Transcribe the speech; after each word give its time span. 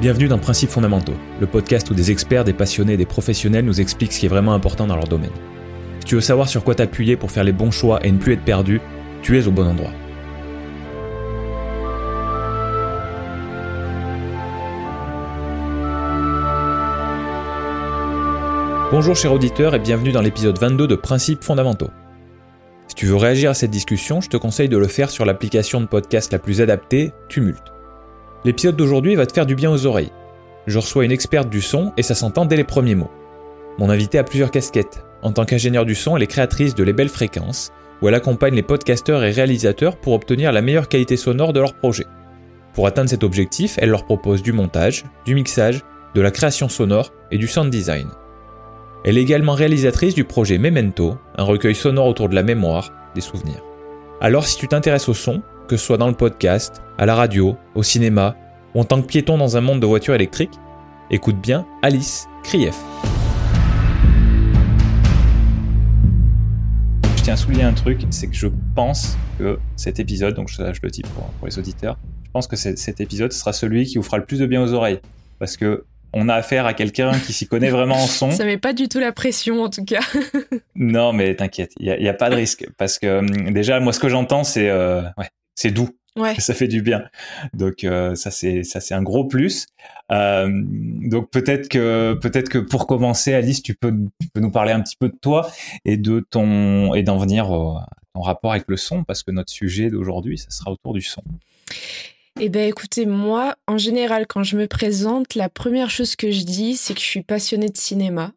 Bienvenue 0.00 0.26
dans 0.26 0.38
Principes 0.38 0.70
fondamentaux, 0.70 1.14
le 1.40 1.46
podcast 1.46 1.88
où 1.88 1.94
des 1.94 2.10
experts, 2.10 2.42
des 2.42 2.52
passionnés 2.52 2.94
et 2.94 2.96
des 2.96 3.06
professionnels 3.06 3.64
nous 3.64 3.80
expliquent 3.80 4.12
ce 4.12 4.18
qui 4.18 4.26
est 4.26 4.28
vraiment 4.28 4.52
important 4.52 4.88
dans 4.88 4.96
leur 4.96 5.06
domaine. 5.06 5.30
Si 6.00 6.06
tu 6.06 6.14
veux 6.16 6.20
savoir 6.20 6.48
sur 6.48 6.64
quoi 6.64 6.74
t'appuyer 6.74 7.16
pour 7.16 7.30
faire 7.30 7.44
les 7.44 7.52
bons 7.52 7.70
choix 7.70 8.04
et 8.04 8.10
ne 8.10 8.18
plus 8.18 8.32
être 8.32 8.44
perdu, 8.44 8.80
tu 9.22 9.38
es 9.38 9.46
au 9.46 9.52
bon 9.52 9.64
endroit. 9.64 9.92
Bonjour 18.90 19.14
chers 19.14 19.32
auditeurs 19.32 19.76
et 19.76 19.78
bienvenue 19.78 20.12
dans 20.12 20.22
l'épisode 20.22 20.58
22 20.58 20.88
de 20.88 20.96
Principes 20.96 21.44
fondamentaux. 21.44 21.90
Si 22.88 22.96
tu 22.96 23.06
veux 23.06 23.16
réagir 23.16 23.50
à 23.50 23.54
cette 23.54 23.70
discussion, 23.70 24.20
je 24.20 24.28
te 24.28 24.36
conseille 24.36 24.68
de 24.68 24.76
le 24.76 24.88
faire 24.88 25.08
sur 25.08 25.24
l'application 25.24 25.80
de 25.80 25.86
podcast 25.86 26.32
la 26.32 26.40
plus 26.40 26.60
adaptée, 26.60 27.12
Tumult. 27.28 27.73
L'épisode 28.44 28.76
d'aujourd'hui 28.76 29.14
va 29.14 29.24
te 29.24 29.32
faire 29.32 29.46
du 29.46 29.54
bien 29.54 29.70
aux 29.70 29.86
oreilles. 29.86 30.12
Je 30.66 30.78
reçois 30.78 31.04
une 31.04 31.12
experte 31.12 31.48
du 31.48 31.62
son 31.62 31.92
et 31.96 32.02
ça 32.02 32.14
s'entend 32.14 32.44
dès 32.44 32.56
les 32.56 32.64
premiers 32.64 32.94
mots. 32.94 33.10
Mon 33.78 33.88
invité 33.88 34.18
a 34.18 34.24
plusieurs 34.24 34.50
casquettes. 34.50 35.02
En 35.22 35.32
tant 35.32 35.46
qu'ingénieure 35.46 35.86
du 35.86 35.94
son, 35.94 36.16
elle 36.16 36.22
est 36.22 36.28
créatrice 36.28 36.74
de 36.74 36.84
Les 36.84 36.92
Belles 36.92 37.08
Fréquences, 37.08 37.72
où 38.02 38.08
elle 38.08 38.14
accompagne 38.14 38.54
les 38.54 38.62
podcasteurs 38.62 39.24
et 39.24 39.30
réalisateurs 39.30 39.96
pour 39.96 40.12
obtenir 40.12 40.52
la 40.52 40.60
meilleure 40.60 40.88
qualité 40.88 41.16
sonore 41.16 41.54
de 41.54 41.60
leurs 41.60 41.74
projets. 41.74 42.06
Pour 42.74 42.86
atteindre 42.86 43.08
cet 43.08 43.24
objectif, 43.24 43.78
elle 43.78 43.90
leur 43.90 44.04
propose 44.04 44.42
du 44.42 44.52
montage, 44.52 45.04
du 45.24 45.34
mixage, 45.34 45.80
de 46.14 46.20
la 46.20 46.30
création 46.30 46.68
sonore 46.68 47.12
et 47.30 47.38
du 47.38 47.48
sound 47.48 47.70
design. 47.70 48.08
Elle 49.06 49.16
est 49.16 49.22
également 49.22 49.54
réalisatrice 49.54 50.14
du 50.14 50.24
projet 50.24 50.58
Memento, 50.58 51.16
un 51.36 51.44
recueil 51.44 51.74
sonore 51.74 52.06
autour 52.06 52.28
de 52.28 52.34
la 52.34 52.42
mémoire, 52.42 52.92
des 53.14 53.20
souvenirs. 53.20 53.62
Alors 54.20 54.46
si 54.46 54.56
tu 54.56 54.68
t'intéresses 54.68 55.08
au 55.08 55.14
son, 55.14 55.42
que 55.68 55.76
ce 55.76 55.86
soit 55.86 55.96
dans 55.96 56.08
le 56.08 56.14
podcast, 56.14 56.82
à 56.98 57.06
la 57.06 57.14
radio, 57.14 57.56
au 57.74 57.82
cinéma, 57.82 58.36
ou 58.74 58.80
en 58.80 58.84
tant 58.84 59.00
que 59.00 59.06
piéton 59.06 59.38
dans 59.38 59.56
un 59.56 59.60
monde 59.60 59.80
de 59.80 59.86
voitures 59.86 60.14
électriques, 60.14 60.58
écoute 61.10 61.40
bien 61.40 61.66
Alice 61.82 62.26
Krief. 62.42 62.74
Je 67.16 67.22
tiens 67.22 67.34
à 67.34 67.36
souligner 67.36 67.64
un 67.64 67.72
truc, 67.72 68.02
c'est 68.10 68.26
que 68.26 68.36
je 68.36 68.48
pense 68.74 69.16
que 69.38 69.58
cet 69.76 70.00
épisode, 70.00 70.34
donc 70.34 70.48
je, 70.48 70.60
le 70.62 70.90
dis 70.90 71.02
pour, 71.02 71.30
les 71.46 71.58
auditeurs, 71.58 71.98
je 72.24 72.30
pense 72.30 72.46
que 72.46 72.56
cet 72.56 73.00
épisode 73.00 73.32
sera 73.32 73.52
celui 73.52 73.86
qui 73.86 73.96
vous 73.96 74.02
fera 74.02 74.18
le 74.18 74.24
plus 74.24 74.40
de 74.40 74.46
bien 74.46 74.62
aux 74.62 74.72
oreilles. 74.72 75.00
Parce 75.38 75.56
que 75.56 75.84
on 76.12 76.28
a 76.28 76.34
affaire 76.34 76.64
à 76.66 76.74
quelqu'un 76.74 77.18
qui 77.18 77.32
s'y 77.32 77.48
connaît 77.48 77.70
vraiment 77.70 77.96
en 77.96 78.06
son. 78.06 78.30
Ça 78.32 78.44
met 78.44 78.58
pas 78.58 78.72
du 78.72 78.88
tout 78.88 79.00
la 79.00 79.12
pression 79.12 79.62
en 79.62 79.68
tout 79.68 79.84
cas. 79.84 80.00
non, 80.76 81.12
mais 81.12 81.34
t'inquiète, 81.34 81.72
il 81.80 81.86
y, 81.86 82.08
a, 82.08 82.14
pas 82.14 82.30
de 82.30 82.36
risque 82.36 82.68
parce 82.76 82.98
que 82.98 83.18
hum, 83.18 83.52
déjà 83.52 83.80
moi 83.80 83.92
ce 83.92 83.98
que 83.98 84.08
j'entends 84.08 84.44
c'est 84.44 84.68
euh, 84.68 85.02
ouais, 85.18 85.28
c'est 85.54 85.70
doux. 85.70 85.90
Ouais. 86.16 86.36
Ça 86.38 86.54
fait 86.54 86.68
du 86.68 86.80
bien. 86.80 87.08
Donc 87.54 87.82
euh, 87.82 88.14
ça 88.14 88.30
c'est 88.30 88.62
ça 88.62 88.80
c'est 88.80 88.94
un 88.94 89.02
gros 89.02 89.24
plus. 89.24 89.66
Euh, 90.12 90.48
donc 90.52 91.30
peut-être 91.30 91.68
que 91.68 92.14
peut-être 92.14 92.48
que 92.48 92.58
pour 92.58 92.86
commencer, 92.86 93.34
Alice, 93.34 93.62
tu 93.62 93.74
peux 93.74 93.92
tu 94.20 94.28
peux 94.32 94.40
nous 94.40 94.52
parler 94.52 94.70
un 94.70 94.80
petit 94.80 94.96
peu 94.96 95.08
de 95.08 95.16
toi 95.20 95.50
et 95.84 95.96
de 95.96 96.24
ton 96.30 96.94
et 96.94 97.02
d'en 97.02 97.18
venir 97.18 97.50
au, 97.50 97.78
ton 98.14 98.20
rapport 98.20 98.52
avec 98.52 98.66
le 98.68 98.76
son 98.76 99.02
parce 99.02 99.24
que 99.24 99.32
notre 99.32 99.52
sujet 99.52 99.90
d'aujourd'hui, 99.90 100.38
ça 100.38 100.50
sera 100.50 100.70
autour 100.70 100.94
du 100.94 101.02
son. 101.02 101.22
Eh 102.40 102.48
bien, 102.48 102.66
écoutez, 102.66 103.06
moi, 103.06 103.54
en 103.68 103.78
général, 103.78 104.26
quand 104.26 104.42
je 104.42 104.56
me 104.56 104.66
présente, 104.66 105.36
la 105.36 105.48
première 105.48 105.90
chose 105.90 106.16
que 106.16 106.32
je 106.32 106.42
dis, 106.42 106.76
c'est 106.76 106.94
que 106.94 107.00
je 107.00 107.06
suis 107.06 107.22
passionnée 107.22 107.68
de 107.68 107.76
cinéma. 107.76 108.32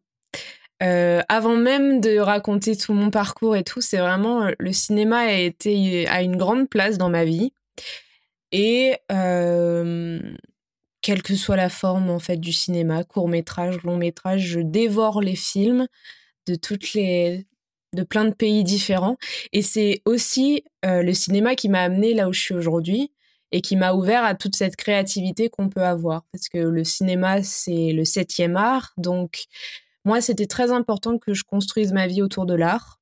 Euh, 0.83 1.21
avant 1.27 1.55
même 1.55 2.01
de 2.01 2.19
raconter 2.19 2.77
tout 2.77 2.93
mon 2.93 3.09
parcours 3.09 3.55
et 3.55 3.63
tout, 3.63 3.81
c'est 3.81 3.97
vraiment 3.97 4.43
euh, 4.43 4.51
le 4.59 4.71
cinéma 4.73 5.19
a 5.19 5.31
été 5.31 6.07
à 6.07 6.21
une 6.21 6.37
grande 6.37 6.69
place 6.69 6.99
dans 6.99 7.09
ma 7.09 7.25
vie 7.25 7.51
et 8.51 8.95
euh, 9.11 10.19
quelle 11.01 11.23
que 11.23 11.35
soit 11.35 11.55
la 11.55 11.69
forme 11.69 12.09
en 12.11 12.19
fait 12.19 12.37
du 12.37 12.53
cinéma, 12.53 13.03
court 13.03 13.27
métrage, 13.27 13.81
long 13.83 13.97
métrage, 13.97 14.41
je 14.41 14.59
dévore 14.59 15.21
les 15.21 15.35
films 15.35 15.87
de 16.45 16.55
toutes 16.55 16.93
les 16.93 17.47
de 17.93 18.03
plein 18.03 18.25
de 18.25 18.33
pays 18.33 18.63
différents 18.63 19.17
et 19.53 19.61
c'est 19.61 20.01
aussi 20.05 20.63
le 20.83 21.13
cinéma 21.13 21.55
qui 21.55 21.69
m'a 21.69 21.81
amené 21.81 22.13
là 22.13 22.29
où 22.29 22.33
je 22.33 22.41
suis 22.41 22.53
aujourd'hui 22.53 23.11
et 23.51 23.61
qui 23.61 23.75
m'a 23.75 23.93
ouvert 23.93 24.23
à 24.23 24.35
toute 24.35 24.55
cette 24.55 24.75
créativité 24.75 25.49
qu'on 25.49 25.69
peut 25.69 25.83
avoir. 25.83 26.23
Parce 26.31 26.49
que 26.49 26.57
le 26.57 26.83
cinéma, 26.83 27.43
c'est 27.43 27.93
le 27.93 28.05
septième 28.05 28.57
art. 28.57 28.93
Donc, 28.97 29.45
moi, 30.07 30.21
c'était 30.21 30.47
très 30.47 30.71
important 30.71 31.17
que 31.17 31.33
je 31.33 31.43
construise 31.43 31.91
ma 31.91 32.07
vie 32.07 32.21
autour 32.21 32.45
de 32.45 32.55
l'art. 32.55 33.01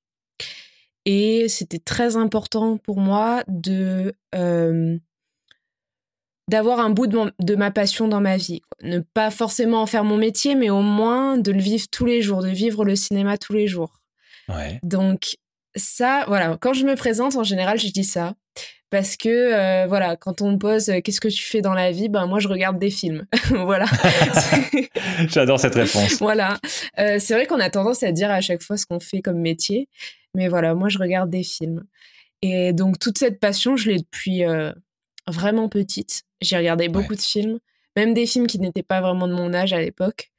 Et 1.05 1.47
c'était 1.49 1.79
très 1.79 2.15
important 2.17 2.77
pour 2.77 2.99
moi 2.99 3.43
de 3.47 4.15
euh, 4.33 4.97
d'avoir 6.49 6.79
un 6.79 6.89
bout 6.89 7.05
de, 7.05 7.55
ma 7.55 7.69
passion 7.69 8.07
dans 8.07 8.21
ma 8.21 8.37
vie. 8.37 8.63
Ne 8.81 8.99
pas 8.99 9.29
forcément 9.29 9.83
en 9.83 9.85
faire 9.85 10.03
mon 10.03 10.17
métier, 10.17 10.55
mais 10.55 10.71
au 10.71 10.81
moins 10.81 11.37
de 11.37 11.51
le 11.51 11.61
vivre 11.61 11.85
tous 11.91 12.05
les 12.05 12.23
jours, 12.23 12.41
de 12.41 12.49
vivre 12.49 12.83
le 12.83 12.95
cinéma 12.95 13.37
tous 13.37 13.53
les 13.53 13.67
jours. 13.67 14.01
Ouais. 14.49 14.79
Donc 14.81 15.37
ça, 15.75 16.23
voilà, 16.27 16.57
quand 16.59 16.73
je 16.73 16.85
me 16.85 16.95
présente, 16.95 17.35
en 17.35 17.43
général, 17.43 17.79
je 17.79 17.89
dis 17.89 18.03
ça 18.03 18.33
parce 18.89 19.17
que 19.17 19.29
euh, 19.29 19.87
voilà, 19.87 20.15
quand 20.15 20.41
on 20.41 20.51
me 20.51 20.57
pose 20.57 20.89
euh, 20.89 21.01
qu'est-ce 21.01 21.19
que 21.19 21.27
tu 21.27 21.43
fais 21.43 21.61
dans 21.61 21.73
la 21.73 21.91
vie, 21.91 22.07
ben 22.07 22.27
moi 22.27 22.39
je 22.39 22.47
regarde 22.47 22.77
des 22.77 22.91
films. 22.91 23.25
voilà. 23.49 23.85
J'adore 25.27 25.59
cette 25.59 25.75
réponse. 25.75 26.19
voilà. 26.19 26.59
Euh, 26.99 27.17
c'est 27.19 27.33
vrai 27.33 27.47
qu'on 27.47 27.59
a 27.59 27.69
tendance 27.69 28.03
à 28.03 28.11
dire 28.11 28.29
à 28.29 28.41
chaque 28.41 28.61
fois 28.61 28.77
ce 28.77 28.85
qu'on 28.85 28.99
fait 28.99 29.21
comme 29.21 29.39
métier, 29.39 29.89
mais 30.35 30.47
voilà, 30.47 30.75
moi 30.75 30.89
je 30.89 30.99
regarde 30.99 31.29
des 31.29 31.43
films. 31.43 31.83
Et 32.41 32.73
donc 32.73 32.99
toute 32.99 33.17
cette 33.17 33.39
passion, 33.39 33.75
je 33.75 33.89
l'ai 33.89 33.97
depuis 33.97 34.43
vraiment 35.27 35.67
petite. 35.67 36.23
J'ai 36.41 36.57
regardé 36.57 36.89
beaucoup 36.89 37.15
de 37.15 37.21
films, 37.21 37.59
même 37.95 38.13
des 38.13 38.27
films 38.27 38.45
qui 38.45 38.59
n'étaient 38.59 38.83
pas 38.83 39.01
vraiment 39.01 39.27
de 39.27 39.33
mon 39.33 39.53
âge 39.53 39.73
à 39.73 39.79
l'époque. 39.79 40.29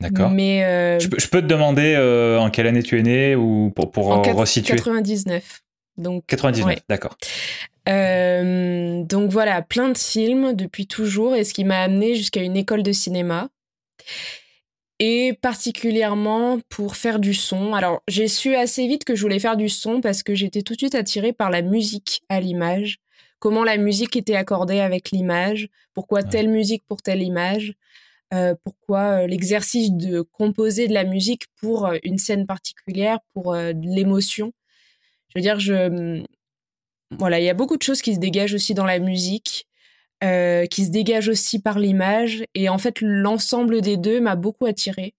D'accord. 0.00 0.30
Mais 0.30 0.98
je, 1.00 1.08
peux 1.28 1.42
te 1.42 1.46
demander 1.46 1.96
en 2.40 2.48
quelle 2.48 2.66
année 2.66 2.82
tu 2.82 2.98
es 2.98 3.02
né 3.02 3.36
ou 3.36 3.70
pour, 3.76 3.90
pour 3.90 4.08
en 4.10 4.22
resituer? 4.22 4.76
99. 4.76 5.62
Donc, 6.00 6.24
99, 6.26 6.78
d'accord. 6.88 7.16
Euh, 7.90 9.02
donc 9.04 9.30
voilà, 9.30 9.62
plein 9.62 9.88
de 9.88 9.98
films 9.98 10.52
depuis 10.54 10.86
toujours 10.86 11.34
et 11.34 11.44
ce 11.44 11.52
qui 11.52 11.64
m'a 11.64 11.80
amené 11.80 12.14
jusqu'à 12.14 12.42
une 12.42 12.56
école 12.56 12.82
de 12.82 12.92
cinéma. 12.92 13.48
Et 14.98 15.32
particulièrement 15.40 16.60
pour 16.68 16.94
faire 16.94 17.18
du 17.18 17.32
son. 17.32 17.72
Alors, 17.74 18.02
j'ai 18.06 18.28
su 18.28 18.54
assez 18.54 18.86
vite 18.86 19.04
que 19.04 19.14
je 19.14 19.22
voulais 19.22 19.38
faire 19.38 19.56
du 19.56 19.70
son 19.70 20.00
parce 20.02 20.22
que 20.22 20.34
j'étais 20.34 20.62
tout 20.62 20.74
de 20.74 20.78
suite 20.78 20.94
attirée 20.94 21.32
par 21.32 21.50
la 21.50 21.62
musique 21.62 22.22
à 22.28 22.38
l'image. 22.40 22.98
Comment 23.38 23.64
la 23.64 23.78
musique 23.78 24.16
était 24.16 24.36
accordée 24.36 24.80
avec 24.80 25.10
l'image, 25.10 25.68
pourquoi 25.94 26.22
telle 26.22 26.50
musique 26.50 26.84
pour 26.86 27.00
telle 27.00 27.22
image, 27.22 27.72
euh, 28.34 28.54
pourquoi 28.62 29.22
euh, 29.22 29.26
l'exercice 29.26 29.90
de 29.92 30.20
composer 30.20 30.86
de 30.86 30.92
la 30.92 31.04
musique 31.04 31.46
pour 31.56 31.90
une 32.02 32.18
scène 32.18 32.46
particulière, 32.46 33.18
pour 33.32 33.54
de 33.54 33.94
l'émotion. 33.96 34.52
Je 35.30 35.38
veux 35.38 35.42
dire, 35.42 35.58
je, 35.58 36.22
voilà, 37.10 37.40
il 37.40 37.44
y 37.44 37.50
a 37.50 37.54
beaucoup 37.54 37.76
de 37.76 37.82
choses 37.82 38.02
qui 38.02 38.14
se 38.14 38.20
dégagent 38.20 38.54
aussi 38.54 38.74
dans 38.74 38.84
la 38.84 38.98
musique, 38.98 39.66
euh, 40.22 40.66
qui 40.66 40.84
se 40.84 40.90
dégagent 40.90 41.28
aussi 41.28 41.58
par 41.58 41.78
l'image. 41.78 42.44
Et 42.54 42.68
en 42.68 42.78
fait, 42.78 43.00
l'ensemble 43.00 43.80
des 43.80 43.96
deux 43.96 44.20
m'a 44.20 44.36
beaucoup 44.36 44.66
attiré 44.66 45.14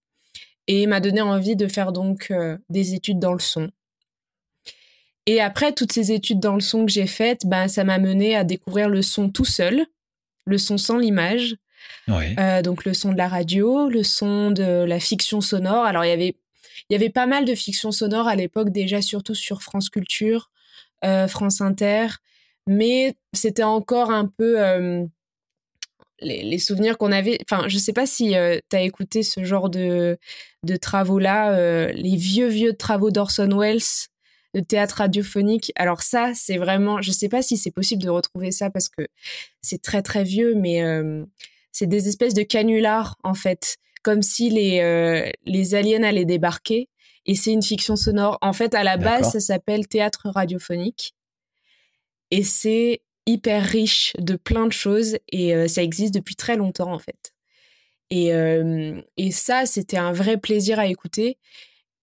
et 0.68 0.88
m'a 0.88 1.00
donné 1.00 1.22
envie 1.22 1.56
de 1.56 1.68
faire 1.68 1.92
donc 1.92 2.32
euh, 2.32 2.58
des 2.70 2.94
études 2.94 3.20
dans 3.20 3.34
le 3.34 3.40
son. 3.40 3.72
Et 5.28 5.42
après 5.42 5.74
toutes 5.74 5.92
ces 5.92 6.12
études 6.12 6.40
dans 6.40 6.56
le 6.56 6.62
son 6.62 6.86
que 6.86 6.92
j'ai 6.92 7.08
faites, 7.08 7.46
ben, 7.46 7.68
ça 7.68 7.84
m'a 7.84 8.00
mené 8.00 8.36
à 8.36 8.44
découvrir 8.44 8.90
le 8.90 9.02
son 9.02 9.30
tout 9.30 9.46
seul, 9.46 9.86
le 10.46 10.58
son 10.58 10.78
sans 10.78 10.98
l'image. 10.98 11.56
Euh, 12.10 12.62
donc 12.62 12.86
le 12.86 12.94
son 12.94 13.12
de 13.12 13.18
la 13.18 13.28
radio, 13.28 13.90
le 13.90 14.04
son 14.04 14.52
de 14.52 14.84
la 14.84 15.00
fiction 15.00 15.42
sonore. 15.42 15.86
Alors 15.86 16.06
il 16.06 16.10
y 16.10 16.14
avait 16.14 16.36
il 16.90 16.94
y 16.94 16.96
avait 16.96 17.10
pas 17.10 17.26
mal 17.26 17.46
de 17.46 17.56
fiction 17.56 17.92
sonore 17.92 18.28
à 18.28 18.36
l'époque 18.36 18.70
déjà, 18.70 19.02
surtout 19.02 19.36
sur 19.36 19.62
France 19.62 19.90
Culture, 19.90 20.51
France 21.04 21.62
Inter, 21.62 22.08
mais 22.68 23.16
c'était 23.34 23.64
encore 23.64 24.12
un 24.12 24.28
peu 24.28 24.62
euh, 24.62 25.06
les, 26.20 26.60
souvenirs 26.60 26.98
qu'on 26.98 27.12
avait. 27.12 27.38
Enfin, 27.50 27.68
je 27.68 27.78
sais 27.78 27.94
pas 27.94 28.06
si 28.06 28.36
euh, 28.36 28.60
tu 28.70 28.76
as 28.76 28.82
écouté 28.82 29.24
ce 29.24 29.44
genre 29.44 29.70
de, 29.70 30.18
de 30.64 30.76
travaux-là, 30.76 31.92
les 31.92 32.16
vieux, 32.16 32.48
vieux 32.48 32.74
travaux 32.74 33.12
d'Orson 33.12 33.58
Welles 33.58 33.82
de 34.54 34.60
théâtre 34.60 34.96
radiophonique. 34.98 35.72
Alors 35.76 36.02
ça, 36.02 36.34
c'est 36.36 36.58
vraiment, 36.58 37.02
je 37.02 37.12
sais 37.12 37.30
pas 37.30 37.42
si 37.42 37.58
c'est 37.58 37.72
possible 37.72 38.04
de 38.04 38.10
retrouver 38.10 38.52
ça 38.52 38.70
parce 38.70 38.90
que 38.90 39.08
c'est 39.62 39.82
très 39.82 40.02
très 40.02 40.24
vieux, 40.24 40.56
mais 40.56 40.84
c'est 41.72 41.88
des 41.88 42.10
espèces 42.10 42.34
de 42.34 42.44
canulars 42.44 43.18
en 43.24 43.34
fait, 43.34 43.78
comme 44.04 44.22
si 44.22 44.50
les 44.50 45.32
les 45.46 45.76
aliens 45.76 46.04
allaient 46.04 46.26
débarquer 46.26 46.90
et 47.26 47.36
c'est 47.36 47.54
une 47.54 47.62
fiction 47.62 47.96
sonore. 47.96 48.38
En 48.42 48.54
fait, 48.54 48.74
à 48.74 48.84
la 48.84 48.98
base, 48.98 49.32
ça 49.32 49.40
s'appelle 49.40 49.88
théâtre 49.88 50.30
radiophonique. 50.30 51.14
Et 52.32 52.44
c'est 52.44 53.02
hyper 53.28 53.64
riche 53.64 54.14
de 54.18 54.36
plein 54.36 54.66
de 54.66 54.72
choses 54.72 55.18
et 55.30 55.54
euh, 55.54 55.68
ça 55.68 55.84
existe 55.84 56.14
depuis 56.14 56.36
très 56.36 56.56
longtemps 56.56 56.92
en 56.92 57.00
fait. 57.00 57.34
Et, 58.10 58.34
euh, 58.34 59.00
et 59.18 59.32
ça, 59.32 59.66
c'était 59.66 59.98
un 59.98 60.12
vrai 60.12 60.38
plaisir 60.38 60.80
à 60.80 60.88
écouter 60.88 61.38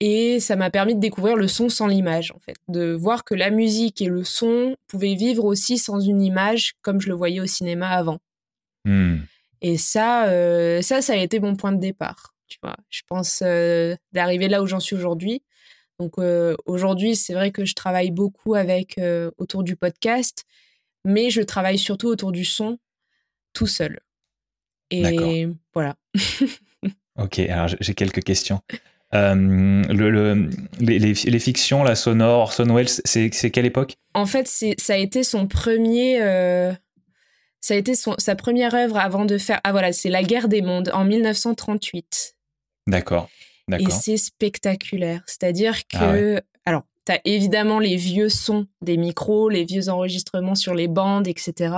et 0.01 0.39
ça 0.39 0.55
m'a 0.55 0.71
permis 0.71 0.95
de 0.95 1.01
découvrir 1.01 1.35
le 1.35 1.49
son 1.49 1.69
sans 1.69 1.87
l'image 1.87 2.31
en 2.31 2.39
fait, 2.39 2.57
de 2.69 2.93
voir 2.93 3.25
que 3.25 3.35
la 3.35 3.51
musique 3.51 4.01
et 4.01 4.07
le 4.07 4.23
son 4.23 4.77
pouvaient 4.87 5.17
vivre 5.17 5.45
aussi 5.45 5.77
sans 5.77 5.99
une 5.99 6.23
image 6.23 6.75
comme 6.83 7.01
je 7.01 7.09
le 7.09 7.15
voyais 7.15 7.41
au 7.41 7.47
cinéma 7.47 7.89
avant. 7.89 8.19
Hmm. 8.85 9.19
Et 9.61 9.77
ça, 9.77 10.31
ça, 10.83 11.03
ça 11.03 11.13
a 11.15 11.17
été 11.17 11.41
mon 11.41 11.57
point 11.57 11.73
de 11.73 11.81
départ. 11.81 12.38
Tu 12.49 12.59
vois, 12.63 12.77
je 12.89 13.03
pense 13.07 13.43
d'arriver 14.13 14.49
là 14.49 14.63
où 14.63 14.67
j'en 14.67 14.81
suis 14.81 14.97
aujourd'hui. 14.97 15.43
Donc 15.99 16.15
aujourd'hui, 16.67 17.17
c'est 17.17 17.35
vrai 17.35 17.51
que 17.51 17.65
je 17.65 17.75
travaille 17.75 18.11
beaucoup 18.11 18.55
avec 18.55 19.01
autour 19.37 19.65
du 19.65 19.77
podcast, 19.77 20.45
mais 21.05 21.31
je 21.31 21.43
travaille 21.43 21.79
surtout 21.79 22.09
autour 22.09 22.33
du 22.33 22.45
son 22.45 22.79
tout 23.53 23.67
seul. 23.67 24.01
Et 24.91 25.49
voilà. 25.75 25.97
ok, 27.19 27.39
alors 27.41 27.69
j'ai 27.81 27.95
quelques 27.95 28.23
questions. 28.23 28.61
le, 29.13 30.49
les, 30.81 31.39
fictions, 31.39 31.83
la 31.83 31.95
sonore, 31.95 32.41
Orson 32.41 32.75
Welles, 32.75 32.89
c'est 33.05 33.51
quelle 33.51 33.67
époque? 33.67 33.97
En 34.15 34.27
fait, 34.27 34.47
ça 34.47 34.93
a 34.93 34.97
été 34.97 35.25
son 35.25 35.47
premier. 35.47 36.19
ça 37.61 37.75
a 37.75 37.77
été 37.77 37.95
son, 37.95 38.15
sa 38.19 38.37
première 38.37 38.75
œuvre 38.75 38.99
avant 38.99 39.25
de 39.25 39.37
faire. 39.37 39.61
Ah 39.65 39.73
voilà, 39.73 39.93
c'est 39.93 40.11
La 40.11 40.23
guerre 40.23 40.49
des 40.49 40.63
mondes 40.63 40.91
en 40.95 41.05
1938. 41.05 42.38
D'accord. 42.89 43.29
Et 43.79 43.91
c'est 43.91 44.17
spectaculaire. 44.17 45.23
C'est-à-dire 45.27 45.75
ah 45.93 45.99
que, 45.99 46.43
alors, 46.65 46.85
tu 47.05 47.13
as 47.13 47.21
évidemment 47.25 47.79
les 47.79 47.97
vieux 47.97 48.31
sons 48.31 48.67
des 48.81 48.97
micros, 48.97 49.49
les 49.49 49.65
vieux 49.65 49.89
enregistrements 49.91 50.55
sur 50.55 50.75
les 50.75 50.89
bandes, 50.89 51.29
etc. 51.29 51.75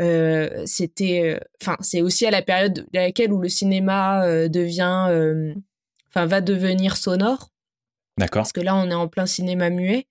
Euh, 0.00 0.62
c'était, 0.66 1.22
euh, 1.24 1.40
enfin, 1.62 1.76
c'est 1.80 2.02
aussi 2.02 2.26
à 2.26 2.30
la 2.30 2.42
période 2.42 2.86
à 2.94 2.98
laquelle 2.98 3.32
où 3.32 3.40
le 3.40 3.48
cinéma 3.48 4.24
euh, 4.24 4.48
devient, 4.48 5.54
enfin, 6.08 6.26
va 6.26 6.40
devenir 6.42 6.96
sonore. 6.96 7.50
D'accord. 8.18 8.42
Parce 8.42 8.52
que 8.52 8.60
là, 8.60 8.76
on 8.76 8.90
est 8.90 8.94
en 8.94 9.08
plein 9.08 9.26
cinéma 9.26 9.70
muet. 9.70 10.06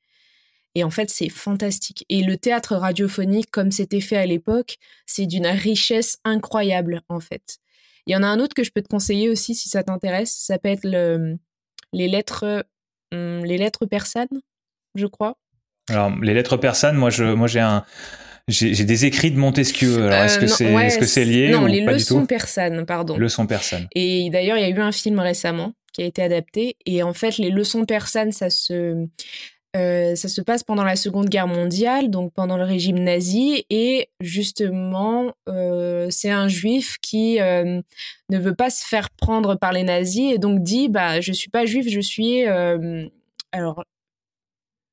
Et 0.73 0.83
en 0.83 0.89
fait, 0.89 1.09
c'est 1.09 1.29
fantastique. 1.29 2.05
Et 2.09 2.21
le 2.21 2.37
théâtre 2.37 2.75
radiophonique, 2.75 3.49
comme 3.49 3.71
c'était 3.71 4.01
fait 4.01 4.17
à 4.17 4.25
l'époque, 4.25 4.77
c'est 5.05 5.25
d'une 5.25 5.47
richesse 5.47 6.17
incroyable, 6.25 7.01
en 7.07 7.21
fait. 7.21 7.59
Il 8.07 8.13
y 8.13 8.15
en 8.15 8.23
a 8.23 8.27
un 8.27 8.39
autre 8.39 8.53
que 8.53 8.63
je 8.63 8.71
peux 8.71 8.81
te 8.81 8.87
conseiller 8.87 9.29
aussi 9.29 9.55
si 9.55 9.69
ça 9.69 9.83
t'intéresse. 9.83 10.35
Ça 10.37 10.59
peut 10.59 10.69
être 10.69 10.83
le, 10.83 11.37
les 11.93 12.07
lettres, 12.07 12.65
hum, 13.11 13.43
les 13.43 13.57
lettres 13.57 13.85
persanes, 13.85 14.41
je 14.95 15.05
crois. 15.07 15.37
Alors 15.89 16.11
les 16.21 16.33
lettres 16.33 16.57
persanes, 16.57 16.95
moi 16.95 17.09
je, 17.09 17.23
moi 17.23 17.47
j'ai 17.47 17.59
un, 17.59 17.85
j'ai 18.47 18.85
des 18.85 19.05
écrits 19.05 19.31
de 19.31 19.37
Montesquieu. 19.37 20.05
Alors, 20.05 20.25
est-ce 20.25 20.37
que 20.37 20.45
euh, 20.45 20.47
c'est 20.47 20.65
est 20.65 20.99
-ce 20.99 21.05
c'est 21.05 21.25
lié 21.25 21.49
Non, 21.49 21.65
les 21.65 21.81
leçons 21.81 22.25
persanes, 22.25 22.85
pardon. 22.85 23.17
Leçons 23.17 23.47
persanes. 23.47 23.87
Et 23.95 24.29
d'ailleurs, 24.29 24.57
il 24.57 24.61
y 24.61 24.65
a 24.65 24.69
eu 24.69 24.79
un 24.79 24.91
film 24.91 25.19
récemment 25.19 25.73
qui 25.93 26.03
a 26.03 26.05
été 26.05 26.21
adapté. 26.21 26.75
Et 26.85 27.01
en 27.01 27.13
fait, 27.13 27.37
les 27.37 27.49
leçons 27.49 27.85
persanes, 27.85 28.31
ça 28.31 28.51
se, 28.51 29.07
euh, 29.75 30.15
ça 30.15 30.29
se 30.29 30.41
passe 30.41 30.63
pendant 30.63 30.83
la 30.83 30.95
Seconde 30.95 31.27
Guerre 31.27 31.47
mondiale, 31.47 32.09
donc 32.09 32.33
pendant 32.33 32.57
le 32.57 32.63
régime 32.63 32.99
nazi, 32.99 33.65
et 33.69 34.09
justement, 34.21 35.33
euh, 35.49 36.07
c'est 36.09 36.31
un 36.31 36.47
juif 36.47 36.97
qui 37.01 37.41
euh, 37.41 37.81
ne 38.29 38.39
veut 38.39 38.55
pas 38.55 38.69
se 38.69 38.85
faire 38.85 39.09
prendre 39.09 39.55
par 39.55 39.73
les 39.73 39.83
nazis 39.83 40.33
et 40.33 40.37
donc 40.37 40.63
dit, 40.63 40.87
bah, 40.87 41.19
je 41.19 41.33
suis 41.33 41.49
pas 41.49 41.65
juif, 41.65 41.87
je 41.89 41.99
suis, 41.99 42.43
alors, 43.51 43.83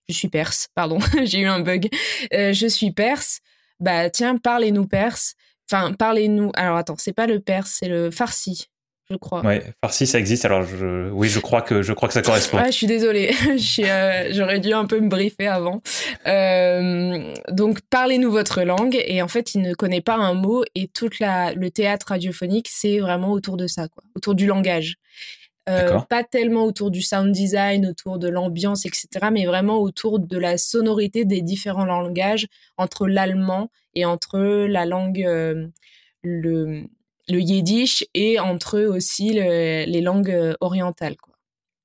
je 0.09 0.15
suis 0.15 0.29
perse, 0.29 0.69
pardon, 0.75 0.99
j'ai 1.25 1.41
eu 1.41 1.47
un 1.47 1.61
bug, 1.61 1.89
je 2.33 2.67
suis 2.67 2.91
perse, 2.91 3.41
bah 3.79 4.11
tiens, 4.11 4.37
parlez-nous 4.37 4.87
perse, 4.87 5.35
enfin, 5.71 5.93
parlez-nous, 5.93 6.51
alors 6.55 6.77
attends, 6.77 6.97
c'est 6.99 7.13
pas 7.13 7.29
le 7.29 7.39
perse, 7.39 7.79
c'est 7.81 7.89
le 7.89 8.11
farsi 8.11 8.69
je 9.11 9.17
crois. 9.17 9.45
Ouais, 9.45 9.63
farci, 9.81 10.07
ça 10.07 10.19
existe. 10.19 10.45
Alors, 10.45 10.63
je, 10.63 11.11
oui, 11.11 11.29
je 11.29 11.41
crois 11.41 11.61
que 11.61 11.83
je 11.83 11.93
crois 11.93 12.09
que 12.09 12.15
ça 12.15 12.23
correspond. 12.23 12.59
je 12.65 12.71
suis 12.71 12.87
désolée. 12.87 13.33
Euh, 13.83 14.29
j'aurais 14.31 14.61
dû 14.61 14.73
un 14.73 14.87
peu 14.87 15.01
me 15.01 15.09
briefer 15.09 15.47
avant. 15.47 15.83
Euh, 16.27 17.33
donc, 17.49 17.81
parlez-nous 17.91 18.31
votre 18.31 18.63
langue. 18.63 19.01
Et 19.07 19.23
en 19.23 19.29
fait, 19.29 19.55
il 19.55 19.63
ne 19.63 19.75
connaît 19.75 20.01
pas 20.01 20.15
un 20.15 20.35
mot. 20.35 20.65
Et 20.75 20.89
tout 20.89 21.09
le 21.21 21.69
théâtre 21.69 22.07
radiophonique, 22.09 22.69
c'est 22.71 22.99
vraiment 22.99 23.33
autour 23.33 23.57
de 23.57 23.67
ça, 23.67 23.89
quoi, 23.89 24.05
autour 24.15 24.35
du 24.35 24.47
langage. 24.47 24.97
Euh, 25.69 26.01
pas 26.09 26.25
tellement 26.25 26.65
autour 26.65 26.91
du 26.91 27.03
sound 27.03 27.33
design, 27.33 27.87
autour 27.87 28.19
de 28.19 28.29
l'ambiance, 28.29 28.85
etc., 28.87 29.09
mais 29.33 29.47
vraiment 29.47 29.79
autour 29.79 30.19
de 30.19 30.39
la 30.39 30.59
sonorité 30.59 31.25
des 31.25 31.41
différents 31.41 31.87
langages 31.87 32.47
entre 32.79 33.07
l'allemand 33.07 33.71
et 33.95 34.05
entre 34.05 34.39
la 34.39 34.87
langue, 34.87 35.25
le, 36.23 36.85
le 37.29 37.41
yiddish 37.41 38.05
et 38.15 38.39
entre 38.39 38.79
eux 38.79 38.87
aussi 38.87 39.31
les 39.33 40.01
langues 40.01 40.31
euh, 40.31 40.55
orientales. 40.61 41.17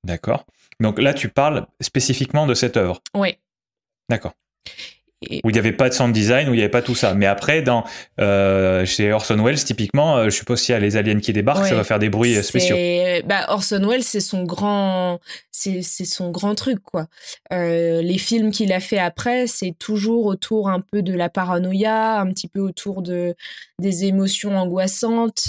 D'accord. 0.04 0.46
Donc 0.80 1.00
là, 1.00 1.12
tu 1.14 1.28
parles 1.28 1.66
spécifiquement 1.80 2.46
de 2.46 2.54
cette 2.54 2.76
œuvre? 2.76 3.02
Oui. 3.14 3.36
D'accord. 4.08 4.34
Où 5.20 5.50
il 5.50 5.52
n'y 5.52 5.58
avait 5.58 5.72
pas 5.72 5.88
de 5.88 5.94
sound 5.94 6.12
design, 6.12 6.48
où 6.48 6.54
il 6.54 6.58
n'y 6.58 6.62
avait 6.62 6.70
pas 6.70 6.82
tout 6.82 6.94
ça. 6.94 7.12
Mais 7.14 7.26
après, 7.26 7.60
dans, 7.60 7.82
euh, 8.20 8.84
chez 8.84 9.12
Orson 9.12 9.42
Welles, 9.42 9.62
typiquement, 9.64 10.16
euh, 10.16 10.24
je 10.26 10.30
suppose 10.30 10.62
qu'il 10.62 10.74
y 10.74 10.76
a 10.76 10.78
les 10.78 10.96
aliens 10.96 11.18
qui 11.18 11.32
débarquent, 11.32 11.66
ça 11.66 11.74
va 11.74 11.82
faire 11.82 11.98
des 11.98 12.08
bruits 12.08 12.40
spéciaux. 12.44 12.76
Bah, 13.26 13.46
Orson 13.48 13.84
Welles, 13.84 14.04
c'est 14.04 14.20
son 14.20 14.44
grand, 14.44 15.18
c'est 15.50 15.82
son 15.82 16.30
grand 16.30 16.54
truc, 16.54 16.78
quoi. 16.84 17.08
Euh, 17.52 18.00
les 18.00 18.18
films 18.18 18.52
qu'il 18.52 18.72
a 18.72 18.78
fait 18.78 18.98
après, 18.98 19.48
c'est 19.48 19.74
toujours 19.76 20.26
autour 20.26 20.68
un 20.68 20.80
peu 20.80 21.02
de 21.02 21.12
la 21.12 21.28
paranoïa, 21.28 22.20
un 22.20 22.28
petit 22.28 22.46
peu 22.46 22.60
autour 22.60 23.02
de 23.02 23.34
des 23.80 24.04
émotions 24.04 24.56
angoissantes. 24.56 25.48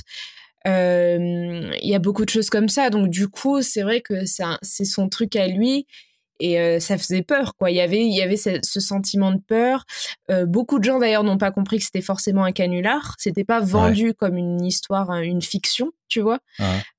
Il 0.65 1.71
y 1.83 1.93
a 1.93 1.99
beaucoup 1.99 2.25
de 2.25 2.29
choses 2.31 2.49
comme 2.49 2.69
ça. 2.69 2.89
Donc, 2.89 3.09
du 3.09 3.27
coup, 3.27 3.61
c'est 3.61 3.83
vrai 3.83 4.01
que 4.01 4.23
c'est 4.25 4.85
son 4.85 5.09
truc 5.09 5.35
à 5.35 5.45
lui 5.45 5.85
et 6.39 6.59
euh, 6.59 6.79
ça 6.79 6.97
faisait 6.97 7.21
peur 7.21 7.55
quoi. 7.55 7.71
Il 7.71 7.75
y 7.75 7.81
avait 7.81 8.05
il 8.05 8.15
y 8.15 8.21
avait 8.21 8.37
ce, 8.37 8.59
sentiment 8.79 9.31
de 9.31 9.39
peur. 9.39 9.85
Euh, 10.31 10.45
beaucoup 10.45 10.79
de 10.79 10.83
gens 10.83 10.99
d'ailleurs 10.99 11.23
n'ont 11.23 11.37
pas 11.37 11.51
compris 11.51 11.77
que 11.79 11.83
c'était 11.83 12.01
forcément 12.01 12.43
un 12.43 12.51
canular. 12.51 13.15
C'était 13.17 13.43
pas 13.43 13.59
vendu 13.59 14.13
comme 14.13 14.37
une 14.37 14.63
histoire 14.63 15.11
une 15.13 15.41
fiction 15.41 15.91
tu 16.07 16.21
vois. 16.21 16.39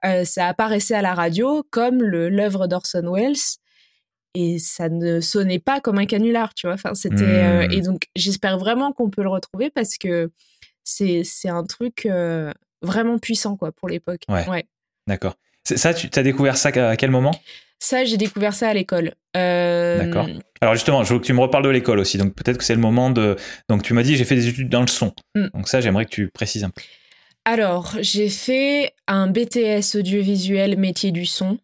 Euh, 0.04 0.24
ça 0.24 0.46
apparaissait 0.46 0.94
à 0.94 1.02
la 1.02 1.14
radio 1.14 1.64
comme 1.70 2.02
le 2.02 2.28
l'œuvre 2.28 2.66
d'Orson 2.66 3.10
Welles. 3.12 3.58
Et 4.34 4.60
ça 4.60 4.88
ne 4.88 5.20
sonnait 5.20 5.58
pas 5.58 5.80
comme 5.80 5.98
un 5.98 6.06
canular 6.06 6.54
tu 6.54 6.66
vois. 6.66 6.74
Enfin 6.74 6.94
c'était 6.94 7.66
mmh. 7.66 7.72
et 7.72 7.80
donc 7.80 8.02
j'espère 8.14 8.58
vraiment 8.58 8.92
qu'on 8.92 9.10
peut 9.10 9.22
le 9.22 9.30
retrouver 9.30 9.70
parce 9.70 9.96
que 9.96 10.30
c'est 10.84 11.22
c'est 11.24 11.48
un 11.48 11.64
truc 11.64 12.08
vraiment 12.82 13.18
puissant 13.18 13.56
quoi 13.56 13.72
pour 13.72 13.88
l'époque. 13.88 14.22
Ouais, 14.28 14.66
d'accord. 15.06 15.36
Ça 15.64 15.94
tu 15.94 16.08
as 16.14 16.22
découvert 16.22 16.56
ça 16.56 16.68
à 16.68 16.96
quel 16.96 17.10
moment? 17.10 17.32
Ça, 17.80 18.04
j'ai 18.04 18.18
découvert 18.18 18.54
ça 18.54 18.68
à 18.68 18.74
l'école. 18.74 19.14
Euh, 19.36 20.04
D'accord. 20.04 20.28
Alors 20.60 20.74
justement, 20.74 21.02
je 21.02 21.14
veux 21.14 21.18
que 21.18 21.24
tu 21.24 21.32
me 21.32 21.40
reparles 21.40 21.64
de 21.64 21.70
l'école 21.70 21.98
aussi. 21.98 22.18
Donc 22.18 22.34
peut-être 22.34 22.58
que 22.58 22.64
c'est 22.64 22.74
le 22.74 22.80
moment 22.80 23.10
de. 23.10 23.36
Donc 23.68 23.82
tu 23.82 23.94
m'as 23.94 24.02
dit 24.02 24.16
j'ai 24.16 24.24
fait 24.24 24.36
des 24.36 24.48
études 24.48 24.68
dans 24.68 24.82
le 24.82 24.86
son. 24.86 25.14
Mm. 25.34 25.46
Donc 25.54 25.68
ça, 25.68 25.80
j'aimerais 25.80 26.04
que 26.04 26.10
tu 26.10 26.28
précises 26.28 26.62
un 26.62 26.70
peu. 26.70 26.82
Alors 27.46 27.96
j'ai 28.00 28.28
fait 28.28 28.92
un 29.08 29.28
BTS 29.28 29.96
audiovisuel 29.96 30.78
métier 30.78 31.10
du 31.10 31.24
son 31.24 31.58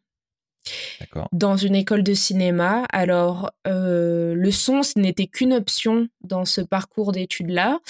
dans 1.33 1.57
une 1.57 1.75
école 1.75 2.03
de 2.03 2.15
cinéma. 2.15 2.85
Alors, 2.91 3.51
euh, 3.67 4.35
le 4.35 4.51
son, 4.51 4.83
ce 4.83 4.99
n'était 4.99 5.27
qu'une 5.27 5.53
option 5.53 6.09
dans 6.23 6.45
ce 6.45 6.61
parcours 6.61 7.13
d'études-là, 7.13 7.81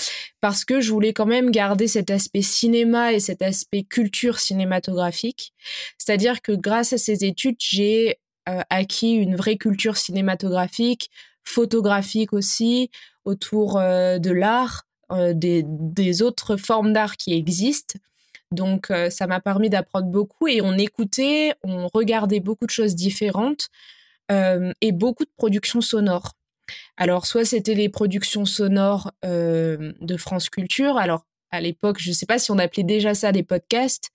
parce 0.40 0.64
que 0.64 0.80
je 0.80 0.92
voulais 0.92 1.12
quand 1.12 1.26
même 1.26 1.50
garder 1.50 1.86
cet 1.86 2.10
aspect 2.10 2.42
cinéma 2.42 3.12
et 3.12 3.20
cet 3.20 3.42
aspect 3.42 3.82
culture 3.82 4.38
cinématographique. 4.38 5.52
C'est-à-dire 5.98 6.42
que 6.42 6.52
grâce 6.52 6.92
à 6.92 6.98
ces 6.98 7.24
études, 7.24 7.56
j'ai 7.58 8.18
euh, 8.48 8.60
acquis 8.70 9.14
une 9.14 9.36
vraie 9.36 9.56
culture 9.56 9.96
cinématographique, 9.96 11.10
photographique 11.44 12.32
aussi, 12.32 12.90
autour 13.24 13.78
euh, 13.78 14.18
de 14.18 14.30
l'art, 14.30 14.84
des, 15.34 15.62
des 15.64 16.20
autres 16.20 16.56
formes 16.56 16.92
d'art 16.92 17.16
qui 17.16 17.32
existent. 17.32 17.96
Donc 18.52 18.90
euh, 18.90 19.10
ça 19.10 19.26
m'a 19.26 19.40
permis 19.40 19.70
d'apprendre 19.70 20.06
beaucoup 20.06 20.46
et 20.46 20.60
on 20.60 20.74
écoutait, 20.74 21.54
on 21.64 21.88
regardait 21.92 22.40
beaucoup 22.40 22.66
de 22.66 22.70
choses 22.70 22.94
différentes 22.94 23.68
euh, 24.30 24.72
et 24.80 24.92
beaucoup 24.92 25.24
de 25.24 25.30
productions 25.36 25.80
sonores. 25.80 26.32
Alors 26.96 27.26
soit 27.26 27.44
c'était 27.44 27.74
les 27.74 27.88
productions 27.88 28.44
sonores 28.44 29.12
euh, 29.24 29.92
de 30.00 30.16
France 30.16 30.48
Culture, 30.48 30.96
alors 30.96 31.24
à 31.50 31.60
l'époque 31.60 31.98
je 32.00 32.10
ne 32.10 32.14
sais 32.14 32.26
pas 32.26 32.38
si 32.38 32.50
on 32.50 32.58
appelait 32.58 32.84
déjà 32.84 33.14
ça 33.14 33.32
des 33.32 33.42
podcasts, 33.42 34.10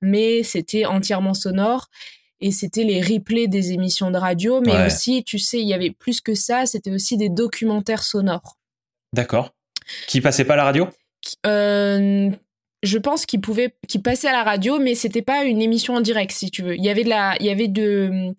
mais 0.00 0.42
c'était 0.42 0.86
entièrement 0.86 1.34
sonore 1.34 1.88
et 2.40 2.52
c'était 2.52 2.84
les 2.84 3.00
replays 3.00 3.46
des 3.46 3.72
émissions 3.72 4.10
de 4.10 4.18
radio, 4.18 4.60
mais 4.60 4.86
aussi 4.86 5.24
tu 5.24 5.38
sais 5.38 5.60
il 5.60 5.68
y 5.68 5.74
avait 5.74 5.90
plus 5.90 6.20
que 6.20 6.34
ça, 6.34 6.66
c'était 6.66 6.90
aussi 6.90 7.16
des 7.16 7.30
documentaires 7.30 8.02
sonores. 8.02 8.58
D'accord. 9.12 9.54
Qui 10.06 10.20
passaient 10.20 10.44
pas 10.44 10.54
à 10.54 10.56
la 10.56 10.64
radio? 10.64 10.88
Je 12.82 12.98
pense 12.98 13.26
qu'il 13.26 13.40
pouvait, 13.40 13.74
qu'il 13.88 14.02
passait 14.02 14.28
à 14.28 14.32
la 14.32 14.42
radio, 14.42 14.78
mais 14.78 14.94
c'était 14.94 15.22
pas 15.22 15.44
une 15.44 15.62
émission 15.62 15.94
en 15.94 16.00
direct, 16.00 16.32
si 16.32 16.50
tu 16.50 16.62
veux. 16.62 16.76
Il 16.76 16.84
y 16.84 16.88
avait 16.88 17.04
de 17.04 17.08
la, 17.08 17.36
il 17.40 17.46
y 17.46 17.50
avait 17.50 17.68
de, 17.68 18.34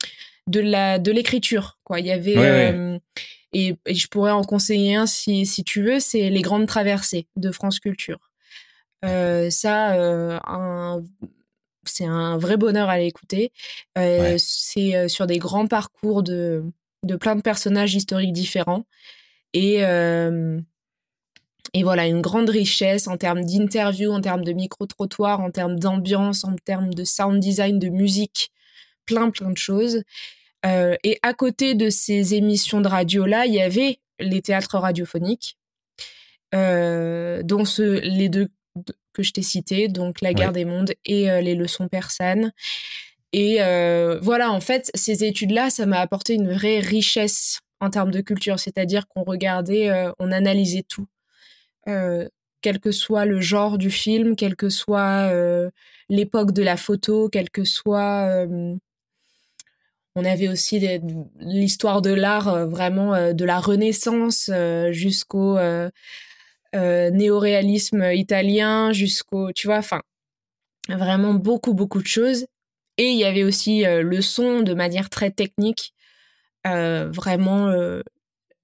de 0.48 0.60
la, 0.60 1.00
de 1.00 1.12
l'écriture, 1.12 1.79
quoi. 1.84 2.00
Il 2.00 2.06
y 2.06 2.12
avait, 2.12 2.38
euh, 2.38 2.98
Et, 3.53 3.75
je 3.89 4.08
pourrais 4.08 4.32
en 4.32 4.44
conseiller 4.44 4.96
un 4.96 5.06
si, 5.06 5.46
si 5.46 5.63
tu 5.63 5.82
veux, 5.84 6.00
c'est 6.00 6.29
Les 6.29 6.41
Grandes 6.41 6.67
Traversées 6.67 7.27
de 7.36 7.51
France 7.51 7.79
Culture. 7.79 8.32
Euh, 9.06 9.50
ça, 9.50 9.96
euh, 9.96 10.39
c'est 11.86 12.06
un 12.06 12.38
vrai 12.38 12.58
bonheur 12.58 12.89
à 12.89 12.98
l'écouter. 12.98 13.51
C'est 13.96 15.10
sur 15.10 15.27
des 15.27 15.38
grands 15.38 15.67
parcours 15.67 16.24
de, 16.24 16.63
de 17.03 17.15
plein 17.15 17.36
de 17.36 17.41
personnages 17.41 17.96
historiques 17.96 18.34
différents. 18.34 18.86
Et 19.53 19.82
et 21.74 21.83
voilà, 21.83 22.07
une 22.07 22.21
grande 22.21 22.50
richesse 22.50 23.07
en 23.07 23.17
termes 23.17 23.43
d'interviews, 23.43 24.12
en 24.12 24.21
termes 24.21 24.43
de 24.43 24.53
micro-trottoirs, 24.53 25.41
en 25.41 25.51
termes 25.51 25.79
d'ambiance, 25.79 26.43
en 26.43 26.55
termes 26.55 26.93
de 26.93 27.03
sound 27.03 27.39
design, 27.39 27.79
de 27.79 27.89
musique, 27.89 28.51
plein, 29.05 29.29
plein 29.29 29.50
de 29.50 29.57
choses. 29.57 30.03
Euh, 30.65 30.95
et 31.03 31.19
à 31.21 31.33
côté 31.33 31.75
de 31.75 31.89
ces 31.89 32.36
émissions 32.36 32.81
de 32.81 32.88
radio-là, 32.88 33.45
il 33.45 33.53
y 33.53 33.62
avait 33.62 34.00
les 34.19 34.41
théâtres 34.41 34.77
radiophoniques, 34.77 35.57
euh, 36.55 37.43
dont 37.43 37.65
ce, 37.65 38.00
les 38.01 38.29
deux 38.29 38.47
que 39.13 39.24
je 39.24 39.31
t'ai 39.31 39.41
cités, 39.41 39.88
donc 39.88 40.21
La 40.21 40.33
guerre 40.33 40.53
des 40.53 40.65
mondes 40.65 40.93
et 41.05 41.29
euh, 41.29 41.41
Les 41.41 41.55
leçons 41.55 41.88
persanes. 41.88 42.51
Et 43.33 43.57
voilà, 44.21 44.51
en 44.51 44.62
fait, 44.62 44.89
ces 44.95 45.24
études-là, 45.24 45.69
ça 45.69 45.86
m'a 45.86 46.00
apporté 46.00 46.33
une 46.33 46.51
vraie 46.51 46.79
richesse 46.79 47.59
en 47.79 47.89
termes 47.89 48.09
de 48.09 48.21
culture, 48.21 48.57
c'est-à-dire 48.57 49.07
qu'on 49.07 49.24
regardait, 49.24 49.91
on 50.17 50.31
analysait 50.31 50.86
tout. 50.88 51.07
Quel 52.62 52.79
que 52.79 52.91
soit 52.91 53.25
le 53.25 53.39
genre 53.39 53.77
du 53.77 53.89
film, 53.89 54.36
quelle 54.36 54.56
que 54.56 54.70
soit 54.70 55.32
l'époque 56.10 56.51
de 56.51 56.63
la 56.63 56.77
photo, 56.77 57.29
quel 57.29 57.50
que 57.50 57.63
soit 57.63 58.46
on 60.17 60.25
avait 60.25 60.48
aussi 60.48 60.79
l'histoire 61.39 62.01
de 62.01 62.10
l'art 62.10 62.48
euh, 62.48 62.65
vraiment 62.65 63.13
euh, 63.13 63.34
de 63.34 63.46
la 63.46 63.60
Renaissance 63.60 64.50
euh, 64.51 64.91
jusqu'au 64.91 65.60
néoréalisme 66.74 68.12
italien, 68.13 68.91
jusqu'au, 68.94 69.51
tu 69.51 69.67
vois, 69.67 69.77
enfin, 69.77 70.01
vraiment 70.89 71.36
beaucoup, 71.36 71.74
beaucoup 71.74 72.01
de 72.01 72.08
choses. 72.08 72.48
Et 72.98 73.10
il 73.10 73.17
y 73.17 73.25
avait 73.25 73.44
aussi 73.44 73.84
le 73.86 74.22
son 74.22 74.62
de 74.62 74.74
manière 74.74 75.10
très 75.10 75.32
technique, 75.32 75.94
vraiment 76.63 77.72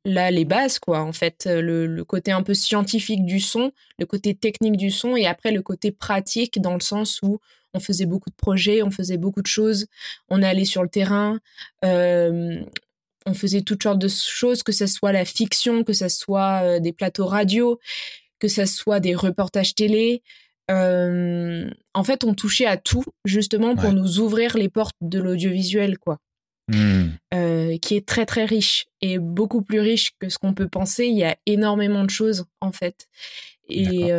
là 0.05 0.31
les 0.31 0.45
bases 0.45 0.79
quoi 0.79 1.01
en 1.01 1.13
fait 1.13 1.48
le, 1.50 2.03
côté 2.03 2.31
un 2.31 2.43
peu 2.43 2.53
scientifique 2.53 3.25
du 3.25 3.39
son 3.39 3.72
le 4.00 4.05
côté 4.05 4.36
technique 4.36 4.77
du 4.77 4.91
son 4.91 5.15
et 5.15 5.25
après 5.25 5.51
le 5.51 5.62
côté 5.62 5.91
pratique 5.91 6.62
dans 6.62 6.74
le 6.74 6.81
sens 6.81 7.22
où 7.22 7.39
on 7.74 7.79
faisait 7.79 8.05
beaucoup 8.05 8.29
de 8.29 8.36
projets, 8.36 8.83
on 8.83 8.91
faisait 8.91 9.17
beaucoup 9.17 9.41
de 9.41 9.48
choses, 9.48 9.88
on 10.29 10.41
allait 10.43 10.65
sur 10.65 10.83
le 10.83 10.89
terrain, 10.89 11.39
euh, 11.83 12.62
on 13.25 13.33
faisait 13.33 13.62
toutes 13.62 13.83
sortes 13.83 14.00
de 14.00 14.07
choses, 14.07 14.63
que 14.63 14.72
ce 14.72 14.86
soit 14.86 15.12
la 15.12 15.25
fiction, 15.25 15.83
que 15.83 15.93
ce 15.93 16.10
soit 16.10 16.62
euh, 16.63 16.79
des 16.79 16.93
plateaux 16.93 17.25
radio, 17.25 17.79
que 18.39 18.48
ce 18.48 18.65
soit 18.65 19.00
des 19.00 19.15
reportages 19.15 19.75
télé. 19.75 20.22
Euh, 20.72 21.69
en 21.93 22.03
fait, 22.03 22.24
on 22.24 22.33
touchait 22.33 22.65
à 22.65 22.77
tout 22.77 23.03
justement 23.25 23.75
pour 23.75 23.91
nous 23.91 24.19
ouvrir 24.19 24.57
les 24.57 24.69
portes 24.69 24.95
de 25.01 25.19
l'audiovisuel, 25.19 25.98
quoi. 25.98 26.19
Hmm. 26.70 27.10
qui 27.82 27.98
est 27.98 28.08
très 28.08 28.25
très 28.25 28.46
riche 28.46 28.86
et 29.01 29.20
beaucoup 29.20 29.62
plus 29.63 29.82
riche 29.82 30.13
que 30.17 30.29
ce 30.29 30.38
qu'on 30.38 30.53
peut 30.53 30.70
penser. 30.70 31.08
Il 31.08 31.17
y 31.17 31.25
a 31.25 31.36
énormément 31.46 32.05
de 32.05 32.10
choses 32.10 32.46
en 32.62 32.72
fait. 32.72 33.08
Et 33.67 34.12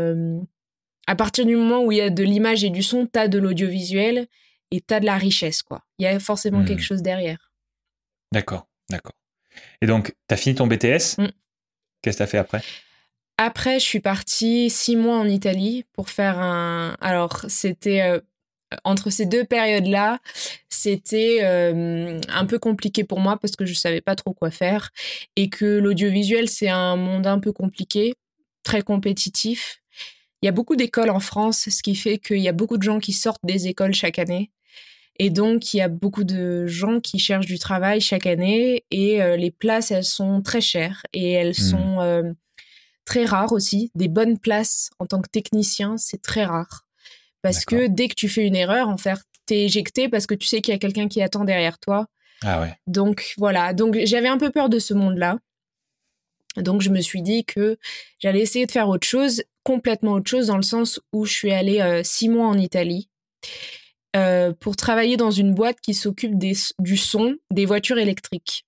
à 1.07 1.17
partir 1.17 1.47
du 1.47 1.57
moment 1.57 1.83
où 1.83 1.93
il 1.93 1.99
y 1.99 2.01
a 2.01 2.11
de 2.11 2.23
l'image 2.23 2.65
et 2.65 2.71
du 2.71 2.83
son, 2.83 3.07
tu 3.07 3.19
as 3.19 3.29
de 3.29 3.39
l'audiovisuel 3.39 4.27
et 4.71 4.81
tu 4.81 4.95
as 4.95 5.01
de 5.01 5.07
la 5.07 5.17
richesse, 5.17 5.63
quoi. 5.63 5.85
Il 5.99 6.05
y 6.05 6.07
a 6.07 6.19
forcément 6.19 6.61
hmm. 6.61 6.67
quelque 6.67 6.83
chose 6.83 7.03
derrière. 7.03 7.53
D'accord, 8.33 8.67
d'accord. 8.91 9.15
Et 9.81 9.87
donc, 9.87 10.15
tu 10.29 10.35
as 10.35 10.37
fini 10.37 10.55
ton 10.55 10.67
BTS 10.67 11.19
hmm. 11.19 11.29
Qu'est-ce 12.03 12.17
que 12.17 12.19
tu 12.19 12.23
as 12.23 12.27
fait 12.27 12.39
après? 12.39 12.63
Après, 13.39 13.81
je 13.81 13.85
suis 13.85 14.01
partie 14.01 14.71
six 14.71 14.97
mois 14.97 15.19
en 15.19 15.27
Italie 15.27 15.85
pour 15.93 16.11
faire 16.11 16.39
un. 16.39 16.97
Alors, 17.01 17.45
c'était. 17.49 18.21
Entre 18.85 19.11
ces 19.11 19.27
deux 19.27 19.45
périodes-là, 19.45 20.19
c'était 20.69 21.41
euh, 21.43 22.21
un 22.29 22.47
peu 22.47 22.59
compliqué 22.59 23.05
pour 23.05 23.21
moi 23.21 23.39
parce 23.39 23.57
que 23.57 23.67
je 23.67 23.75
savais 23.75 24.01
pas 24.01 24.17
trop 24.17 24.33
quoi 24.33 24.51
faire 24.51 24.91
et 25.37 25.49
que 25.49 25.79
l'audiovisuel, 25.79 26.49
c'est 26.49 26.69
un 26.69 26.97
monde 26.97 27.27
un 27.27 27.39
peu 27.39 27.53
compliqué, 27.53 28.15
très 28.63 28.83
compétitif 28.83 29.81
il 30.45 30.47
y 30.47 30.49
a 30.49 30.53
beaucoup 30.53 30.77
d'écoles 30.77 31.09
en 31.09 31.21
France, 31.21 31.71
ce 31.71 31.83
qui 31.83 31.95
fait 31.95 32.19
qu'il 32.19 32.41
y 32.41 32.49
a 32.49 32.53
beaucoup 32.53 32.77
de 32.77 32.83
gens 32.83 32.99
qui 32.99 33.15
sortent 33.15 33.41
des 33.45 33.67
écoles 33.67 33.95
chaque 33.95 34.19
année. 34.19 34.51
Et 35.19 35.31
donc, 35.31 35.73
il 35.73 35.79
y 35.79 35.81
a 35.81 35.89
beaucoup 35.89 36.23
de 36.23 36.67
gens 36.67 37.01
qui 37.01 37.19
cherchent 37.19 37.47
du 37.47 37.59
travail 37.59 38.03
chaque 38.03 38.27
année 38.27 38.85
et 38.91 39.23
euh, 39.23 39.39
les 39.39 39.51
places, 39.51 39.91
elles 39.91 40.05
sont 40.05 40.43
très 40.43 40.61
chères 40.61 41.03
et 41.15 41.33
elles 41.33 41.53
mmh. 41.53 41.71
sont 41.71 42.01
euh, 42.03 42.33
très 43.07 43.25
rares 43.25 43.53
aussi. 43.53 43.91
Des 43.95 44.09
bonnes 44.09 44.39
places 44.39 44.91
en 44.99 45.07
tant 45.07 45.23
que 45.23 45.31
technicien, 45.31 45.97
c'est 45.97 46.21
très 46.21 46.45
rare. 46.45 46.85
Parce 47.45 47.67
que 47.67 47.89
dès 47.89 48.09
que 48.09 48.15
tu 48.15 48.31
fais 48.31 48.47
une 48.47 48.57
erreur, 48.57 48.89
en 48.89 48.97
fait, 48.97 49.19
t'es 49.45 49.65
éjecté 49.65 50.09
parce 50.09 50.27
que 50.27 50.35
tu 50.35 50.47
sais 50.47 50.63
qu'il 50.63 50.73
y 50.73 50.75
a 50.75 50.79
quelqu'un 50.79 51.09
qui 51.09 51.21
attend 51.21 51.45
derrière 51.45 51.79
toi. 51.79 52.07
Ah 52.43 52.63
ouais. 52.63 52.73
Donc 52.87 53.35
voilà, 53.37 53.75
donc 53.75 53.99
j'avais 54.05 54.29
un 54.29 54.39
peu 54.39 54.51
peur 54.51 54.71
de 54.71 54.79
ce 54.79 54.95
monde-là. 54.95 55.39
Donc 56.57 56.81
je 56.81 56.89
me 56.89 57.03
suis 57.03 57.21
dit 57.21 57.45
que 57.45 57.77
j'allais 58.19 58.41
essayer 58.41 58.65
de 58.65 58.71
faire 58.71 58.89
autre 58.89 59.07
chose 59.07 59.43
complètement 59.63 60.13
autre 60.13 60.31
chose 60.31 60.47
dans 60.47 60.57
le 60.57 60.63
sens 60.63 61.01
où 61.13 61.27
je 61.27 61.33
suis 61.33 61.53
allée 61.53 61.83
euh, 61.83 62.03
six 62.03 62.31
mois 62.31 62.47
en 62.47 62.57
Italie 62.57 63.11
euh, 64.17 64.55
pour 64.59 64.75
travailler 64.77 65.19
dans 65.19 65.31
une 65.31 65.53
boîte 65.55 65.81
qui 65.83 65.93
s'occupe 65.93 66.39
du 66.39 66.97
son 66.97 67.37
des 67.51 67.67
voitures 67.67 67.99
électriques. 67.99 68.65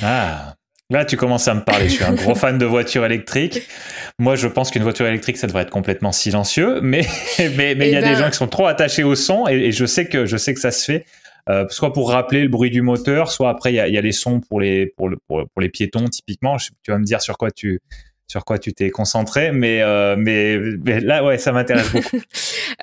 Ah, 0.00 0.56
là 0.92 1.04
tu 1.04 1.16
commences 1.16 1.48
à 1.48 1.54
me 1.54 1.62
parler. 1.62 1.88
Je 1.88 1.94
suis 1.94 2.04
un 2.04 2.14
gros 2.14 2.34
fan 2.34 2.58
de 2.58 2.66
voitures 2.66 3.04
électriques. 3.04 3.62
Moi, 4.18 4.36
je 4.36 4.46
pense 4.46 4.70
qu'une 4.70 4.82
voiture 4.82 5.06
électrique, 5.06 5.36
ça 5.36 5.46
devrait 5.46 5.62
être 5.62 5.70
complètement 5.70 6.12
silencieux, 6.12 6.80
mais 6.82 7.06
mais 7.38 7.74
mais 7.74 7.88
il 7.88 7.92
y 7.92 7.96
a 7.96 8.02
des 8.02 8.08
ben 8.08 8.16
gens 8.16 8.30
qui 8.30 8.36
sont 8.36 8.48
trop 8.48 8.66
attachés 8.66 9.04
au 9.04 9.14
son 9.14 9.48
et, 9.48 9.72
je 9.72 9.86
sais 9.86 10.06
que 10.06 10.26
je 10.26 10.36
sais 10.36 10.54
que 10.54 10.60
ça 10.60 10.70
se 10.70 10.84
fait. 10.84 11.04
Euh, 11.48 11.66
soit 11.70 11.92
pour 11.92 12.10
rappeler 12.10 12.42
le 12.42 12.48
bruit 12.48 12.70
du 12.70 12.82
moteur, 12.82 13.32
soit 13.32 13.50
après 13.50 13.72
il 13.72 13.76
y 13.76 13.80
a, 13.80 13.88
y 13.88 13.98
a, 13.98 14.00
les 14.00 14.12
sons 14.12 14.40
pour 14.40 14.60
les 14.60 14.86
pour, 14.96 15.08
le, 15.08 15.16
pour, 15.26 15.48
les 15.58 15.68
piétons 15.68 16.04
typiquement. 16.04 16.56
tu 16.56 16.92
vas 16.92 16.98
me 16.98 17.04
dire 17.04 17.20
sur 17.20 17.36
quoi 17.36 17.50
tu 17.50 17.80
sur 18.32 18.46
quoi 18.46 18.58
tu 18.58 18.72
t'es 18.72 18.88
concentré, 18.88 19.52
mais, 19.52 19.82
euh, 19.82 20.16
mais, 20.16 20.56
là, 21.00 21.22
ouais, 21.22 21.36
ça 21.36 21.52
m'intéresse 21.52 21.92
beaucoup. 21.92 22.20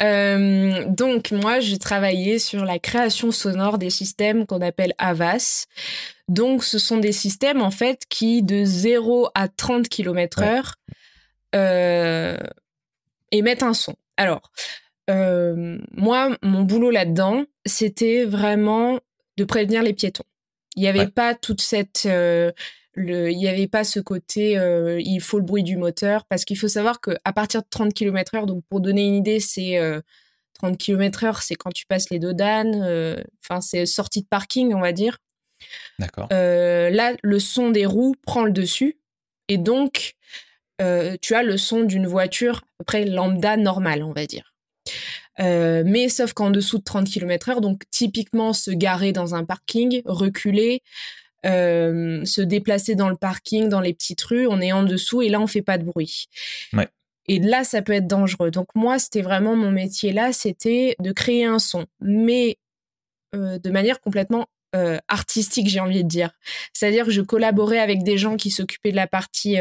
Euh, 0.03 0.85
donc, 0.85 1.31
moi, 1.31 1.59
j'ai 1.59 1.77
travaillé 1.77 2.39
sur 2.39 2.63
la 2.63 2.79
création 2.79 3.31
sonore 3.31 3.79
des 3.79 3.89
systèmes 3.89 4.45
qu'on 4.45 4.61
appelle 4.61 4.93
AVAS. 4.97 5.65
Donc, 6.29 6.63
ce 6.63 6.77
sont 6.77 6.97
des 6.97 7.11
systèmes, 7.11 7.61
en 7.61 7.71
fait, 7.71 8.03
qui, 8.07 8.43
de 8.43 8.63
0 8.63 9.29
à 9.33 9.49
30 9.49 9.89
km 9.89 10.43
heure, 10.43 10.75
euh, 11.53 12.37
émettent 13.31 13.63
un 13.63 13.73
son. 13.73 13.95
Alors, 14.15 14.51
moi, 15.09 16.37
mon 16.43 16.61
boulot 16.61 16.91
là-dedans, 16.91 17.43
c'était 17.65 18.23
vraiment 18.23 18.99
de 19.37 19.43
prévenir 19.43 19.81
les 19.81 19.93
piétons. 19.93 20.23
Il 20.77 20.83
n'y 20.83 20.87
avait 20.87 21.07
pas 21.07 21.33
toute 21.33 21.61
cette 21.61 22.07
il 22.97 23.37
n'y 23.37 23.47
avait 23.47 23.67
pas 23.67 23.83
ce 23.83 23.99
côté 23.99 24.57
euh, 24.57 24.99
il 24.99 25.21
faut 25.21 25.37
le 25.37 25.45
bruit 25.45 25.63
du 25.63 25.77
moteur 25.77 26.25
parce 26.25 26.45
qu'il 26.45 26.57
faut 26.57 26.67
savoir 26.67 26.99
que 27.01 27.11
à 27.23 27.33
partir 27.33 27.61
de 27.61 27.67
30 27.69 27.93
km 27.93 28.35
heure 28.35 28.45
donc 28.45 28.63
pour 28.69 28.81
donner 28.81 29.05
une 29.05 29.15
idée 29.15 29.39
c'est 29.39 29.79
30 30.55 30.77
km 30.77 31.23
heure 31.23 31.41
c'est 31.41 31.55
quand 31.55 31.71
tu 31.71 31.85
passes 31.85 32.09
les 32.09 32.19
dodanes 32.19 32.81
euh, 32.83 33.21
enfin 33.43 33.61
c'est 33.61 33.85
sortie 33.85 34.21
de 34.21 34.27
parking 34.27 34.73
on 34.73 34.81
va 34.81 34.91
dire. 34.91 35.17
D'accord. 35.99 36.29
Euh, 36.31 36.89
là 36.89 37.13
le 37.21 37.39
son 37.39 37.69
des 37.69 37.85
roues 37.85 38.15
prend 38.25 38.43
le 38.43 38.51
dessus 38.51 38.97
et 39.47 39.57
donc 39.57 40.15
tu 41.21 41.35
as 41.35 41.43
le 41.43 41.57
son 41.57 41.83
d'une 41.83 42.07
voiture 42.07 42.55
à 42.55 42.77
peu 42.77 42.85
près 42.85 43.05
lambda 43.05 43.57
normale 43.57 44.01
on 44.01 44.13
va 44.13 44.25
dire. 44.25 44.53
Mais 45.37 46.09
sauf 46.09 46.33
qu'en 46.33 46.51
dessous 46.51 46.79
de 46.79 46.83
30 46.83 47.07
km 47.07 47.49
heure 47.49 47.61
donc 47.61 47.83
typiquement 47.91 48.53
se 48.53 48.71
garer 48.71 49.11
dans 49.11 49.35
un 49.35 49.43
parking 49.43 50.01
reculer 50.05 50.81
euh, 51.45 52.23
se 52.25 52.41
déplacer 52.41 52.95
dans 52.95 53.09
le 53.09 53.15
parking, 53.15 53.69
dans 53.69 53.79
les 53.79 53.93
petites 53.93 54.21
rues, 54.21 54.47
on 54.47 54.59
est 54.59 54.71
en 54.71 54.83
dessous 54.83 55.21
et 55.21 55.29
là 55.29 55.39
on 55.39 55.47
fait 55.47 55.61
pas 55.61 55.77
de 55.77 55.83
bruit. 55.83 56.27
Et 57.31 57.37
là, 57.37 57.63
ça 57.63 57.83
peut 57.83 57.93
être 57.93 58.07
dangereux. 58.07 58.49
Donc 58.49 58.69
moi, 58.73 58.97
c'était 58.97 59.21
vraiment 59.21 59.55
mon 59.55 59.71
métier 59.71 60.11
là, 60.11 60.33
c'était 60.33 60.95
de 60.99 61.11
créer 61.11 61.45
un 61.45 61.59
son, 61.59 61.85
mais 62.01 62.57
euh, 63.35 63.59
de 63.59 63.69
manière 63.69 64.01
complètement 64.01 64.47
euh, 64.75 64.97
artistique, 65.07 65.67
j'ai 65.67 65.79
envie 65.79 66.03
de 66.03 66.09
dire. 66.09 66.31
C'est-à-dire 66.73 67.05
que 67.05 67.11
je 67.11 67.21
collaborais 67.21 67.79
avec 67.79 68.03
des 68.03 68.17
gens 68.17 68.35
qui 68.35 68.49
s'occupaient 68.49 68.91
de 68.91 68.95
la 68.95 69.07
partie 69.07 69.57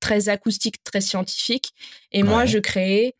très 0.00 0.28
acoustique, 0.28 0.82
très 0.84 1.00
scientifique, 1.00 1.72
et 2.12 2.22
moi, 2.22 2.46
je 2.46 2.58
créais 2.58 3.14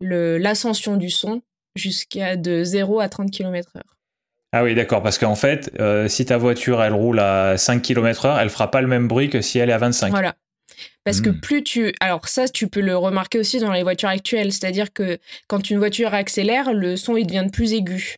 l'ascension 0.00 0.96
du 0.96 1.10
son 1.10 1.42
jusqu'à 1.76 2.36
de 2.36 2.64
0 2.64 3.00
à 3.00 3.08
30 3.08 3.30
km 3.30 3.70
heure. 3.76 3.95
Ah 4.52 4.62
oui, 4.62 4.74
d'accord, 4.74 5.02
parce 5.02 5.18
qu'en 5.18 5.34
fait, 5.34 5.72
euh, 5.80 6.08
si 6.08 6.24
ta 6.24 6.38
voiture, 6.38 6.82
elle 6.82 6.94
roule 6.94 7.18
à 7.18 7.58
5 7.58 7.82
km 7.82 8.26
heure, 8.26 8.38
elle 8.38 8.50
fera 8.50 8.70
pas 8.70 8.80
le 8.80 8.86
même 8.86 9.08
bruit 9.08 9.28
que 9.28 9.40
si 9.40 9.58
elle 9.58 9.70
est 9.70 9.74
à 9.74 9.78
25. 9.78 10.10
Voilà. 10.10 10.34
Parce 11.04 11.20
que 11.20 11.30
hmm. 11.30 11.40
plus 11.40 11.62
tu... 11.62 11.94
Alors 12.00 12.28
ça, 12.28 12.48
tu 12.48 12.68
peux 12.68 12.80
le 12.80 12.96
remarquer 12.96 13.38
aussi 13.38 13.60
dans 13.60 13.72
les 13.72 13.82
voitures 13.82 14.08
actuelles, 14.08 14.52
c'est-à-dire 14.52 14.92
que 14.92 15.18
quand 15.46 15.70
une 15.70 15.78
voiture 15.78 16.14
accélère, 16.14 16.72
le 16.72 16.96
son, 16.96 17.16
il 17.16 17.26
devient 17.26 17.44
de 17.46 17.50
plus 17.50 17.72
aigu. 17.72 18.16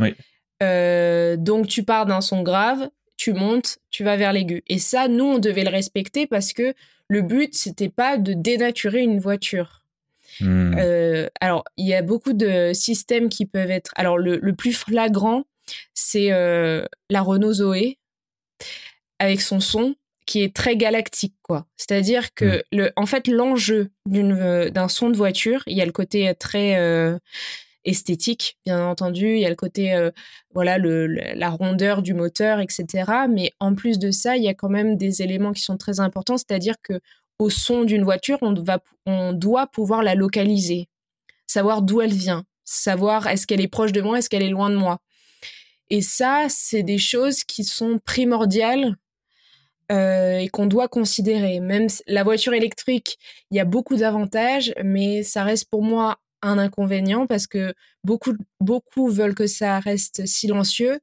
Oui. 0.00 0.14
Euh, 0.62 1.36
donc 1.36 1.68
tu 1.68 1.84
pars 1.84 2.06
d'un 2.06 2.20
son 2.20 2.42
grave, 2.42 2.88
tu 3.16 3.32
montes, 3.32 3.78
tu 3.90 4.04
vas 4.04 4.16
vers 4.16 4.32
l'aigu. 4.32 4.62
Et 4.68 4.78
ça, 4.78 5.08
nous, 5.08 5.24
on 5.24 5.38
devait 5.38 5.64
le 5.64 5.70
respecter 5.70 6.26
parce 6.26 6.52
que 6.52 6.74
le 7.08 7.22
but, 7.22 7.54
c'était 7.54 7.88
pas 7.88 8.16
de 8.16 8.32
dénaturer 8.34 9.00
une 9.00 9.18
voiture. 9.18 9.79
Hmm. 10.40 10.74
Euh, 10.78 11.28
alors, 11.40 11.64
il 11.76 11.86
y 11.86 11.94
a 11.94 12.02
beaucoup 12.02 12.32
de 12.32 12.72
systèmes 12.72 13.28
qui 13.28 13.46
peuvent 13.46 13.70
être. 13.70 13.92
Alors, 13.96 14.18
le, 14.18 14.52
plus 14.52 14.72
flagrant, 14.72 15.44
c'est 15.94 16.32
euh, 16.32 16.84
la 17.08 17.22
Renault 17.22 17.52
Zoé 17.54 17.98
avec 19.18 19.40
son 19.40 19.60
son 19.60 19.94
qui 20.26 20.42
est 20.42 20.54
très 20.54 20.76
galactique, 20.76 21.34
quoi. 21.42 21.66
C'est-à-dire 21.76 22.34
que, 22.34 22.58
mm. 22.58 22.62
le, 22.72 22.92
en 22.96 23.06
fait, 23.06 23.26
l'enjeu 23.26 23.90
d'un 24.06 24.88
son 24.88 25.10
de 25.10 25.16
voiture, 25.16 25.62
il 25.66 25.76
y 25.76 25.82
a 25.82 25.86
le 25.86 25.92
côté 25.92 26.32
très 26.38 27.18
esthétique, 27.84 28.58
bien 28.64 28.84
entendu. 28.86 29.34
Il 29.34 29.40
y 29.40 29.46
a 29.46 29.50
le 29.50 29.56
côté, 29.56 29.94
euh, 29.94 30.10
voilà, 30.54 30.78
le, 30.78 31.06
la 31.06 31.50
rondeur 31.50 32.02
du 32.02 32.14
moteur, 32.14 32.60
etc. 32.60 32.86
Mais 33.28 33.52
en 33.60 33.74
plus 33.74 33.98
de 33.98 34.10
ça, 34.10 34.36
il 34.36 34.44
y 34.44 34.48
a 34.48 34.54
quand 34.54 34.68
même 34.68 34.96
des 34.96 35.22
éléments 35.22 35.52
qui 35.52 35.62
sont 35.62 35.76
très 35.76 36.00
importants, 36.00 36.36
c'est-à-dire 36.36 36.76
que 36.82 37.00
au 37.40 37.50
son 37.50 37.84
d'une 37.84 38.04
voiture, 38.04 38.38
on, 38.42 38.54
va, 38.54 38.80
on 39.06 39.32
doit 39.32 39.66
pouvoir 39.66 40.02
la 40.02 40.14
localiser, 40.14 40.88
savoir 41.46 41.82
d'où 41.82 42.00
elle 42.00 42.12
vient, 42.12 42.44
savoir 42.64 43.26
est-ce 43.26 43.46
qu'elle 43.46 43.62
est 43.62 43.68
proche 43.68 43.92
de 43.92 44.02
moi, 44.02 44.18
est-ce 44.18 44.28
qu'elle 44.28 44.42
est 44.42 44.50
loin 44.50 44.70
de 44.70 44.76
moi. 44.76 44.98
Et 45.88 46.02
ça, 46.02 46.46
c'est 46.48 46.82
des 46.82 46.98
choses 46.98 47.42
qui 47.42 47.64
sont 47.64 47.98
primordiales 48.04 48.94
euh, 49.90 50.38
et 50.38 50.48
qu'on 50.48 50.66
doit 50.66 50.86
considérer. 50.86 51.60
Même 51.60 51.88
la 52.06 52.22
voiture 52.22 52.52
électrique, 52.52 53.18
il 53.50 53.56
y 53.56 53.60
a 53.60 53.64
beaucoup 53.64 53.96
d'avantages, 53.96 54.72
mais 54.84 55.22
ça 55.22 55.42
reste 55.42 55.68
pour 55.68 55.82
moi 55.82 56.18
un 56.42 56.58
inconvénient 56.58 57.26
parce 57.26 57.46
que 57.46 57.74
beaucoup, 58.04 58.34
beaucoup 58.60 59.08
veulent 59.08 59.34
que 59.34 59.46
ça 59.46 59.80
reste 59.80 60.26
silencieux, 60.26 61.00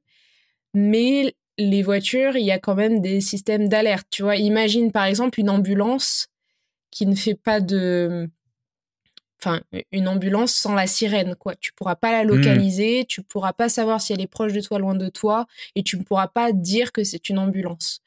mais 0.72 1.34
les 1.58 1.82
voitures, 1.82 2.36
il 2.36 2.44
y 2.44 2.52
a 2.52 2.58
quand 2.58 2.74
même 2.74 3.00
des 3.00 3.20
systèmes 3.20 3.68
d'alerte. 3.68 4.06
Tu 4.10 4.22
vois, 4.22 4.36
imagine 4.36 4.92
par 4.92 5.04
exemple 5.04 5.40
une 5.40 5.50
ambulance 5.50 6.28
qui 6.90 7.06
ne 7.06 7.14
fait 7.14 7.34
pas 7.34 7.60
de. 7.60 8.28
Enfin, 9.40 9.60
une 9.92 10.08
ambulance 10.08 10.52
sans 10.52 10.74
la 10.74 10.88
sirène, 10.88 11.36
quoi. 11.36 11.54
Tu 11.54 11.72
pourras 11.72 11.94
pas 11.94 12.10
la 12.10 12.24
mmh. 12.24 12.28
localiser, 12.28 13.04
tu 13.08 13.22
pourras 13.22 13.52
pas 13.52 13.68
savoir 13.68 14.00
si 14.00 14.12
elle 14.12 14.20
est 14.20 14.26
proche 14.26 14.52
de 14.52 14.60
toi, 14.60 14.80
loin 14.80 14.96
de 14.96 15.08
toi, 15.08 15.46
et 15.76 15.84
tu 15.84 15.96
ne 15.96 16.02
pourras 16.02 16.26
pas 16.26 16.50
dire 16.52 16.90
que 16.90 17.04
c'est 17.04 17.28
une 17.28 17.38
ambulance. 17.38 18.00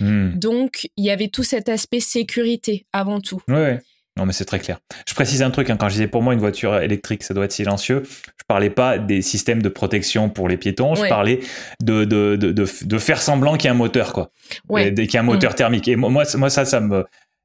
Mmh. 0.00 0.38
Donc, 0.38 0.88
il 0.96 1.04
y 1.04 1.10
avait 1.10 1.28
tout 1.28 1.42
cet 1.42 1.68
aspect 1.68 2.00
sécurité 2.00 2.86
avant 2.94 3.20
tout. 3.20 3.42
Ouais. 3.48 3.80
Non, 4.18 4.26
mais 4.26 4.32
c'est 4.32 4.44
très 4.44 4.58
clair. 4.58 4.80
Je 5.06 5.14
précise 5.14 5.42
un 5.42 5.50
truc, 5.50 5.70
hein, 5.70 5.76
quand 5.78 5.88
je 5.88 5.94
disais 5.94 6.08
pour 6.08 6.22
moi 6.22 6.34
une 6.34 6.40
voiture 6.40 6.76
électrique, 6.80 7.22
ça 7.22 7.34
doit 7.34 7.44
être 7.44 7.52
silencieux, 7.52 8.02
je 8.04 8.44
parlais 8.48 8.68
pas 8.68 8.98
des 8.98 9.22
systèmes 9.22 9.62
de 9.62 9.68
protection 9.68 10.28
pour 10.28 10.48
les 10.48 10.56
piétons, 10.56 10.96
je 10.96 11.08
parlais 11.08 11.38
de, 11.80 12.04
de, 12.04 12.34
de, 12.34 12.50
de, 12.52 12.98
faire 12.98 13.22
semblant 13.22 13.56
qu'il 13.56 13.66
y 13.66 13.68
a 13.68 13.72
un 13.72 13.76
moteur, 13.76 14.12
quoi. 14.12 14.30
Ouais. 14.68 14.92
Qu'il 14.92 15.14
y 15.14 15.16
a 15.16 15.20
un 15.20 15.22
moteur 15.22 15.52
mm. 15.52 15.54
thermique. 15.54 15.88
Et 15.88 15.94
moi, 15.94 16.10
moi 16.10 16.50
ça, 16.50 16.64
ça 16.64 16.80
me, 16.80 17.04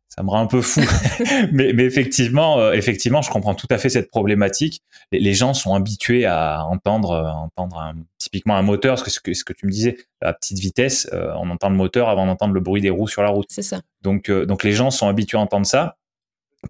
ça 0.09 0.23
me 0.23 0.29
rend 0.31 0.41
un 0.41 0.47
peu 0.47 0.61
fou. 0.61 0.81
mais, 1.51 1.73
mais, 1.73 1.83
effectivement, 1.83 2.59
euh, 2.59 2.71
effectivement, 2.73 3.21
je 3.21 3.29
comprends 3.29 3.53
tout 3.53 3.67
à 3.69 3.77
fait 3.77 3.89
cette 3.89 4.09
problématique. 4.09 4.81
Les, 5.11 5.33
gens 5.35 5.53
sont 5.53 5.75
habitués 5.75 6.25
à 6.25 6.65
entendre, 6.65 7.11
euh, 7.11 7.29
entendre 7.29 7.93
typiquement 8.17 8.55
un 8.55 8.63
moteur, 8.63 8.97
ce 8.97 9.19
que, 9.19 9.33
ce 9.35 9.43
que 9.43 9.53
tu 9.53 9.67
me 9.67 9.71
disais, 9.71 9.97
à 10.21 10.33
petite 10.33 10.57
vitesse, 10.57 11.07
euh, 11.13 11.33
on 11.35 11.51
entend 11.51 11.69
le 11.69 11.75
moteur 11.75 12.09
avant 12.09 12.25
d'entendre 12.25 12.55
le 12.55 12.61
bruit 12.61 12.81
des 12.81 12.89
roues 12.89 13.07
sur 13.07 13.21
la 13.21 13.29
route. 13.29 13.45
C'est 13.49 13.61
ça. 13.61 13.81
Donc, 14.01 14.31
donc 14.31 14.63
les 14.63 14.73
gens 14.73 14.89
sont 14.89 15.07
habitués 15.07 15.37
à 15.37 15.41
entendre 15.41 15.67
ça 15.67 15.97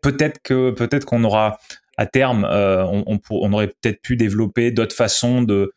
peut-être 0.01 0.41
que 0.41 0.71
peut-être 0.71 1.05
qu'on 1.05 1.23
aura 1.23 1.59
à 1.97 2.05
terme, 2.05 2.45
euh, 2.50 2.83
on, 2.85 3.19
on, 3.29 3.53
aurait 3.53 3.67
peut-être 3.67 4.01
pu 4.01 4.15
développer 4.15 4.71
d'autres 4.71 4.95
façons 4.95 5.41
de, 5.43 5.73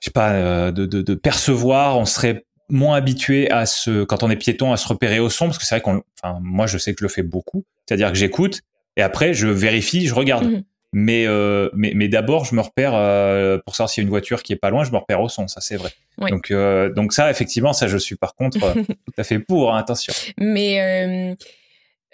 je 0.00 0.06
sais 0.06 0.10
pas, 0.12 0.32
euh, 0.32 0.70
de, 0.70 0.86
de, 0.86 1.02
de, 1.02 1.14
percevoir. 1.14 1.98
On 1.98 2.04
serait 2.04 2.44
moins 2.68 2.96
habitué 2.96 3.50
à 3.50 3.66
se, 3.66 4.04
quand 4.04 4.22
on 4.22 4.30
est 4.30 4.36
piéton, 4.36 4.72
à 4.72 4.76
se 4.76 4.86
repérer 4.86 5.18
au 5.18 5.28
son, 5.28 5.46
parce 5.46 5.58
que 5.58 5.64
c'est 5.64 5.74
vrai 5.74 5.82
qu'on, 5.82 6.02
enfin, 6.22 6.38
moi, 6.40 6.66
je 6.66 6.78
sais 6.78 6.92
que 6.92 7.00
je 7.00 7.04
le 7.04 7.08
fais 7.08 7.22
beaucoup. 7.22 7.64
C'est-à-dire 7.86 8.12
que 8.12 8.18
j'écoute 8.18 8.60
et 8.96 9.02
après, 9.02 9.32
je 9.32 9.48
vérifie, 9.48 10.06
je 10.06 10.14
regarde. 10.14 10.44
Mhm. 10.44 10.62
Mais, 10.94 11.26
euh, 11.26 11.68
mais, 11.74 11.92
mais 11.94 12.08
d'abord, 12.08 12.46
je 12.46 12.54
me 12.54 12.62
repère 12.62 12.92
euh, 12.94 13.58
pour 13.58 13.76
savoir 13.76 13.90
s'il 13.90 14.02
y 14.02 14.04
a 14.04 14.06
une 14.06 14.10
voiture 14.10 14.42
qui 14.42 14.54
est 14.54 14.56
pas 14.56 14.70
loin, 14.70 14.84
je 14.84 14.90
me 14.90 14.96
repère 14.96 15.20
au 15.20 15.28
son, 15.28 15.46
ça 15.46 15.60
c'est 15.60 15.76
vrai. 15.76 15.90
Donc, 16.30 16.50
euh, 16.50 16.90
donc 16.90 17.12
ça, 17.12 17.30
effectivement, 17.30 17.74
ça 17.74 17.88
je 17.88 17.98
suis 17.98 18.16
par 18.16 18.34
contre 18.34 18.58
tout 18.72 19.12
à 19.18 19.22
fait 19.22 19.38
pour, 19.38 19.74
hein, 19.74 19.78
attention. 19.78 20.14
Mais 20.38 21.36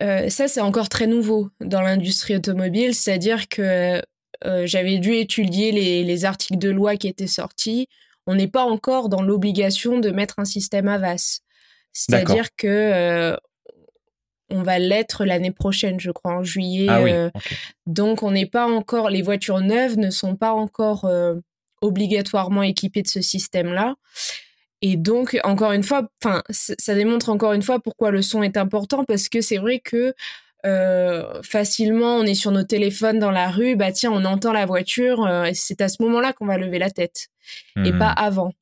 euh, 0.03 0.29
ça, 0.29 0.49
c'est 0.49 0.61
encore 0.61 0.89
très 0.89 1.07
nouveau 1.07 1.51
dans 1.61 1.81
l'industrie 1.81 2.37
automobile, 2.37 2.95
c'est-à-dire 2.95 3.49
que 3.49 4.03
euh, 4.45 4.67
j'avais 4.67 4.99
dû 4.99 5.15
étudier 5.15 5.73
les, 5.73 6.25
articles 6.25 6.59
de 6.59 6.71
loi 6.71 6.97
qui 6.97 7.09
étaient 7.09 7.27
sortis. 7.27 7.89
On 8.27 8.35
n'est 8.35 8.49
pas 8.49 8.65
encore 8.65 9.09
dans 9.09 9.23
l'obligation 9.23 10.01
de 10.01 10.11
mettre 10.11 10.39
un 10.39 10.45
système 10.45 10.89
AVAS. 10.89 11.41
C'est-à-dire 11.93 12.49
que 12.57 12.67
euh, 12.67 13.37
on 14.51 14.63
va 14.63 14.79
l'être 14.79 15.25
l'année 15.25 15.53
prochaine, 15.53 16.01
je 16.01 16.11
crois, 16.11 16.33
en 16.33 16.43
juillet. 16.43 16.87
Ah 16.89 17.31
donc, 17.87 18.23
on 18.23 18.33
n'est 18.33 18.47
pas 18.47 18.67
encore, 18.67 19.11
les 19.11 19.23
voitures 19.23 19.61
neuves 19.61 19.97
ne 19.97 20.11
sont 20.11 20.37
pas 20.37 20.53
encore 20.53 21.09
obligatoirement 21.81 22.63
équipées 22.63 23.03
de 23.03 23.09
ce 23.09 23.21
système-là. 23.21 23.95
Et 24.87 24.99
donc, 24.99 25.39
encore 25.45 25.73
une 25.73 25.83
fois, 25.83 26.11
enfin, 26.23 26.43
ça 26.51 26.95
démontre 26.95 27.31
encore 27.31 27.55
une 27.55 27.63
fois 27.63 27.81
pourquoi 27.81 28.11
le 28.11 28.21
son 28.21 28.43
est 28.43 28.59
important 28.59 29.07
parce 29.07 29.31
que 29.31 29.41
c'est 29.41 29.57
vrai 29.57 29.79
que 29.79 30.13
euh, 30.67 31.41
facilement, 31.43 32.17
on 32.17 32.25
est 32.25 32.35
sur 32.35 32.51
nos 32.51 32.65
téléphones 32.65 33.19
dans 33.19 33.31
la 33.31 33.51
rue, 33.51 33.77
bah 33.77 33.93
tiens, 33.93 34.13
on 34.13 34.27
entend 34.27 34.53
la 34.53 34.67
voiture, 34.67 35.25
euh, 35.25 35.45
et 35.45 35.55
c'est 35.55 35.81
à 35.81 35.89
ce 35.89 36.03
moment-là 36.03 36.35
qu'on 36.35 36.45
va 36.45 36.59
lever 36.59 36.79
la 36.79 36.91
tête 36.91 37.29
et 37.83 37.93
pas 37.93 38.11
mmh. 38.11 38.19
avant. 38.19 38.53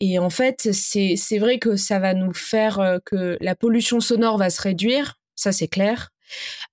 Et 0.00 0.18
en 0.18 0.28
fait, 0.28 0.72
c'est 0.72 1.14
c'est 1.14 1.38
vrai 1.38 1.60
que 1.60 1.76
ça 1.76 2.00
va 2.00 2.14
nous 2.14 2.34
faire 2.34 2.80
euh, 2.80 2.98
que 3.04 3.38
la 3.40 3.54
pollution 3.54 4.00
sonore 4.00 4.38
va 4.38 4.50
se 4.50 4.60
réduire, 4.60 5.20
ça 5.36 5.52
c'est 5.52 5.68
clair, 5.68 6.10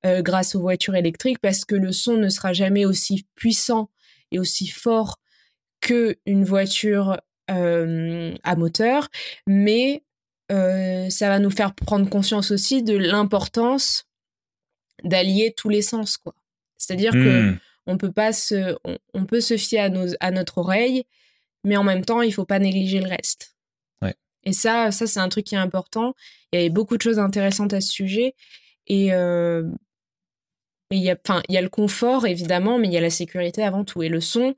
grâce 0.04 0.56
aux 0.56 0.60
voitures 0.60 0.96
électriques 0.96 1.40
parce 1.40 1.66
que 1.66 1.76
le 1.76 1.92
son 1.92 2.18
ne 2.18 2.30
sera 2.30 2.52
jamais 2.52 2.86
aussi 2.86 3.28
puissant 3.36 3.92
et 4.32 4.40
aussi 4.40 4.66
fort 4.66 5.20
que 5.82 6.18
une 6.26 6.46
voiture 6.46 7.18
à 7.52 8.56
moteur, 8.56 9.10
mais 9.48 10.04
euh, 10.52 11.10
ça 11.10 11.30
va 11.30 11.40
nous 11.40 11.50
faire 11.50 11.74
prendre 11.74 12.10
conscience 12.10 12.52
aussi 12.52 12.84
de 12.84 12.98
l'importance 12.98 14.06
d'allier 15.04 15.54
tous 15.56 15.70
les 15.70 15.82
sens, 15.82 16.18
quoi. 16.18 16.36
C'est-à-dire 16.78 17.12
que 17.12 17.52
mmh. 17.52 17.60
on 17.88 17.98
peut 17.98 18.12
pas 18.12 18.34
se, 18.34 18.76
on, 19.14 19.26
peut 19.26 19.42
se 19.42 19.56
fier 19.56 19.80
à, 19.80 19.90
nos, 19.90 20.08
à 20.20 20.32
notre 20.32 20.58
oreille, 20.58 21.06
mais 21.64 21.78
en 21.78 21.84
même 21.84 22.04
temps, 22.04 22.22
il 22.22 22.34
faut 22.34 22.46
pas 22.46 22.60
négliger 22.60 23.00
le 23.00 23.08
reste. 23.08 23.56
Et 24.44 24.54
ça, 24.54 24.92
ça 24.92 25.08
c'est 25.08 25.20
un 25.20 25.30
truc 25.30 25.46
qui 25.46 25.56
est 25.56 25.60
important. 25.60 26.16
Il 26.52 26.58
y 26.58 26.60
avait 26.60 26.70
beaucoup 26.70 26.98
de 26.98 27.02
choses 27.02 27.20
intéressantes 27.20 27.74
à 27.74 27.82
ce 27.82 27.92
sujet. 27.92 28.34
Et 28.88 29.14
euh, 29.14 29.64
il 30.90 31.00
y 31.00 31.10
a, 31.10 31.16
enfin, 31.24 31.42
il 31.48 31.56
y 31.56 31.58
a 31.58 31.62
le 31.62 31.70
confort 31.70 32.26
évidemment, 32.26 32.80
mais 32.80 32.88
il 32.88 32.94
y 32.94 32.98
a 32.98 33.02
la 33.02 33.10
sécurité 33.10 33.64
avant 33.64 33.86
tout. 33.86 34.02
Et 34.04 34.10
le 34.10 34.20
son, 34.20 34.56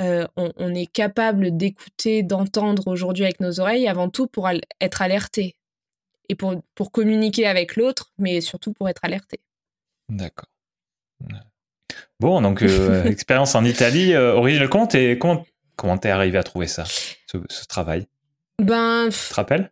euh, 0.00 0.26
on, 0.36 0.74
est 0.74 0.86
capable 0.86 1.56
d'écouter, 1.56 2.22
d'entendre 2.22 2.88
aujourd'hui 2.88 3.24
avec 3.24 3.40
nos 3.40 3.60
oreilles, 3.60 3.86
avant 3.86 4.08
tout 4.08 4.26
pour 4.26 4.48
être 4.80 5.02
alerté 5.02 5.54
et 6.28 6.34
pour, 6.34 6.60
pour 6.74 6.90
communiquer 6.90 7.46
avec 7.46 7.76
l'autre, 7.76 8.10
mais 8.18 8.40
surtout 8.40 8.72
pour 8.72 8.88
être 8.88 9.04
alerté. 9.04 9.38
D'accord. 10.08 10.48
Bon, 12.18 12.40
donc 12.40 12.62
euh, 12.62 13.04
expérience 13.06 13.54
en 13.54 13.64
Italie, 13.64 14.14
euh, 14.14 14.34
Original 14.34 14.68
Compte, 14.68 14.94
et 14.94 15.18
comment 15.18 15.44
comment 15.76 15.98
t'es 15.98 16.10
arrivé 16.10 16.38
à 16.38 16.42
trouver 16.42 16.66
ça, 16.66 16.84
ce, 16.84 17.66
travail? 17.66 18.06
Ben, 18.60 19.08
tu 19.10 19.28
te 19.28 19.34
rappelles? 19.34 19.70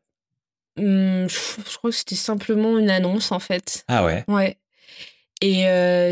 hmm, 0.76 1.26
Je 1.26 1.76
crois 1.76 1.90
que 1.90 1.96
c'était 1.96 2.14
simplement 2.14 2.78
une 2.78 2.90
annonce 2.90 3.32
en 3.32 3.38
fait. 3.38 3.84
Ah 3.88 4.04
ouais. 4.04 4.24
Ouais. 4.28 4.58
Et 5.42 5.64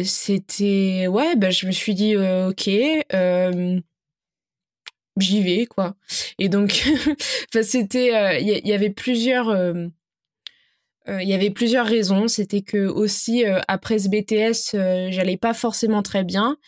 c'était 0.05 1.07
ouais, 1.09 1.37
ben 1.37 1.51
je 1.51 1.67
me 1.67 1.73
suis 1.73 1.95
dit 1.95 2.17
ok 2.17 2.71
j'y 5.23 5.43
vais 5.43 5.67
quoi. 5.67 5.95
Et 6.39 6.49
donc 6.49 6.85
c'était 7.63 8.41
il 8.41 8.51
euh, 8.51 8.61
y, 8.65 8.73
avait 8.73 8.91
plusieurs 8.91 9.49
euh, 9.49 9.87
euh, 11.09 11.23
il 11.23 11.29
y 11.29 11.35
avait 11.35 11.51
plusieurs 11.51 11.87
raisons, 11.87 12.29
c'était 12.29 12.63
que 12.63 12.87
aussi 12.87 13.45
après 13.67 13.99
ce 13.99 14.09
BTS, 14.09 15.11
j'allais 15.13 15.37
pas 15.37 15.55
forcément 15.55 16.03
très 16.03 16.25
bien 16.25 16.59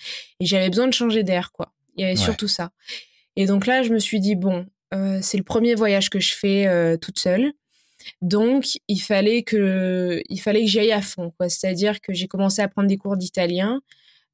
et 0.40 0.46
j'avais 0.46 0.70
besoin 0.70 0.88
de 0.88 0.94
changer 0.94 1.22
d'air 1.22 1.52
quoi. 1.52 1.72
Il 1.96 2.02
y 2.02 2.04
avait 2.04 2.16
surtout 2.16 2.48
ça. 2.48 2.70
Et 3.36 3.46
donc 3.46 3.66
là, 3.66 3.82
je 3.82 3.90
me 3.92 3.98
suis 3.98 4.20
dit 4.20 4.36
bon, 4.36 4.66
c'est 5.20 5.36
le 5.36 5.42
premier 5.42 5.74
voyage 5.74 6.08
que 6.08 6.20
je 6.20 6.34
fais 6.34 6.96
toute 6.98 7.18
seule. 7.18 7.52
Donc, 8.22 8.78
il 8.88 9.00
fallait 9.00 9.42
que, 9.42 10.22
il 10.28 10.40
fallait 10.40 10.62
que 10.62 10.70
j'y 10.70 10.80
aille 10.80 10.92
à 10.92 11.02
fond, 11.02 11.32
quoi. 11.36 11.50
C'est-à-dire 11.50 12.00
que 12.00 12.12
j'ai 12.12 12.28
commencé 12.28 12.62
à 12.62 12.68
prendre 12.68 12.88
des 12.88 12.96
cours 12.96 13.18
d'italien. 13.18 13.82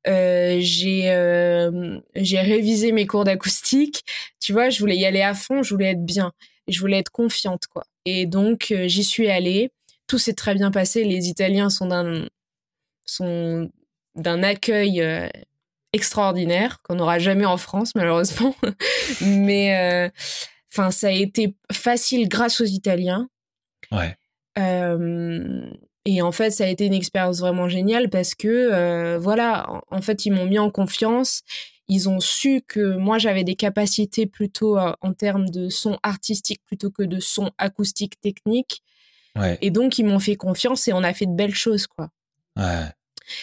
Euh, 0.09 0.59
j'ai 0.61 1.11
euh, 1.11 1.99
j'ai 2.15 2.41
révisé 2.41 2.93
mes 2.93 3.07
cours 3.07 3.25
d'acoustique. 3.25 4.05
Tu 4.41 4.53
vois, 4.53 4.71
je 4.71 4.79
voulais 4.79 4.97
y 4.97 5.05
aller 5.05 5.23
à 5.23 5.35
fond, 5.35 5.63
je 5.63 5.75
voulais 5.75 5.91
être 5.91 6.05
bien, 6.05 6.33
je 6.69 6.79
voulais 6.81 6.99
être 6.99 7.11
confiante 7.11 7.67
quoi. 7.67 7.85
Et 8.05 8.27
donc 8.27 8.69
euh, 8.71 8.87
j'y 8.87 9.05
suis 9.05 9.29
allée. 9.29 9.73
Tout 10.07 10.19
s'est 10.19 10.35
très 10.35 10.55
bien 10.55 10.71
passé. 10.71 11.05
Les 11.05 11.29
Italiens 11.29 11.71
sont 11.71 11.87
d'un 11.87 12.27
sont 13.05 13.71
d'un 14.15 14.43
accueil 14.43 15.03
extraordinaire 15.93 16.81
qu'on 16.83 16.97
n'aura 16.97 17.19
jamais 17.19 17.45
en 17.45 17.57
France 17.57 17.95
malheureusement. 17.97 18.55
Mais 19.21 20.11
enfin 20.73 20.93
ça 20.93 21.09
a 21.09 21.11
été 21.11 21.57
facile 21.73 22.29
grâce 22.29 22.61
aux 22.61 22.67
Italiens. 22.67 23.29
Ouais. 23.91 24.17
Et 26.07 26.23
en 26.23 26.31
fait, 26.31 26.51
ça 26.51 26.65
a 26.65 26.69
été 26.69 26.87
une 26.87 26.95
expérience 26.95 27.41
vraiment 27.41 27.69
géniale 27.69 28.09
parce 28.09 28.37
que, 28.37 28.47
euh, 28.47 29.19
voilà, 29.19 29.83
en 29.91 30.01
fait, 30.01 30.25
ils 30.25 30.31
m'ont 30.31 30.47
mis 30.47 30.61
en 30.61 30.71
confiance. 30.71 31.43
Ils 31.89 32.09
ont 32.09 32.21
su 32.21 32.63
que 32.67 32.97
moi, 32.97 33.19
j'avais 33.19 33.43
des 33.43 33.57
capacités 33.57 34.27
plutôt 34.27 34.79
euh, 34.79 34.93
en 35.01 35.13
termes 35.13 35.51
de 35.51 35.69
son 35.69 35.99
artistique 36.05 36.61
plutôt 36.65 36.93
que 36.93 37.03
de 37.03 37.19
son 37.19 37.51
acoustique 37.59 38.21
technique. 38.21 38.83
Et 39.61 39.71
donc, 39.71 39.99
ils 39.99 40.07
m'ont 40.07 40.19
fait 40.19 40.37
confiance 40.37 40.89
et 40.89 40.95
on 40.95 41.03
a 41.03 41.13
fait 41.13 41.27
de 41.27 41.35
belles 41.35 41.55
choses, 41.55 41.87
quoi. 41.87 42.09
Ouais, 42.57 42.87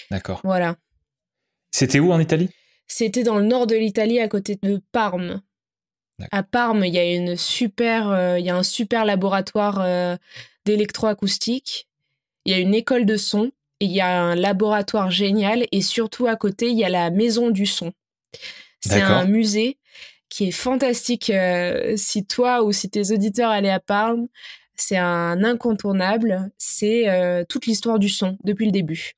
d'accord. 0.10 0.41
Voilà. 0.43 0.76
C'était 1.69 1.99
où 1.99 2.12
en 2.12 2.19
Italie? 2.19 2.49
C'était 2.88 3.21
dans 3.21 3.38
le 3.38 3.45
nord 3.45 3.67
de 3.67 3.76
l'Italie, 3.76 4.19
à 4.19 4.28
côté 4.28 4.58
de 4.60 4.82
Parme. 4.91 5.43
À 6.32 6.41
Parme, 6.41 6.84
il 6.86 6.95
y 6.95 6.97
a 6.97 7.13
une 7.13 7.36
super, 7.36 8.10
euh, 8.10 8.39
y 8.39 8.49
a 8.49 8.56
un 8.56 8.63
super 8.63 9.06
laboratoire 9.06 10.17
d'électroacoustique. 10.65 11.88
Il 12.45 12.51
y 12.51 12.56
a 12.56 12.60
une 12.60 12.73
école 12.73 13.06
de 13.06 13.17
son. 13.17 13.51
Il 13.79 13.91
y 13.91 14.01
a 14.01 14.21
un 14.21 14.36
laboratoire 14.36 15.12
génial 15.12 15.65
et 15.71 15.82
surtout 15.82 16.27
à 16.27 16.36
côté, 16.36 16.69
il 16.69 16.77
y 16.77 16.84
a 16.84 16.89
la 16.89 17.10
maison 17.10 17.49
du 17.49 17.65
son. 17.65 17.91
C'est 18.79 19.01
un 19.01 19.25
musée 19.25 19.77
qui 20.29 20.47
est 20.47 20.51
fantastique. 20.51 21.29
Euh, 21.29 21.93
si 21.95 22.25
toi 22.25 22.63
ou 22.63 22.71
si 22.71 22.89
tes 22.89 23.12
auditeurs 23.12 23.49
allaient 23.49 23.69
à 23.69 23.79
Parme, 23.79 24.27
c'est 24.75 24.97
un 24.97 25.43
incontournable. 25.43 26.51
C'est 26.58 27.45
toute 27.49 27.65
l'histoire 27.65 27.99
du 27.99 28.10
son 28.10 28.38
depuis 28.43 28.65
le 28.65 28.71
début. 28.71 29.15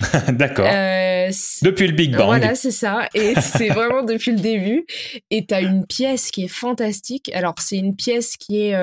D'accord. 0.32 0.66
Euh, 0.66 1.30
depuis 1.62 1.86
le 1.86 1.92
Big 1.92 2.12
Bang. 2.12 2.26
Voilà, 2.26 2.54
c'est 2.54 2.70
ça. 2.70 3.08
Et 3.14 3.34
c'est 3.40 3.68
vraiment 3.68 4.02
depuis 4.02 4.32
le 4.32 4.40
début. 4.40 4.86
Et 5.30 5.46
tu 5.46 5.54
as 5.54 5.60
une 5.60 5.86
pièce 5.86 6.30
qui 6.30 6.44
est 6.44 6.48
fantastique. 6.48 7.30
Alors, 7.34 7.54
c'est 7.58 7.76
une 7.76 7.96
pièce 7.96 8.36
qui 8.36 8.62
est, 8.62 8.74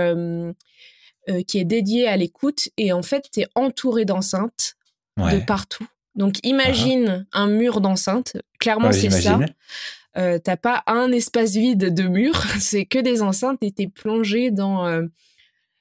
euh, 1.29 1.39
euh, 1.39 1.43
qui 1.43 1.59
est 1.59 1.65
dédiée 1.65 2.07
à 2.07 2.17
l'écoute. 2.17 2.69
Et 2.77 2.91
en 2.91 3.03
fait, 3.03 3.25
tu 3.31 3.41
es 3.41 3.47
entouré 3.55 4.05
d'enceintes 4.05 4.75
de 5.17 5.43
partout. 5.45 5.87
Donc, 6.15 6.35
imagine 6.43 7.05
uh-huh. 7.07 7.39
un 7.39 7.47
mur 7.47 7.81
d'enceinte. 7.81 8.37
Clairement, 8.59 8.91
c'est 8.91 9.09
ça. 9.09 9.39
T'as 10.13 10.57
pas 10.57 10.83
un 10.87 11.11
espace 11.11 11.53
vide 11.53 11.93
de 11.93 12.03
mur. 12.03 12.43
c'est 12.59 12.85
que 12.85 12.99
des 12.99 13.21
enceintes 13.21 13.59
et 13.61 13.71
t'es 13.71 13.87
plongé 13.87 14.51
dans 14.51 15.07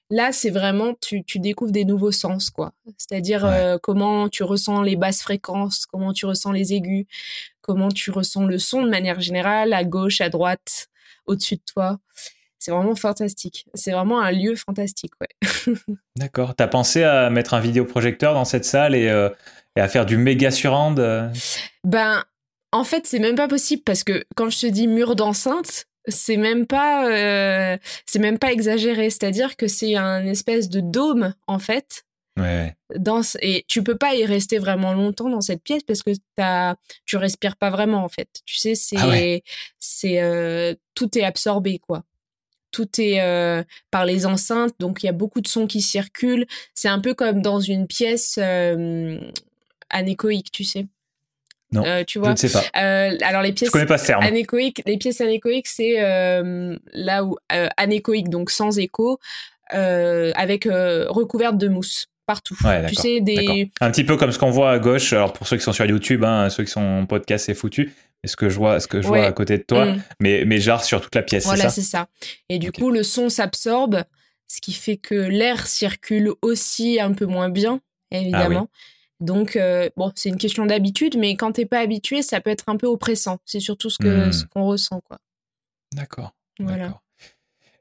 Là, 0.08 0.30
c'est 0.30 0.50
vraiment, 0.50 0.94
tu, 1.00 1.24
découvres 1.40 1.72
des 1.72 1.84
nouveaux 1.84 2.12
sens, 2.12 2.50
quoi. 2.50 2.72
C'est-à-dire 2.96 3.44
euh, 3.44 3.76
comment 3.82 4.28
tu 4.28 4.44
ressens 4.44 4.82
les 4.82 4.94
basses 4.94 5.22
fréquences, 5.22 5.84
comment 5.84 6.12
tu 6.12 6.26
ressens 6.26 6.52
les 6.52 6.74
aigus, 6.74 7.06
comment 7.60 7.88
tu 7.88 8.12
ressens 8.12 8.44
le 8.44 8.58
son 8.58 8.82
de 8.82 8.88
manière 8.88 9.20
générale, 9.20 9.72
à 9.72 9.82
gauche, 9.82 10.20
à 10.20 10.28
droite, 10.28 10.88
au-dessus 11.26 11.56
de 11.56 11.62
toi. 11.66 11.98
C'est 12.66 12.72
vraiment 12.72 12.96
fantastique. 12.96 13.64
C'est 13.74 13.92
vraiment 13.92 14.20
un 14.20 14.32
lieu 14.32 14.56
fantastique, 14.56 15.12
ouais. 15.20 15.76
D'accord. 16.16 16.56
T'as 16.56 16.66
pensé 16.66 17.04
à 17.04 17.30
mettre 17.30 17.54
un 17.54 17.60
vidéoprojecteur 17.60 18.34
dans 18.34 18.44
cette 18.44 18.64
salle 18.64 18.96
et, 18.96 19.08
euh, 19.08 19.28
à 19.76 19.86
faire 19.86 20.04
du 20.04 20.16
méga 20.16 20.50
surround 20.50 20.98
euh? 20.98 21.28
Ben, 21.84 22.24
en 22.72 22.82
fait, 22.82 23.06
c'est 23.06 23.20
même 23.20 23.36
pas 23.36 23.46
possible 23.46 23.84
parce 23.84 24.02
que 24.02 24.24
quand 24.34 24.50
je 24.50 24.58
te 24.58 24.66
dis 24.66 24.88
mur 24.88 25.14
d'enceinte, 25.14 25.84
c'est 26.08 26.36
même 26.36 26.66
pas 26.66 27.08
euh, 27.08 27.78
c'est 28.04 28.18
même 28.18 28.38
pas 28.38 28.50
exagéré 28.52 29.10
c'est-à-dire 29.10 29.56
que 29.56 29.66
c'est 29.66 29.96
un 29.96 30.24
espèce 30.26 30.68
de 30.68 30.78
dôme 30.78 31.34
en 31.48 31.58
fait 31.58 32.04
ouais. 32.38 32.76
dans 32.96 33.22
et 33.42 33.64
tu 33.66 33.82
peux 33.82 33.96
pas 33.96 34.14
y 34.14 34.24
rester 34.24 34.58
vraiment 34.58 34.92
longtemps 34.92 35.28
dans 35.28 35.40
cette 35.40 35.64
pièce 35.64 35.82
parce 35.82 36.04
que 36.04 36.12
t'as 36.36 36.76
tu 37.06 37.16
respires 37.16 37.56
pas 37.56 37.70
vraiment 37.70 38.04
en 38.04 38.08
fait 38.08 38.28
tu 38.44 38.54
sais 38.54 38.76
c'est 38.76 38.96
ah 38.98 39.40
c'est 39.80 40.20
euh, 40.20 40.76
tout 40.94 41.18
est 41.18 41.24
absorbé 41.24 41.80
quoi 41.80 42.04
tout 42.70 42.88
est 42.98 43.20
euh, 43.20 43.62
par 43.90 44.04
les 44.04 44.26
enceintes 44.26 44.74
donc 44.78 45.02
il 45.02 45.06
y 45.06 45.08
a 45.08 45.12
beaucoup 45.12 45.40
de 45.40 45.48
sons 45.48 45.66
qui 45.66 45.80
circulent 45.80 46.46
c'est 46.74 46.88
un 46.88 47.00
peu 47.00 47.14
comme 47.14 47.42
dans 47.42 47.60
une 47.60 47.86
pièce 47.86 48.38
anéchoïque 49.90 50.50
tu 50.50 50.64
sais 50.64 50.86
non, 51.72 51.84
euh, 51.84 52.04
tu 52.04 52.18
vois. 52.18 52.28
Je 52.28 52.32
ne 52.32 52.48
sais 52.48 52.50
pas. 52.50 52.80
Euh, 52.80 53.16
alors 53.22 53.42
les 53.42 53.52
pièces. 53.52 53.68
Je 53.68 53.72
connais 53.72 53.86
pas 53.86 53.98
ce 53.98 54.06
terme. 54.06 54.22
Anéchoïques, 54.22 54.82
les 54.86 54.96
pièces 54.98 55.20
anéchoïques, 55.20 55.66
c'est 55.66 56.02
euh, 56.02 56.76
là 56.92 57.24
où 57.24 57.36
anéchoïque, 57.76 58.28
donc 58.28 58.50
sans 58.50 58.78
écho, 58.78 59.18
avec 59.70 60.64
recouverte 60.64 61.58
de 61.58 61.68
mousse 61.68 62.06
partout. 62.26 62.56
tu 62.88 62.94
sais 62.94 63.20
des. 63.20 63.70
Un 63.80 63.90
petit 63.90 64.04
peu 64.04 64.16
comme 64.16 64.32
ce 64.32 64.38
qu'on 64.38 64.50
voit 64.50 64.70
à 64.70 64.78
gauche. 64.78 65.12
Alors 65.12 65.32
pour 65.32 65.46
ceux 65.46 65.56
qui 65.56 65.62
sont 65.62 65.72
sur 65.72 65.86
YouTube, 65.86 66.24
hein, 66.24 66.50
ceux 66.50 66.64
qui 66.64 66.70
sont 66.70 66.80
en 66.80 67.06
podcast, 67.06 67.46
c'est 67.46 67.54
foutu. 67.54 67.92
Mais 68.26 68.28
ce 68.28 68.36
que 68.36 68.48
je 68.48 68.56
vois, 68.56 68.80
ce 68.80 68.88
que 68.88 69.00
je 69.00 69.06
vois 69.06 69.24
à 69.24 69.30
côté 69.30 69.56
de 69.56 69.62
toi, 69.62 69.86
mm. 69.86 70.02
mais 70.18 70.44
mais 70.44 70.58
genre 70.58 70.82
sur 70.82 71.00
toute 71.00 71.14
la 71.14 71.22
pièce. 71.22 71.44
Voilà, 71.44 71.68
c'est 71.68 71.82
ça. 71.82 72.08
Et 72.48 72.58
du 72.58 72.72
coup, 72.72 72.90
le 72.90 73.04
son 73.04 73.28
s'absorbe, 73.28 74.02
ce 74.48 74.60
qui 74.60 74.72
fait 74.72 74.96
que 74.96 75.14
l'air 75.14 75.68
circule 75.68 76.32
aussi 76.42 76.98
un 76.98 77.12
peu 77.12 77.26
moins 77.26 77.48
bien, 77.48 77.80
évidemment. 78.10 78.68
Ah 78.68 78.76
donc, 79.20 79.54
euh, 79.56 79.88
bon, 79.96 80.12
c'est 80.16 80.28
une 80.28 80.36
question 80.36 80.66
d'habitude, 80.66 81.16
mais 81.16 81.36
quand 81.36 81.52
t'es 81.52 81.64
pas 81.64 81.78
habitué, 81.78 82.22
ça 82.22 82.40
peut 82.40 82.50
être 82.50 82.64
un 82.66 82.76
peu 82.76 82.86
oppressant. 82.86 83.38
C'est 83.44 83.60
surtout 83.60 83.88
ce 83.88 84.02
hmm. 84.02 84.48
qu'on 84.50 84.66
ressent, 84.66 85.00
quoi. 85.00 85.18
D'accord. 85.94 86.34
Voilà. 86.58 87.00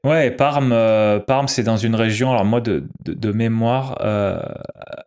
Ouais, 0.06 0.30
Parme, 0.30 0.72
euh, 0.72 1.20
Parme, 1.20 1.48
c'est 1.48 1.64
dans 1.64 1.78
une 1.78 1.96
région. 1.96 2.32
Alors 2.32 2.46
moi, 2.46 2.62
de, 2.62 2.88
de, 3.06 3.32
mémoire, 3.32 3.98
euh, 4.02 4.40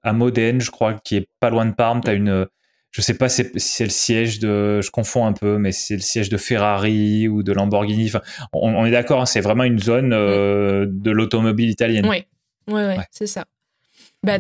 à 0.03 0.13
Modène, 0.13 0.61
je 0.61 0.73
crois, 0.73 0.95
qui 0.95 1.17
est 1.17 1.29
pas 1.39 1.51
loin 1.51 1.65
de 1.65 1.73
Parme. 1.73 2.01
T'as 2.01 2.15
une, 2.15 2.47
je 2.91 3.03
sais 3.03 3.15
pas 3.15 3.29
si 3.29 3.45
c'est 3.57 3.85
le 3.85 3.91
siège 3.91 4.39
de, 4.39 4.81
je 4.81 4.91
confonds 4.91 5.27
un 5.27 5.33
peu, 5.33 5.59
mais 5.59 5.73
c'est 5.73 5.95
le 5.95 6.01
siège 6.01 6.29
de 6.29 6.37
Ferrari 6.37 7.29
ou 7.29 7.43
de 7.43 7.53
Lamborghini. 7.53 8.07
Enfin, 8.07 8.23
on, 8.53 8.85
est 8.87 8.91
d'accord, 8.91 9.23
hein, 9.23 9.27
c'est 9.27 9.41
vraiment 9.41 9.65
une 9.65 9.79
zone 9.79 10.11
de 10.11 11.11
l'automobile 11.11 11.69
italienne. 11.69 12.07
Oui, 12.07 12.25
ouais, 12.67 12.87
ouais, 12.87 12.99
c'est 13.11 13.27
ça. 13.27 13.45
Bah, 14.23 14.39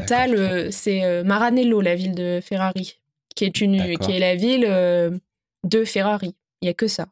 c'est 0.70 1.04
euh, 1.04 1.24
Maranello, 1.24 1.80
la 1.80 1.94
ville 1.94 2.14
de 2.14 2.40
Ferrari, 2.42 2.98
qui 3.34 3.44
est, 3.44 3.60
une, 3.60 3.96
qui 3.98 4.12
est 4.12 4.18
la 4.18 4.34
ville 4.34 4.66
euh, 4.68 5.16
de 5.64 5.84
Ferrari. 5.84 6.34
Il 6.60 6.66
n'y 6.66 6.70
a 6.70 6.74
que 6.74 6.88
ça. 6.88 7.08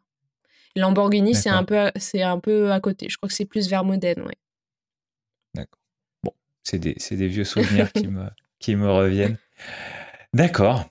Lamborghini, 0.74 1.34
c'est 1.34 1.48
un, 1.48 1.64
peu, 1.64 1.76
un 1.86 2.38
peu 2.38 2.72
à 2.72 2.80
côté. 2.80 3.06
Je 3.08 3.16
crois 3.16 3.28
que 3.28 3.34
c'est 3.34 3.46
plus 3.46 3.68
vers 3.68 3.84
Modène, 3.84 4.20
ouais. 4.22 4.34
D'accord. 5.54 5.80
Bon, 6.22 6.32
c'est 6.64 6.78
des, 6.78 6.96
des, 7.10 7.28
vieux 7.28 7.44
souvenirs 7.44 7.90
qui, 7.92 8.08
me, 8.08 8.26
qui 8.58 8.76
me 8.76 8.90
reviennent. 8.90 9.38
D'accord. 10.34 10.84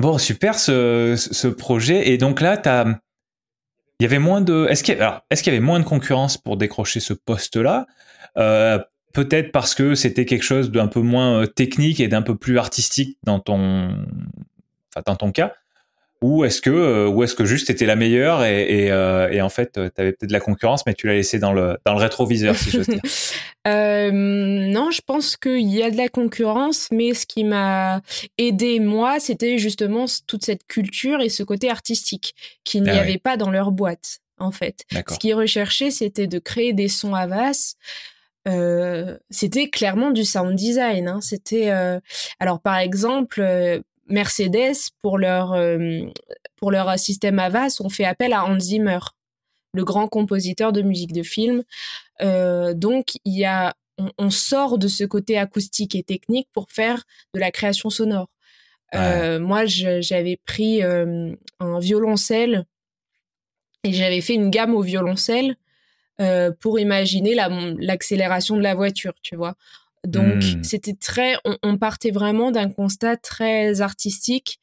Bon, 0.00 0.18
super 0.18 0.58
ce, 0.58 1.14
ce, 1.16 1.46
projet. 1.46 2.10
Et 2.10 2.18
donc 2.18 2.40
là, 2.40 2.60
as... 2.64 2.84
il 4.00 4.02
y 4.02 4.06
avait 4.06 4.18
moins 4.18 4.40
de. 4.40 4.66
Est-ce 4.68 4.82
qu'il 4.82 4.94
y, 4.94 4.98
est 4.98 5.36
qu'il 5.36 5.52
y, 5.52 5.56
avait 5.56 5.64
moins 5.64 5.78
de 5.78 5.84
concurrence 5.84 6.36
pour 6.36 6.56
décrocher 6.56 7.00
ce 7.00 7.12
poste-là? 7.14 7.86
Euh, 8.36 8.78
peut-être 9.12 9.52
parce 9.52 9.74
que 9.74 9.94
c'était 9.94 10.24
quelque 10.24 10.42
chose 10.42 10.72
d'un 10.72 10.88
peu 10.88 11.00
moins 11.00 11.42
euh, 11.42 11.46
technique 11.46 12.00
et 12.00 12.08
d'un 12.08 12.22
peu 12.22 12.36
plus 12.36 12.58
artistique 12.58 13.18
dans 13.22 13.38
ton, 13.38 14.04
enfin, 14.90 15.02
dans 15.06 15.16
ton 15.16 15.30
cas 15.30 15.54
ou 16.24 16.42
est-ce 16.46 16.62
que 16.62 16.70
euh, 16.70 17.06
ou 17.06 17.22
est-ce 17.22 17.34
que 17.34 17.44
juste 17.44 17.68
étais 17.68 17.84
la 17.84 17.96
meilleure 17.96 18.44
et, 18.44 18.62
et, 18.62 18.90
euh, 18.90 19.28
et 19.30 19.42
en 19.42 19.50
fait 19.50 19.72
tu 19.72 19.80
avais 19.80 20.12
peut-être 20.12 20.28
de 20.28 20.32
la 20.32 20.40
concurrence 20.40 20.86
mais 20.86 20.94
tu 20.94 21.06
l'as 21.06 21.12
laissé 21.12 21.38
dans 21.38 21.52
le 21.52 21.76
dans 21.84 21.92
le 21.92 21.98
rétroviseur 22.00 22.56
si 22.56 22.70
j'ose 22.70 22.88
dire 22.88 23.02
euh, 23.68 24.10
non 24.10 24.90
je 24.90 25.02
pense 25.04 25.36
qu'il 25.36 25.68
y 25.68 25.82
a 25.82 25.90
de 25.90 25.98
la 25.98 26.08
concurrence 26.08 26.88
mais 26.90 27.12
ce 27.12 27.26
qui 27.26 27.44
m'a 27.44 28.00
aidé 28.38 28.80
moi 28.80 29.20
c'était 29.20 29.58
justement 29.58 30.06
toute 30.26 30.46
cette 30.46 30.66
culture 30.66 31.20
et 31.20 31.28
ce 31.28 31.42
côté 31.42 31.68
artistique 31.68 32.34
qu'il 32.64 32.84
n'y 32.84 32.90
ah 32.90 33.00
avait 33.00 33.18
pas 33.18 33.36
dans 33.36 33.50
leur 33.50 33.70
boîte 33.70 34.20
en 34.38 34.50
fait 34.50 34.86
ce 35.06 35.18
qu'ils 35.18 35.34
recherchaient 35.34 35.90
c'était 35.90 36.26
de 36.26 36.38
créer 36.38 36.72
des 36.72 36.88
sons 36.88 37.14
à 37.14 37.26
Vasse 37.26 37.76
euh, 38.46 39.16
c'était 39.30 39.70
clairement 39.70 40.10
du 40.10 40.24
sound 40.24 40.54
design. 40.54 41.08
Hein. 41.08 41.20
C'était 41.22 41.70
euh, 41.70 41.98
alors 42.40 42.60
par 42.60 42.76
exemple 42.76 43.40
euh, 43.40 43.80
Mercedes 44.08 44.90
pour 45.02 45.18
leur 45.18 45.56
pour 46.56 46.70
leur 46.70 46.98
système 46.98 47.38
Avas 47.38 47.80
ont 47.80 47.88
fait 47.88 48.04
appel 48.04 48.32
à 48.32 48.44
Hans 48.44 48.60
Zimmer, 48.60 48.98
le 49.72 49.84
grand 49.84 50.08
compositeur 50.08 50.72
de 50.72 50.82
musique 50.82 51.12
de 51.12 51.22
film. 51.22 51.62
donc 52.20 53.12
il 53.24 53.38
y 53.38 53.44
a 53.44 53.74
on, 54.18 54.30
sort 54.30 54.78
de 54.78 54.88
ce 54.88 55.04
côté 55.04 55.38
acoustique 55.38 55.94
et 55.94 56.02
technique 56.02 56.48
pour 56.52 56.66
faire 56.70 57.04
de 57.32 57.40
la 57.40 57.50
création 57.50 57.90
sonore. 57.90 58.28
moi, 58.92 59.64
j'avais 59.66 60.38
pris 60.44 60.82
un 60.82 61.78
violoncelle 61.80 62.66
et 63.84 63.92
j'avais 63.92 64.20
fait 64.20 64.34
une 64.34 64.50
gamme 64.50 64.74
au 64.74 64.82
violoncelle 64.82 65.56
euh, 66.20 66.50
pour 66.60 66.78
imaginer 66.78 67.34
l'accélération 67.34 68.56
de 68.56 68.62
la 68.62 68.74
voiture, 68.74 69.14
tu 69.22 69.36
vois. 69.36 69.56
Donc 70.04 70.42
hmm. 70.42 70.62
c'était 70.62 70.94
très, 70.94 71.36
on, 71.62 71.78
partait 71.78 72.10
vraiment 72.10 72.50
d'un 72.50 72.70
constat 72.70 73.16
très 73.16 73.80
artistique 73.80 74.60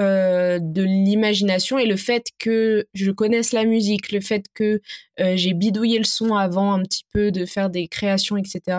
euh, 0.00 0.58
de 0.60 0.82
l'imagination 0.82 1.78
et 1.78 1.86
le 1.86 1.96
fait 1.96 2.26
que 2.38 2.86
je 2.94 3.10
connaisse 3.10 3.52
la 3.52 3.64
musique, 3.64 4.12
le 4.12 4.20
fait 4.20 4.44
que 4.54 4.80
euh, 5.20 5.36
j'ai 5.36 5.54
bidouillé 5.54 5.98
le 5.98 6.04
son 6.04 6.34
avant 6.34 6.72
un 6.72 6.82
petit 6.82 7.04
peu 7.12 7.32
de 7.32 7.46
faire 7.46 7.70
des 7.70 7.88
créations, 7.88 8.36
etc. 8.36 8.78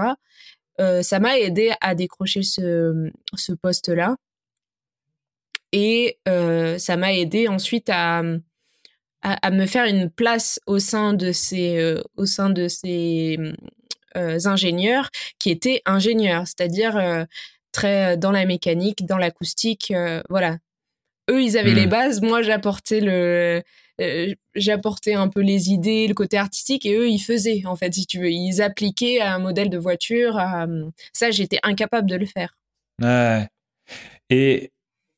ça 1.02 1.20
m'a 1.20 1.40
aidé 1.40 1.74
à 1.82 1.96
décrocher 1.96 2.44
ce, 2.44 3.10
ce 3.36 3.52
poste-là. 3.52 4.16
Et 5.74 6.20
ça 6.26 6.98
m'a 6.98 7.14
aidé 7.14 7.48
ensuite 7.48 7.90
à, 7.90 8.22
à, 9.22 9.52
me 9.52 9.66
faire 9.66 9.86
une 9.86 10.10
place 10.10 10.60
au 10.68 10.80
sein 10.80 11.14
de 11.14 11.32
ces, 11.32 11.78
euh, 11.78 12.02
au 12.16 12.26
sein 12.26 12.50
de 12.50 12.68
ces 12.68 13.38
euh, 13.40 13.54
ingénieurs 14.46 15.10
qui 15.40 15.50
étaient 15.50 15.82
ingénieurs, 15.86 16.44
c'est-à-dire 16.46 16.98
euh, 16.98 17.26
très 17.72 18.18
dans 18.18 18.32
la 18.32 18.46
mécanique, 18.46 19.06
dans 19.06 19.18
l'acoustique, 19.18 19.94
voilà. 20.30 20.58
Eux, 21.30 21.44
ils 21.44 21.58
avaient 21.58 21.74
les 21.74 21.88
hmm. 21.88 21.90
bases, 21.90 22.22
moi, 22.22 22.42
j'apportais 22.42 23.02
le, 23.02 23.62
j'apportais 24.56 25.14
un 25.14 25.28
peu 25.28 25.42
les 25.42 25.72
idées, 25.72 26.08
le 26.08 26.14
côté 26.14 26.38
artistique, 26.38 26.86
et 26.86 26.96
eux, 26.96 27.10
ils 27.10 27.20
faisaient, 27.20 27.64
en 27.66 27.76
fait, 27.76 27.94
si 27.94 28.06
tu 28.06 28.20
veux. 28.20 28.32
Ils 28.32 28.62
appliquaient 28.62 29.20
à 29.20 29.34
un 29.34 29.40
modèle 29.40 29.70
de 29.70 29.78
voiture. 29.78 30.40
Ça, 31.12 31.32
j'étais 31.32 31.60
incapable 31.64 32.10
de 32.10 32.16
le 32.16 32.26
faire. 32.26 32.58
Ouais. 33.02 33.48
Et 34.30 34.72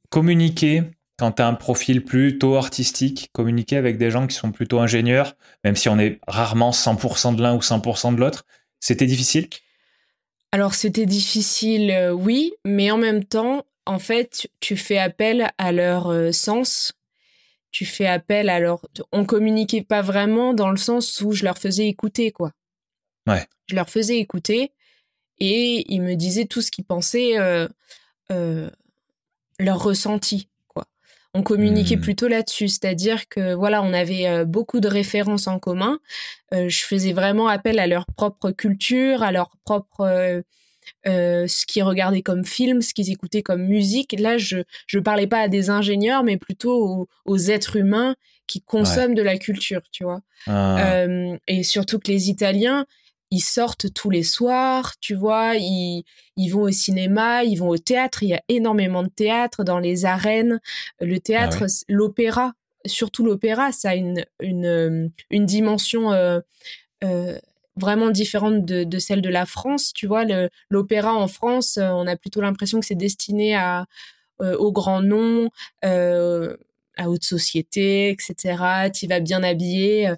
communiquer, 0.09 0.83
quand 1.17 1.33
tu 1.33 1.41
as 1.41 1.47
un 1.47 1.53
profil 1.53 2.03
plutôt 2.03 2.55
artistique, 2.55 3.29
communiquer 3.33 3.77
avec 3.77 3.97
des 3.97 4.11
gens 4.11 4.27
qui 4.27 4.35
sont 4.35 4.51
plutôt 4.51 4.79
ingénieurs, 4.79 5.35
même 5.63 5.75
si 5.75 5.89
on 5.89 5.99
est 5.99 6.19
rarement 6.27 6.71
100% 6.71 7.35
de 7.35 7.41
l'un 7.41 7.55
ou 7.55 7.59
100% 7.59 8.15
de 8.15 8.19
l'autre, 8.19 8.45
c'était 8.79 9.05
difficile? 9.05 9.49
Alors 10.51 10.73
c'était 10.73 11.05
difficile, 11.05 11.91
euh, 11.91 12.11
oui, 12.11 12.53
mais 12.65 12.91
en 12.91 12.97
même 12.97 13.23
temps, 13.23 13.65
en 13.85 13.99
fait, 13.99 14.49
tu 14.59 14.77
fais 14.77 14.97
appel 14.97 15.51
à 15.57 15.71
leur 15.71 16.07
euh, 16.07 16.31
sens. 16.31 16.93
Tu 17.71 17.85
fais 17.85 18.07
appel 18.07 18.49
à 18.49 18.59
leur. 18.59 18.81
On 19.11 19.25
communiquait 19.25 19.83
pas 19.83 20.01
vraiment 20.01 20.53
dans 20.53 20.71
le 20.71 20.77
sens 20.77 21.21
où 21.21 21.33
je 21.33 21.43
leur 21.43 21.57
faisais 21.57 21.87
écouter, 21.87 22.31
quoi. 22.31 22.51
Ouais. 23.27 23.45
Je 23.67 23.75
leur 23.75 23.89
faisais 23.89 24.17
écouter 24.17 24.71
et 25.37 25.85
ils 25.93 26.01
me 26.01 26.15
disaient 26.15 26.45
tout 26.45 26.61
ce 26.61 26.71
qu'ils 26.71 26.85
pensaient, 26.85 27.37
euh, 27.37 27.67
leur 29.59 29.83
ressenti 29.83 30.48
on 31.33 31.43
communiquait 31.43 31.97
hmm. 31.97 32.01
plutôt 32.01 32.27
là-dessus, 32.27 32.67
c'est-à-dire 32.67 33.27
que 33.29 33.53
voilà, 33.53 33.83
on 33.83 33.93
avait 33.93 34.27
euh, 34.27 34.45
beaucoup 34.45 34.79
de 34.79 34.87
références 34.87 35.47
en 35.47 35.59
commun. 35.59 35.99
Euh, 36.53 36.69
je 36.69 36.83
faisais 36.83 37.13
vraiment 37.13 37.47
appel 37.47 37.79
à 37.79 37.87
leur 37.87 38.05
propre 38.07 38.51
culture, 38.51 39.21
à 39.21 39.31
leur 39.31 39.51
propre 39.63 40.01
euh, 41.05 41.47
ce 41.47 41.65
qu'ils 41.67 41.83
regardaient 41.83 42.23
comme 42.23 42.45
film, 42.45 42.81
ce 42.81 42.93
qu'ils 42.93 43.11
écoutaient 43.11 43.43
comme 43.43 43.63
musique. 43.63 44.15
Là, 44.17 44.37
je 44.37 44.57
je 44.87 44.97
parlais 44.97 45.27
pas 45.27 45.41
à 45.41 45.47
des 45.47 45.69
ingénieurs, 45.69 46.23
mais 46.23 46.37
plutôt 46.37 47.07
aux, 47.25 47.37
êtres 47.37 47.75
humains 47.75 48.15
qui 48.47 48.61
consomment 48.61 49.13
de 49.13 49.21
la 49.21 49.37
culture, 49.37 49.81
tu 49.91 50.03
vois. 50.03 50.21
Ah. 50.47 51.05
et 51.47 51.63
surtout 51.63 51.99
que 51.99 52.09
les 52.09 52.29
Italiens, 52.29 52.85
ils 53.31 53.41
sortent 53.41 53.93
tous 53.93 54.09
les 54.09 54.23
soirs, 54.23 54.93
tu 54.99 55.13
vois, 55.15 55.55
ils, 55.55 56.03
ils 56.35 56.49
vont 56.49 56.61
au 56.61 56.71
cinéma, 56.71 57.43
ils 57.43 57.57
vont 57.57 57.69
au 57.69 57.77
théâtre, 57.77 58.23
il 58.23 58.29
y 58.29 58.33
a 58.33 58.41
énormément 58.47 59.03
de 59.03 59.09
théâtre 59.09 59.63
dans 59.63 59.79
les 59.79 60.05
arènes. 60.05 60.59
Le 60.99 61.15
ah 61.15 61.19
théâtre, 61.19 61.65
l'opéra, 61.87 62.53
surtout 62.85 63.25
l'opéra, 63.25 63.71
ça 63.71 63.91
a 63.91 63.95
une, 63.95 64.25
une, 64.39 64.65
euh, 64.65 65.07
une 65.29 65.45
dimension 65.45 66.11
euh, 66.11 66.39
euh, 67.03 67.37
vraiment 67.75 68.09
différente 68.09 68.65
de, 68.65 68.83
de, 68.83 68.99
celle 68.99 69.21
de 69.21 69.29
la 69.29 69.45
France, 69.45 69.93
tu 69.93 70.07
vois. 70.07 70.25
L'opéra 70.69 71.13
en 71.13 71.27
France, 71.27 71.77
on 71.81 72.07
a 72.07 72.15
plutôt 72.15 72.41
l'impression 72.41 72.79
que 72.79 72.85
c'est 72.85 72.95
destiné 72.95 73.55
à, 73.55 73.85
aux 74.39 74.71
grands 74.73 75.01
noms, 75.01 75.49
à 75.81 77.09
haute 77.09 77.23
société, 77.23 78.09
etc. 78.09 78.89
Tu 78.93 79.07
vas 79.07 79.21
bien 79.21 79.43
habillé. 79.43 80.13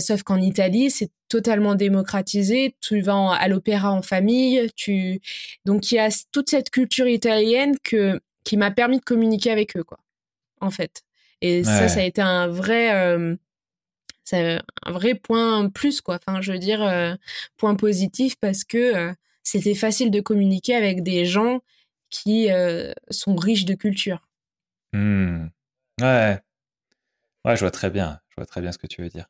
Sauf 0.00 0.22
qu'en 0.22 0.40
Italie, 0.40 0.90
c'est 0.90 1.10
totalement 1.28 1.74
démocratisé. 1.74 2.76
Tu 2.80 3.00
vas 3.00 3.32
à 3.32 3.48
l'opéra 3.48 3.92
en 3.92 4.02
famille. 4.02 4.70
Tu 4.76 5.20
donc 5.64 5.90
il 5.90 5.96
y 5.96 5.98
a 5.98 6.08
toute 6.30 6.50
cette 6.50 6.70
culture 6.70 7.08
italienne 7.08 7.76
que 7.82 8.20
qui 8.44 8.56
m'a 8.56 8.70
permis 8.70 8.98
de 8.98 9.04
communiquer 9.04 9.50
avec 9.50 9.76
eux, 9.76 9.84
quoi. 9.84 9.98
En 10.60 10.70
fait. 10.70 11.02
Et 11.40 11.64
ça, 11.64 11.88
ça 11.88 12.00
a 12.00 12.04
été 12.04 12.22
un 12.22 12.46
vrai, 12.46 12.94
euh, 12.94 13.34
un 14.32 14.92
vrai 14.92 15.16
point 15.16 15.68
plus, 15.68 16.00
quoi. 16.00 16.16
Enfin, 16.24 16.40
je 16.40 16.52
veux 16.52 16.58
dire, 16.58 16.82
euh, 16.82 17.14
point 17.56 17.74
positif 17.74 18.36
parce 18.40 18.62
que 18.62 18.78
euh, 18.78 19.12
c'était 19.42 19.74
facile 19.74 20.12
de 20.12 20.20
communiquer 20.20 20.76
avec 20.76 21.02
des 21.02 21.24
gens 21.24 21.60
qui 22.10 22.48
sont 23.10 23.34
riches 23.34 23.64
de 23.64 23.74
culture. 23.74 24.28
Mmh. 24.92 25.46
Ouais. 26.00 26.38
Ouais, 27.44 27.56
je 27.56 27.60
vois 27.60 27.70
très 27.70 27.90
bien. 27.90 28.20
Je 28.28 28.34
vois 28.36 28.46
très 28.46 28.60
bien 28.60 28.70
ce 28.70 28.78
que 28.78 28.86
tu 28.86 29.02
veux 29.02 29.08
dire. 29.08 29.26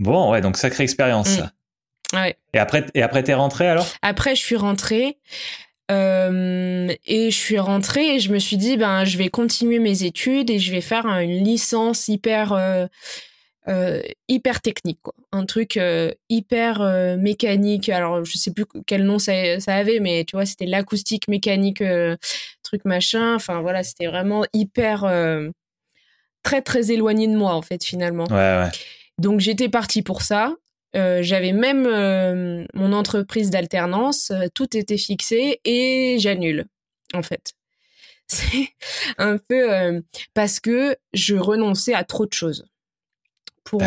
Bon, 0.00 0.32
ouais, 0.32 0.40
donc 0.40 0.56
sacrée 0.56 0.84
expérience. 0.84 1.38
Mm. 1.38 2.16
Ouais. 2.16 2.36
Et 2.52 2.58
après, 2.58 2.86
et 2.94 3.02
après, 3.02 3.22
t'es 3.22 3.34
rentrée 3.34 3.68
alors? 3.68 3.86
Après, 4.02 4.34
je 4.34 4.40
suis 4.40 4.56
rentrée. 4.56 5.18
Euh, 5.90 6.88
et 7.04 7.30
je 7.30 7.36
suis 7.36 7.58
rentrée 7.58 8.14
et 8.14 8.18
je 8.18 8.32
me 8.32 8.38
suis 8.38 8.56
dit, 8.56 8.78
ben, 8.78 9.04
je 9.04 9.18
vais 9.18 9.28
continuer 9.28 9.78
mes 9.78 10.04
études 10.04 10.48
et 10.48 10.58
je 10.58 10.72
vais 10.72 10.80
faire 10.80 11.06
une 11.06 11.44
licence 11.44 12.08
hyper, 12.08 12.54
euh, 12.54 12.86
euh, 13.68 14.00
hyper 14.28 14.62
technique, 14.62 15.00
quoi. 15.02 15.12
Un 15.32 15.44
truc 15.44 15.78
hyper 16.30 17.16
mécanique. 17.18 17.90
Alors, 17.90 18.24
je 18.24 18.38
sais 18.38 18.52
plus 18.52 18.64
quel 18.86 19.04
nom 19.04 19.18
ça, 19.18 19.60
ça 19.60 19.74
avait, 19.74 20.00
mais 20.00 20.24
tu 20.24 20.36
vois, 20.36 20.46
c'était 20.46 20.66
l'acoustique 20.66 21.28
mécanique, 21.28 21.82
truc 22.62 22.84
machin. 22.86 23.34
Enfin, 23.34 23.60
voilà, 23.60 23.82
c'était 23.82 24.06
vraiment 24.06 24.44
hyper, 24.54 25.04
très, 26.42 26.62
très 26.62 26.92
éloigné 26.92 27.26
de 27.28 27.36
moi, 27.36 27.54
en 27.54 27.62
fait, 27.62 27.84
finalement. 27.84 28.24
Ouais, 28.30 28.36
ouais. 28.36 28.70
Donc 29.18 29.40
j'étais 29.40 29.68
partie 29.68 30.02
pour 30.02 30.22
ça. 30.22 30.54
Euh, 30.96 31.22
j'avais 31.22 31.52
même 31.52 31.86
euh, 31.86 32.64
mon 32.72 32.92
entreprise 32.92 33.50
d'alternance, 33.50 34.30
euh, 34.30 34.46
tout 34.54 34.76
était 34.76 34.96
fixé 34.96 35.60
et 35.64 36.16
j'annule 36.20 36.66
en 37.12 37.22
fait. 37.22 37.52
C'est 38.26 38.68
un 39.18 39.36
peu 39.36 40.02
parce 40.32 40.58
que 40.58 40.96
je 41.12 41.36
renonçais 41.36 41.92
à 41.92 42.04
trop 42.04 42.24
de 42.26 42.32
choses. 42.32 42.64
Pour 43.64 43.82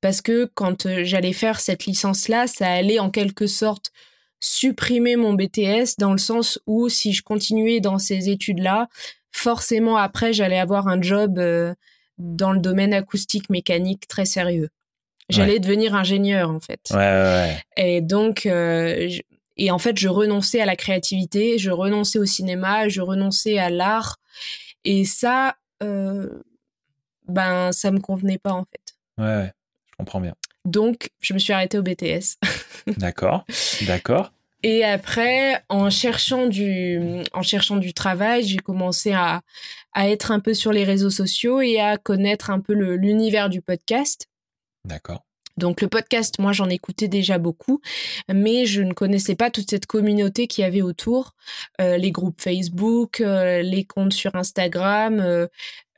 parce 0.00 0.20
que 0.22 0.50
quand 0.54 1.02
j'allais 1.02 1.32
faire 1.32 1.60
cette 1.60 1.84
licence 1.84 2.28
là, 2.28 2.46
ça 2.46 2.70
allait 2.70 2.98
en 2.98 3.10
quelque 3.10 3.46
sorte 3.46 3.92
supprimer 4.40 5.16
mon 5.16 5.34
BTS 5.34 5.96
dans 5.98 6.12
le 6.12 6.18
sens 6.18 6.58
où 6.66 6.88
si 6.88 7.12
je 7.12 7.22
continuais 7.22 7.80
dans 7.80 7.98
ces 7.98 8.30
études 8.30 8.60
là, 8.60 8.88
forcément 9.32 9.98
après 9.98 10.32
j'allais 10.32 10.58
avoir 10.58 10.88
un 10.88 11.00
job 11.02 11.38
dans 12.18 12.52
le 12.52 12.60
domaine 12.60 12.94
acoustique 12.94 13.50
mécanique 13.50 14.06
très 14.08 14.24
sérieux. 14.24 14.70
J'allais 15.28 15.58
devenir 15.58 15.94
ingénieur 15.94 16.50
en 16.50 16.60
fait. 16.60 16.80
Ouais, 16.90 16.96
ouais, 16.98 17.58
Et 17.76 18.00
donc, 18.00 18.46
euh, 18.46 19.10
et 19.56 19.70
en 19.70 19.78
fait, 19.78 19.98
je 19.98 20.08
renonçais 20.08 20.60
à 20.60 20.66
la 20.66 20.76
créativité, 20.76 21.58
je 21.58 21.70
renonçais 21.70 22.18
au 22.18 22.26
cinéma, 22.26 22.88
je 22.88 23.00
renonçais 23.00 23.58
à 23.58 23.70
l'art. 23.70 24.18
Et 24.84 25.04
ça, 25.04 25.56
euh, 25.82 26.42
ben, 27.26 27.72
ça 27.72 27.90
me 27.90 27.98
convenait 27.98 28.38
pas 28.38 28.52
en 28.52 28.64
fait. 28.64 28.96
Ouais, 29.18 29.52
je 29.90 29.96
comprends 29.98 30.20
bien. 30.20 30.34
Donc, 30.64 31.10
je 31.20 31.34
me 31.34 31.38
suis 31.38 31.52
arrêtée 31.52 31.78
au 31.78 31.82
BTS. 31.82 32.36
d'accord, 32.98 33.44
d'accord. 33.86 34.32
Et 34.62 34.84
après, 34.84 35.62
en 35.68 35.90
cherchant 35.90 36.46
du, 36.46 37.22
en 37.32 37.42
cherchant 37.42 37.76
du 37.76 37.94
travail, 37.94 38.44
j'ai 38.44 38.58
commencé 38.58 39.12
à, 39.12 39.42
à 39.92 40.08
être 40.08 40.30
un 40.30 40.40
peu 40.40 40.54
sur 40.54 40.72
les 40.72 40.84
réseaux 40.84 41.10
sociaux 41.10 41.60
et 41.60 41.80
à 41.80 41.96
connaître 41.98 42.50
un 42.50 42.60
peu 42.60 42.72
l'univers 42.72 43.48
du 43.48 43.62
podcast. 43.62 44.26
D'accord. 44.84 45.26
Donc 45.56 45.80
le 45.80 45.88
podcast, 45.88 46.38
moi 46.38 46.52
j'en 46.52 46.68
écoutais 46.68 47.08
déjà 47.08 47.38
beaucoup, 47.38 47.80
mais 48.32 48.66
je 48.66 48.82
ne 48.82 48.92
connaissais 48.92 49.36
pas 49.36 49.50
toute 49.50 49.70
cette 49.70 49.86
communauté 49.86 50.46
qui 50.48 50.60
y 50.60 50.64
avait 50.64 50.82
autour, 50.82 51.32
euh, 51.80 51.96
les 51.96 52.10
groupes 52.10 52.40
Facebook, 52.40 53.22
euh, 53.22 53.62
les 53.62 53.84
comptes 53.84 54.12
sur 54.12 54.34
Instagram, 54.34 55.18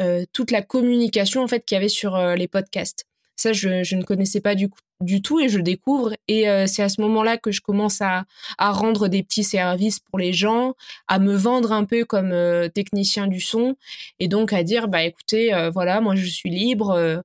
euh, 0.00 0.24
toute 0.32 0.52
la 0.52 0.62
communication 0.62 1.42
en 1.42 1.48
fait 1.48 1.64
qu'il 1.64 1.74
y 1.74 1.78
avait 1.78 1.88
sur 1.88 2.16
les 2.36 2.46
podcasts. 2.46 3.07
Ça, 3.38 3.52
je, 3.52 3.84
je, 3.84 3.94
ne 3.94 4.02
connaissais 4.02 4.40
pas 4.40 4.56
du, 4.56 4.68
du 5.00 5.22
tout 5.22 5.38
et 5.38 5.48
je 5.48 5.60
découvre. 5.60 6.12
Et 6.26 6.48
euh, 6.48 6.66
c'est 6.66 6.82
à 6.82 6.88
ce 6.88 7.00
moment-là 7.02 7.38
que 7.38 7.52
je 7.52 7.60
commence 7.60 8.02
à, 8.02 8.24
à, 8.58 8.72
rendre 8.72 9.06
des 9.06 9.22
petits 9.22 9.44
services 9.44 10.00
pour 10.00 10.18
les 10.18 10.32
gens, 10.32 10.74
à 11.06 11.20
me 11.20 11.36
vendre 11.36 11.70
un 11.70 11.84
peu 11.84 12.04
comme 12.04 12.32
euh, 12.32 12.68
technicien 12.68 13.28
du 13.28 13.40
son 13.40 13.76
et 14.18 14.26
donc 14.26 14.52
à 14.52 14.64
dire, 14.64 14.88
bah 14.88 15.04
écoutez, 15.04 15.54
euh, 15.54 15.70
voilà, 15.70 16.00
moi 16.00 16.16
je 16.16 16.26
suis 16.26 16.50
libre, 16.50 17.22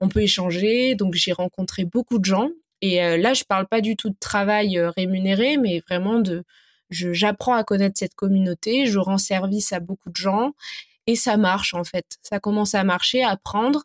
on 0.00 0.08
peut 0.08 0.22
échanger. 0.22 0.94
Donc 0.94 1.12
j'ai 1.12 1.32
rencontré 1.32 1.84
beaucoup 1.84 2.18
de 2.18 2.24
gens. 2.24 2.48
Et 2.80 2.96
là, 3.18 3.34
je 3.34 3.44
parle 3.44 3.66
pas 3.66 3.82
du 3.82 3.94
tout 3.94 4.08
de 4.08 4.16
travail 4.18 4.80
rémunéré, 4.96 5.58
mais 5.58 5.80
vraiment 5.80 6.18
de, 6.18 6.44
j'apprends 6.88 7.52
à 7.52 7.64
connaître 7.64 7.98
cette 7.98 8.14
communauté, 8.14 8.86
je 8.86 8.98
rends 8.98 9.18
service 9.18 9.74
à 9.74 9.80
beaucoup 9.80 10.08
de 10.08 10.16
gens 10.16 10.52
et 11.06 11.16
ça 11.16 11.36
marche 11.36 11.74
en 11.74 11.84
fait. 11.84 12.06
Ça 12.22 12.40
commence 12.40 12.74
à 12.74 12.84
marcher, 12.84 13.22
à 13.22 13.36
prendre. 13.36 13.84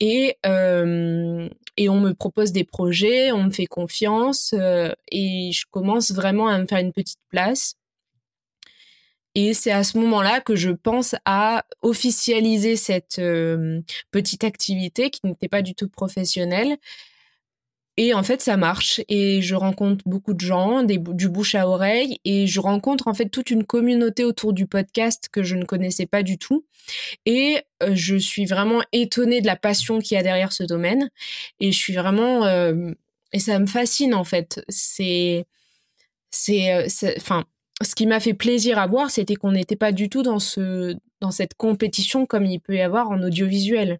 Et, 0.00 0.36
euh, 0.44 1.48
et 1.76 1.88
on 1.88 2.00
me 2.00 2.12
propose 2.12 2.52
des 2.52 2.64
projets, 2.64 3.32
on 3.32 3.44
me 3.44 3.50
fait 3.50 3.66
confiance 3.66 4.52
euh, 4.54 4.92
et 5.10 5.50
je 5.52 5.64
commence 5.70 6.12
vraiment 6.12 6.48
à 6.48 6.58
me 6.58 6.66
faire 6.66 6.78
une 6.78 6.92
petite 6.92 7.20
place. 7.30 7.76
Et 9.36 9.52
c'est 9.52 9.72
à 9.72 9.82
ce 9.82 9.98
moment-là 9.98 10.40
que 10.40 10.54
je 10.54 10.70
pense 10.70 11.16
à 11.24 11.64
officialiser 11.82 12.76
cette 12.76 13.18
euh, 13.18 13.80
petite 14.12 14.44
activité 14.44 15.10
qui 15.10 15.20
n'était 15.24 15.48
pas 15.48 15.62
du 15.62 15.74
tout 15.74 15.88
professionnelle 15.88 16.76
et 17.96 18.12
en 18.12 18.22
fait, 18.22 18.40
ça 18.42 18.56
marche. 18.56 19.00
Et 19.08 19.40
je 19.40 19.54
rencontre 19.54 20.02
beaucoup 20.06 20.34
de 20.34 20.40
gens, 20.40 20.82
du 20.82 21.28
bouche 21.28 21.54
à 21.54 21.68
oreille. 21.68 22.18
Et 22.24 22.46
je 22.46 22.60
rencontre 22.60 23.06
en 23.06 23.14
fait 23.14 23.28
toute 23.28 23.50
une 23.50 23.64
communauté 23.64 24.24
autour 24.24 24.52
du 24.52 24.66
podcast 24.66 25.28
que 25.30 25.42
je 25.42 25.54
ne 25.56 25.64
connaissais 25.64 26.06
pas 26.06 26.22
du 26.22 26.38
tout. 26.38 26.64
Et 27.24 27.58
euh, 27.82 27.94
je 27.94 28.16
suis 28.16 28.46
vraiment 28.46 28.82
étonnée 28.92 29.40
de 29.40 29.46
la 29.46 29.56
passion 29.56 30.00
qu'il 30.00 30.16
y 30.16 30.18
a 30.18 30.22
derrière 30.22 30.52
ce 30.52 30.64
domaine. 30.64 31.10
Et 31.60 31.72
je 31.72 31.78
suis 31.78 31.94
vraiment... 31.94 32.44
Euh, 32.46 32.90
et 33.32 33.38
ça 33.38 33.58
me 33.58 33.66
fascine 33.66 34.14
en 34.14 34.24
fait. 34.24 34.64
C'est... 34.68 35.46
C'est... 36.30 36.74
Euh, 36.74 37.14
enfin, 37.16 37.44
ce 37.82 37.94
qui 37.94 38.06
m'a 38.06 38.20
fait 38.20 38.34
plaisir 38.34 38.78
à 38.78 38.86
voir, 38.86 39.10
c'était 39.10 39.36
qu'on 39.36 39.52
n'était 39.52 39.76
pas 39.76 39.92
du 39.92 40.08
tout 40.08 40.22
dans 40.22 40.38
ce 40.38 40.96
dans 41.20 41.30
cette 41.30 41.54
compétition 41.54 42.26
comme 42.26 42.44
il 42.44 42.60
peut 42.60 42.76
y 42.76 42.82
avoir 42.82 43.10
en 43.10 43.22
audiovisuel. 43.22 43.98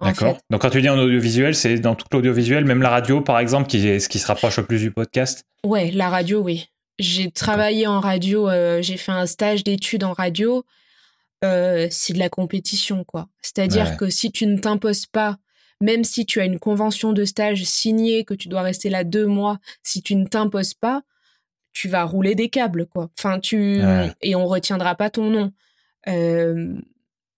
D'accord. 0.00 0.38
Donc 0.50 0.60
quand 0.60 0.70
tu 0.70 0.82
dis 0.82 0.88
en 0.88 0.98
audiovisuel, 0.98 1.54
c'est 1.54 1.78
dans 1.78 1.94
tout 1.94 2.06
l'audiovisuel, 2.12 2.64
même 2.64 2.82
la 2.82 2.90
radio 2.90 3.20
par 3.20 3.38
exemple, 3.38 3.68
qui 3.68 3.86
est 3.86 3.98
ce 3.98 4.08
qui 4.08 4.18
se 4.18 4.26
rapproche 4.26 4.58
le 4.58 4.66
plus 4.66 4.80
du 4.80 4.90
podcast? 4.90 5.44
Ouais, 5.64 5.90
la 5.90 6.08
radio, 6.08 6.40
oui. 6.40 6.68
J'ai 6.98 7.30
travaillé 7.30 7.86
en 7.86 8.00
radio, 8.00 8.48
euh, 8.48 8.80
j'ai 8.82 8.96
fait 8.96 9.12
un 9.12 9.26
stage 9.26 9.64
d'études 9.64 10.04
en 10.04 10.12
radio. 10.12 10.64
Euh, 11.44 11.86
c'est 11.90 12.14
de 12.14 12.18
la 12.18 12.30
compétition, 12.30 13.04
quoi. 13.04 13.28
C'est-à-dire 13.42 13.96
que 13.98 14.08
si 14.08 14.32
tu 14.32 14.46
ne 14.46 14.58
t'imposes 14.58 15.04
pas, 15.06 15.36
même 15.82 16.04
si 16.04 16.24
tu 16.24 16.40
as 16.40 16.46
une 16.46 16.58
convention 16.58 17.12
de 17.12 17.24
stage 17.24 17.62
signée, 17.64 18.24
que 18.24 18.32
tu 18.32 18.48
dois 18.48 18.62
rester 18.62 18.88
là 18.88 19.04
deux 19.04 19.26
mois, 19.26 19.58
si 19.82 20.02
tu 20.02 20.16
ne 20.16 20.24
t'imposes 20.26 20.72
pas, 20.72 21.02
tu 21.74 21.88
vas 21.88 22.04
rouler 22.04 22.34
des 22.34 22.48
câbles, 22.48 22.86
quoi. 22.86 23.10
Enfin, 23.18 23.38
tu 23.38 23.82
et 24.22 24.34
on 24.34 24.46
retiendra 24.46 24.94
pas 24.94 25.10
ton 25.10 25.28
nom. 25.28 25.52
Euh, 26.08 26.74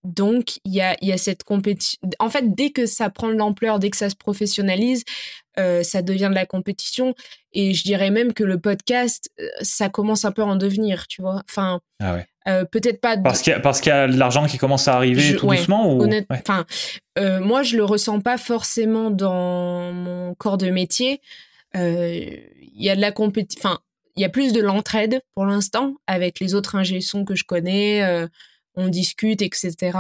donc, 0.04 0.58
il 0.64 0.74
y 0.74 0.80
a, 0.80 0.96
y 1.02 1.12
a, 1.12 1.18
cette 1.18 1.42
compétition. 1.42 1.98
En 2.18 2.30
fait, 2.30 2.54
dès 2.54 2.70
que 2.70 2.86
ça 2.86 3.10
prend 3.10 3.28
de 3.28 3.34
l'ampleur, 3.34 3.78
dès 3.78 3.90
que 3.90 3.96
ça 3.96 4.08
se 4.08 4.16
professionnalise, 4.16 5.04
euh, 5.58 5.82
ça 5.82 6.02
devient 6.02 6.28
de 6.30 6.34
la 6.34 6.46
compétition. 6.46 7.14
Et 7.52 7.74
je 7.74 7.82
dirais 7.82 8.10
même 8.10 8.32
que 8.32 8.44
le 8.44 8.60
podcast, 8.60 9.30
euh, 9.40 9.48
ça 9.62 9.88
commence 9.88 10.24
un 10.24 10.32
peu 10.32 10.42
à 10.42 10.46
en 10.46 10.56
devenir, 10.56 11.06
tu 11.08 11.20
vois. 11.22 11.42
Enfin, 11.48 11.80
ah 12.00 12.14
ouais. 12.14 12.26
euh, 12.46 12.64
peut-être 12.64 13.00
pas. 13.00 13.16
Parce 13.16 13.42
qu'il 13.42 13.56
y, 13.56 13.60
parce 13.60 13.80
qu'il 13.80 13.90
y 13.90 13.94
a 13.94 14.06
de 14.06 14.16
l'argent 14.16 14.46
qui 14.46 14.58
commence 14.58 14.86
à 14.86 14.94
arriver 14.94 15.34
tout 15.34 15.48
doucement 15.48 15.92
ou... 15.92 16.08
Enfin, 16.30 16.64
euh, 17.18 17.40
moi, 17.40 17.62
je 17.62 17.76
le 17.76 17.84
ressens 17.84 18.20
pas 18.20 18.38
forcément 18.38 19.10
dans 19.10 19.92
mon 19.92 20.34
corps 20.34 20.58
de 20.58 20.70
métier. 20.70 21.20
Il 21.74 22.40
y 22.76 22.90
a 22.90 22.96
de 22.96 23.00
la 23.00 23.12
compétition. 23.12 23.60
Enfin, 23.68 23.80
il 24.16 24.22
y 24.22 24.24
a 24.24 24.28
plus 24.28 24.52
de 24.52 24.60
l'entraide 24.60 25.22
pour 25.34 25.44
l'instant 25.44 25.94
avec 26.06 26.40
les 26.40 26.54
autres 26.54 26.76
ingé 26.76 27.00
que 27.26 27.34
je 27.34 27.44
connais. 27.44 28.26
On 28.78 28.88
discute, 28.88 29.42
etc. 29.42 29.98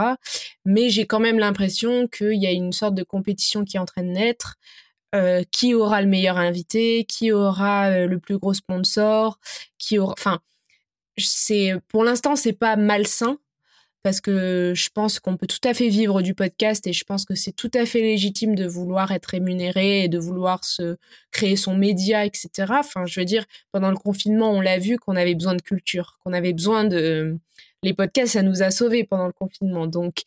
Mais 0.64 0.88
j'ai 0.88 1.06
quand 1.06 1.20
même 1.20 1.38
l'impression 1.38 2.06
qu'il 2.06 2.40
y 2.40 2.46
a 2.46 2.52
une 2.52 2.72
sorte 2.72 2.94
de 2.94 3.02
compétition 3.02 3.64
qui 3.64 3.76
est 3.76 3.80
en 3.80 3.86
train 3.86 4.02
de 4.02 4.08
naître. 4.10 4.56
Euh, 5.14 5.42
qui 5.50 5.72
aura 5.72 6.02
le 6.02 6.06
meilleur 6.06 6.36
invité, 6.36 7.04
qui 7.04 7.32
aura 7.32 7.86
euh, 7.88 8.06
le 8.06 8.18
plus 8.18 8.36
gros 8.36 8.52
sponsor, 8.52 9.38
qui 9.78 9.98
aura, 9.98 10.12
enfin, 10.12 10.40
c'est 11.16 11.72
pour 11.88 12.04
l'instant 12.04 12.36
c'est 12.36 12.52
pas 12.52 12.76
malsain 12.76 13.38
parce 14.02 14.20
que 14.20 14.72
je 14.74 14.88
pense 14.90 15.18
qu'on 15.20 15.36
peut 15.36 15.46
tout 15.46 15.66
à 15.68 15.74
fait 15.74 15.88
vivre 15.88 16.22
du 16.22 16.34
podcast 16.34 16.86
et 16.86 16.92
je 16.92 17.04
pense 17.04 17.24
que 17.24 17.34
c'est 17.34 17.52
tout 17.52 17.70
à 17.74 17.84
fait 17.84 18.00
légitime 18.00 18.54
de 18.54 18.66
vouloir 18.66 19.12
être 19.12 19.26
rémunéré 19.26 20.04
et 20.04 20.08
de 20.08 20.18
vouloir 20.18 20.64
se 20.64 20.96
créer 21.30 21.56
son 21.56 21.76
média, 21.76 22.24
etc. 22.24 22.48
Enfin, 22.78 23.06
je 23.06 23.20
veux 23.20 23.26
dire, 23.26 23.44
pendant 23.72 23.90
le 23.90 23.96
confinement, 23.96 24.50
on 24.52 24.60
l'a 24.60 24.78
vu 24.78 24.98
qu'on 24.98 25.16
avait 25.16 25.34
besoin 25.34 25.54
de 25.54 25.62
culture, 25.62 26.18
qu'on 26.22 26.32
avait 26.32 26.52
besoin 26.52 26.84
de 26.84 27.38
les 27.82 27.94
podcasts, 27.94 28.32
ça 28.34 28.42
nous 28.42 28.62
a 28.62 28.70
sauvés 28.70 29.04
pendant 29.04 29.26
le 29.26 29.32
confinement. 29.32 29.86
Donc, 29.86 30.22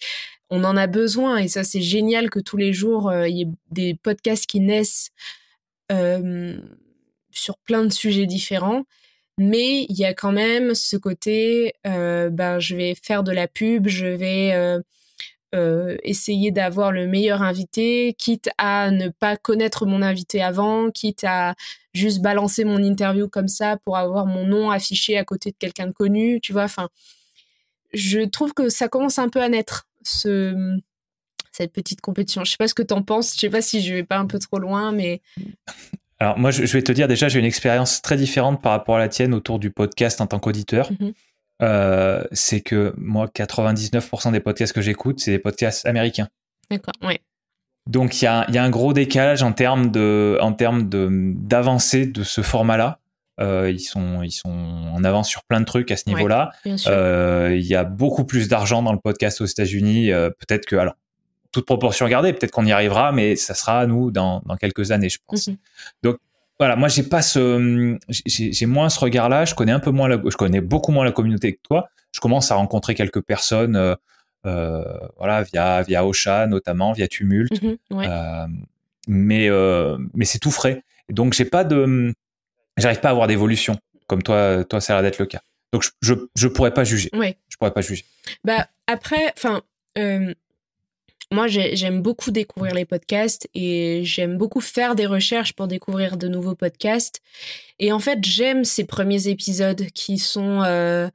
on 0.49 0.63
en 0.63 0.77
a 0.77 0.87
besoin 0.87 1.37
et 1.37 1.47
ça, 1.47 1.63
c'est 1.63 1.81
génial 1.81 2.29
que 2.29 2.39
tous 2.39 2.57
les 2.57 2.73
jours, 2.73 3.09
euh, 3.09 3.27
il 3.27 3.37
y 3.37 3.41
ait 3.43 3.47
des 3.71 3.95
podcasts 3.95 4.45
qui 4.45 4.59
naissent 4.59 5.11
euh, 5.91 6.57
sur 7.31 7.57
plein 7.59 7.85
de 7.85 7.93
sujets 7.93 8.25
différents. 8.25 8.83
Mais 9.37 9.83
il 9.83 9.97
y 9.97 10.05
a 10.05 10.13
quand 10.13 10.33
même 10.33 10.75
ce 10.75 10.97
côté, 10.97 11.73
euh, 11.87 12.29
ben, 12.29 12.59
je 12.59 12.75
vais 12.75 12.95
faire 12.95 13.23
de 13.23 13.31
la 13.31 13.47
pub, 13.47 13.87
je 13.87 14.07
vais 14.07 14.53
essayer 16.03 16.51
d'avoir 16.51 16.93
le 16.93 17.07
meilleur 17.07 17.41
invité, 17.41 18.15
quitte 18.17 18.49
à 18.57 18.89
ne 18.91 19.09
pas 19.09 19.35
connaître 19.35 19.85
mon 19.85 20.01
invité 20.01 20.41
avant, 20.41 20.91
quitte 20.91 21.25
à 21.25 21.55
juste 21.93 22.21
balancer 22.21 22.63
mon 22.63 22.81
interview 22.81 23.27
comme 23.27 23.49
ça 23.49 23.77
pour 23.83 23.97
avoir 23.97 24.25
mon 24.25 24.45
nom 24.45 24.71
affiché 24.71 25.17
à 25.17 25.25
côté 25.25 25.51
de 25.51 25.57
quelqu'un 25.57 25.87
de 25.87 25.91
connu, 25.91 26.39
tu 26.41 26.53
vois. 26.53 26.63
Enfin, 26.63 26.89
je 27.93 28.19
trouve 28.21 28.53
que 28.53 28.69
ça 28.69 28.87
commence 28.87 29.19
un 29.19 29.29
peu 29.29 29.41
à 29.41 29.49
naître 29.49 29.87
ce 30.03 30.79
cette 31.51 31.73
petite 31.73 32.01
compétition. 32.01 32.43
Je 32.43 32.51
sais 32.51 32.57
pas 32.57 32.67
ce 32.67 32.73
que 32.73 32.83
tu 32.83 32.93
en 32.93 33.01
penses. 33.01 33.33
Je 33.35 33.39
sais 33.39 33.49
pas 33.49 33.61
si 33.61 33.81
je 33.81 33.93
vais 33.93 34.03
pas 34.03 34.17
un 34.17 34.25
peu 34.25 34.39
trop 34.39 34.57
loin, 34.57 34.91
mais 34.91 35.21
alors 36.19 36.37
moi, 36.37 36.51
je 36.51 36.65
vais 36.65 36.81
te 36.81 36.91
dire 36.91 37.07
déjà, 37.07 37.27
j'ai 37.27 37.39
une 37.39 37.45
expérience 37.45 38.01
très 38.01 38.17
différente 38.17 38.61
par 38.61 38.71
rapport 38.71 38.95
à 38.95 38.99
la 38.99 39.09
tienne 39.09 39.33
autour 39.33 39.59
du 39.59 39.71
podcast 39.71 40.21
en 40.21 40.27
tant 40.27 40.39
qu'auditeur. 40.39 40.91
Mhm. 40.91 41.13
Euh, 41.61 42.23
c'est 42.31 42.61
que 42.61 42.93
moi, 42.97 43.27
99% 43.27 44.31
des 44.31 44.39
podcasts 44.39 44.73
que 44.73 44.81
j'écoute, 44.81 45.19
c'est 45.19 45.31
des 45.31 45.39
podcasts 45.39 45.85
américains. 45.85 46.27
D'accord, 46.71 46.93
oui. 47.03 47.19
Donc 47.87 48.21
il 48.21 48.25
y 48.25 48.27
a, 48.27 48.49
y 48.49 48.57
a, 48.57 48.63
un 48.63 48.69
gros 48.69 48.93
décalage 48.93 49.43
en 49.43 49.53
termes 49.53 49.91
de, 49.91 50.37
en 50.41 50.53
termes 50.53 50.87
de 50.87 51.09
d'avancée 51.11 52.05
de 52.05 52.23
ce 52.23 52.41
format-là. 52.41 53.00
Euh, 53.41 53.71
ils, 53.71 53.79
sont, 53.79 54.21
ils 54.21 54.31
sont 54.31 54.49
en 54.49 55.03
avance 55.03 55.27
sur 55.27 55.43
plein 55.43 55.59
de 55.59 55.65
trucs 55.65 55.91
à 55.91 55.97
ce 55.97 56.07
niveau-là. 56.07 56.51
Euh, 56.87 57.55
il 57.55 57.65
y 57.65 57.75
a 57.75 57.83
beaucoup 57.83 58.23
plus 58.23 58.47
d'argent 58.47 58.83
dans 58.83 58.93
le 58.93 58.99
podcast 58.99 59.41
aux 59.41 59.45
États-Unis. 59.45 60.11
Euh, 60.11 60.29
peut-être 60.29 60.65
que, 60.65 60.75
alors, 60.75 60.93
toute 61.51 61.65
proportion 61.65 62.07
gardée, 62.07 62.33
peut-être 62.33 62.51
qu'on 62.51 62.65
y 62.65 62.71
arrivera, 62.71 63.11
mais 63.11 63.35
ça 63.35 63.53
sera 63.53 63.79
à 63.79 63.85
nous 63.87 64.11
dans, 64.11 64.41
dans 64.45 64.55
quelques 64.57 64.91
années, 64.91 65.09
je 65.09 65.19
pense. 65.25 65.47
Mhm. 65.47 65.57
Donc, 66.03 66.17
voilà, 66.59 66.75
moi, 66.75 66.87
j'ai 66.87 67.03
pas 67.03 67.23
ce, 67.23 67.97
j'ai 68.07 68.65
moins 68.67 68.89
ce 68.89 68.99
regard-là. 68.99 69.45
Je 69.45 69.55
connais 69.55 69.71
un 69.71 69.79
peu 69.79 69.89
moins, 69.89 70.07
la, 70.07 70.21
je 70.23 70.37
connais 70.37 70.61
beaucoup 70.61 70.91
moins 70.91 71.03
la 71.03 71.11
communauté 71.11 71.53
que 71.53 71.59
toi. 71.63 71.89
Je 72.11 72.19
commence 72.19 72.51
à 72.51 72.55
rencontrer 72.55 72.93
quelques 72.93 73.21
personnes, 73.21 73.95
voilà, 74.43 75.41
via 75.41 75.81
via 75.81 76.05
Ocha 76.05 76.45
notamment, 76.45 76.91
via 76.91 77.07
Tumult. 77.07 77.51
Mhm, 77.63 77.77
mais 79.07 79.49
mais 80.13 80.25
c'est 80.25 80.39
tout 80.39 80.51
frais. 80.51 80.83
Donc, 81.09 81.33
j'ai 81.33 81.45
pas 81.45 81.63
de 81.63 82.13
j'arrive 82.77 82.99
pas 82.99 83.09
à 83.09 83.11
avoir 83.11 83.27
d'évolution 83.27 83.77
comme 84.07 84.23
toi 84.23 84.63
toi 84.65 84.81
ça 84.81 84.93
a 84.93 85.01
l'air 85.01 85.11
d'être 85.11 85.19
le 85.19 85.25
cas. 85.25 85.41
Donc 85.71 85.85
je, 86.01 86.13
je, 86.35 86.47
pourrais 86.47 86.73
pas 86.73 86.83
juger. 86.83 87.09
Oui. 87.13 87.35
je 87.47 87.55
pourrais 87.55 87.71
pas 87.71 87.81
juger. 87.81 88.03
Bah 88.43 88.67
après 88.87 89.33
enfin 89.37 89.61
euh, 89.97 90.33
moi 91.31 91.47
j'aime 91.47 92.01
beaucoup 92.01 92.31
découvrir 92.31 92.73
les 92.73 92.83
podcasts 92.83 93.47
et 93.53 94.01
j'aime 94.03 94.37
beaucoup 94.37 94.59
faire 94.59 94.95
des 94.95 95.05
recherches 95.05 95.53
pour 95.53 95.67
découvrir 95.67 96.17
de 96.17 96.27
nouveaux 96.27 96.55
podcasts. 96.55 97.21
Et 97.79 97.93
en 97.93 97.99
fait 97.99 98.19
j'aime 98.25 98.65
ces 98.65 98.83
premiers 98.85 99.29
épisodes 99.29 99.85
qui 99.93 100.17
sont 100.17 100.61
euh, 100.63 101.07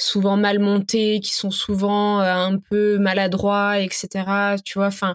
souvent 0.00 0.36
mal 0.36 0.58
montés, 0.58 1.20
qui 1.20 1.34
sont 1.34 1.50
souvent 1.50 2.20
euh, 2.20 2.32
un 2.32 2.58
peu 2.58 2.98
maladroits, 2.98 3.78
etc. 3.78 4.56
Tu 4.64 4.78
vois, 4.78 4.86
enfin, 4.86 5.14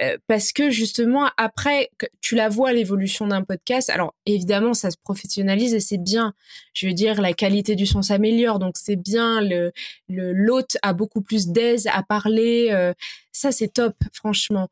euh, 0.00 0.16
parce 0.26 0.52
que 0.52 0.70
justement 0.70 1.30
après, 1.36 1.90
tu 2.20 2.34
la 2.34 2.48
vois 2.48 2.72
l'évolution 2.72 3.26
d'un 3.26 3.42
podcast. 3.42 3.90
Alors 3.90 4.14
évidemment, 4.26 4.74
ça 4.74 4.90
se 4.90 4.96
professionnalise 5.02 5.74
et 5.74 5.80
c'est 5.80 5.98
bien. 5.98 6.34
Je 6.74 6.86
veux 6.86 6.92
dire, 6.92 7.20
la 7.20 7.32
qualité 7.32 7.74
du 7.74 7.86
son 7.86 8.02
s'améliore, 8.02 8.58
donc 8.58 8.76
c'est 8.76 8.96
bien. 8.96 9.40
Le 9.40 9.72
l'hôte 10.08 10.76
a 10.82 10.92
beaucoup 10.92 11.22
plus 11.22 11.48
d'aise 11.48 11.86
à 11.92 12.02
parler. 12.02 12.68
Euh, 12.70 12.92
ça, 13.32 13.52
c'est 13.52 13.68
top, 13.68 13.94
franchement. 14.12 14.68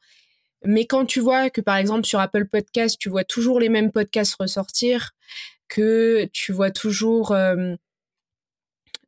Mais 0.64 0.87
quand 0.87 1.07
tu 1.07 1.21
vois 1.21 1.51
que 1.51 1.61
par 1.61 1.77
exemple 1.77 2.05
sur 2.05 2.21
Apple 2.21 2.47
Podcast, 2.47 2.97
tu 2.99 3.09
vois 3.09 3.25
toujours 3.25 3.61
les 3.61 3.69
mêmes 3.69 3.92
podcasts 3.92 4.35
ressortir, 4.38 5.12
que 5.69 6.29
tu 6.33 6.53
vois 6.53 6.71
toujours 6.71 7.35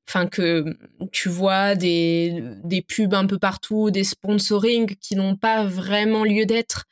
enfin 0.09 0.27
que 0.27 0.65
tu 1.13 1.29
vois 1.29 1.75
des, 1.75 2.43
des 2.65 2.81
pubs 2.81 3.13
un 3.13 3.27
peu 3.27 3.39
partout, 3.39 3.91
des 3.91 4.05
sponsorings 4.05 4.97
qui 4.97 5.17
n'ont 5.17 5.37
pas 5.37 5.65
vraiment 5.65 6.25
lieu 6.25 6.47
d'être, 6.47 6.87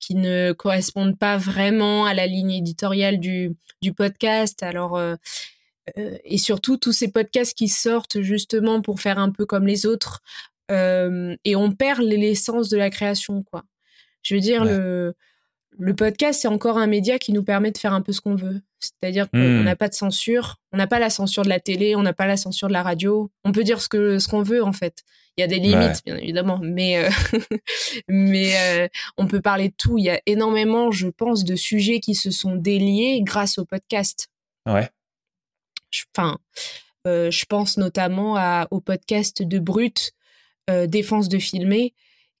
qui 0.00 0.16
ne 0.16 0.52
correspondent 0.52 1.16
pas 1.16 1.36
vraiment 1.36 2.04
à 2.04 2.14
la 2.14 2.26
ligne 2.26 2.50
éditoriale 2.50 3.20
du, 3.20 3.56
du 3.80 3.92
podcast. 3.92 4.64
Alors 4.64 4.96
euh, 4.96 5.14
euh, 5.98 6.18
et 6.24 6.38
surtout 6.38 6.76
tous 6.76 6.92
ces 6.92 7.12
podcasts 7.12 7.56
qui 7.56 7.68
sortent 7.68 8.20
justement 8.20 8.82
pour 8.82 9.00
faire 9.00 9.18
un 9.18 9.30
peu 9.30 9.46
comme 9.46 9.66
les 9.66 9.86
autres 9.86 10.20
euh, 10.70 11.36
et 11.44 11.54
on 11.54 11.70
perd 11.70 12.00
l'essence 12.00 12.68
de 12.68 12.76
la 12.76 12.90
création 12.90 13.44
quoi. 13.44 13.64
Je 14.22 14.34
veux 14.34 14.40
dire 14.40 14.64
le 14.64 15.14
le 15.78 15.94
podcast, 15.94 16.40
c'est 16.42 16.48
encore 16.48 16.76
un 16.76 16.86
média 16.86 17.18
qui 17.18 17.32
nous 17.32 17.44
permet 17.44 17.70
de 17.70 17.78
faire 17.78 17.92
un 17.92 18.02
peu 18.02 18.12
ce 18.12 18.20
qu'on 18.20 18.34
veut. 18.34 18.60
C'est-à-dire 18.80 19.30
qu'on 19.30 19.38
hmm. 19.38 19.64
n'a 19.64 19.76
pas 19.76 19.88
de 19.88 19.94
censure, 19.94 20.56
on 20.72 20.76
n'a 20.76 20.86
pas 20.86 20.98
la 20.98 21.10
censure 21.10 21.44
de 21.44 21.48
la 21.48 21.60
télé, 21.60 21.96
on 21.96 22.02
n'a 22.02 22.12
pas 22.12 22.26
la 22.26 22.36
censure 22.36 22.68
de 22.68 22.72
la 22.72 22.82
radio. 22.82 23.30
On 23.44 23.52
peut 23.52 23.64
dire 23.64 23.80
ce 23.80 24.28
qu'on 24.28 24.42
veut 24.42 24.62
en 24.62 24.72
fait. 24.72 25.04
Il 25.36 25.40
y 25.40 25.44
a 25.44 25.46
des 25.46 25.60
limites, 25.60 26.02
bien 26.04 26.16
évidemment, 26.16 26.58
mais 26.60 26.98
euh, 26.98 27.10
mais 28.08 28.56
euh, 28.56 28.88
on 29.16 29.28
peut 29.28 29.40
parler 29.40 29.68
de 29.68 29.74
tout. 29.76 29.96
Il 29.96 30.04
y 30.04 30.10
a 30.10 30.20
énormément, 30.26 30.90
je 30.90 31.06
pense, 31.06 31.44
de 31.44 31.54
sujets 31.54 32.00
qui 32.00 32.16
se 32.16 32.32
sont 32.32 32.56
déliés 32.56 33.20
grâce 33.22 33.58
au 33.58 33.64
podcast. 33.64 34.28
Ouais. 34.66 34.88
Enfin, 36.16 36.38
euh, 37.06 37.30
je 37.30 37.44
pense 37.44 37.76
notamment 37.76 38.36
à, 38.36 38.66
au 38.72 38.80
podcast 38.80 39.42
de 39.42 39.58
Brut, 39.60 40.12
Défense 40.86 41.30
de 41.30 41.38
filmer, 41.38 41.94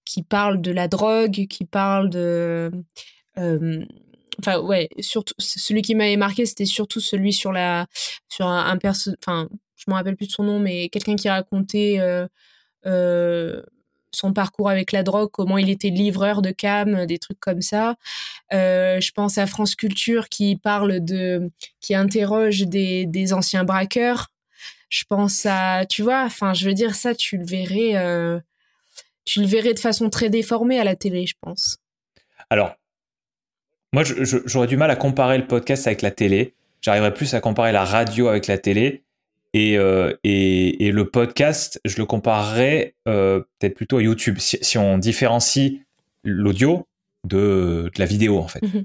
qui 0.04 0.22
parle 0.22 0.60
de 0.60 0.70
la 0.70 0.86
drogue, 0.86 1.46
qui 1.48 1.64
parle 1.64 2.10
de 2.10 2.70
enfin 4.38 4.60
ouais 4.60 4.88
surtout 5.00 5.34
celui 5.38 5.82
qui 5.82 5.94
m'avait 5.94 6.16
marqué 6.16 6.46
c'était 6.46 6.64
surtout 6.64 7.00
celui 7.00 7.32
sur 7.32 7.52
la 7.52 7.86
sur 8.28 8.46
un, 8.46 8.66
un 8.66 8.76
perso 8.76 9.10
enfin 9.24 9.48
je 9.76 9.84
me 9.88 9.94
rappelle 9.94 10.16
plus 10.16 10.26
de 10.26 10.32
son 10.32 10.44
nom 10.44 10.58
mais 10.58 10.88
quelqu'un 10.88 11.16
qui 11.16 11.28
racontait 11.28 11.96
euh, 11.98 12.26
euh, 12.86 13.62
son 14.12 14.32
parcours 14.32 14.70
avec 14.70 14.92
la 14.92 15.02
drogue 15.02 15.30
comment 15.32 15.58
il 15.58 15.70
était 15.70 15.90
livreur 15.90 16.40
de 16.42 16.50
cam 16.50 17.06
des 17.06 17.18
trucs 17.18 17.40
comme 17.40 17.62
ça 17.62 17.96
euh, 18.52 19.00
je 19.00 19.12
pense 19.12 19.38
à 19.38 19.46
France 19.46 19.74
Culture 19.74 20.28
qui 20.28 20.56
parle 20.56 21.04
de 21.04 21.50
qui 21.80 21.94
interroge 21.94 22.60
des, 22.62 23.06
des 23.06 23.32
anciens 23.32 23.64
braqueurs 23.64 24.28
Je 24.88 25.04
pense 25.04 25.44
à, 25.46 25.84
tu 25.86 26.02
vois, 26.02 26.22
enfin, 26.24 26.54
je 26.54 26.66
veux 26.66 26.74
dire 26.74 26.94
ça, 26.94 27.14
tu 27.14 27.36
le 27.36 27.44
verrais, 27.44 27.96
euh, 27.96 28.40
tu 29.24 29.40
le 29.40 29.46
verrais 29.46 29.74
de 29.74 29.78
façon 29.78 30.08
très 30.08 30.30
déformée 30.30 30.80
à 30.80 30.84
la 30.84 30.96
télé, 30.96 31.26
je 31.26 31.34
pense. 31.40 31.76
Alors, 32.48 32.74
moi, 33.92 34.02
j'aurais 34.04 34.66
du 34.66 34.76
mal 34.76 34.90
à 34.90 34.96
comparer 34.96 35.38
le 35.38 35.46
podcast 35.46 35.86
avec 35.86 36.02
la 36.02 36.10
télé. 36.10 36.54
J'arriverais 36.82 37.14
plus 37.14 37.34
à 37.34 37.40
comparer 37.40 37.72
la 37.72 37.84
radio 37.84 38.28
avec 38.28 38.46
la 38.46 38.58
télé. 38.58 39.02
Et, 39.54 39.78
euh, 39.78 40.14
et, 40.24 40.92
le 40.92 41.08
podcast, 41.08 41.80
je 41.84 41.96
le 41.96 42.04
comparerais 42.04 42.94
euh, 43.08 43.40
peut-être 43.58 43.74
plutôt 43.74 43.96
à 43.96 44.02
YouTube. 44.02 44.36
Si, 44.38 44.76
on 44.76 44.98
différencie 44.98 45.80
l'audio 46.22 46.86
de, 47.24 47.90
la 47.96 48.04
vidéo, 48.04 48.38
en 48.38 48.48
fait. 48.48 48.62
Mhm. 48.62 48.84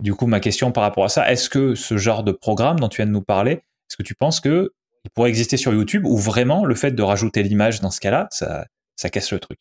Du 0.00 0.14
coup, 0.14 0.26
ma 0.26 0.40
question 0.40 0.70
par 0.70 0.82
rapport 0.82 1.04
à 1.04 1.08
ça, 1.08 1.30
est-ce 1.30 1.48
que 1.48 1.74
ce 1.74 1.96
genre 1.96 2.22
de 2.22 2.32
programme 2.32 2.78
dont 2.78 2.88
tu 2.88 2.96
viens 2.96 3.06
de 3.06 3.12
nous 3.12 3.22
parler, 3.22 3.52
est-ce 3.52 3.96
que 3.96 4.02
tu 4.02 4.14
penses 4.14 4.40
que 4.40 4.72
il 5.04 5.10
pourrait 5.10 5.28
exister 5.28 5.56
sur 5.56 5.72
YouTube 5.72 6.06
ou 6.06 6.16
vraiment 6.16 6.64
le 6.64 6.74
fait 6.74 6.92
de 6.92 7.02
rajouter 7.02 7.42
l'image 7.42 7.80
dans 7.80 7.90
ce 7.90 8.00
cas-là, 8.00 8.26
ça, 8.30 8.66
ça 8.96 9.10
casse 9.10 9.32
le 9.32 9.38
truc? 9.38 9.58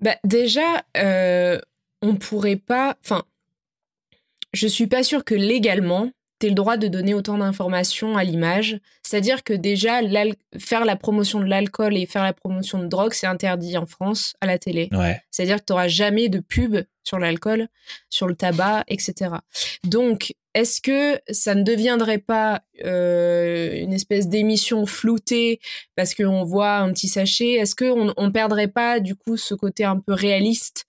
Bah, 0.00 0.16
Déjà, 0.24 0.82
euh, 0.96 1.60
on 2.02 2.16
pourrait 2.16 2.56
pas. 2.56 2.96
Enfin, 3.04 3.24
je 4.52 4.66
suis 4.66 4.86
pas 4.86 5.02
sûre 5.02 5.24
que 5.24 5.34
légalement, 5.34 6.10
tu 6.40 6.48
le 6.48 6.54
droit 6.54 6.76
de 6.76 6.86
donner 6.86 7.14
autant 7.14 7.38
d'informations 7.38 8.16
à 8.16 8.24
l'image. 8.24 8.78
C'est-à-dire 9.02 9.42
que 9.42 9.52
déjà, 9.52 10.00
faire 10.58 10.84
la 10.84 10.96
promotion 10.96 11.40
de 11.40 11.46
l'alcool 11.46 11.96
et 11.96 12.06
faire 12.06 12.22
la 12.22 12.32
promotion 12.32 12.78
de 12.78 12.86
drogue, 12.86 13.12
c'est 13.12 13.26
interdit 13.26 13.76
en 13.76 13.86
France 13.86 14.34
à 14.40 14.46
la 14.46 14.58
télé. 14.58 14.88
C'est-à-dire 15.30 15.56
que 15.56 15.64
tu 15.64 15.72
n'auras 15.72 15.88
jamais 15.88 16.28
de 16.28 16.38
pub 16.38 16.76
sur 17.02 17.18
l'alcool, 17.18 17.68
sur 18.10 18.26
le 18.26 18.36
tabac, 18.36 18.84
etc. 18.86 19.30
Donc, 19.84 20.34
est-ce 20.54 20.80
que 20.80 21.20
ça 21.30 21.54
ne 21.54 21.62
deviendrait 21.62 22.18
pas 22.18 22.62
euh, 22.84 23.72
une 23.80 23.92
espèce 23.92 24.28
d'émission 24.28 24.86
floutée 24.86 25.60
parce 25.96 26.14
qu'on 26.14 26.44
voit 26.44 26.76
un 26.76 26.92
petit 26.92 27.08
sachet? 27.08 27.52
Est-ce 27.52 27.74
qu'on 27.74 28.06
ne 28.06 28.30
perdrait 28.30 28.68
pas 28.68 29.00
du 29.00 29.14
coup 29.14 29.36
ce 29.36 29.54
côté 29.54 29.84
un 29.84 29.98
peu 29.98 30.12
réaliste 30.12 30.86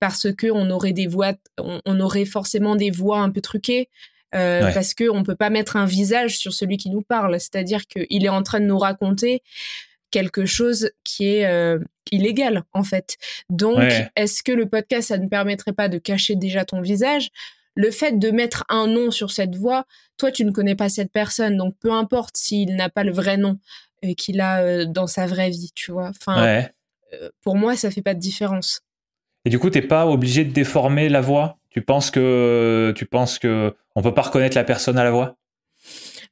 parce 0.00 0.32
que 0.32 0.50
on 0.50 0.70
aurait 0.70 0.92
des 0.92 1.06
voix, 1.06 1.32
on 1.58 2.00
aurait 2.00 2.24
forcément 2.24 2.76
des 2.76 2.90
voix 2.90 3.20
un 3.20 3.30
peu 3.30 3.40
truquées 3.40 3.88
euh, 4.34 4.72
parce 4.72 4.92
que 4.94 5.08
on 5.08 5.22
peut 5.22 5.36
pas 5.36 5.50
mettre 5.50 5.76
un 5.76 5.86
visage 5.86 6.36
sur 6.36 6.52
celui 6.52 6.76
qui 6.76 6.90
nous 6.90 7.02
parle. 7.02 7.38
C'est-à-dire 7.40 7.86
qu'il 7.86 8.24
est 8.24 8.28
en 8.30 8.42
train 8.42 8.60
de 8.60 8.66
nous 8.66 8.78
raconter 8.78 9.42
quelque 10.10 10.46
chose 10.46 10.90
qui 11.04 11.26
est 11.26 11.46
euh, 11.46 11.78
illégal 12.10 12.64
en 12.72 12.82
fait. 12.82 13.16
Donc, 13.48 13.80
est-ce 14.16 14.42
que 14.42 14.52
le 14.52 14.68
podcast 14.68 15.08
ça 15.08 15.18
ne 15.18 15.28
permettrait 15.28 15.72
pas 15.72 15.88
de 15.88 15.98
cacher 15.98 16.36
déjà 16.36 16.64
ton 16.64 16.80
visage? 16.80 17.30
Le 17.74 17.90
fait 17.90 18.18
de 18.18 18.30
mettre 18.30 18.64
un 18.68 18.88
nom 18.88 19.10
sur 19.10 19.30
cette 19.30 19.54
voix, 19.54 19.86
toi 20.16 20.32
tu 20.32 20.44
ne 20.44 20.50
connais 20.50 20.74
pas 20.74 20.88
cette 20.88 21.12
personne, 21.12 21.56
donc 21.56 21.76
peu 21.78 21.92
importe 21.92 22.36
s'il 22.36 22.74
n'a 22.74 22.88
pas 22.88 23.04
le 23.04 23.12
vrai 23.12 23.36
nom 23.36 23.58
euh, 24.04 24.14
qu'il 24.14 24.40
a 24.40 24.84
dans 24.84 25.06
sa 25.06 25.26
vraie 25.26 25.50
vie, 25.50 25.70
tu 25.74 25.92
vois. 25.92 26.08
Enfin, 26.08 26.66
pour 27.42 27.56
moi 27.56 27.76
ça 27.76 27.90
fait 27.90 28.02
pas 28.02 28.14
de 28.14 28.20
différence. 28.20 28.82
Et 29.48 29.50
du 29.50 29.58
coup, 29.58 29.70
t'es 29.70 29.80
pas 29.80 30.06
obligé 30.06 30.44
de 30.44 30.52
déformer 30.52 31.08
la 31.08 31.22
voix? 31.22 31.56
Tu 31.70 31.80
penses 31.80 32.10
que 32.10 32.92
tu 32.94 33.06
penses 33.06 33.38
que 33.38 33.74
on 33.96 34.02
peut 34.02 34.12
pas 34.12 34.20
reconnaître 34.20 34.54
la 34.54 34.62
personne 34.62 34.98
à 34.98 35.04
la 35.04 35.10
voix? 35.10 35.38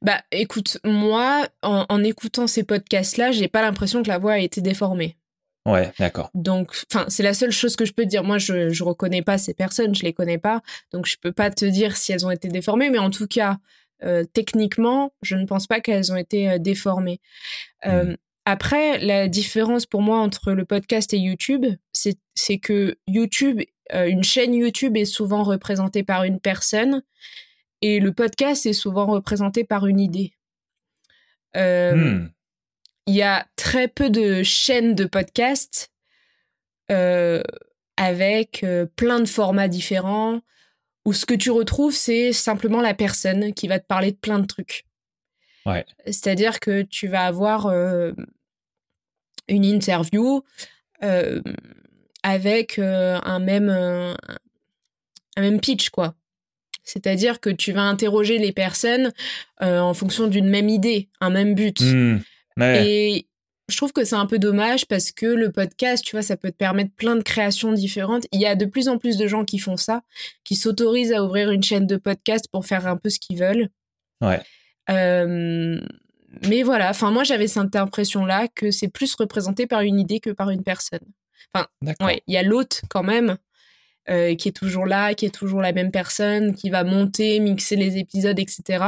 Bah, 0.03 0.21
écoute, 0.31 0.77
moi, 0.83 1.47
en, 1.63 2.03
écoutant 2.03 2.45
ces 2.45 2.61
podcasts-là, 2.61 3.31
j'ai 3.31 3.47
pas 3.47 3.63
l'impression 3.63 4.03
que 4.03 4.07
la 4.07 4.19
voix 4.19 4.33
a 4.33 4.37
été 4.37 4.61
déformée. 4.61 5.17
Ouais, 5.65 5.91
d'accord. 5.97 6.29
Donc, 6.35 6.75
enfin, 6.93 7.05
c'est 7.07 7.23
la 7.23 7.33
seule 7.33 7.49
chose 7.49 7.75
que 7.75 7.85
je 7.85 7.93
peux 7.93 8.03
te 8.03 8.09
dire. 8.09 8.23
Moi, 8.23 8.37
je, 8.37 8.69
je 8.69 8.83
reconnais 8.83 9.23
pas 9.23 9.39
ces 9.39 9.55
personnes, 9.55 9.95
je 9.95 10.03
les 10.03 10.13
connais 10.13 10.37
pas, 10.37 10.61
donc 10.93 11.07
je 11.07 11.17
peux 11.19 11.31
pas 11.31 11.49
te 11.49 11.65
dire 11.65 11.97
si 11.97 12.11
elles 12.11 12.23
ont 12.23 12.29
été 12.29 12.49
déformées, 12.49 12.91
mais 12.91 12.99
en 12.99 13.09
tout 13.09 13.25
cas, 13.25 13.57
euh, 14.03 14.25
techniquement, 14.31 15.11
je 15.23 15.35
ne 15.35 15.47
pense 15.47 15.65
pas 15.65 15.81
qu'elles 15.81 16.11
ont 16.11 16.17
été 16.17 16.51
euh, 16.51 16.57
déformées. 16.59 17.19
Euh, 17.87 18.03
hmm. 18.03 18.17
Après, 18.49 18.97
la 18.99 19.27
différence 19.27 19.85
pour 19.85 20.01
moi 20.01 20.19
entre 20.19 20.53
le 20.53 20.63
podcast 20.63 21.13
et 21.13 21.17
YouTube, 21.17 21.65
c'est 21.91 22.59
que 22.59 22.97
YouTube, 23.05 23.59
euh, 23.93 24.07
une 24.07 24.23
chaîne 24.23 24.53
YouTube 24.53 24.95
est 24.95 25.03
souvent 25.03 25.43
représentée 25.43 26.01
par 26.01 26.23
une 26.23 26.39
personne 26.39 27.03
et 27.81 27.99
le 27.99 28.13
podcast 28.13 28.65
est 28.65 28.71
souvent 28.71 29.05
représenté 29.05 29.65
par 29.65 29.85
une 29.85 29.99
idée. 29.99 30.31
Euh, 31.57 31.93
hmm. 31.93 32.31
Il 33.07 33.15
y 33.15 33.21
a 33.21 33.45
très 33.57 33.89
peu 33.89 34.09
de 34.09 34.43
chaînes 34.43 34.95
de 34.95 35.03
podcast 35.03 35.91
euh, 36.89 37.43
avec 37.97 38.65
plein 38.95 39.19
de 39.19 39.25
formats 39.25 39.67
différents 39.67 40.39
où 41.03 41.11
ce 41.11 41.25
que 41.25 41.33
tu 41.33 41.51
retrouves, 41.51 41.93
c'est 41.93 42.31
simplement 42.31 42.79
la 42.79 42.93
personne 42.93 43.53
qui 43.53 43.67
va 43.67 43.79
te 43.79 43.87
parler 43.87 44.13
de 44.13 44.17
plein 44.17 44.39
de 44.39 44.47
trucs. 44.47 44.85
Ouais. 45.65 45.85
C'est-à-dire 46.05 46.61
que 46.61 46.83
tu 46.83 47.09
vas 47.09 47.25
avoir 47.25 47.67
une 49.47 49.65
interview 49.65 50.43
euh, 51.03 51.41
avec 52.23 52.79
euh, 52.79 53.19
un 53.23 53.39
même 53.39 53.69
un 53.69 55.41
même 55.41 55.59
pitch 55.59 55.89
quoi. 55.89 56.15
C'est-à-dire 56.83 57.39
que 57.39 57.49
tu 57.49 57.73
vas 57.73 57.83
interroger 57.83 58.37
les 58.37 58.53
personnes 58.53 59.11
euh, 59.61 59.79
en 59.79 59.93
fonction 59.93 60.27
d'une 60.27 60.47
même 60.47 60.69
idée, 60.69 61.09
un 61.19 61.29
même 61.29 61.53
but. 61.53 61.81
Mmh. 61.81 62.21
Et 62.61 63.27
je 63.67 63.75
trouve 63.75 63.91
que 63.91 64.05
c'est 64.05 64.15
un 64.15 64.25
peu 64.25 64.39
dommage 64.39 64.85
parce 64.85 65.11
que 65.11 65.25
le 65.25 65.51
podcast, 65.51 66.03
tu 66.03 66.15
vois, 66.15 66.21
ça 66.21 66.37
peut 66.37 66.49
te 66.49 66.55
permettre 66.55 66.91
plein 66.95 67.17
de 67.17 67.23
créations 67.23 67.73
différentes. 67.73 68.25
Il 68.31 68.39
y 68.39 68.45
a 68.45 68.55
de 68.55 68.65
plus 68.65 68.87
en 68.87 68.97
plus 68.97 69.17
de 69.17 69.27
gens 69.27 69.43
qui 69.43 69.59
font 69.59 69.75
ça, 69.75 70.03
qui 70.45 70.55
s'autorisent 70.55 71.11
à 71.11 71.23
ouvrir 71.23 71.51
une 71.51 71.61
chaîne 71.61 71.87
de 71.87 71.97
podcast 71.97 72.47
pour 72.49 72.65
faire 72.65 72.87
un 72.87 72.95
peu 72.95 73.09
ce 73.09 73.19
qu'ils 73.19 73.37
veulent. 73.37 73.69
Ouais. 74.21 74.41
Euh, 76.43 76.47
mais 76.49 76.63
voilà, 76.63 76.89
enfin 76.89 77.11
moi 77.11 77.23
j'avais 77.23 77.47
cette 77.47 77.75
impression-là 77.75 78.47
que 78.53 78.71
c'est 78.71 78.87
plus 78.87 79.15
représenté 79.15 79.67
par 79.67 79.81
une 79.81 79.99
idée 79.99 80.19
que 80.19 80.29
par 80.29 80.49
une 80.49 80.63
personne. 80.63 80.99
Enfin, 81.53 81.67
ouais, 82.01 82.21
il 82.27 82.33
y 82.33 82.37
a 82.37 82.43
l'hôte 82.43 82.81
quand 82.89 83.03
même 83.03 83.37
euh, 84.09 84.35
qui 84.35 84.49
est 84.49 84.53
toujours 84.53 84.85
là, 84.85 85.13
qui 85.13 85.25
est 85.25 85.33
toujours 85.33 85.61
la 85.61 85.73
même 85.73 85.91
personne, 85.91 86.55
qui 86.55 86.69
va 86.69 86.83
monter, 86.83 87.39
mixer 87.39 87.75
les 87.75 87.97
épisodes, 87.97 88.39
etc. 88.39 88.85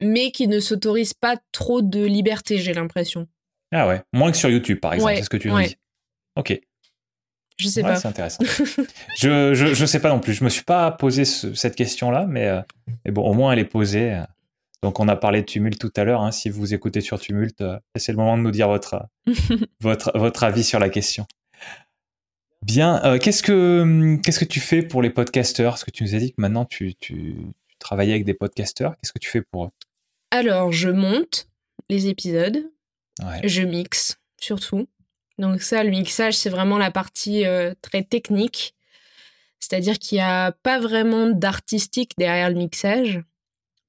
Mais 0.00 0.30
qui 0.30 0.48
ne 0.48 0.60
s'autorise 0.60 1.14
pas 1.14 1.36
trop 1.52 1.82
de 1.82 2.04
liberté, 2.04 2.58
j'ai 2.58 2.74
l'impression. 2.74 3.26
Ah 3.72 3.88
ouais, 3.88 4.02
moins 4.12 4.30
que 4.30 4.36
sur 4.36 4.48
YouTube 4.48 4.80
par 4.80 4.94
exemple, 4.94 5.16
c'est 5.16 5.22
ce 5.22 5.30
que 5.30 5.36
tu 5.36 5.50
dis. 5.50 5.76
Ok. 6.36 6.60
Je 7.58 7.68
sais 7.68 7.82
pas. 7.82 7.96
C'est 7.96 8.08
intéressant. 8.08 8.44
je, 9.18 9.54
je, 9.54 9.72
je, 9.72 9.86
sais 9.86 9.98
pas 9.98 10.10
non 10.10 10.20
plus. 10.20 10.34
Je 10.34 10.44
me 10.44 10.50
suis 10.50 10.64
pas 10.64 10.90
posé 10.90 11.24
cette 11.24 11.74
question-là, 11.74 12.26
mais, 12.28 12.46
euh, 12.46 12.60
mais, 13.04 13.10
bon, 13.10 13.22
au 13.22 13.32
moins 13.32 13.52
elle 13.52 13.58
est 13.58 13.64
posée. 13.64 14.20
Donc 14.82 15.00
on 15.00 15.08
a 15.08 15.16
parlé 15.16 15.40
de 15.40 15.46
Tumult 15.46 15.78
tout 15.78 15.92
à 15.96 16.04
l'heure. 16.04 16.22
Hein. 16.22 16.32
Si 16.32 16.50
vous 16.50 16.74
écoutez 16.74 17.00
sur 17.00 17.18
Tumult, 17.18 17.60
euh, 17.60 17.78
c'est 17.96 18.12
le 18.12 18.18
moment 18.18 18.36
de 18.36 18.42
nous 18.42 18.50
dire 18.50 18.68
votre, 18.68 19.06
votre, 19.80 20.16
votre 20.16 20.44
avis 20.44 20.64
sur 20.64 20.78
la 20.78 20.88
question. 20.88 21.26
Bien, 22.62 23.02
euh, 23.04 23.18
qu'est-ce 23.18 23.42
que 23.42 24.18
qu'est-ce 24.24 24.40
que 24.40 24.44
tu 24.44 24.60
fais 24.60 24.82
pour 24.82 25.02
les 25.02 25.10
podcasteurs? 25.10 25.72
Parce 25.72 25.84
que 25.84 25.90
tu 25.90 26.04
nous 26.04 26.14
as 26.14 26.18
dit 26.18 26.32
que 26.32 26.40
maintenant 26.40 26.64
tu, 26.64 26.94
tu, 26.94 27.36
travaillais 27.78 28.12
avec 28.12 28.24
des 28.24 28.34
podcasteurs. 28.34 28.96
Qu'est-ce 28.96 29.12
que 29.12 29.18
tu 29.18 29.30
fais 29.30 29.42
pour 29.42 29.66
eux? 29.66 29.70
Alors, 30.30 30.72
je 30.72 30.88
monte 30.88 31.48
les 31.88 32.08
épisodes. 32.08 32.70
Je 33.44 33.62
mixe 33.62 34.18
surtout. 34.40 34.88
Donc 35.38 35.62
ça, 35.62 35.84
le 35.84 35.90
mixage, 35.90 36.34
c'est 36.34 36.50
vraiment 36.50 36.78
la 36.78 36.90
partie 36.90 37.46
euh, 37.46 37.74
très 37.82 38.02
technique. 38.02 38.74
C'est-à-dire 39.60 39.98
qu'il 39.98 40.16
n'y 40.16 40.22
a 40.22 40.52
pas 40.52 40.78
vraiment 40.78 41.28
d'artistique 41.28 42.12
derrière 42.18 42.48
le 42.50 42.56
mixage 42.56 43.22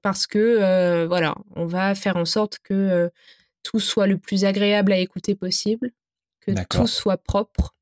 parce 0.07 0.25
que 0.25 0.39
euh, 0.39 1.05
voilà, 1.05 1.35
on 1.57 1.65
va 1.65 1.93
faire 1.93 2.15
en 2.15 2.23
sorte 2.23 2.59
que 2.63 2.73
euh, 2.73 3.09
tout 3.61 3.81
soit 3.81 4.07
le 4.07 4.17
plus 4.17 4.45
agréable 4.45 4.93
à 4.93 4.97
écouter 4.99 5.35
possible, 5.35 5.91
que 6.39 6.51
tout 6.69 6.87
soit 6.87 7.17
propre. 7.17 7.75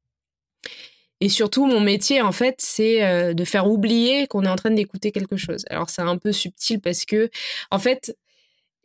Et 1.21 1.29
surtout, 1.29 1.67
mon 1.67 1.79
métier, 1.79 2.23
en 2.23 2.31
fait, 2.31 2.55
c'est 2.57 3.05
euh, 3.05 3.35
de 3.35 3.45
faire 3.45 3.67
oublier 3.67 4.25
qu'on 4.25 4.43
est 4.43 4.49
en 4.49 4.55
train 4.55 4.71
d'écouter 4.71 5.11
quelque 5.11 5.37
chose. 5.37 5.65
Alors, 5.69 5.91
c'est 5.91 6.01
un 6.01 6.17
peu 6.17 6.31
subtil 6.31 6.81
parce 6.81 7.05
que, 7.05 7.29
en 7.69 7.77
fait, 7.77 8.17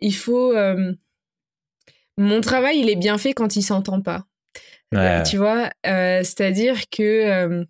il 0.01 0.15
faut. 0.15 0.55
Mon 2.19 2.43
travail, 2.43 2.81
il 2.81 2.91
est 2.91 2.97
bien 2.97 3.17
fait 3.17 3.33
quand 3.33 3.57
il 3.57 3.63
s'entend 3.63 4.03
pas. 4.03 4.27
tu 5.25 5.39
vois, 5.39 5.71
c'est-à-dire 5.83 6.91
que 6.91 7.65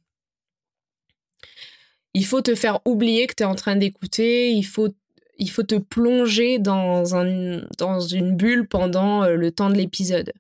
il 2.13 2.27
faut 2.27 2.41
te 2.41 2.57
faire 2.57 2.81
oublier 2.85 3.29
que 3.29 3.35
tu 3.37 3.45
es 3.45 3.47
en 3.47 3.55
train 3.55 3.77
d'écouter, 3.77 4.51
il 4.51 4.65
faut 4.65 4.89
il 5.41 5.51
faut 5.51 5.63
te 5.63 5.77
plonger 5.77 6.59
dans, 6.59 7.17
un, 7.17 7.63
dans 7.79 7.99
une 7.99 8.37
bulle 8.37 8.69
pendant 8.69 9.25
euh, 9.25 9.35
le 9.35 9.51
temps 9.51 9.71
de 9.71 9.75
l'épisode. 9.75 10.33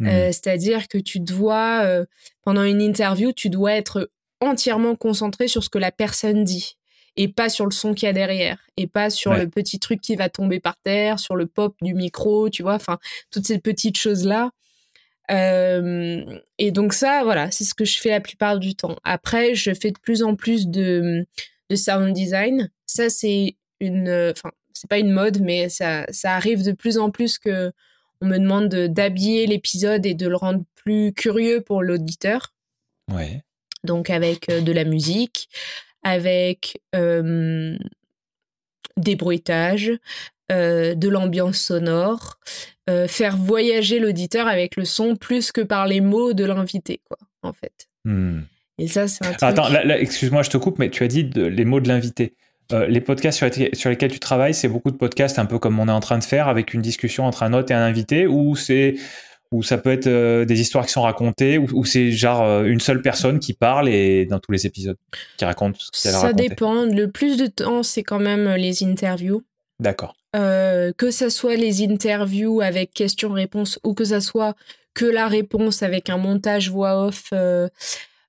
Hmm. 0.00 0.08
Euh, 0.08 0.26
c'est-à-dire 0.26 0.88
que 0.88 0.98
tu 0.98 1.20
dois, 1.20 1.84
euh, 1.84 2.04
pendant 2.44 2.64
une 2.64 2.82
interview, 2.82 3.32
tu 3.32 3.48
dois 3.48 3.72
être 3.72 4.10
entièrement 4.40 4.96
concentré 4.96 5.46
sur 5.46 5.62
ce 5.62 5.70
que 5.70 5.78
la 5.78 5.92
personne 5.92 6.44
dit 6.44 6.76
et 7.16 7.28
pas 7.28 7.48
sur 7.48 7.66
le 7.66 7.70
son 7.70 7.94
qu'il 7.94 8.06
y 8.06 8.08
a 8.08 8.12
derrière 8.12 8.58
et 8.76 8.86
pas 8.86 9.10
sur 9.10 9.34
le 9.34 9.48
petit 9.48 9.78
truc 9.78 10.00
qui 10.00 10.16
va 10.16 10.28
tomber 10.28 10.60
par 10.60 10.76
terre, 10.78 11.20
sur 11.20 11.36
le 11.36 11.46
pop 11.46 11.76
du 11.82 11.94
micro, 11.94 12.48
tu 12.48 12.62
vois, 12.62 12.74
enfin, 12.74 12.98
toutes 13.30 13.46
ces 13.46 13.58
petites 13.58 13.98
choses-là. 13.98 14.50
et 15.28 16.70
donc 16.72 16.94
ça, 16.94 17.22
voilà, 17.22 17.50
c'est 17.50 17.64
ce 17.64 17.74
que 17.74 17.84
je 17.84 17.98
fais 17.98 18.10
la 18.10 18.20
plupart 18.20 18.58
du 18.58 18.74
temps. 18.74 18.96
Après, 19.04 19.54
je 19.54 19.72
fais 19.74 19.90
de 19.90 19.98
plus 19.98 20.22
en 20.22 20.34
plus 20.34 20.66
de, 20.66 21.26
de 21.68 21.76
sound 21.76 22.14
design. 22.14 22.70
Ça, 22.86 23.10
c'est 23.10 23.56
une, 23.82 24.32
enfin, 24.34 24.50
c'est 24.72 24.88
pas 24.88 24.98
une 24.98 25.12
mode, 25.12 25.40
mais 25.40 25.68
ça, 25.68 26.06
ça 26.10 26.34
arrive 26.34 26.64
de 26.64 26.72
plus 26.72 26.98
en 26.98 27.10
plus 27.10 27.38
que 27.38 27.72
on 28.22 28.26
me 28.26 28.38
demande 28.38 28.68
d'habiller 28.68 29.46
l'épisode 29.46 30.06
et 30.06 30.14
de 30.14 30.28
le 30.28 30.36
rendre 30.36 30.62
plus 30.76 31.12
curieux 31.12 31.60
pour 31.60 31.82
l'auditeur. 31.82 32.52
Ouais. 33.12 33.42
Donc 33.84 34.10
avec 34.10 34.48
euh, 34.48 34.60
de 34.60 34.72
la 34.72 34.84
musique, 34.84 35.48
avec 36.04 36.80
euh, 36.94 37.76
des 38.96 39.16
bruitages, 39.16 39.92
euh, 40.52 40.94
de 40.94 41.08
l'ambiance 41.08 41.58
sonore, 41.58 42.38
faire 43.08 43.38
voyager 43.38 44.00
l'auditeur 44.00 44.46
avec 44.46 44.76
le 44.76 44.84
son 44.84 45.16
plus 45.16 45.50
que 45.50 45.62
par 45.62 45.86
les 45.86 46.02
mots 46.02 46.34
de 46.34 46.44
l'invité, 46.44 47.00
quoi, 47.08 47.16
en 47.42 47.54
fait. 47.54 47.88
Hmm. 48.04 48.40
Et 48.76 48.86
ça, 48.86 49.08
c'est 49.08 49.24
un 49.24 49.32
truc... 49.32 49.42
Attends, 49.42 49.72
excuse-moi, 49.88 50.42
je 50.42 50.50
te 50.50 50.58
coupe, 50.58 50.78
mais 50.78 50.90
tu 50.90 51.02
as 51.02 51.08
dit 51.08 51.22
les 51.22 51.64
mots 51.64 51.80
de 51.80 51.88
l'invité. 51.88 52.34
Euh, 52.72 52.86
les 52.86 53.00
podcasts 53.00 53.38
sur, 53.74 53.90
lesquels 53.90 54.12
tu 54.12 54.20
travailles, 54.20 54.54
c'est 54.54 54.68
beaucoup 54.68 54.90
de 54.90 54.96
podcasts 54.96 55.38
un 55.38 55.46
peu 55.46 55.58
comme 55.58 55.78
on 55.78 55.88
est 55.88 55.92
en 55.92 56.00
train 56.00 56.18
de 56.18 56.24
faire, 56.24 56.48
avec 56.48 56.74
une 56.74 56.82
discussion 56.82 57.24
entre 57.24 57.42
un 57.42 57.52
hôte 57.52 57.70
et 57.70 57.74
un 57.74 57.82
invité, 57.82 58.26
ou 58.26 58.56
c'est 58.56 58.96
ou 59.50 59.62
ça 59.62 59.76
peut 59.76 59.92
être 59.92 60.06
euh, 60.06 60.46
des 60.46 60.62
histoires 60.62 60.86
qui 60.86 60.92
sont 60.92 61.02
racontées, 61.02 61.58
ou, 61.58 61.84
c'est 61.84 62.10
genre 62.10 62.42
euh, 62.42 62.64
une 62.64 62.80
seule 62.80 63.02
personne 63.02 63.38
qui 63.38 63.52
parle 63.52 63.88
et 63.90 64.24
dans 64.24 64.38
tous 64.38 64.50
les 64.50 64.66
épisodes 64.66 64.96
qui 65.36 65.44
raconte 65.44 65.76
ce 65.92 66.02
qu'elle 66.02 66.14
a 66.14 66.20
Ça 66.20 66.32
dépend. 66.32 66.86
Le 66.86 67.10
plus 67.10 67.36
de 67.36 67.46
temps, 67.46 67.82
c'est 67.82 68.02
quand 68.02 68.18
même 68.18 68.54
les 68.54 68.82
interviews. 68.82 69.42
D'accord. 69.78 70.16
que 70.32 71.10
ça 71.10 71.28
soit 71.28 71.56
les 71.56 71.82
interviews 71.82 72.60
avec 72.62 72.94
questions-réponses 72.94 73.78
ou 73.84 73.94
que 73.94 74.04
ça 74.04 74.20
soit 74.20 74.54
que 74.94 75.04
la 75.04 75.26
réponse 75.26 75.82
avec 75.82 76.08
un 76.08 76.18
montage 76.18 76.70
voix 76.70 77.06
off 77.06 77.32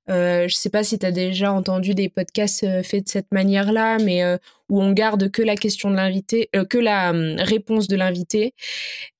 euh, 0.09 0.47
je 0.47 0.55
sais 0.55 0.69
pas 0.69 0.83
si 0.83 0.99
tu 0.99 1.05
as 1.05 1.11
déjà 1.11 1.51
entendu 1.53 1.93
des 1.93 2.09
podcasts 2.09 2.63
euh, 2.63 2.83
faits 2.83 3.05
de 3.05 3.09
cette 3.09 3.31
manière-là, 3.31 3.99
mais 3.99 4.23
euh, 4.23 4.37
où 4.69 4.81
on 4.81 4.91
garde 4.91 5.31
que 5.31 5.41
la 5.41 5.55
question 5.55 5.89
de 5.89 5.95
l'invité, 5.95 6.49
euh, 6.55 6.65
que 6.65 6.77
la 6.77 7.11
hum, 7.11 7.35
réponse 7.39 7.87
de 7.87 7.95
l'invité, 7.95 8.53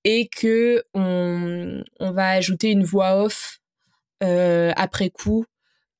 et 0.03 0.27
que 0.27 0.83
on, 0.93 1.83
on, 1.99 2.11
va 2.11 2.29
ajouter 2.29 2.71
une 2.71 2.83
voix 2.83 3.23
off 3.23 3.59
après 4.21 5.09
coup 5.09 5.45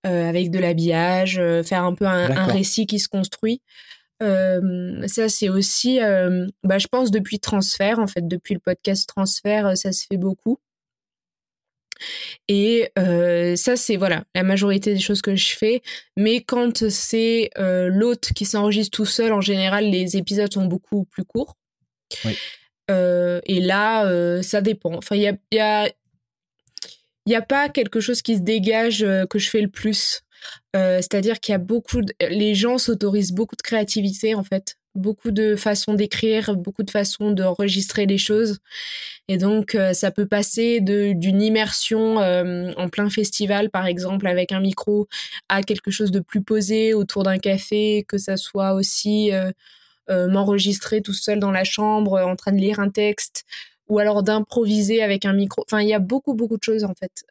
avec 0.04 0.50
de 0.50 0.60
l'habillage, 0.60 1.42
faire 1.64 1.84
un 1.84 1.94
peu 1.94 2.06
un, 2.06 2.30
un, 2.32 2.46
récit 2.46 2.88
qui 2.88 3.00
se 3.00 3.10
construit. 3.10 3.62
ça, 4.22 5.30
c'est 5.30 5.50
aussi, 5.50 6.00
bah, 6.64 6.78
je 6.78 6.88
pense, 6.88 7.12
depuis 7.12 7.40
Transfert, 7.40 8.00
en 8.00 8.08
fait, 8.08 8.26
depuis 8.26 8.54
le 8.54 8.62
podcast 8.62 9.08
Transfert, 9.10 9.78
ça 9.78 9.92
se 9.92 10.06
fait 10.10 10.18
beaucoup. 10.18 10.58
Et 12.48 12.90
euh, 12.98 13.56
ça, 13.56 13.76
c'est 13.76 13.96
voilà 13.96 14.24
la 14.36 14.44
majorité 14.44 14.94
des 14.94 15.00
choses 15.00 15.22
que 15.22 15.36
je 15.36 15.56
fais. 15.56 15.82
Mais 16.18 16.42
quand 16.42 16.90
c'est 16.90 17.50
euh, 17.58 17.90
l'hôte 17.90 18.34
qui 18.34 18.46
s'enregistre 18.46 18.96
tout 18.96 19.06
seul, 19.06 19.34
en 19.34 19.42
général, 19.42 19.90
les 19.90 20.18
épisodes 20.18 20.52
sont 20.52 20.66
beaucoup 20.66 21.06
plus 21.06 21.26
courts. 21.26 21.58
Euh, 22.92 23.40
et 23.46 23.62
là, 23.62 24.42
ça 24.44 24.62
dépend. 24.62 24.96
Enfin, 24.96 25.16
il 25.16 25.22
y 25.22 25.28
a, 25.28 25.36
y, 25.52 25.60
a, 25.60 25.90
y 27.26 27.36
a 27.36 27.42
pas 27.42 27.70
quelque 27.70 28.00
chose 28.00 28.22
qui 28.22 28.36
se 28.36 28.42
dégage 28.42 29.06
que 29.30 29.40
je 29.40 29.50
fais 29.50 29.62
le 29.62 29.70
plus. 29.70 30.22
C'est-à-dire 30.74 31.40
qu'il 31.40 31.54
y 31.54 31.56
a 31.56 31.60
beaucoup, 31.60 32.02
de... 32.02 32.14
les 32.20 32.54
gens 32.54 32.78
s'autorisent 32.78 33.32
beaucoup 33.32 33.56
de 33.56 33.62
créativité 33.62 34.36
en 34.36 34.44
fait 34.44 34.76
beaucoup 34.96 35.32
de 35.32 35.56
façons 35.56 35.94
d'écrire, 35.94 36.56
beaucoup 36.56 36.84
de 36.84 36.92
façons 36.92 37.32
d'enregistrer 37.32 38.06
les 38.06 38.18
choses. 38.18 38.60
Et 39.28 39.38
donc, 39.38 39.76
euh, 39.76 39.94
ça 39.94 40.12
peut 40.12 40.26
passer 40.26 40.82
d'une 40.82 41.42
immersion 41.42 42.20
euh, 42.20 42.72
en 42.78 42.90
plein 42.90 43.10
festival, 43.10 43.70
par 43.70 43.86
exemple, 43.86 44.28
avec 44.28 44.52
un 44.52 44.60
micro, 44.60 45.08
à 45.50 45.64
quelque 45.64 45.92
chose 45.92 46.12
de 46.12 46.20
plus 46.20 46.44
posé 46.44 46.94
autour 46.94 47.24
d'un 47.24 47.38
café, 47.38 48.06
que 48.08 48.18
ça 48.18 48.38
soit 48.38 48.74
aussi 48.74 49.32
euh, 49.32 49.52
m'enregistrer 50.28 51.02
tout 51.02 51.14
seul 51.14 51.40
dans 51.40 51.52
la 51.52 51.64
chambre, 51.64 52.20
en 52.22 52.36
train 52.36 52.52
de 52.52 52.60
lire 52.60 52.80
un 52.80 52.90
texte, 52.90 53.46
ou 53.88 54.00
alors 54.00 54.24
d'improviser 54.24 55.02
avec 55.02 55.26
un 55.26 55.34
micro. 55.34 55.64
Enfin, 55.68 55.82
il 55.82 55.88
y 55.88 55.94
a 55.94 56.00
beaucoup, 56.00 56.34
beaucoup 56.34 56.58
de 56.58 56.64
choses, 56.64 56.84
en 56.84 56.94
fait. 56.94 57.24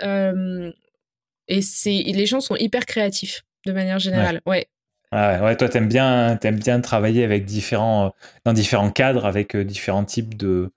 et 1.49 1.63
c'est 1.63 2.03
les 2.07 2.27
gens 2.27 2.41
sont 2.41 2.57
hyper 2.57 2.87
créatifs, 2.87 3.45
de 3.67 3.73
manière 3.73 3.99
générale. 3.99 4.41
ouais. 4.47 4.67
Ah 5.15 5.45
ouais, 5.45 5.57
toi, 5.59 5.69
t'aimes 5.69 5.89
bien, 5.89 6.39
aimes 6.43 6.59
bien 6.59 6.81
travailler 6.81 7.23
avec 7.23 7.45
différents, 7.45 8.15
dans 8.47 8.55
différents 8.55 8.91
cadres, 8.91 9.27
avec 9.27 9.55
euh, 9.55 9.63
différents 9.63 10.07
types 10.07 10.39
de, 10.39 10.71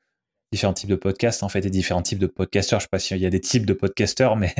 différents 0.51 0.73
types 0.73 0.89
de 0.89 0.97
podcasts 0.97 1.41
en 1.41 1.47
fait 1.47 1.65
et 1.65 1.69
différents 1.69 2.01
types 2.01 2.19
de 2.19 2.27
podcasteurs. 2.27 2.81
Je 2.81 2.83
sais 2.83 2.89
pas 2.91 2.99
s'il 2.99 3.17
y 3.17 3.25
a 3.25 3.29
des 3.29 3.39
types 3.39 3.65
de 3.65 3.71
podcasteurs, 3.71 4.35
mais, 4.35 4.53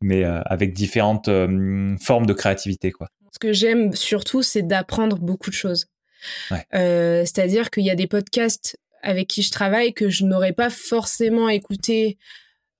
mais 0.00 0.24
euh, 0.24 0.40
avec 0.46 0.72
différentes 0.72 1.28
euh, 1.28 1.94
formes 2.00 2.24
de 2.24 2.32
créativité, 2.32 2.92
quoi. 2.92 3.08
Ce 3.30 3.38
que 3.38 3.52
j'aime 3.52 3.94
surtout, 3.94 4.42
c'est 4.42 4.62
d'apprendre 4.62 5.18
beaucoup 5.18 5.50
de 5.50 5.54
choses. 5.54 5.86
C'est-à-dire 6.72 7.70
qu'il 7.70 7.84
y 7.84 7.90
a 7.90 7.94
des 7.94 8.06
podcasts 8.06 8.78
avec 9.02 9.28
qui 9.28 9.42
je 9.42 9.50
travaille 9.50 9.94
que 9.94 10.08
je 10.08 10.24
n'aurais 10.24 10.52
pas 10.52 10.68
forcément 10.68 11.48
écouté 11.48 12.18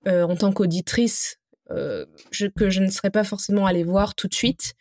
en 0.05 0.35
tant 0.35 0.51
qu'auditrice, 0.51 1.39
que 1.69 2.69
je 2.69 2.79
ne 2.81 2.89
serais 2.91 3.09
pas 3.09 3.23
forcément 3.23 3.65
allée 3.65 3.85
voir 3.85 4.13
tout 4.13 4.27
de 4.27 4.35
suite 4.35 4.75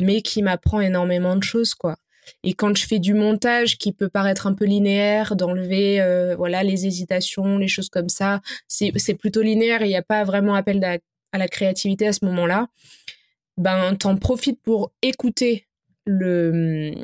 mais 0.00 0.22
qui 0.22 0.42
m'apprend 0.42 0.80
énormément 0.80 1.36
de 1.36 1.42
choses, 1.42 1.74
quoi. 1.74 1.96
Et 2.42 2.54
quand 2.54 2.76
je 2.76 2.86
fais 2.86 2.98
du 2.98 3.14
montage 3.14 3.78
qui 3.78 3.92
peut 3.92 4.08
paraître 4.08 4.46
un 4.46 4.54
peu 4.54 4.64
linéaire, 4.64 5.36
d'enlever 5.36 6.00
euh, 6.00 6.36
voilà 6.36 6.62
les 6.62 6.86
hésitations, 6.86 7.58
les 7.58 7.68
choses 7.68 7.88
comme 7.88 8.08
ça, 8.08 8.40
c'est 8.66 9.14
plutôt 9.14 9.42
linéaire 9.42 9.82
et 9.82 9.86
il 9.86 9.90
n'y 9.90 9.96
a 9.96 10.02
pas 10.02 10.24
vraiment 10.24 10.54
appel 10.54 10.82
à, 10.84 11.38
la 11.38 11.48
créativité 11.48 12.06
à 12.06 12.12
ce 12.12 12.24
moment-là. 12.26 12.68
Ben, 13.56 13.96
t'en 13.96 14.16
profites 14.16 14.60
pour 14.62 14.92
écouter 15.02 15.66
le, 16.06 16.94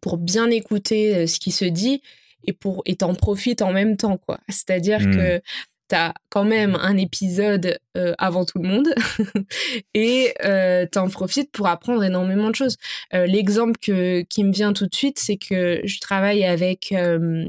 pour 0.00 0.18
bien 0.18 0.50
écouter 0.50 1.16
euh, 1.16 1.26
ce 1.26 1.38
qui 1.38 1.50
se 1.50 1.64
dit 1.64 2.02
et 2.46 2.52
pour 2.52 2.82
et 2.84 2.96
t'en 2.96 3.14
profites 3.14 3.62
en 3.62 3.72
même 3.72 3.96
temps 3.96 4.18
quoi. 4.18 4.38
C'est-à-dire 4.48 5.00
mmh. 5.00 5.16
que 5.16 5.42
t'as 5.94 6.12
quand 6.28 6.42
même 6.42 6.74
un 6.74 6.96
épisode 6.96 7.78
euh, 7.96 8.14
avant 8.18 8.44
tout 8.44 8.58
le 8.58 8.68
monde 8.68 8.88
et 9.94 10.34
euh, 10.44 10.86
t'en 10.90 11.08
profites 11.08 11.52
pour 11.52 11.68
apprendre 11.68 12.02
énormément 12.02 12.50
de 12.50 12.56
choses. 12.56 12.78
Euh, 13.14 13.26
l'exemple 13.26 13.78
que, 13.80 14.22
qui 14.22 14.42
me 14.42 14.50
vient 14.50 14.72
tout 14.72 14.88
de 14.88 14.94
suite, 14.94 15.20
c'est 15.20 15.36
que 15.36 15.82
je 15.84 16.00
travaille 16.00 16.44
avec 16.44 16.90
euh, 16.90 17.48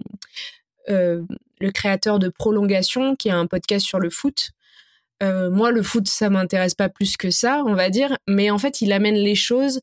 le 0.87 1.71
créateur 1.73 2.19
de 2.19 2.29
Prolongation, 2.29 3.15
qui 3.15 3.31
a 3.31 3.35
un 3.35 3.47
podcast 3.47 3.83
sur 3.83 3.97
le 3.97 4.11
foot. 4.11 4.51
moi, 5.23 5.71
le 5.71 5.81
foot, 5.81 6.07
ça 6.07 6.29
m'intéresse 6.29 6.75
pas 6.75 6.89
plus 6.89 7.17
que 7.17 7.31
ça, 7.31 7.63
on 7.65 7.73
va 7.73 7.89
dire, 7.89 8.15
mais 8.27 8.51
en 8.51 8.59
fait, 8.59 8.79
il 8.79 8.93
amène 8.93 9.15
les 9.15 9.33
choses 9.33 9.81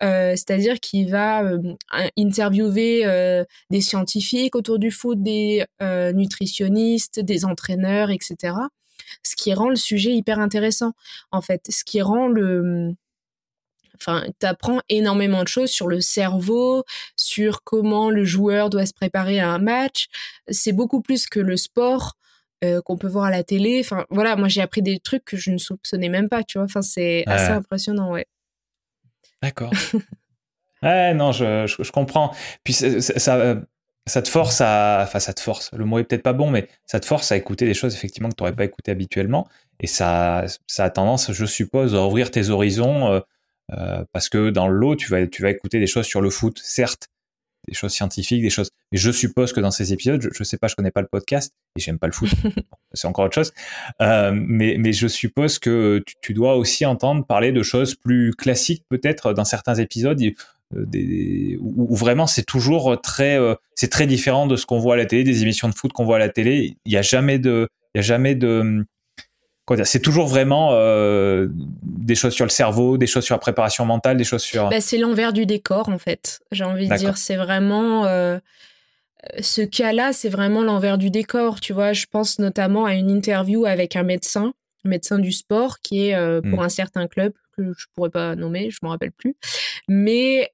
c'est-à-dire 0.00 0.80
qu'il 0.80 1.10
va 1.10 1.44
euh, 1.44 1.58
interviewer 2.18 3.06
euh, 3.06 3.44
des 3.70 3.80
scientifiques 3.80 4.54
autour 4.56 4.78
du 4.78 4.90
foot, 4.90 5.22
des 5.22 5.64
nutritionnistes, 6.14 7.20
des 7.20 7.44
entraîneurs, 7.44 8.10
etc. 8.10 8.54
Ce 9.22 9.36
qui 9.36 9.54
rend 9.54 9.68
le 9.68 9.76
sujet 9.76 10.12
hyper 10.12 10.38
intéressant, 10.40 10.92
en 11.30 11.40
fait. 11.40 11.62
Ce 11.70 11.84
qui 11.84 12.02
rend 12.02 12.28
le... 12.28 12.92
Enfin, 13.96 14.24
t'apprends 14.40 14.80
énormément 14.88 15.44
de 15.44 15.48
choses 15.48 15.70
sur 15.70 15.86
le 15.86 16.00
cerveau, 16.00 16.84
sur 17.16 17.62
comment 17.62 18.10
le 18.10 18.24
joueur 18.24 18.68
doit 18.68 18.86
se 18.86 18.92
préparer 18.92 19.38
à 19.38 19.50
un 19.50 19.58
match. 19.58 20.08
C'est 20.48 20.72
beaucoup 20.72 21.00
plus 21.00 21.26
que 21.26 21.40
le 21.40 21.56
sport. 21.56 22.16
qu'on 22.84 22.96
peut 22.96 23.08
voir 23.08 23.26
à 23.26 23.30
la 23.30 23.44
télé. 23.44 23.80
Enfin, 23.80 24.04
voilà, 24.10 24.36
moi 24.36 24.48
j'ai 24.48 24.62
appris 24.62 24.82
des 24.82 24.98
trucs 24.98 25.24
que 25.24 25.36
je 25.36 25.50
ne 25.50 25.58
soupçonnais 25.58 26.08
même 26.08 26.28
pas, 26.28 26.42
tu 26.42 26.58
vois. 26.58 26.64
Enfin, 26.64 26.82
c'est 26.82 27.24
assez 27.26 27.52
impressionnant, 27.52 28.10
ouais. 28.10 28.26
D'accord. 29.44 29.70
ouais, 30.82 31.12
non, 31.12 31.30
je, 31.32 31.66
je, 31.66 31.92
comprends. 31.92 32.34
Puis 32.64 32.72
ça, 32.72 33.62
ça, 34.06 34.22
te 34.22 34.28
force 34.28 34.62
à. 34.62 35.02
Enfin, 35.02 35.20
ça 35.20 35.34
te 35.34 35.40
force. 35.40 35.70
Le 35.74 35.84
mot 35.84 35.98
est 35.98 36.04
peut-être 36.04 36.22
pas 36.22 36.32
bon, 36.32 36.50
mais 36.50 36.66
ça 36.86 36.98
te 36.98 37.04
force 37.04 37.30
à 37.30 37.36
écouter 37.36 37.66
des 37.66 37.74
choses 37.74 37.94
effectivement 37.94 38.30
que 38.30 38.36
tu 38.36 38.42
n'aurais 38.42 38.56
pas 38.56 38.64
écoutées 38.64 38.90
habituellement. 38.90 39.46
Et 39.80 39.86
ça, 39.86 40.46
ça 40.66 40.84
a 40.84 40.90
tendance, 40.90 41.30
je 41.30 41.44
suppose, 41.44 41.94
à 41.94 42.06
ouvrir 42.06 42.30
tes 42.30 42.48
horizons. 42.48 43.12
Euh, 43.12 43.20
euh, 43.72 44.04
parce 44.12 44.30
que 44.30 44.48
dans 44.48 44.66
l'eau, 44.66 44.96
tu 44.96 45.10
vas, 45.10 45.26
tu 45.26 45.42
vas 45.42 45.50
écouter 45.50 45.78
des 45.78 45.86
choses 45.86 46.06
sur 46.06 46.22
le 46.22 46.30
foot, 46.30 46.58
certes, 46.62 47.08
des 47.66 47.74
choses 47.74 47.92
scientifiques, 47.92 48.42
des 48.42 48.50
choses. 48.50 48.70
Mais 48.92 48.98
je 48.98 49.10
suppose 49.10 49.52
que 49.52 49.60
dans 49.60 49.70
ces 49.70 49.92
épisodes, 49.92 50.20
je, 50.20 50.28
ne 50.38 50.44
sais 50.44 50.56
pas, 50.56 50.68
je 50.68 50.74
connais 50.74 50.90
pas 50.90 51.00
le 51.00 51.08
podcast 51.10 51.52
et 51.76 51.80
j'aime 51.80 51.98
pas 51.98 52.06
le 52.06 52.12
foot, 52.12 52.30
c'est 52.92 53.06
encore 53.06 53.26
autre 53.26 53.34
chose. 53.34 53.52
Euh, 54.02 54.32
mais, 54.34 54.76
mais 54.78 54.92
je 54.92 55.08
suppose 55.08 55.58
que 55.58 56.02
tu, 56.20 56.34
dois 56.34 56.56
aussi 56.56 56.86
entendre 56.86 57.24
parler 57.24 57.52
de 57.52 57.62
choses 57.62 57.94
plus 57.94 58.32
classiques 58.32 58.84
peut-être 58.88 59.32
dans 59.32 59.44
certains 59.44 59.74
épisodes. 59.74 60.20
Euh, 60.22 60.30
des, 60.86 61.58
où, 61.60 61.94
vraiment 61.94 62.26
c'est 62.26 62.44
toujours 62.44 62.98
très 63.00 63.38
euh, 63.38 63.54
c'est 63.74 63.90
très 63.90 64.06
différent 64.06 64.46
de 64.46 64.56
ce 64.56 64.64
qu'on 64.64 64.78
voit 64.78 64.94
à 64.94 64.96
la 64.96 65.04
télé 65.04 65.22
des 65.22 65.42
émissions 65.42 65.68
de 65.68 65.74
foot 65.74 65.92
qu'on 65.92 66.06
voit 66.06 66.16
à 66.16 66.18
la 66.18 66.30
télé 66.30 66.78
il 66.86 66.92
y 66.92 66.96
a 66.96 67.02
jamais 67.02 67.38
de 67.38 67.68
il 67.94 67.98
y 67.98 68.00
a 68.00 68.02
jamais 68.02 68.34
de 68.34 68.86
c'est 69.84 70.00
toujours 70.00 70.26
vraiment 70.26 70.70
euh, 70.72 71.48
des 71.50 72.14
choses 72.14 72.34
sur 72.34 72.44
le 72.44 72.50
cerveau, 72.50 72.98
des 72.98 73.06
choses 73.06 73.24
sur 73.24 73.34
la 73.34 73.38
préparation 73.38 73.84
mentale, 73.86 74.16
des 74.16 74.24
choses 74.24 74.42
sur. 74.42 74.68
Bah, 74.68 74.80
c'est 74.80 74.98
l'envers 74.98 75.32
du 75.32 75.46
décor 75.46 75.88
en 75.88 75.98
fait. 75.98 76.40
J'ai 76.52 76.64
envie 76.64 76.88
de 76.88 76.94
dire, 76.96 77.16
c'est 77.16 77.36
vraiment 77.36 78.04
euh, 78.06 78.38
ce 79.40 79.62
cas-là, 79.62 80.12
c'est 80.12 80.28
vraiment 80.28 80.62
l'envers 80.62 80.98
du 80.98 81.10
décor. 81.10 81.60
Tu 81.60 81.72
vois, 81.72 81.92
je 81.94 82.04
pense 82.10 82.38
notamment 82.38 82.84
à 82.84 82.94
une 82.94 83.10
interview 83.10 83.64
avec 83.64 83.96
un 83.96 84.02
médecin, 84.02 84.52
un 84.84 84.88
médecin 84.88 85.18
du 85.18 85.32
sport, 85.32 85.78
qui 85.80 86.08
est 86.08 86.14
euh, 86.14 86.42
pour 86.42 86.60
hmm. 86.60 86.64
un 86.64 86.68
certain 86.68 87.06
club 87.06 87.32
que 87.56 87.72
je 87.78 87.86
pourrais 87.94 88.10
pas 88.10 88.34
nommer, 88.34 88.70
je 88.70 88.78
me 88.82 88.88
rappelle 88.88 89.12
plus, 89.12 89.36
mais 89.88 90.50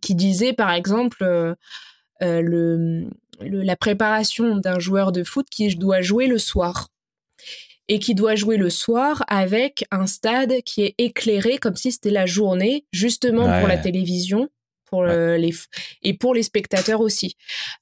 qui 0.00 0.14
disait 0.14 0.54
par 0.54 0.72
exemple 0.72 1.54
le, 2.20 3.06
la 3.40 3.76
préparation 3.76 4.56
d'un 4.56 4.78
joueur 4.78 5.12
de 5.12 5.22
foot 5.22 5.46
qui 5.50 5.68
doit 5.76 6.00
jouer 6.00 6.28
le 6.28 6.38
soir 6.38 6.88
et 7.92 7.98
qui 7.98 8.14
doit 8.14 8.36
jouer 8.36 8.56
le 8.56 8.70
soir 8.70 9.22
avec 9.28 9.84
un 9.90 10.06
stade 10.06 10.62
qui 10.64 10.82
est 10.82 10.94
éclairé 10.96 11.58
comme 11.58 11.76
si 11.76 11.92
c'était 11.92 12.10
la 12.10 12.24
journée, 12.24 12.86
justement 12.90 13.44
pour 13.60 13.68
la 13.68 13.76
télévision 13.76 14.48
pour 14.86 15.04
les 15.04 15.52
et 16.02 16.14
pour 16.14 16.34
les 16.34 16.42
spectateurs 16.42 17.00
aussi. 17.00 17.36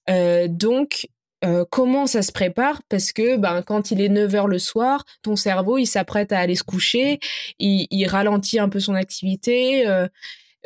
Euh, 0.08 0.48
donc 0.48 1.08
euh, 1.44 1.64
comment 1.70 2.06
ça 2.06 2.22
se 2.22 2.32
prépare? 2.32 2.82
Parce 2.88 3.12
que 3.12 3.36
ben, 3.36 3.62
quand 3.62 3.92
il 3.92 4.00
est 4.00 4.08
9 4.08 4.34
heures 4.34 4.48
le 4.48 4.58
soir, 4.58 5.04
ton 5.22 5.36
cerveau, 5.36 5.78
il 5.78 5.86
s'apprête 5.86 6.32
à 6.32 6.38
aller 6.38 6.56
se 6.56 6.64
coucher, 6.64 7.18
il, 7.58 7.86
il, 7.90 8.06
ralentit 8.06 8.58
un 8.58 8.68
peu 8.68 8.78
son 8.80 8.94
activité, 8.94 9.86
euh, 9.88 10.06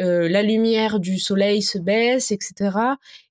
euh, 0.00 0.28
la 0.28 0.42
lumière 0.42 1.00
du 1.00 1.18
soleil 1.18 1.62
se 1.62 1.78
baisse, 1.78 2.32
etc. 2.32 2.76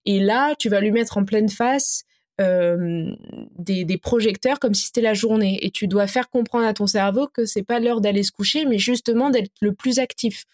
Et 0.05 0.19
là, 0.19 0.55
tu 0.57 0.69
vas 0.69 0.79
lui 0.79 0.91
mettre 0.91 1.17
en 1.17 1.25
pleine 1.25 1.49
face 1.49 2.03
euh, 2.41 3.13
des, 3.57 3.85
des, 3.85 3.97
projecteurs 3.97 4.59
comme 4.59 4.73
si 4.73 4.87
c'était 4.87 5.01
la 5.01 5.13
journée. 5.13 5.59
Et 5.61 5.71
tu 5.71 5.87
dois 5.87 6.07
faire 6.07 6.29
comprendre 6.29 6.65
à 6.65 6.73
ton 6.73 6.87
cerveau 6.87 7.27
que 7.27 7.45
c'est 7.45 7.63
pas 7.63 7.79
l'heure 7.79 8.01
d'aller 8.01 8.23
se 8.23 8.31
coucher, 8.31 8.65
mais 8.65 8.79
justement 8.79 9.29
d'être 9.29 9.51
le 9.61 9.73
plus 9.73 9.99
actif. 9.99 10.45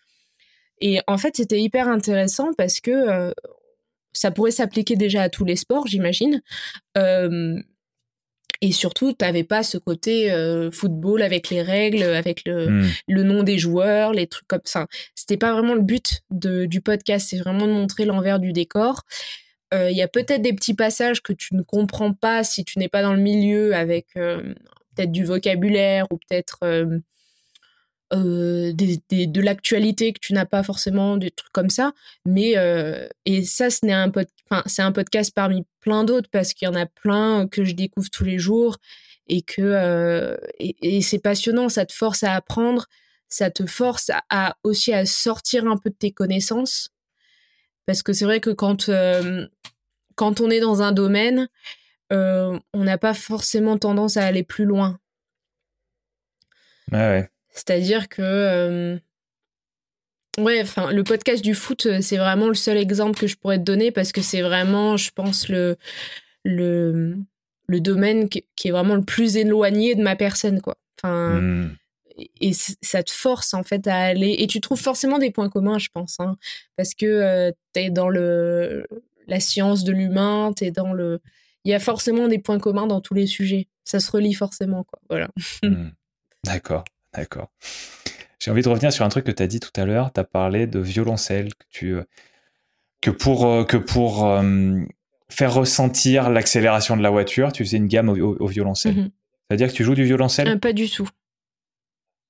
Et 0.82 1.00
en 1.08 1.18
fait, 1.18 1.36
c'était 1.36 1.60
hyper 1.60 1.88
intéressant 1.88 2.54
parce 2.58 2.80
que 2.80 2.92
euh, 2.92 3.32
ça 4.14 4.32
pourrait 4.32 4.52
s'appliquer 4.52 4.96
déjà 4.96 5.24
à 5.24 5.30
tous 5.30 5.46
les 5.46 5.56
sports, 5.56 5.88
j'imagine. 5.88 6.42
Euh, 6.98 7.62
et 8.62 8.72
surtout, 8.74 9.14
tu 9.14 9.24
n'avais 9.24 9.46
pas 9.46 9.64
ce 9.64 9.78
côté 9.78 10.32
euh, 10.32 10.70
football 10.72 11.22
avec 11.22 11.50
les 11.50 11.62
règles, 11.62 12.04
avec 12.04 12.44
le, 12.46 12.70
hmm. 12.70 12.90
le, 13.08 13.24
nom 13.24 13.44
des 13.44 13.58
joueurs, 13.58 14.12
les 14.12 14.28
trucs 14.28 14.48
comme 14.48 14.60
ça. 14.66 14.88
C'était 15.16 15.38
pas 15.38 15.54
vraiment 15.54 15.76
le 15.76 15.82
but 15.82 16.22
de, 16.30 16.66
du 16.66 16.82
podcast, 16.82 17.28
c'est 17.30 17.38
vraiment 17.38 17.68
de 17.68 17.72
montrer 17.72 18.06
l'envers 18.06 18.40
du 18.40 18.52
décor. 18.52 19.04
Il 19.72 19.96
y 19.96 20.02
a 20.02 20.08
peut-être 20.08 20.42
des 20.42 20.54
petits 20.54 20.74
passages 20.74 21.22
que 21.22 21.34
tu 21.34 21.56
ne 21.56 21.62
comprends 21.62 22.14
pas 22.14 22.44
si 22.44 22.66
tu 22.66 22.80
n'es 22.80 22.90
pas 22.90 23.04
dans 23.04 23.14
le 23.14 23.22
milieu 23.22 23.76
avec 23.76 24.08
peut-être 24.14 25.12
du 25.12 25.26
vocabulaire 25.26 26.08
ou 26.12 26.18
peut-être 26.18 27.00
euh, 28.12 28.74
de 28.74 29.42
l'actualité 29.42 30.14
que 30.14 30.20
tu 30.20 30.34
n'as 30.34 30.46
pas 30.46 30.64
forcément, 30.64 31.18
des 31.18 31.30
trucs 31.30 31.52
comme 31.52 31.70
ça. 31.70 31.94
Mais 32.26 32.58
euh, 32.58 33.08
et 33.26 33.44
ça, 33.44 33.70
ce 33.70 33.86
n'est 33.86 33.94
un 33.94 34.12
c'est 34.66 34.82
un 34.82 34.92
podcast 34.92 35.32
parmi 35.36 35.64
plein 35.80 36.04
d'autres 36.04 36.30
parce 36.32 36.54
qu'il 36.54 36.68
y 36.68 36.70
en 36.70 36.76
a 36.76 36.88
plein 36.88 37.48
que 37.48 37.64
je 37.64 37.74
découvre 37.74 38.10
tous 38.10 38.24
les 38.24 38.40
jours 38.40 38.78
et 39.28 39.44
que 39.44 39.62
euh, 39.62 40.38
et, 40.60 41.02
c'est 41.02 41.20
passionnant. 41.20 41.70
Ça 41.70 41.86
te 41.86 41.94
force 41.94 42.24
à 42.24 42.34
apprendre, 42.34 42.88
ça 43.28 43.52
te 43.52 43.68
force 43.68 44.10
à, 44.32 44.58
aussi 44.64 44.92
à 44.92 45.06
sortir 45.06 45.68
un 45.68 45.78
peu 45.78 45.92
de 45.92 45.96
tes 45.96 46.12
connaissances 46.12 46.90
parce 47.90 48.04
que 48.04 48.14
c'est 48.14 48.26
vrai 48.26 48.40
que 48.40 48.52
quand 48.52 48.92
quand 50.14 50.42
on 50.42 50.52
est 50.52 50.60
dans 50.60 50.84
un 50.84 50.92
domaine, 50.92 51.50
on 52.12 52.60
n'a 52.76 53.00
pas 53.00 53.16
forcément 53.16 53.80
tendance 53.80 54.16
à 54.16 54.26
aller 54.26 54.44
plus 54.44 54.66
loin. 54.66 55.00
Ouais, 56.92 57.00
ouais. 57.00 57.30
C'est-à-dire 57.50 58.10
que 58.10 58.22
euh, 58.22 59.00
ouais, 60.38 60.62
enfin 60.62 60.92
le 60.92 61.04
podcast 61.04 61.44
du 61.44 61.56
foot, 61.56 61.88
euh, 61.88 61.98
c'est 62.00 62.18
vraiment 62.18 62.48
le 62.48 62.54
seul 62.54 62.78
exemple 62.78 63.20
que 63.20 63.26
je 63.26 63.36
pourrais 63.36 63.58
te 63.58 63.64
donner 63.64 63.90
parce 63.90 64.12
que 64.12 64.22
c'est 64.22 64.44
vraiment, 64.44 64.96
je 64.96 65.10
pense 65.10 65.50
le 65.50 65.76
le 66.46 67.18
le 67.66 67.80
domaine 67.80 68.30
qui, 68.30 68.46
est 68.66 68.72
vraiment 68.72 68.94
le 68.94 69.02
plus 69.02 69.36
éloigné 69.36 69.96
de 69.96 70.04
ma 70.04 70.16
personne 70.16 70.62
quoi. 70.62 70.76
Enfin 71.02 71.42
hmm. 71.42 71.76
Et 72.40 72.54
ça 72.54 73.04
te 73.04 73.12
force 73.12 73.54
en 73.54 73.64
fait 73.64 73.88
à 73.88 73.98
aller 73.98 74.36
et 74.40 74.48
tu 74.48 74.62
trouves 74.62 74.82
forcément 74.82 75.20
des 75.20 75.32
points 75.32 75.50
communs, 75.50 75.80
je 75.80 75.90
pense 75.94 76.20
hein, 76.20 76.38
parce 76.76 76.94
que 76.94 77.06
euh, 77.06 77.52
tu 77.74 77.82
es 77.82 77.90
dans 77.90 78.10
le 78.10 78.88
la 79.28 79.40
science 79.40 79.84
de 79.84 79.92
l'humain, 79.92 80.54
tu 80.56 80.66
es 80.66 80.72
dans 80.72 80.94
le 80.94 81.20
il 81.66 81.72
y 81.72 81.74
a 81.74 81.80
forcément 81.80 82.28
des 82.28 82.40
points 82.40 82.60
communs 82.60 82.88
dans 82.88 83.02
tous 83.02 83.14
les 83.14 83.28
sujets. 83.28 83.68
Ça 83.84 84.00
se 84.00 84.12
relie 84.12 84.34
forcément 84.34 84.84
quoi. 84.84 85.00
Voilà. 85.10 85.30
Hmm. 85.64 85.90
D'accord. 86.46 86.86
D'accord. 87.14 87.50
J'ai 88.40 88.52
envie 88.52 88.62
de 88.62 88.70
revenir 88.70 88.94
sur 88.94 89.04
un 89.04 89.10
truc 89.10 89.26
que 89.26 89.32
tu 89.32 89.44
as 89.44 89.48
dit 89.48 89.60
tout 89.60 89.72
à 89.76 89.86
l'heure. 89.86 90.14
Tu 90.14 90.20
as 90.20 90.24
parlé 90.24 90.68
de 90.68 90.80
violoncelle, 90.80 91.54
que, 91.54 91.66
tu, 91.70 91.96
euh, 91.96 92.04
que 93.02 93.12
pour, 93.12 93.46
euh, 93.46 93.66
que 93.66 93.78
pour 93.78 94.26
euh, 94.26 94.80
faire 95.30 95.54
ressentir 95.54 96.30
l'accélération 96.30 96.96
de 96.96 97.04
la 97.04 97.10
voiture, 97.10 97.52
tu 97.52 97.66
faisais 97.66 97.78
une 97.78 97.88
gamme 97.88 98.10
au, 98.10 98.48
violoncelle. 98.48 99.12
C'est-à-dire 99.50 99.68
que 99.68 99.74
tu 99.74 99.84
joues 99.84 99.96
du 99.96 100.06
violoncelle? 100.06 100.60
Pas 100.60 100.74
du 100.74 100.90
tout. 100.90 101.10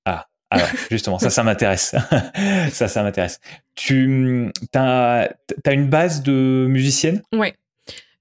Ah, 0.04 0.26
alors 0.50 0.68
justement, 0.90 1.18
ça, 1.18 1.30
ça 1.30 1.42
m'intéresse. 1.42 1.94
ça, 2.72 2.88
ça 2.88 3.02
m'intéresse. 3.02 3.40
Tu 3.74 4.50
as, 4.74 5.28
as, 5.64 5.72
une 5.72 5.88
base 5.88 6.22
de 6.22 6.66
musicienne? 6.68 7.22
Ouais. 7.32 7.54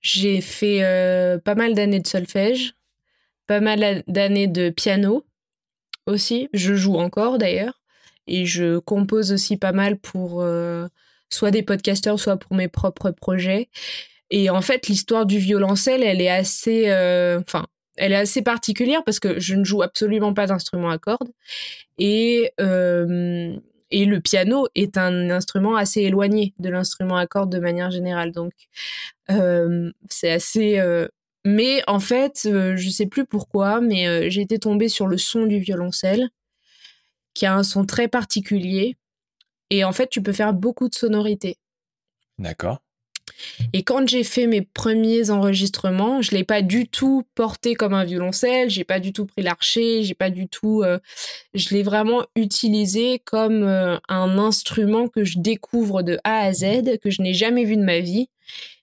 J'ai 0.02 0.40
fait 0.40 0.80
pas 1.44 1.56
mal 1.56 1.74
d'années 1.74 2.00
de 2.00 2.08
solfège, 2.08 2.74
pas 3.48 3.60
mal 3.60 4.04
d'années 4.08 4.48
de 4.48 4.70
piano 4.70 5.26
aussi. 6.06 6.50
Je 6.54 6.76
joue 6.76 6.96
encore 6.96 7.38
d'ailleurs. 7.38 7.80
Et 8.30 8.46
je 8.46 8.78
compose 8.78 9.32
aussi 9.32 9.58
pas 9.58 9.72
mal 9.72 9.98
pour 9.98 10.42
euh, 10.42 10.88
soit 11.30 11.50
des 11.50 11.64
podcasteurs, 11.64 12.20
soit 12.20 12.38
pour 12.38 12.56
mes 12.56 12.68
propres 12.68 13.10
projets. 13.10 13.70
Et 14.30 14.52
en 14.52 14.62
fait, 14.62 14.88
l'histoire 14.88 15.26
du 15.26 15.40
violoncelle, 15.40 16.04
elle 16.04 16.22
est 16.22 16.30
assez, 16.30 16.90
euh, 16.90 17.40
enfin, 17.40 17.66
elle 18.00 18.14
est 18.14 18.18
assez 18.18 18.41
particulière 18.41 19.04
parce 19.04 19.20
que 19.20 19.39
je 19.39 19.56
ne 19.56 19.64
joue 19.64 19.82
absolument 19.82 20.34
pas 20.34 20.47
d'instrument 20.47 20.89
à 20.89 20.97
cordes 20.97 21.32
et 21.97 22.52
euh, 22.60 23.56
et 23.91 24.06
le 24.06 24.20
piano 24.20 24.68
est 24.76 24.97
un 24.97 25.30
instrument 25.32 25.76
assez 25.76 26.02
éloigné 26.02 26.54
de 26.60 26.70
l'instrument 26.70 27.18
à 27.18 27.26
cordes 27.28 27.52
de 27.52 27.60
manière 27.60 27.91
générale. 27.91 28.32
Donc 28.32 28.54
c'est 30.10 30.32
assez 30.32 30.80
mais 31.45 31.82
en 31.88 32.00
fait, 32.00 32.43
euh, 32.45 32.76
je 32.76 32.89
sais 32.89 33.06
plus 33.06 33.26
pourquoi, 33.26 33.82
mais 33.82 34.08
euh, 34.08 34.30
j'ai 34.30 34.41
été 34.41 34.60
tombée 34.60 34.89
sur 34.89 35.08
le 35.08 35.18
son 35.18 35.45
du 35.45 35.60
violoncelle, 35.60 36.30
qui 37.34 37.45
a 37.45 37.56
un 37.56 37.64
son 37.64 37.86
très 37.86 38.08
particulier. 38.08 38.97
Et 39.70 39.84
en 39.84 39.91
fait, 39.91 40.10
tu 40.10 40.22
peux 40.22 40.34
faire 40.34 40.54
beaucoup 40.54 40.89
de 40.89 40.95
sonorités. 40.95 41.58
D'accord. 42.38 42.82
Et 43.74 43.84
quand 43.84 44.08
j'ai 44.08 44.24
fait 44.24 44.48
mes 44.48 44.62
premiers 44.62 45.30
enregistrements, 45.30 46.22
je 46.22 46.32
l'ai 46.32 46.44
pas 46.44 46.62
du 46.62 46.88
tout 46.88 47.24
porté 47.36 47.76
comme 47.76 47.94
un 47.94 48.04
violoncelle, 48.04 48.70
j'ai 48.70 48.84
pas 48.84 49.00
du 49.00 49.14
tout 49.14 49.26
pris 49.26 49.42
l'archer, 49.42 50.04
j'ai 50.04 50.16
pas 50.16 50.30
du 50.30 50.48
tout, 50.48 50.84
euh, 50.84 51.00
je 51.54 51.70
l'ai 51.70 51.84
vraiment 51.84 52.26
utilisé 52.36 53.20
comme 53.26 53.64
un 53.64 54.38
instrument 54.38 55.08
que 55.08 55.24
je 55.24 55.40
découvre 55.40 56.02
de 56.02 56.20
A 56.24 56.40
à 56.40 56.54
Z, 56.54 57.00
que 57.02 57.10
je 57.10 57.22
n'ai 57.22 57.34
jamais 57.34 57.64
vu 57.64 57.78
de 57.78 57.84
ma 57.84 58.00
vie, 58.00 58.30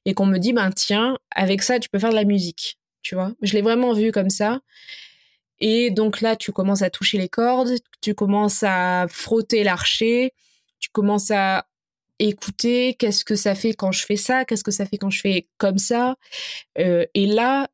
et 0.05 0.15
qu'on 0.15 0.27
me 0.27 0.39
dit, 0.39 0.53
ben 0.53 0.71
tiens, 0.71 1.19
avec 1.35 1.63
ça, 1.63 1.79
tu 1.79 1.89
peux 1.89 1.99
faire 1.99 2.11
de 2.11 2.15
la 2.15 2.25
musique, 2.25 2.79
tu 3.03 3.15
vois. 3.15 3.33
Je 3.43 3.55
l'ai 3.55 3.63
vraiment 3.63 3.93
vu 3.93 4.13
comme 4.13 4.31
ça. 4.31 4.61
Et 5.59 5.91
donc 5.91 6.21
là, 6.21 6.37
tu 6.37 6.53
commences 6.53 6.83
à 6.83 6.91
toucher 6.91 7.19
les 7.19 7.29
cordes, 7.29 7.75
tu 8.01 8.15
commences 8.15 8.63
à 8.63 9.07
frotter 9.09 9.65
l'archer, 9.65 10.33
tu 10.79 10.91
commences 10.91 11.31
à 11.31 11.67
écouter 12.19 12.95
qu'est-ce 12.95 13.25
que 13.25 13.37
ça 13.37 13.55
fait 13.55 13.75
quand 13.75 13.93
je 13.93 14.05
fais 14.05 14.17
ça, 14.17 14.45
qu'est-ce 14.45 14.65
que 14.65 14.71
ça 14.71 14.87
fait 14.87 14.99
quand 14.99 15.11
je 15.11 15.21
fais 15.21 15.49
comme 15.59 15.79
ça. 15.79 16.17
Euh, 16.79 17.05
et 17.15 17.27
là, 17.27 17.69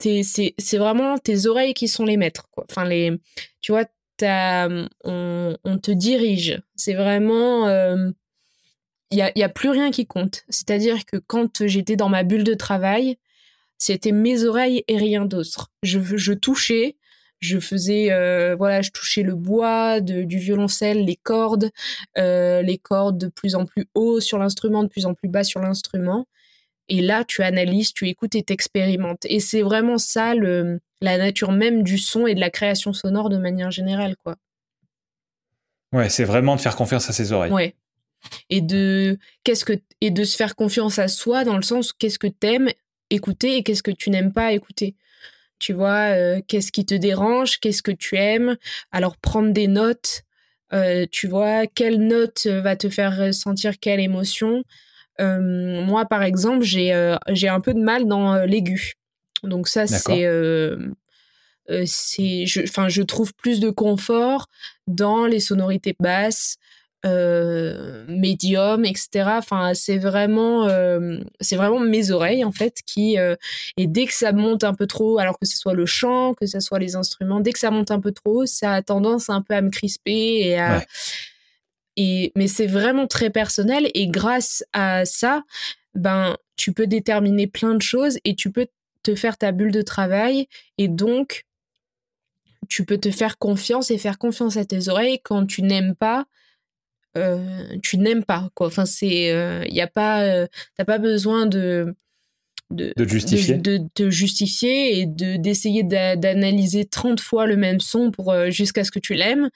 c'est 0.00 0.78
vraiment 0.78 1.18
tes 1.18 1.46
oreilles 1.46 1.74
qui 1.74 1.88
sont 1.88 2.04
les 2.04 2.16
maîtres. 2.16 2.48
Enfin, 2.70 2.84
les, 2.84 3.18
tu 3.60 3.72
vois, 3.72 3.84
on, 4.22 5.56
on, 5.64 5.78
te 5.78 5.90
dirige. 5.90 6.60
C'est 6.76 6.94
vraiment... 6.94 7.68
Euh, 7.68 8.10
il 9.10 9.18
y 9.18 9.22
a, 9.22 9.32
y 9.36 9.42
a, 9.42 9.48
plus 9.48 9.70
rien 9.70 9.90
qui 9.90 10.06
compte. 10.06 10.44
C'est-à-dire 10.50 11.06
que 11.06 11.16
quand 11.16 11.66
j'étais 11.66 11.96
dans 11.96 12.10
ma 12.10 12.24
bulle 12.24 12.44
de 12.44 12.54
travail, 12.54 13.16
c'était 13.78 14.12
mes 14.12 14.44
oreilles 14.44 14.84
et 14.86 14.98
rien 14.98 15.24
d'autre. 15.24 15.70
Je 15.82 16.32
touchais, 16.34 16.96
je 17.40 17.58
faisais, 17.58 18.12
euh, 18.12 18.54
voilà, 18.56 18.82
je 18.82 18.90
touchais 18.90 19.22
le 19.22 19.34
bois 19.34 20.00
de, 20.00 20.22
du 20.22 20.38
violoncelle, 20.38 21.04
les 21.04 21.16
cordes, 21.16 21.70
euh, 22.16 22.62
les 22.62 22.78
cordes 22.78 23.18
de 23.18 23.28
plus 23.28 23.54
en 23.54 23.64
plus 23.64 23.86
haut 23.94 24.20
sur 24.20 24.38
l'instrument, 24.38 24.82
de 24.82 24.88
plus 24.88 25.06
en 25.06 25.14
plus 25.14 25.28
bas 25.28 25.44
sur 25.44 25.60
l'instrument. 25.60 26.26
Et 26.88 27.00
là, 27.00 27.24
tu 27.24 27.42
analyses, 27.42 27.92
tu 27.92 28.08
écoutes 28.08 28.34
et 28.34 28.42
t'expérimentes. 28.42 29.26
Et 29.26 29.40
c'est 29.40 29.62
vraiment 29.62 29.98
ça 29.98 30.34
le, 30.34 30.80
la 31.00 31.18
nature 31.18 31.52
même 31.52 31.82
du 31.82 31.98
son 31.98 32.26
et 32.26 32.34
de 32.34 32.40
la 32.40 32.50
création 32.50 32.92
sonore 32.92 33.28
de 33.28 33.36
manière 33.36 33.70
générale, 33.70 34.16
quoi. 34.16 34.36
Ouais, 35.92 36.08
c'est 36.08 36.24
vraiment 36.24 36.56
de 36.56 36.60
faire 36.60 36.76
confiance 36.76 37.08
à 37.08 37.12
ses 37.12 37.32
oreilles. 37.32 37.52
Ouais, 37.52 37.74
et 38.50 38.60
de 38.60 39.18
qu'est-ce 39.44 39.64
que 39.64 39.80
et 40.00 40.10
de 40.10 40.24
se 40.24 40.36
faire 40.36 40.56
confiance 40.56 40.98
à 40.98 41.08
soi 41.08 41.44
dans 41.44 41.56
le 41.56 41.62
sens 41.62 41.92
qu'est-ce 41.92 42.18
que 42.18 42.26
t'aimes 42.26 42.70
écouter 43.10 43.56
et 43.56 43.62
qu'est-ce 43.62 43.82
que 43.82 43.90
tu 43.90 44.10
n'aimes 44.10 44.32
pas 44.32 44.52
écouter. 44.52 44.94
Tu 45.58 45.72
vois, 45.72 46.14
euh, 46.14 46.40
qu'est-ce 46.46 46.72
qui 46.72 46.84
te 46.86 46.94
dérange, 46.94 47.58
qu'est-ce 47.58 47.82
que 47.82 47.90
tu 47.90 48.16
aimes? 48.16 48.56
Alors 48.92 49.16
prendre 49.16 49.52
des 49.52 49.66
notes, 49.66 50.22
euh, 50.72 51.06
tu 51.10 51.26
vois, 51.26 51.66
quelle 51.66 52.06
note 52.06 52.46
va 52.46 52.76
te 52.76 52.88
faire 52.88 53.16
ressentir 53.16 53.78
quelle 53.80 54.00
émotion? 54.00 54.62
Euh, 55.20 55.84
moi, 55.84 56.04
par 56.04 56.22
exemple, 56.22 56.62
j'ai 56.62 57.16
j'ai 57.28 57.48
un 57.48 57.60
peu 57.60 57.74
de 57.74 57.80
mal 57.80 58.06
dans 58.06 58.44
l'aigu. 58.44 58.94
Donc 59.42 59.68
ça, 59.68 59.86
c'est 59.86 60.26
c'est, 61.84 62.44
enfin, 62.64 62.88
je 62.88 63.02
trouve 63.02 63.34
plus 63.34 63.60
de 63.60 63.68
confort 63.68 64.46
dans 64.86 65.26
les 65.26 65.40
sonorités 65.40 65.94
basses, 66.00 66.56
euh, 67.06 68.04
médium, 68.08 68.84
etc. 68.84 69.30
Enfin, 69.38 69.72
c'est 69.74 69.98
vraiment, 69.98 70.66
euh, 70.66 71.18
c'est 71.40 71.54
vraiment 71.54 71.78
mes 71.78 72.10
oreilles 72.10 72.44
en 72.44 72.50
fait 72.50 72.78
qui 72.84 73.18
euh, 73.18 73.36
et 73.76 73.86
dès 73.86 74.06
que 74.06 74.14
ça 74.14 74.32
monte 74.32 74.64
un 74.64 74.74
peu 74.74 74.88
trop, 74.88 75.18
alors 75.18 75.38
que 75.38 75.46
ce 75.46 75.56
soit 75.56 75.74
le 75.74 75.86
chant, 75.86 76.34
que 76.34 76.46
ce 76.46 76.58
soit 76.58 76.80
les 76.80 76.96
instruments, 76.96 77.38
dès 77.38 77.52
que 77.52 77.60
ça 77.60 77.70
monte 77.70 77.92
un 77.92 78.00
peu 78.00 78.10
trop, 78.10 78.46
ça 78.46 78.72
a 78.74 78.82
tendance 78.82 79.30
un 79.30 79.42
peu 79.42 79.54
à 79.54 79.60
me 79.60 79.70
crisper 79.70 80.40
et 80.40 80.58
à 80.58 80.84
et 81.96 82.32
mais 82.36 82.48
c'est 82.48 82.66
vraiment 82.66 83.06
très 83.06 83.30
personnel. 83.30 83.90
Et 83.94 84.08
grâce 84.08 84.64
à 84.72 85.04
ça, 85.04 85.44
ben 85.94 86.36
tu 86.56 86.72
peux 86.72 86.88
déterminer 86.88 87.46
plein 87.46 87.74
de 87.74 87.82
choses 87.82 88.18
et 88.24 88.34
tu 88.34 88.50
peux 88.50 88.66
te 89.04 89.14
faire 89.14 89.38
ta 89.38 89.52
bulle 89.52 89.72
de 89.72 89.82
travail. 89.82 90.48
Et 90.78 90.88
donc 90.88 91.44
tu 92.68 92.84
peux 92.84 92.98
te 92.98 93.10
faire 93.12 93.38
confiance 93.38 93.90
et 93.92 93.98
faire 93.98 94.18
confiance 94.18 94.56
à 94.56 94.64
tes 94.64 94.88
oreilles 94.88 95.20
quand 95.22 95.46
tu 95.46 95.62
n'aimes 95.62 95.94
pas 95.94 96.26
tu 97.82 97.98
n'aimes 97.98 98.24
pas 98.24 98.50
quoi. 98.54 98.66
Enfin 98.66 98.86
c'est 98.86 99.06
il 99.06 99.30
euh, 99.30 99.64
y 99.68 99.80
a 99.80 99.86
pas 99.86 100.22
euh, 100.22 100.46
t'as 100.76 100.84
pas 100.84 100.98
besoin 100.98 101.46
de 101.46 101.94
de, 102.70 102.92
de 102.96 103.08
justifier. 103.08 103.54
de, 103.56 103.80
de, 103.96 104.10
justifier 104.10 105.00
et 105.00 105.06
de 105.06 105.36
d'essayer 105.36 105.82
d'analyser 105.82 106.84
30 106.84 107.18
fois 107.18 107.46
le 107.46 107.56
même 107.56 107.80
son 107.80 108.10
pour 108.10 108.34
jusqu'à 108.50 108.84
ce 108.84 108.90
que 108.90 108.98
tu 108.98 109.14
l'aimes. 109.14 109.48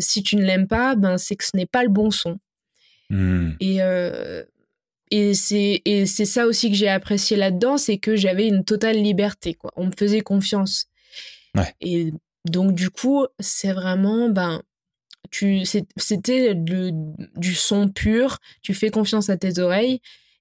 Si 0.00 0.22
tu 0.22 0.36
ne 0.36 0.42
l'aimes 0.42 0.66
pas 0.66 0.94
ben 0.94 1.18
c'est 1.18 1.36
que 1.36 1.44
ce 1.44 1.56
n'est 1.56 1.66
pas 1.66 1.82
le 1.82 1.90
bon 1.90 2.10
son. 2.10 2.38
Mmh. 3.10 3.50
et 3.60 3.78
et 5.10 5.34
c'est 5.34 5.82
et 5.84 6.06
c'est 6.06 6.24
ça 6.24 6.46
aussi 6.46 6.70
que 6.70 6.76
j'ai 6.76 6.88
apprécié 6.88 7.36
là-dedans 7.36 7.76
c'est 7.76 7.98
que 7.98 8.16
j'avais 8.16 8.48
une 8.48 8.64
totale 8.64 8.96
liberté 8.96 9.54
quoi. 9.54 9.72
On 9.76 9.86
me 9.86 9.92
faisait 9.96 10.22
confiance. 10.22 10.86
Ouais. 11.54 11.74
et 11.80 12.12
donc 12.44 12.74
du 12.74 12.90
coup 12.90 13.26
c'est 13.40 13.72
vraiment 13.72 14.28
ben 14.28 14.62
tu 15.30 15.64
c'était 15.64 16.54
du 16.54 17.54
son 17.54 17.88
pur 17.88 18.38
tu 18.62 18.74
fais 18.74 18.90
confiance 18.90 19.30
à 19.30 19.36
tes 19.36 19.58
oreilles 19.58 20.00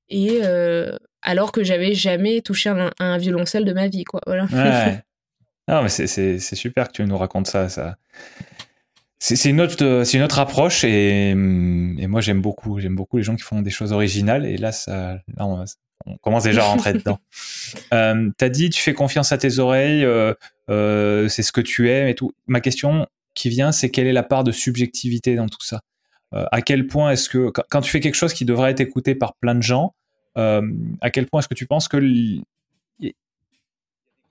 et 0.09 0.39
euh, 0.43 0.95
alors 1.21 1.51
que 1.51 1.63
j'avais 1.63 1.93
jamais 1.93 2.41
touché 2.41 2.69
un, 2.69 2.91
un, 2.99 3.17
violoncelle 3.17 3.65
de 3.65 3.73
ma 3.73 3.87
vie 3.87 4.03
quoi 4.03 4.21
voilà. 4.25 4.45
Ouais. 4.45 5.01
non 5.67 5.81
mais 5.81 5.89
c'est 5.89 6.39
super 6.39 6.87
que 6.87 6.93
tu 6.93 7.03
nous 7.03 7.17
racontes 7.17 7.47
ça 7.47 7.69
ça. 7.69 7.97
C'est 9.17 9.49
une 9.49 9.61
autre 9.61 10.03
c'est 10.03 10.17
une 10.17 10.23
autre 10.23 10.37
approche 10.39 10.83
et, 10.83 11.29
et 11.31 11.35
moi 12.07 12.21
j'aime 12.21 12.41
beaucoup 12.41 12.79
j'aime 12.79 12.95
beaucoup 12.95 13.17
les 13.17 13.23
gens 13.23 13.35
qui 13.35 13.41
font 13.41 13.61
des 13.61 13.71
choses 13.71 13.91
originales 13.91 14.45
et 14.45 14.57
là 14.57 14.71
ça 14.71 15.17
on, 15.39 15.65
commence 16.21 16.43
déjà 16.43 16.63
à 16.63 16.67
rentrer 16.67 16.93
dedans. 16.93 17.19
Euh, 17.93 18.29
t'as 18.37 18.49
dit 18.49 18.69
tu 18.69 18.81
fais 18.81 18.93
confiance 18.93 19.31
à 19.31 19.39
tes 19.39 19.57
oreilles 19.57 20.05
euh, 20.05 20.35
euh, 20.69 21.27
c'est 21.27 21.43
ce 21.43 21.51
que 21.51 21.61
tu 21.61 21.89
aimes 21.89 22.07
et 22.07 22.15
tout. 22.15 22.33
Ma 22.45 22.61
question 22.61 23.07
qui 23.35 23.49
vient, 23.49 23.71
c'est 23.71 23.91
quelle 23.91 24.07
est 24.07 24.13
la 24.13 24.23
part 24.23 24.43
de 24.43 24.51
subjectivité 24.51 25.35
dans 25.35 25.47
tout 25.47 25.61
ça. 25.61 25.81
Euh, 26.33 26.45
à 26.51 26.61
quel 26.61 26.87
point 26.87 27.11
est-ce 27.11 27.29
que, 27.29 27.51
quand 27.69 27.81
tu 27.81 27.91
fais 27.91 27.99
quelque 27.99 28.15
chose 28.15 28.33
qui 28.33 28.45
devrait 28.45 28.71
être 28.71 28.81
écouté 28.81 29.13
par 29.15 29.35
plein 29.35 29.55
de 29.55 29.61
gens, 29.61 29.93
euh, 30.37 30.61
à 31.01 31.09
quel 31.11 31.27
point 31.27 31.39
est-ce 31.39 31.47
que 31.47 31.53
tu 31.53 31.67
penses 31.67 31.87
que 31.87 31.97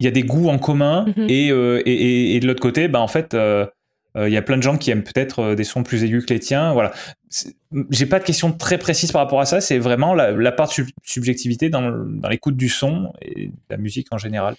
il 0.00 0.05
y 0.05 0.09
a 0.09 0.11
des 0.11 0.24
goûts 0.24 0.48
en 0.48 0.59
commun 0.59 1.07
mhm. 1.16 1.28
euh, 1.30 1.80
et, 1.86 2.34
et, 2.34 2.40
de 2.40 2.46
l'autre 2.48 2.61
côté, 2.61 2.88
bah, 2.88 3.00
en 3.00 3.07
fait, 3.07 3.34
il 3.34 4.32
y 4.32 4.36
a 4.36 4.42
plein 4.42 4.57
de 4.57 4.62
gens 4.62 4.76
qui 4.76 4.90
aiment 4.90 5.05
peut-être 5.05 5.55
des 5.55 5.64
sons 5.64 5.82
plus 5.84 6.02
aigus 6.02 6.26
que 6.26 6.34
les 6.34 6.40
tiens. 6.40 6.72
Voilà. 6.72 6.92
J'ai 7.90 8.07
pas 8.07 8.18
de 8.18 8.24
question 8.24 8.52
très 8.52 8.76
précise 8.76 9.12
par 9.12 9.22
rapport 9.22 9.40
à 9.40 9.46
ça. 9.46 9.61
C'est 9.61 9.78
vraiment 9.78 10.14
la, 10.14 10.52
part 10.52 10.68
de 10.68 10.84
subjectivité 11.05 11.70
dans, 11.70 11.90
dans 11.90 12.28
l'écoute 12.28 12.57
du 12.57 12.68
son 12.68 13.12
et 13.22 13.48
de 13.48 13.55
la 13.70 13.76
musique 13.76 14.09
en 14.12 14.18
général. 14.18 14.57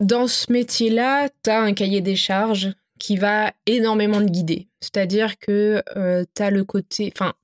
Dans 0.00 0.28
ce 0.28 0.50
métier-là, 0.52 1.28
tu 1.42 1.50
as 1.50 1.60
un 1.60 1.72
cahier 1.74 2.00
des 2.00 2.16
charges 2.16 2.72
qui 2.98 3.16
va 3.16 3.52
énormément 3.66 4.20
te 4.20 4.30
guider. 4.30 4.68
C'est-à-dire 4.80 5.38
que 5.38 5.82
euh, 5.96 6.24
tu 6.34 6.42
as 6.42 6.50
le 6.50 6.64
côté. 6.64 7.12
Enfin, 7.14 7.34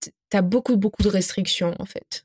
tu 0.00 0.10
as 0.32 0.42
beaucoup, 0.42 0.76
beaucoup 0.76 1.02
de 1.02 1.08
restrictions, 1.08 1.74
en 1.78 1.84
fait. 1.84 2.24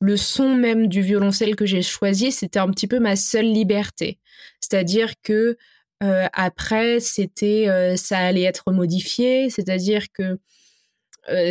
Le 0.00 0.16
son 0.16 0.54
même 0.54 0.88
du 0.88 1.00
violoncelle 1.00 1.54
que 1.54 1.66
j'ai 1.66 1.82
choisi, 1.82 2.32
c'était 2.32 2.58
un 2.58 2.70
petit 2.70 2.88
peu 2.88 2.98
ma 2.98 3.16
seule 3.16 3.46
liberté. 3.46 4.18
C'est-à-dire 4.60 5.14
que 5.22 5.56
euh, 6.02 6.26
après, 6.32 6.98
c'était, 6.98 7.68
euh, 7.68 7.96
ça 7.96 8.18
allait 8.18 8.42
être 8.42 8.72
modifié. 8.72 9.48
C'est-à-dire 9.50 10.06
que 10.12 10.38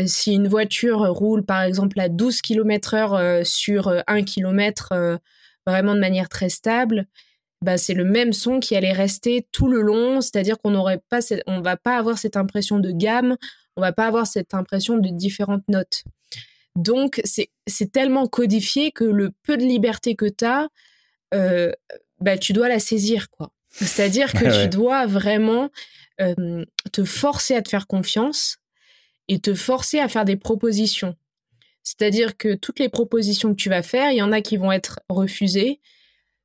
si 0.06 0.34
une 0.34 0.50
voiture 0.50 1.00
roule, 1.00 1.46
par 1.46 1.62
exemple, 1.62 1.98
à 2.02 2.10
12 2.10 2.42
km/h 2.42 3.46
sur 3.46 4.04
1 4.06 4.24
km, 4.24 5.18
vraiment 5.66 5.96
de 5.96 6.00
manière 6.02 6.28
très 6.28 6.50
stable, 6.50 7.08
bah, 7.62 7.78
c'est 7.78 7.94
le 7.94 8.06
même 8.06 8.34
son 8.34 8.60
qui 8.60 8.76
allait 8.76 8.92
rester 8.92 9.48
tout 9.52 9.68
le 9.68 9.82
long, 9.82 10.22
c'est-à-dire 10.22 10.58
qu'on 10.58 10.72
n'aurait 10.72 11.02
pas, 11.10 11.20
on 11.48 11.62
va 11.62 11.78
pas 11.78 11.98
avoir 11.98 12.18
cette 12.18 12.36
impression 12.36 12.80
de 12.80 12.92
gamme, 12.92 13.38
on 13.76 13.82
va 13.82 13.92
pas 13.92 14.08
avoir 14.08 14.28
cette 14.28 14.54
impression 14.54 14.98
de 14.98 15.10
différentes 15.10 15.68
notes. 15.68 16.04
Donc 16.76 17.22
c'est 17.26 17.92
tellement 17.92 18.28
codifié 18.28 18.92
que 18.92 19.04
le 19.04 19.32
peu 19.44 19.58
de 19.58 19.64
liberté 19.64 20.16
que 20.16 20.26
tu 20.26 20.46
as, 20.46 20.70
euh, 21.34 21.72
bah, 22.20 22.38
tu 22.38 22.54
dois 22.54 22.70
la 22.70 22.80
saisir 22.80 23.30
quoi. 23.30 23.52
C'est-à-dire 23.70 24.34
que 24.34 24.64
tu 24.64 24.70
dois 24.70 25.06
vraiment 25.06 25.70
euh, 26.20 26.66
te 26.92 27.04
forcer 27.04 27.56
à 27.56 27.62
te 27.62 27.70
faire 27.70 27.88
confiance 27.88 28.58
et 29.28 29.40
te 29.40 29.54
forcer 29.54 30.00
à 30.00 30.10
faire 30.10 30.26
des 30.26 30.36
propositions. 30.36 31.16
C'est-à-dire 31.84 32.38
que 32.38 32.54
toutes 32.54 32.80
les 32.80 32.90
propositions 32.90 33.50
que 33.50 33.56
tu 33.62 33.70
vas 33.70 33.82
faire, 33.82 34.12
il 34.12 34.18
y 34.18 34.22
en 34.22 34.32
a 34.32 34.42
qui 34.42 34.58
vont 34.58 34.72
être 34.72 35.00
refusées, 35.10 35.80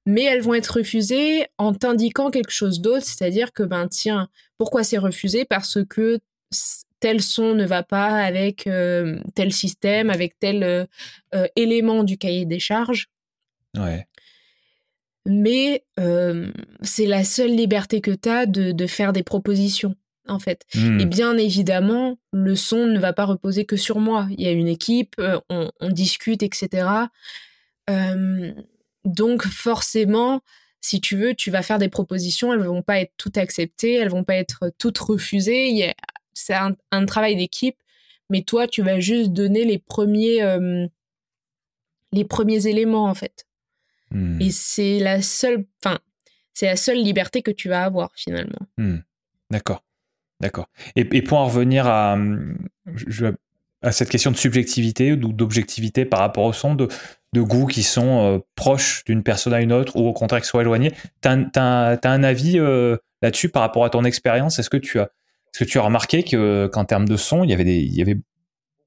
mais 0.07 0.23
elles 0.23 0.41
vont 0.41 0.55
être 0.55 0.79
refusées 0.79 1.47
en 1.59 1.75
t'indiquant 1.75 2.31
quelque 2.31 2.53
chose 2.53 2.81
d'autre, 2.81 3.05
c'est-à-dire 3.05 3.53
que 3.53 3.65
ben 3.65 3.89
tiens, 3.89 4.29
pourquoi 4.57 4.85
c'est 4.85 4.99
refusé? 4.99 5.45
Parce 5.45 5.79
que 5.85 6.21
tel 7.01 7.21
son 7.21 7.55
ne 7.55 7.67
va 7.67 7.83
pas 7.83 8.15
avec 8.25 8.67
euh, 8.67 9.19
tel 9.35 9.53
système, 9.53 10.09
avec 10.09 10.39
tel 10.39 10.63
euh, 10.63 10.85
euh, 11.35 11.47
élément 11.57 12.05
du 12.05 12.17
cahier 12.19 12.47
des 12.47 12.61
charges. 12.61 13.09
Ouais. 13.77 14.07
Mais 15.29 15.85
c'est 16.83 17.07
la 17.07 17.25
seule 17.25 17.55
liberté 17.57 18.01
que 18.01 18.13
tu 18.13 18.29
as 18.29 18.47
de, 18.47 18.87
faire 18.87 19.13
des 19.13 19.25
propositions, 19.25 19.97
en 20.29 20.39
fait. 20.39 20.63
Hmm. 20.73 21.01
Et 21.01 21.05
bien 21.05 21.37
évidemment, 21.37 22.17
le 22.33 22.55
son 22.55 22.87
ne 22.87 22.99
va 23.01 23.13
pas 23.13 23.25
reposer 23.25 23.65
que 23.65 23.75
sur 23.75 23.99
moi. 23.99 24.29
Il 24.31 24.45
y 24.45 24.47
a 24.47 24.53
une 24.53 24.69
équipe, 24.69 25.17
on, 25.51 25.69
on 25.81 25.89
discute, 25.89 26.45
etc. 26.45 27.09
Donc 29.07 29.47
forcément, 29.47 30.43
si 30.81 31.01
tu 31.01 31.17
veux, 31.17 31.35
tu 31.35 31.51
vas 31.51 31.63
faire 31.63 31.79
des 31.79 31.89
propositions, 31.89 32.53
elles 32.53 32.61
vont 32.61 32.83
pas 32.83 33.01
être 33.01 33.13
toutes 33.17 33.39
acceptées, 33.39 33.95
elles 33.95 34.11
vont 34.11 34.25
pas 34.25 34.35
être 34.35 34.71
toutes 34.79 34.99
refusées. 34.99 35.95
C'est 36.35 36.55
un, 36.55 37.07
travail 37.07 37.37
d'équipe, 37.37 37.77
mais 38.31 38.43
toi, 38.43 38.67
tu 38.67 38.83
vas 38.83 39.01
juste 39.01 39.31
donner 39.33 39.65
les 39.65 39.79
premiers, 39.79 40.43
euh, 40.43 40.87
les 42.13 42.25
premiers 42.25 42.67
éléments 42.67 43.07
en 43.07 43.15
fait. 43.15 43.47
Hmm. 44.11 44.41
Et 44.41 44.51
c'est 44.51 44.99
la 44.99 45.23
seule, 45.23 45.67
enfin, 45.85 46.01
c'est 46.53 46.67
la 46.67 46.77
seule 46.77 47.03
liberté 47.03 47.43
que 47.43 47.53
tu 47.53 47.69
vas 47.69 47.85
avoir 47.85 48.11
finalement. 48.17 48.67
Hmm. 48.77 48.99
D'accord, 49.51 49.85
d'accord. 50.41 50.69
Et, 50.97 51.23
pour 51.23 51.39
en 51.39 51.47
revenir 51.47 51.87
à, 51.87 52.17
à 53.87 53.93
cette 53.93 54.09
question 54.09 54.33
de 54.33 54.37
subjectivité 54.37 55.13
ou 55.13 55.33
d'objectivité 55.33 56.05
par 56.05 56.19
rapport 56.19 56.45
au 56.45 56.53
son, 56.53 56.75
de, 56.75 56.89
goûts 57.37 57.67
qui 57.67 57.85
sont 57.85 58.25
euh, 58.25 58.39
proches 58.57 59.05
d'une 59.05 59.23
personne 59.23 59.53
à 59.53 59.61
une 59.61 59.73
autre 59.73 59.97
ou 59.97 60.09
au 60.09 60.13
contraire 60.13 60.41
qui 60.41 60.49
soient 60.49 60.63
éloignés. 60.63 60.93
Tu 61.23 61.29
as, 61.29 61.99
un 62.03 62.23
avis 62.25 62.59
euh, 62.59 62.97
là-dessus 63.23 63.49
par 63.49 63.63
rapport 63.63 63.85
à 63.85 63.91
ton 63.91 64.05
expérience? 64.05 64.59
Est-ce 64.59 64.71
que 64.71 64.77
tu 64.77 64.99
as, 64.99 65.05
est-ce 65.05 65.65
que 65.65 65.71
tu 65.71 65.79
as 65.79 65.83
remarqué 65.83 66.25
que, 66.25 66.69
qu'en 66.73 66.85
termes 66.85 67.07
de 67.07 67.17
son, 67.17 67.45
il 67.45 67.51
y, 67.51 67.53
avait 67.53 67.65
des, 67.65 67.77
il 67.77 67.95
y 67.95 68.03
avait 68.03 68.19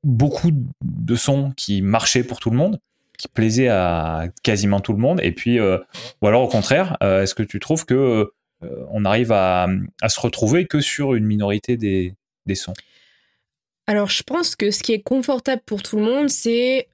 beaucoup 0.04 0.52
de 0.52 1.16
sons 1.16 1.54
qui 1.56 1.82
marchaient 1.82 2.24
pour 2.24 2.40
tout 2.40 2.50
le 2.50 2.58
monde, 2.58 2.80
qui 3.18 3.30
plaisaient 3.30 3.70
à 3.70 4.26
quasiment 4.44 4.82
tout 4.82 4.92
le 4.92 5.00
monde 5.00 5.22
Et 5.24 5.32
puis, 5.32 5.60
euh, 5.60 5.78
ou 6.22 6.28
alors 6.28 6.42
au 6.42 6.50
contraire, 6.50 6.98
est-ce 7.02 7.36
que 7.36 7.44
tu 7.44 7.60
trouves 7.62 7.86
que 7.86 8.34
on 8.92 9.06
arrive 9.06 9.32
à, 9.32 9.68
se 10.10 10.20
retrouver 10.20 10.66
que 10.66 10.82
sur 10.82 11.14
une 11.14 11.26
minorité 11.26 11.78
des 11.78 12.56
sons? 12.56 12.74
Alors, 13.90 14.12
je 14.12 14.22
pense 14.22 14.56
que 14.56 14.70
ce 14.70 14.84
qui 14.84 14.94
est 14.94 15.02
confortable 15.02 15.64
pour 15.66 15.82
tout 15.82 15.98
le 15.98 16.04
monde, 16.04 16.30
c'est 16.30 16.90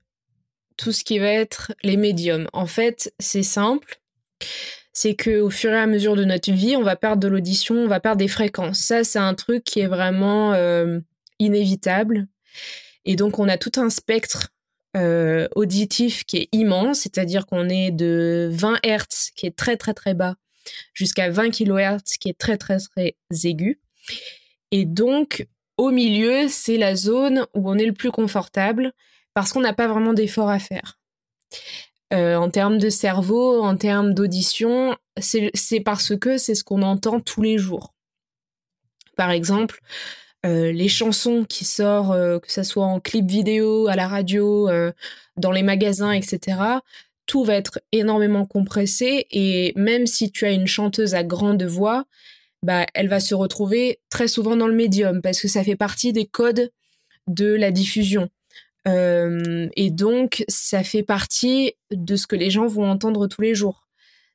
tout 0.77 0.93
ce 0.93 1.03
qui 1.03 1.19
va 1.19 1.27
être 1.27 1.73
les 1.83 1.97
médiums. 1.97 2.47
En 2.53 2.67
fait, 2.67 3.13
c'est 3.19 3.43
simple. 3.43 3.99
C'est 4.93 5.13
que 5.13 5.41
au 5.41 5.49
fur 5.49 5.73
et 5.73 5.77
à 5.77 5.87
mesure 5.87 6.15
de 6.15 6.23
notre 6.23 6.53
vie, 6.53 6.77
on 6.77 6.83
va 6.83 6.95
perdre 6.95 7.21
de 7.21 7.27
l'audition, 7.27 7.75
on 7.75 7.87
va 7.87 7.99
perdre 7.99 8.19
des 8.19 8.29
fréquences. 8.29 8.79
Ça, 8.79 9.03
c'est 9.03 9.19
un 9.19 9.33
truc 9.33 9.65
qui 9.65 9.81
est 9.81 9.87
vraiment 9.87 10.53
euh, 10.53 11.01
inévitable. 11.37 12.27
Et 13.03 13.17
donc, 13.17 13.39
on 13.39 13.49
a 13.49 13.57
tout 13.57 13.73
un 13.75 13.89
spectre 13.89 14.53
euh, 14.95 15.49
auditif 15.53 16.23
qui 16.23 16.37
est 16.37 16.49
immense, 16.53 16.99
c'est-à-dire 16.99 17.45
qu'on 17.45 17.67
est 17.67 17.91
de 17.91 18.49
20 18.53 18.79
Hz, 18.85 19.31
qui 19.35 19.47
est 19.47 19.57
très 19.57 19.75
très 19.75 19.93
très 19.93 20.13
bas, 20.13 20.35
jusqu'à 20.93 21.29
20 21.29 21.49
kHz, 21.49 22.17
qui 22.21 22.29
est 22.29 22.37
très 22.37 22.57
très 22.57 22.77
très 22.79 23.17
aigu. 23.43 23.81
Et 24.71 24.85
donc, 24.85 25.45
au 25.77 25.91
milieu, 25.91 26.47
c'est 26.47 26.77
la 26.77 26.95
zone 26.95 27.45
où 27.53 27.69
on 27.69 27.77
est 27.77 27.85
le 27.85 27.93
plus 27.93 28.11
confortable 28.11 28.93
parce 29.33 29.51
qu'on 29.51 29.61
n'a 29.61 29.73
pas 29.73 29.87
vraiment 29.87 30.13
d'effort 30.13 30.49
à 30.49 30.59
faire. 30.59 30.99
Euh, 32.13 32.35
en 32.35 32.49
termes 32.49 32.77
de 32.77 32.89
cerveau, 32.89 33.61
en 33.61 33.75
termes 33.75 34.13
d'audition, 34.13 34.95
c'est 35.19 35.79
parce 35.83 36.15
que 36.15 36.37
c'est 36.37 36.55
ce 36.55 36.63
qu'on 36.63 36.81
entend 36.81 37.19
tous 37.19 37.41
les 37.41 37.57
jours. 37.57 37.93
Par 39.17 39.31
exemple, 39.31 39.79
les 40.43 40.89
chansons 40.89 41.43
qui 41.43 41.65
sortent, 41.65 42.39
que 42.41 42.51
ce 42.51 42.61
soit 42.61 42.85
en 42.85 42.99
clip 42.99 43.25
vidéo, 43.25 43.87
à 43.87 43.95
la 43.95 44.07
radio, 44.07 44.69
dans 45.37 45.51
les 45.51 45.63
magasins, 45.63 46.11
etc., 46.11 46.57
tout 47.25 47.43
va 47.43 47.55
être 47.55 47.79
énormément 47.91 48.45
compressé 48.45 49.27
et 49.31 49.73
même 49.75 50.05
si 50.07 50.31
tu 50.31 50.45
as 50.45 50.51
une 50.51 50.67
chanteuse 50.67 51.15
à 51.15 51.23
grande 51.23 51.63
voix, 51.63 52.05
bah, 52.65 52.87
elle 52.95 53.07
va 53.07 53.19
se 53.19 53.35
retrouver 53.35 53.99
très 54.09 54.27
souvent 54.27 54.55
dans 54.55 54.67
le 54.67 54.73
médium 54.73 55.21
parce 55.21 55.39
que 55.39 55.47
ça 55.47 55.63
fait 55.63 55.75
partie 55.75 56.13
des 56.13 56.25
codes 56.25 56.71
de 57.27 57.53
la 57.53 57.69
diffusion. 57.71 58.29
Euh, 58.87 59.69
et 59.75 59.91
donc, 59.91 60.43
ça 60.47 60.83
fait 60.83 61.03
partie 61.03 61.73
de 61.91 62.15
ce 62.15 62.25
que 62.25 62.35
les 62.35 62.49
gens 62.49 62.65
vont 62.65 62.89
entendre 62.89 63.27
tous 63.27 63.41
les 63.41 63.53
jours. 63.53 63.87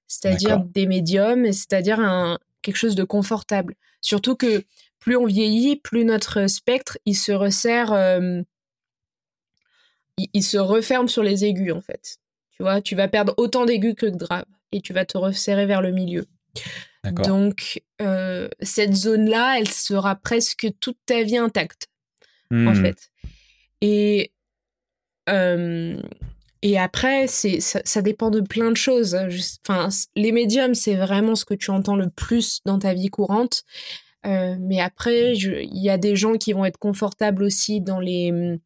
C'est-à-dire 0.06 0.60
des 0.60 0.86
médiums, 0.86 1.52
c'est-à-dire 1.52 1.98
un, 1.98 2.38
quelque 2.62 2.76
chose 2.76 2.94
de 2.94 3.02
confortable. 3.02 3.74
Surtout 4.00 4.36
que 4.36 4.62
plus 5.00 5.16
on 5.16 5.26
vieillit, 5.26 5.74
plus 5.74 6.04
notre 6.04 6.46
spectre, 6.46 6.98
il 7.06 7.16
se 7.16 7.32
resserre, 7.32 7.92
euh, 7.92 8.42
il, 10.16 10.42
se 10.44 10.58
referme 10.58 11.08
sur 11.08 11.24
les 11.24 11.44
aigus, 11.44 11.72
en 11.72 11.80
fait. 11.80 12.18
Tu 12.52 12.62
vois, 12.62 12.80
tu 12.80 12.94
vas 12.94 13.08
perdre 13.08 13.34
autant 13.38 13.66
d'aigus 13.66 13.94
que 13.96 14.06
de 14.06 14.16
graves 14.16 14.44
et 14.70 14.80
tu 14.80 14.92
vas 14.92 15.04
te 15.04 15.18
resserrer 15.18 15.66
vers 15.66 15.82
le 15.82 15.90
milieu. 15.90 16.26
Donc, 17.04 17.82
euh, 18.02 18.48
cette 18.60 18.94
zone-là, 18.94 19.58
elle 19.58 19.68
sera 19.68 20.16
presque 20.16 20.68
toute 20.80 20.98
ta 21.06 21.22
vie 21.22 21.38
intacte, 21.38 21.88
en 22.52 22.56
hmm. 22.56 22.82
fait. 22.82 23.10
Et 23.80 24.32
euh, 25.28 26.00
et 26.62 26.78
après, 26.78 27.26
c'est 27.26 27.60
ça, 27.60 28.02
dépend 28.02 28.30
de 28.30 28.40
plein 28.40 28.70
de 28.70 28.76
choses. 28.76 29.16
Enfin, 29.66 29.88
les 30.14 30.32
médiums, 30.32 30.74
c'est 30.74 30.96
vraiment 30.96 31.34
ce 31.34 31.46
que 31.46 31.54
tu 31.54 31.70
entends 31.70 31.96
le 31.96 32.10
plus 32.10 32.60
dans 32.66 32.78
ta 32.78 32.92
vie 32.92 33.08
courante. 33.08 33.62
Euh, 34.26 34.56
mais 34.60 34.78
après, 34.80 35.34
il 35.34 35.82
y 35.82 35.88
a 35.88 35.96
des 35.96 36.16
gens 36.16 36.34
qui 36.34 36.52
vont 36.52 36.66
être 36.66 36.76
confortables 36.76 37.42
aussi 37.42 37.80
dans 37.80 38.00
les 38.00 38.58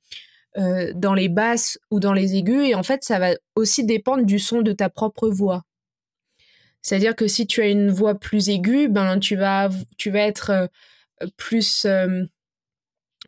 dans 0.95 1.14
les 1.14 1.28
basses 1.28 1.78
ou 1.91 1.99
dans 2.01 2.12
les 2.12 2.37
aigus. 2.37 2.68
Et 2.68 2.74
en 2.74 2.85
fait, 2.85 3.05
ça 3.05 3.18
va 3.18 3.35
aussi 3.57 3.85
dépendre 3.85 4.24
du 4.24 4.39
son 4.39 4.62
de 4.62 4.72
ta 4.72 4.89
propre 4.89 5.28
voix. 5.28 5.64
C'est-à-dire 6.85 7.16
que 7.16 7.26
si 7.26 7.49
tu 7.49 7.61
as 7.62 7.66
une 7.66 7.91
voix 7.91 8.14
plus 8.14 8.49
aiguë, 8.49 8.89
ben 8.89 9.18
tu 9.18 9.35
vas 9.35 9.70
tu 9.97 10.11
vas 10.11 10.20
être 10.20 10.70
plus 11.37 11.87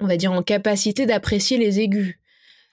on 0.00 0.06
va 0.06 0.16
dire 0.16 0.32
en 0.32 0.42
capacité 0.42 1.06
d'apprécier 1.06 1.58
les 1.58 1.80
aigus. 1.80 2.18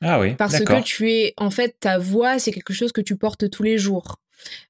Ah 0.01 0.19
oui. 0.19 0.36
Parce 0.36 0.59
que 0.59 0.81
tu 0.81 1.11
es, 1.11 1.34
en 1.38 1.49
fait, 1.49 1.77
ta 1.79 1.97
voix, 1.97 2.38
c'est 2.38 2.51
quelque 2.51 2.73
chose 2.73 2.91
que 2.91 3.01
tu 3.01 3.15
portes 3.15 3.49
tous 3.49 3.63
les 3.63 3.77
jours. 3.77 4.19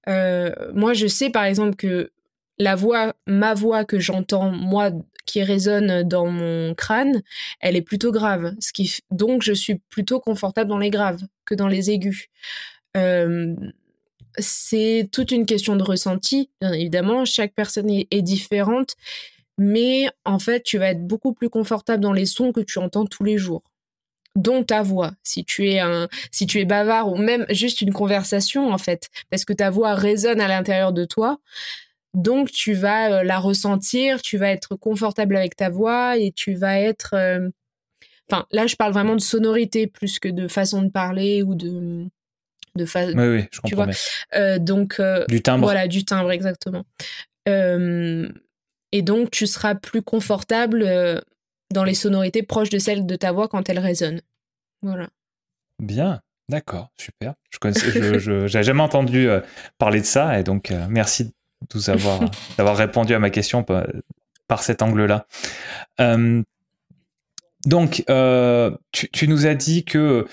Euh, 0.07 0.51
moi, 0.73 0.93
je 0.93 1.07
sais 1.07 1.31
par 1.31 1.43
exemple 1.45 1.75
que 1.75 2.11
la 2.59 2.75
voix, 2.75 3.13
ma 3.25 3.55
voix 3.55 3.83
que 3.83 3.99
j'entends, 3.99 4.51
moi, 4.51 4.91
qui 5.25 5.41
résonne 5.41 6.03
dans 6.03 6.27
mon 6.27 6.75
crâne, 6.75 7.23
elle 7.61 7.75
est 7.75 7.81
plutôt 7.81 8.11
grave. 8.11 8.53
Ce 8.59 8.71
qui, 8.71 8.97
donc, 9.09 9.41
je 9.41 9.53
suis 9.53 9.75
plutôt 9.89 10.19
confortable 10.19 10.69
dans 10.69 10.77
les 10.77 10.91
graves 10.91 11.21
que 11.45 11.55
dans 11.55 11.67
les 11.67 11.89
aigus. 11.89 12.27
Euh, 12.95 13.55
c'est 14.37 15.09
toute 15.11 15.31
une 15.31 15.45
question 15.45 15.75
de 15.75 15.83
ressenti, 15.83 16.49
bien 16.61 16.73
évidemment. 16.73 17.25
Chaque 17.25 17.53
personne 17.53 17.89
est, 17.89 18.21
différente, 18.21 18.95
mais 19.57 20.07
en 20.25 20.39
fait, 20.39 20.63
tu 20.63 20.77
vas 20.77 20.89
être 20.89 21.05
beaucoup 21.05 21.33
plus 21.33 21.49
confortable 21.49 22.01
dans 22.03 22.13
les 22.13 22.25
sons 22.25 22.51
que 22.51 22.61
tu 22.61 22.79
entends 22.79 23.05
tous 23.05 23.23
les 23.23 23.37
jours 23.37 23.63
dont 24.35 24.63
ta 24.63 24.81
voix. 24.81 25.11
Si 25.23 25.45
tu 25.45 25.69
es 25.69 25.79
un, 25.79 26.07
si 26.31 26.47
tu 26.47 26.59
es 26.59 26.65
bavard 26.65 27.11
ou 27.11 27.17
même 27.17 27.45
juste 27.49 27.81
une 27.81 27.93
conversation 27.93 28.71
en 28.71 28.77
fait, 28.77 29.09
parce 29.29 29.45
que 29.45 29.53
ta 29.53 29.69
voix 29.69 29.93
résonne 29.93 30.41
à 30.41 30.47
l'intérieur 30.47 30.91
de 30.91 31.05
toi. 31.05 31.39
Donc 32.13 32.51
tu 32.51 32.73
vas 32.73 33.11
euh, 33.11 33.23
la 33.23 33.39
ressentir, 33.39 34.21
tu 34.21 34.37
vas 34.37 34.49
être 34.49 34.75
confortable 34.75 35.35
avec 35.35 35.55
ta 35.55 35.69
voix 35.69 36.17
et 36.17 36.31
tu 36.31 36.53
vas 36.53 36.79
être. 36.79 37.13
Euh, 37.13 37.49
enfin, 38.29 38.45
là, 38.51 38.67
je 38.67 38.75
parle 38.75 38.93
vraiment 38.93 39.15
de 39.15 39.21
sonorité 39.21 39.87
plus 39.87 40.19
que 40.19 40.29
de 40.29 40.47
façon 40.47 40.83
de 40.83 40.89
parler 40.89 41.43
ou 41.43 41.55
de 41.55 42.07
de 42.75 42.85
façon. 42.85 43.17
Oui, 43.17 43.27
oui, 43.27 43.45
je 43.51 43.59
comprends. 43.61 43.87
Euh, 44.35 44.59
donc 44.59 45.01
du 45.27 45.41
timbre. 45.41 45.65
Voilà, 45.65 45.87
du 45.87 46.05
timbre 46.05 46.31
exactement. 46.31 46.85
et 47.47 49.01
donc 49.01 49.31
tu 49.31 49.47
seras 49.47 49.75
plus 49.75 50.01
confortable 50.01 51.21
dans 51.73 51.83
les 51.83 51.95
sonorités 51.95 52.43
proches 52.43 52.69
de 52.69 52.79
celles 52.79 53.05
de 53.05 53.15
ta 53.15 53.33
voix 53.33 53.49
quand 53.49 53.67
elle 53.67 53.79
résonne. 53.79 54.21
Voilà. 54.81 55.09
Bien, 55.79 56.21
d'accord, 56.49 56.91
super. 56.97 57.33
Je 57.51 58.41
n'avais 58.41 58.63
jamais 58.63 58.81
entendu 58.81 59.27
euh, 59.27 59.41
parler 59.77 59.99
de 59.99 60.05
ça 60.05 60.39
et 60.39 60.43
donc 60.43 60.71
euh, 60.71 60.85
merci 60.89 61.33
d'avoir 62.57 62.77
répondu 62.77 63.13
à 63.13 63.19
ma 63.19 63.29
question 63.29 63.63
par, 63.63 64.61
cet 64.61 64.81
angle-là. 64.81 65.25
Euh, 65.99 66.43
donc, 67.65 68.03
tu, 68.91 69.27
nous 69.27 69.45
as 69.47 69.55
dit 69.55 69.85
que 69.85 70.27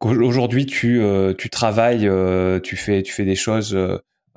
aujourd'hui 0.00 0.66
tu, 0.66 1.02
tu 1.38 1.50
travailles, 1.50 2.08
tu, 2.62 2.76
fais, 2.76 3.02
tu 3.02 3.12
fais 3.12 3.24
des 3.24 3.34
choses 3.34 3.76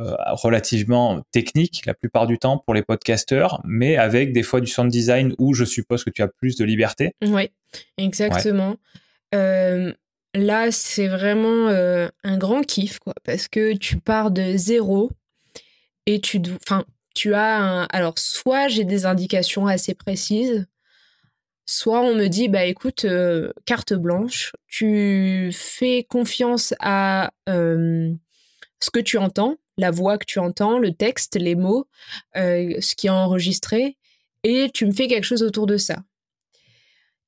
euh, 0.01 0.16
relativement 0.32 1.22
technique 1.32 1.84
la 1.86 1.93
plupart 1.93 2.26
du 2.26 2.39
temps 2.39 2.57
pour 2.57 2.74
les 2.74 2.82
podcasteurs, 2.82 3.62
mais 3.66 3.97
avec 3.97 4.34
des 4.34 4.41
fois 4.41 4.59
du 4.59 4.66
sound 4.66 4.89
design 4.89 5.36
où 5.38 5.53
je 5.53 5.64
suppose 5.64 6.03
que 6.03 6.09
tu 6.09 6.24
as 6.24 6.28
plus 6.28 6.55
de 6.55 6.64
liberté. 6.66 7.14
Oui, 7.24 7.51
exactement. 7.97 8.78
Euh, 9.36 9.93
là, 10.34 10.72
c'est 10.72 11.07
vraiment 11.07 11.68
euh, 11.68 12.07
un 12.24 12.38
grand 12.38 12.62
kiff, 12.62 12.97
quoi, 12.99 13.14
parce 13.24 13.47
que 13.47 13.76
tu 13.76 13.97
pars 13.97 14.32
de 14.32 14.55
zéro 14.55 15.12
et 16.07 16.20
tu, 16.20 16.41
enfin, 16.66 16.84
tu 17.14 17.36
as 17.36 17.57
un, 17.57 17.84
alors 17.91 18.18
soit 18.18 18.70
j'ai 18.70 18.86
des 18.86 19.05
indications 19.05 19.68
assez 19.68 19.93
précises, 19.93 20.66
soit 21.72 22.01
on 22.01 22.15
me 22.15 22.28
dit 22.28 22.49
bah 22.49 22.65
écoute 22.65 23.05
carte 23.65 23.93
blanche, 23.93 24.51
tu 24.67 25.51
fais 25.53 26.03
confiance 26.03 26.74
à 26.80 27.32
ce 27.47 28.89
que 28.91 28.99
tu 28.99 29.17
entends 29.17 29.57
la 29.78 29.91
voix 29.91 30.17
que 30.17 30.26
tu 30.26 30.39
entends, 30.39 30.80
le 30.80 30.93
texte, 30.93 31.36
les 31.36 31.55
mots, 31.55 31.88
euh, 32.38 32.80
ce 32.80 32.95
qui 32.95 33.07
est 33.07 33.11
enregistré, 33.11 33.97
et 34.43 34.69
tu 34.74 34.86
me 34.86 34.91
fais 34.91 35.07
quelque 35.07 35.26
chose 35.26 35.43
autour 35.43 35.65
de 35.65 35.78
ça. 35.78 36.03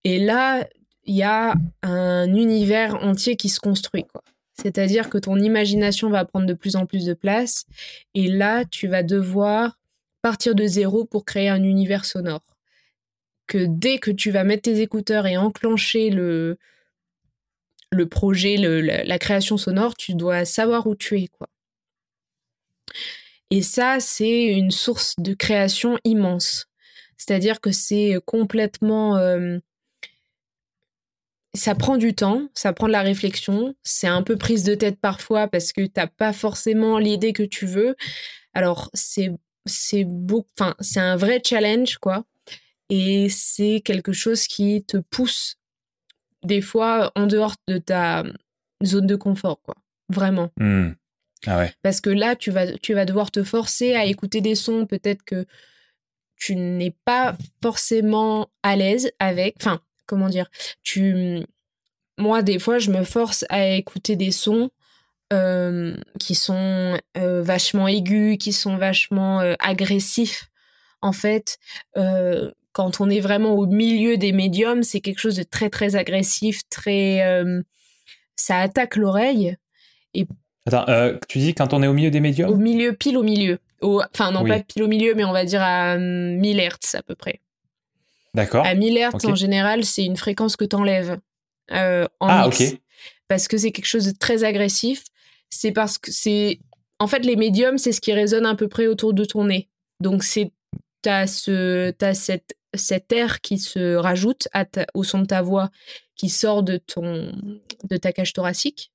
Et 0.04 0.20
là, 0.20 0.68
il 1.06 1.16
y 1.16 1.24
a 1.24 1.56
un 1.82 2.34
univers 2.34 2.96
entier 3.04 3.36
qui 3.36 3.50
se 3.50 3.60
construit. 3.60 4.06
C'est-à-dire 4.54 5.10
que 5.10 5.18
ton 5.18 5.40
imagination 5.40 6.10
va 6.10 6.26
prendre 6.26 6.46
de 6.46 6.54
plus 6.54 6.76
en 6.76 6.86
plus 6.86 7.06
de 7.06 7.14
place, 7.14 7.66
et 8.14 8.28
là, 8.28 8.66
tu 8.66 8.88
vas 8.88 9.04
devoir 9.04 9.80
partir 10.22 10.56
de 10.56 10.66
zéro 10.66 11.06
pour 11.06 11.26
créer 11.26 11.50
un 11.50 11.64
univers 11.64 12.06
sonore. 12.06 12.53
Dès 13.58 13.98
que 14.00 14.12
tu 14.12 14.32
vas 14.32 14.44
mettre 14.44 14.64
tes 14.64 14.82
écouteurs 14.82 15.28
et 15.28 15.38
enclencher 15.38 16.10
le, 16.10 16.58
projet, 18.10 18.58
la, 18.58 19.20
création 19.20 19.58
sonore, 19.58 19.96
tu 19.96 20.16
dois 20.16 20.46
savoir 20.46 20.88
où 20.88 20.96
tu 20.96 21.20
es, 21.20 21.28
quoi. 21.28 21.48
Et 23.50 23.62
ça, 23.62 24.00
c'est 24.00 24.46
une 24.46 24.72
source 24.72 25.14
de 25.20 25.34
création 25.34 26.00
immense. 26.04 26.68
C'est-à-dire 27.18 27.62
que 27.62 27.72
c'est 27.72 28.18
complètement... 28.26 29.18
Euh, 29.18 29.60
ça 31.56 31.76
prend 31.76 31.98
du 31.98 32.16
temps, 32.16 32.50
ça 32.54 32.74
prend 32.74 32.88
de 32.88 32.92
la 32.92 33.02
réflexion, 33.02 33.76
c'est 33.84 34.08
un 34.08 34.24
peu 34.24 34.38
prise 34.38 34.64
de 34.64 34.76
tête 34.76 35.00
parfois 35.00 35.48
parce 35.48 35.72
que 35.72 35.86
t'as 35.86 36.08
pas 36.08 36.34
forcément 36.34 36.98
l'idée 36.98 37.34
que 37.34 37.44
tu 37.44 37.66
veux. 37.66 37.96
Alors 38.54 38.90
c'est 38.94 39.32
c'est 39.66 40.06
enfin 40.32 40.76
c'est 40.80 41.00
un 41.00 41.16
vrai 41.16 41.42
challenge 41.44 41.98
quoi, 42.00 42.26
et 42.96 43.28
c'est 43.28 43.82
quelque 43.84 44.14
chose 44.14 44.46
qui 44.46 44.84
te 44.84 44.98
pousse 44.98 45.58
des 46.44 46.62
fois 46.62 47.12
en 47.16 47.26
dehors 47.26 47.56
de 47.68 47.80
ta 47.80 48.24
zone 48.86 49.08
de 49.08 49.16
confort 49.16 49.62
quoi, 49.64 49.76
vraiment. 50.10 50.52
Mmh. 50.58 50.92
Ah 51.48 51.66
Parce 51.82 52.02
que 52.02 52.12
là, 52.12 52.36
tu 52.36 52.52
vas, 52.52 52.78
tu 52.78 52.94
vas 52.94 53.06
devoir 53.06 53.32
te 53.32 53.44
forcer 53.44 53.96
à 53.96 54.06
écouter 54.06 54.42
des 54.42 54.54
sons 54.54 54.86
peut-être 54.86 55.24
que 55.24 55.46
tu 56.36 56.56
n'es 56.56 56.96
pas 57.04 57.36
forcément 57.62 58.50
à 58.62 58.76
l'aise 58.76 59.12
avec. 59.20 59.56
Enfin, 59.60 59.82
comment 60.06 60.30
dire 60.30 60.50
tu... 60.84 61.44
Moi, 62.20 62.44
des 62.44 62.60
fois, 62.60 62.78
je 62.78 62.92
me 62.92 63.04
force 63.04 63.44
à 63.50 63.70
écouter 63.70 64.16
des 64.16 64.32
sons 64.32 64.70
euh, 65.34 65.98
qui 66.20 66.36
sont 66.36 66.98
euh, 67.18 67.42
vachement 67.42 67.88
aigus, 67.88 68.38
qui 68.38 68.54
sont 68.54 68.78
vachement 68.78 69.42
euh, 69.42 69.56
agressifs. 69.60 70.50
En 71.02 71.12
fait, 71.12 71.58
quand 72.74 73.00
on 73.00 73.10
est 73.10 73.20
vraiment 73.20 73.54
au 73.54 73.66
milieu 73.66 74.18
des 74.18 74.32
médiums, 74.32 74.84
c'est 74.84 75.00
quelque 75.00 75.20
chose 75.20 75.38
de 75.38 75.44
très, 75.44 75.70
très 75.70 75.96
agressif, 75.96 76.62
très... 76.70 77.24
ça 78.36 78.58
attaque 78.58 78.96
l'oreille. 78.96 79.56
Et 80.14 80.28
Attends, 80.66 80.86
euh, 80.88 81.18
tu 81.28 81.40
dis 81.40 81.54
quand 81.54 81.74
on 81.74 81.84
est 81.84 81.88
au 81.88 81.94
milieu 81.94 82.12
des 82.12 82.20
médiums? 82.20 82.50
Au 82.50 82.56
milieu, 82.56 82.94
pile 82.94 83.18
au 83.18 83.24
milieu. 83.24 83.60
Enfin, 83.82 84.32
non, 84.32 84.46
pas 84.46 84.60
pile 84.60 84.84
au 84.84 84.88
milieu, 84.88 85.14
mais 85.14 85.26
on 85.26 85.34
va 85.34 85.44
dire 85.44 85.62
à 85.62 85.98
1000 85.98 86.58
Hz 86.58 86.96
à 86.96 87.04
peu 87.04 87.16
près. 87.16 87.42
D'accord. 88.34 88.66
À 88.66 88.74
1000 88.74 88.98
Hz, 88.98 89.26
en 89.26 89.36
général, 89.36 89.84
c'est 89.84 90.06
une 90.06 90.16
fréquence 90.16 90.56
que 90.56 90.64
tu 90.64 90.76
enlèves 90.76 91.18
euh, 91.72 92.06
en 92.20 92.28
ah, 92.28 92.48
ok. 92.48 92.64
Parce 93.28 93.48
que 93.48 93.58
c'est 93.58 93.72
quelque 93.72 93.88
chose 93.88 94.06
de 94.06 94.18
très 94.18 94.44
agressif. 94.44 95.04
C'est 95.50 95.72
parce 95.72 95.98
que 95.98 96.12
c'est. 96.12 96.60
En 97.00 97.08
fait, 97.08 97.20
les 97.20 97.36
médiums, 97.36 97.78
c'est 97.78 97.92
ce 97.92 98.00
qui 98.00 98.14
résonne 98.14 98.46
à 98.46 98.56
peu 98.56 98.70
près 98.70 98.88
autour 98.88 99.14
de 99.14 99.26
ton 99.26 99.46
nez. 99.46 99.70
Donc, 100.00 100.24
c'est. 100.24 100.52
T'as 101.02 101.28
ce... 101.28 101.94
As 102.02 102.14
cette 102.14 102.56
cet 102.74 103.12
air 103.12 103.42
qui 103.42 103.58
se 103.60 103.96
rajoute 103.96 104.48
au 104.94 105.04
son 105.04 105.20
de 105.20 105.26
ta 105.26 105.42
voix 105.42 105.70
qui 106.16 106.30
sort 106.30 106.64
de, 106.64 106.78
ton, 106.78 107.32
de 107.84 107.98
ta 107.98 108.12
cage 108.12 108.34
thoracique. 108.34 108.92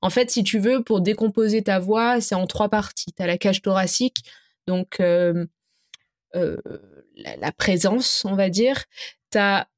En 0.00 0.10
fait, 0.10 0.30
si 0.30 0.44
tu 0.44 0.58
veux, 0.58 0.82
pour 0.82 1.00
décomposer 1.00 1.62
ta 1.62 1.78
voix, 1.78 2.20
c'est 2.20 2.34
en 2.34 2.46
trois 2.46 2.68
parties. 2.68 3.12
Tu 3.12 3.22
as 3.22 3.26
la 3.26 3.38
cage 3.38 3.62
thoracique, 3.62 4.24
donc 4.66 5.00
euh, 5.00 5.46
euh, 6.36 6.56
la, 7.16 7.52
présence, 7.52 8.24
on 8.24 8.34
va 8.34 8.48
dire. 8.48 8.84
Tu 9.32 9.38
as 9.38 9.68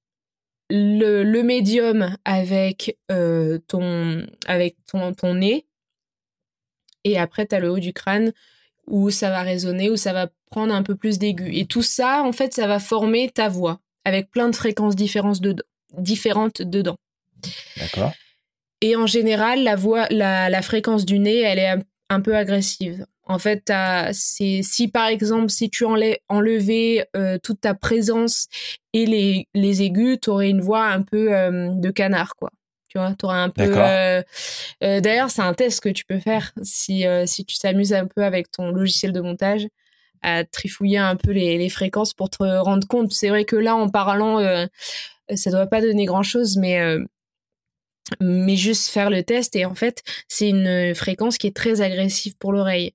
le, 0.68 1.42
médium 1.42 2.16
avec, 2.24 2.98
euh, 3.10 3.58
ton, 3.66 4.26
avec 4.46 4.76
ton, 4.86 5.14
ton 5.14 5.34
nez. 5.34 5.66
Et 7.04 7.18
après, 7.18 7.46
tu 7.46 7.54
as 7.54 7.60
le 7.60 7.70
haut 7.70 7.78
du 7.78 7.94
crâne 7.94 8.32
où 8.86 9.10
ça 9.10 9.30
va 9.30 9.42
résonner, 9.42 9.88
où 9.88 9.96
ça 9.96 10.12
va 10.12 10.28
prendre 10.50 10.74
un 10.74 10.82
peu 10.82 10.96
plus 10.96 11.18
d'aigu. 11.18 11.50
Et 11.54 11.64
tout 11.64 11.82
ça, 11.82 12.22
en 12.22 12.32
fait, 12.32 12.52
ça 12.52 12.66
va 12.66 12.78
former 12.78 13.30
ta 13.30 13.48
voix 13.48 13.80
avec 14.04 14.30
plein 14.30 14.48
de 14.48 14.56
fréquences 14.56 14.96
différentes, 14.96 15.40
dedans. 16.62 16.96
D'accord. 17.76 18.12
Et 18.80 18.96
en 18.96 19.06
général, 19.06 19.62
la, 19.62 19.76
voix, 19.76 20.06
la, 20.10 20.62
fréquence 20.62 21.04
du 21.04 21.18
nez, 21.18 21.40
elle 21.40 21.58
est 21.58 21.74
un, 22.08 22.20
peu 22.20 22.36
agressive. 22.36 23.06
En 23.24 23.38
fait, 23.38 23.72
c'est 24.12 24.60
si 24.62 24.88
par 24.88 25.06
exemple, 25.06 25.50
si 25.50 25.70
tu 25.70 25.84
enlevais 25.84 27.06
euh, 27.14 27.38
toute 27.38 27.60
ta 27.60 27.74
présence 27.74 28.48
et 28.92 29.06
les, 29.06 29.46
les 29.54 29.82
aigus, 29.82 30.18
tu 30.20 30.30
aurais 30.30 30.50
une 30.50 30.60
voix 30.60 30.86
un 30.86 31.02
peu 31.02 31.32
euh, 31.32 31.68
de 31.70 31.90
canard, 31.90 32.34
quoi. 32.34 32.50
Tu 32.88 32.98
vois, 32.98 33.14
tu 33.16 33.24
auras 33.26 33.38
un 33.38 33.50
peu. 33.50 33.72
Euh, 33.72 34.22
d'ailleurs, 34.80 35.30
c'est 35.30 35.42
un 35.42 35.54
test 35.54 35.80
que 35.80 35.90
tu 35.90 36.04
peux 36.04 36.18
faire 36.18 36.52
si, 36.62 37.04
si 37.26 37.44
tu 37.44 37.56
t'amuses 37.56 37.92
un 37.92 38.06
peu 38.06 38.24
avec 38.24 38.50
ton 38.50 38.72
logiciel 38.72 39.12
de 39.12 39.20
montage 39.20 39.68
à 40.22 40.44
trifouiller 40.44 40.98
un 40.98 41.16
peu 41.16 41.30
les, 41.30 41.58
les 41.58 41.68
fréquences 41.68 42.14
pour 42.14 42.30
te 42.30 42.42
rendre 42.42 42.86
compte. 42.86 43.12
C'est 43.12 43.28
vrai 43.28 43.44
que 43.44 43.56
là, 43.56 43.76
en 43.76 43.88
parlant, 43.88 44.38
ça 45.34 45.50
doit 45.50 45.66
pas 45.66 45.80
donner 45.80 46.04
grand 46.04 46.22
chose, 46.22 46.56
mais 46.56 46.98
mais 48.20 48.56
juste 48.56 48.88
faire 48.88 49.10
le 49.10 49.22
test 49.22 49.54
et 49.56 49.64
en 49.64 49.74
fait 49.74 50.02
c'est 50.28 50.48
une 50.48 50.94
fréquence 50.94 51.38
qui 51.38 51.46
est 51.46 51.54
très 51.54 51.80
agressive 51.80 52.36
pour 52.38 52.52
l'oreille. 52.52 52.92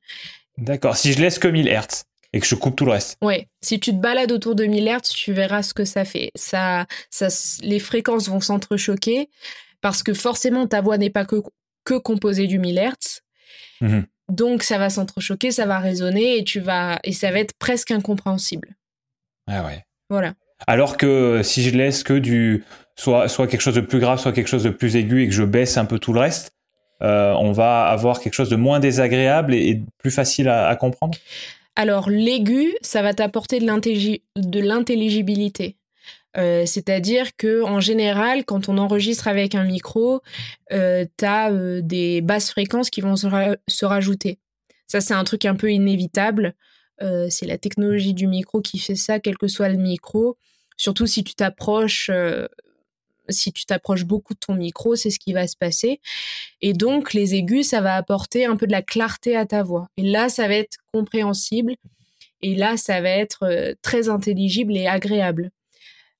D'accord, 0.57 0.97
si 0.97 1.13
je 1.13 1.21
laisse 1.21 1.39
que 1.39 1.47
1000 1.47 1.67
Hz 1.67 2.03
et 2.33 2.39
que 2.39 2.45
je 2.45 2.55
coupe 2.55 2.75
tout 2.75 2.85
le 2.85 2.91
reste. 2.91 3.17
Ouais, 3.21 3.47
si 3.61 3.79
tu 3.79 3.91
te 3.91 3.97
balades 3.97 4.31
autour 4.31 4.55
de 4.55 4.65
1000 4.65 4.87
Hz, 4.87 5.09
tu 5.09 5.33
verras 5.33 5.63
ce 5.63 5.73
que 5.73 5.85
ça 5.85 6.05
fait. 6.05 6.31
Ça, 6.35 6.85
ça, 7.09 7.27
les 7.61 7.79
fréquences 7.79 8.27
vont 8.27 8.41
s'entrechoquer 8.41 9.29
parce 9.81 10.03
que 10.03 10.13
forcément 10.13 10.67
ta 10.67 10.81
voix 10.81 10.97
n'est 10.97 11.09
pas 11.09 11.25
que, 11.25 11.37
que 11.83 11.95
composée 11.95 12.47
du 12.47 12.59
1000 12.59 12.77
Hz. 12.77 13.21
Mmh 13.81 14.01
Donc 14.29 14.63
ça 14.63 14.77
va 14.77 14.89
s'entrechoquer, 14.89 15.51
ça 15.51 15.65
va 15.65 15.79
résonner 15.79 16.37
et 16.37 16.43
tu 16.43 16.59
vas 16.59 16.99
et 17.03 17.13
ça 17.13 17.31
va 17.31 17.39
être 17.39 17.53
presque 17.59 17.91
incompréhensible. 17.91 18.75
Ah 19.47 19.63
ouais. 19.65 19.83
Voilà. 20.09 20.33
Alors 20.67 20.97
que 20.97 21.41
si 21.43 21.61
je 21.61 21.75
laisse 21.75 22.03
que 22.03 22.13
du 22.13 22.63
soit, 22.95 23.27
soit 23.27 23.47
quelque 23.47 23.61
chose 23.61 23.75
de 23.75 23.81
plus 23.81 23.99
grave, 23.99 24.19
soit 24.19 24.31
quelque 24.31 24.47
chose 24.47 24.63
de 24.63 24.69
plus 24.69 24.95
aigu 24.95 25.23
et 25.23 25.27
que 25.27 25.33
je 25.33 25.43
baisse 25.43 25.77
un 25.77 25.85
peu 25.85 25.99
tout 25.99 26.13
le 26.13 26.19
reste, 26.19 26.55
euh, 27.01 27.33
on 27.33 27.51
va 27.51 27.87
avoir 27.87 28.19
quelque 28.19 28.33
chose 28.33 28.49
de 28.49 28.55
moins 28.55 28.79
désagréable 28.79 29.53
et, 29.53 29.81
plus 29.97 30.11
facile 30.11 30.47
à, 30.49 30.75
comprendre? 30.75 31.17
Alors, 31.75 32.09
l'aigu, 32.09 32.73
ça 32.81 33.01
va 33.01 33.13
t'apporter 33.13 33.59
de 33.59 34.59
l'intelligibilité. 34.61 35.75
Euh, 36.37 36.65
c'est-à-dire 36.65 37.35
que 37.37 37.63
en 37.63 37.79
général, 37.79 38.45
quand 38.45 38.67
on 38.69 38.77
enregistre 38.77 39.27
avec 39.27 39.55
un 39.55 39.63
micro, 39.63 40.21
euh, 40.71 41.05
tu 41.17 41.25
as 41.25 41.51
des 41.81 42.21
basses 42.21 42.51
fréquences 42.51 42.89
qui 42.89 43.01
vont 43.01 43.15
se, 43.15 43.85
rajouter. 43.85 44.39
Ça, 44.87 45.01
c'est 45.01 45.13
un 45.13 45.23
truc 45.23 45.45
un 45.45 45.55
peu 45.55 45.71
inévitable. 45.71 46.53
c'est 47.29 47.45
la 47.45 47.57
technologie 47.57 48.13
du 48.13 48.27
micro 48.27 48.61
qui 48.61 48.79
fait 48.79 48.95
ça, 48.95 49.19
quel 49.19 49.37
que 49.37 49.47
soit 49.47 49.69
le 49.69 49.77
micro. 49.77 50.37
Surtout 50.77 51.07
si 51.07 51.23
tu 51.23 51.35
t'approches 51.35 52.09
si 53.29 53.51
tu 53.51 53.65
t'approches 53.65 54.05
beaucoup 54.05 54.33
de 54.33 54.39
ton 54.39 54.55
micro, 54.55 54.95
c'est 54.95 55.09
ce 55.09 55.19
qui 55.19 55.33
va 55.33 55.47
se 55.47 55.55
passer. 55.55 55.99
Et 56.61 56.73
donc, 56.73 57.13
les 57.13 57.35
aigus, 57.35 57.69
ça 57.69 57.81
va 57.81 57.95
apporter 57.95 58.45
un 58.45 58.55
peu 58.55 58.67
de 58.67 58.71
la 58.71 58.81
clarté 58.81 59.35
à 59.35 59.45
ta 59.45 59.63
voix. 59.63 59.87
Et 59.97 60.03
là, 60.03 60.29
ça 60.29 60.47
va 60.47 60.55
être 60.55 60.77
compréhensible. 60.93 61.75
Et 62.41 62.55
là, 62.55 62.77
ça 62.77 63.01
va 63.01 63.09
être 63.09 63.43
euh, 63.43 63.73
très 63.81 64.09
intelligible 64.09 64.75
et 64.75 64.87
agréable. 64.87 65.51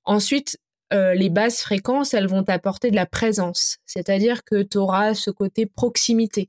Ensuite, 0.06 0.58
euh, 0.92 1.14
les 1.14 1.30
basses 1.30 1.62
fréquences, 1.62 2.14
elles 2.14 2.28
vont 2.28 2.44
t'apporter 2.44 2.90
de 2.90 2.96
la 2.96 3.06
présence. 3.06 3.78
C'est-à-dire 3.86 4.44
que 4.44 4.62
tu 4.62 4.78
auras 4.78 5.14
ce 5.14 5.30
côté 5.30 5.66
proximité. 5.66 6.48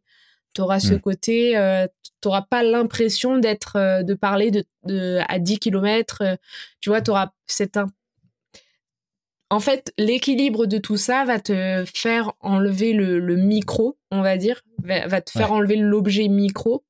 Tu 0.53 0.61
auras 0.61 0.79
ce 0.79 0.93
mmh. 0.93 0.99
côté, 1.01 1.57
euh, 1.57 1.87
tu 2.03 2.27
n'auras 2.27 2.43
pas 2.43 2.63
l'impression 2.63 3.37
d'être, 3.37 4.03
de 4.03 4.13
parler 4.13 4.51
de, 4.51 5.19
à 5.27 5.39
10 5.39 5.59
km. 5.59 6.23
tu 6.79 6.89
vois, 6.89 7.01
tu 7.01 7.11
auras 7.11 7.31
cette, 7.45 7.77
en 9.49 9.59
fait, 9.59 9.93
l'équilibre 9.97 10.65
de 10.65 10.77
tout 10.77 10.97
ça 10.97 11.23
va 11.23 11.39
te 11.39 11.85
faire 11.93 12.33
enlever 12.41 12.93
le, 12.93 13.35
micro, 13.35 13.97
on 14.11 14.21
va 14.21 14.37
dire, 14.37 14.61
va, 14.83 15.21
te 15.21 15.31
faire 15.31 15.53
enlever 15.53 15.77
l'objet 15.77 16.27
micro, 16.27 16.83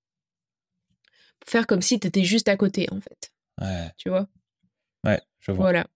pour 1.39 1.49
faire 1.49 1.67
comme 1.67 1.81
si 1.81 1.99
tu 1.99 2.07
étais 2.07 2.23
juste 2.23 2.47
à 2.47 2.57
côté, 2.57 2.87
en 2.91 2.99
fait. 2.99 3.31
Ouais. 3.61 3.91
Tu 3.97 4.09
vois? 4.09 4.27
Ouais, 5.05 5.21
je 5.39 5.51
vois. 5.51 5.65
Voilà. 5.65 5.87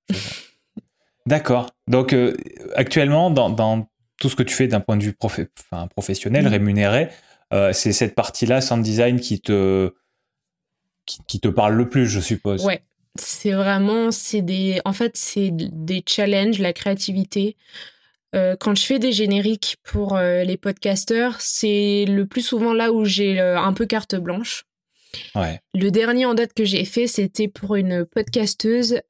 D'accord. 1.26 1.70
Donc, 1.88 2.14
euh, 2.14 2.36
actuellement, 2.76 3.30
dans, 3.30 3.88
tout 4.20 4.30
ce 4.30 4.36
que 4.36 4.44
tu 4.44 4.54
fais 4.54 4.68
d'un 4.68 4.80
point 4.80 4.98
de 4.98 5.04
vue 5.04 5.16
professionnel, 5.16 6.46
mmh. 6.46 6.48
rémunéré, 6.48 7.10
euh, 7.54 7.74
c'est 7.74 7.92
cette 7.92 8.16
partie-là, 8.16 8.62
sound 8.62 8.84
design, 8.84 9.20
qui 9.20 9.42
te, 9.42 9.94
qui, 11.06 11.40
te 11.40 11.48
parle 11.48 11.76
le 11.76 11.90
plus, 11.90 12.08
je 12.08 12.20
suppose. 12.20 12.64
Ouais, 12.66 12.84
c'est 13.16 13.52
vraiment, 13.52 14.12
c'est 14.12 14.42
des, 14.42 14.80
en 14.86 14.94
fait, 14.94 15.18
c'est 15.18 15.50
des 15.52 16.04
challenges, 16.08 16.60
la 16.60 16.74
créativité. 16.74 17.58
Euh, 18.34 18.56
quand 18.58 18.76
je 18.76 18.86
fais 18.86 19.00
des 19.00 19.12
génériques 19.12 19.78
pour 19.84 20.18
les 20.18 20.58
podcasteurs, 20.58 21.42
c'est 21.42 22.06
le 22.08 22.26
plus 22.26 22.42
souvent 22.42 22.74
là 22.74 22.92
où 22.94 23.06
j'ai 23.06 23.40
un 23.40 23.74
peu 23.74 23.86
carte 23.86 24.16
blanche. 24.16 24.66
Le 25.74 25.90
dernier 25.90 26.26
en 26.26 26.34
date 26.34 26.54
que 26.54 26.66
j'ai 26.66 26.86
fait, 26.86 27.08
c'était 27.08 27.48
pour 27.48 27.76
une 27.76 28.06
podcasteuse 28.06 29.02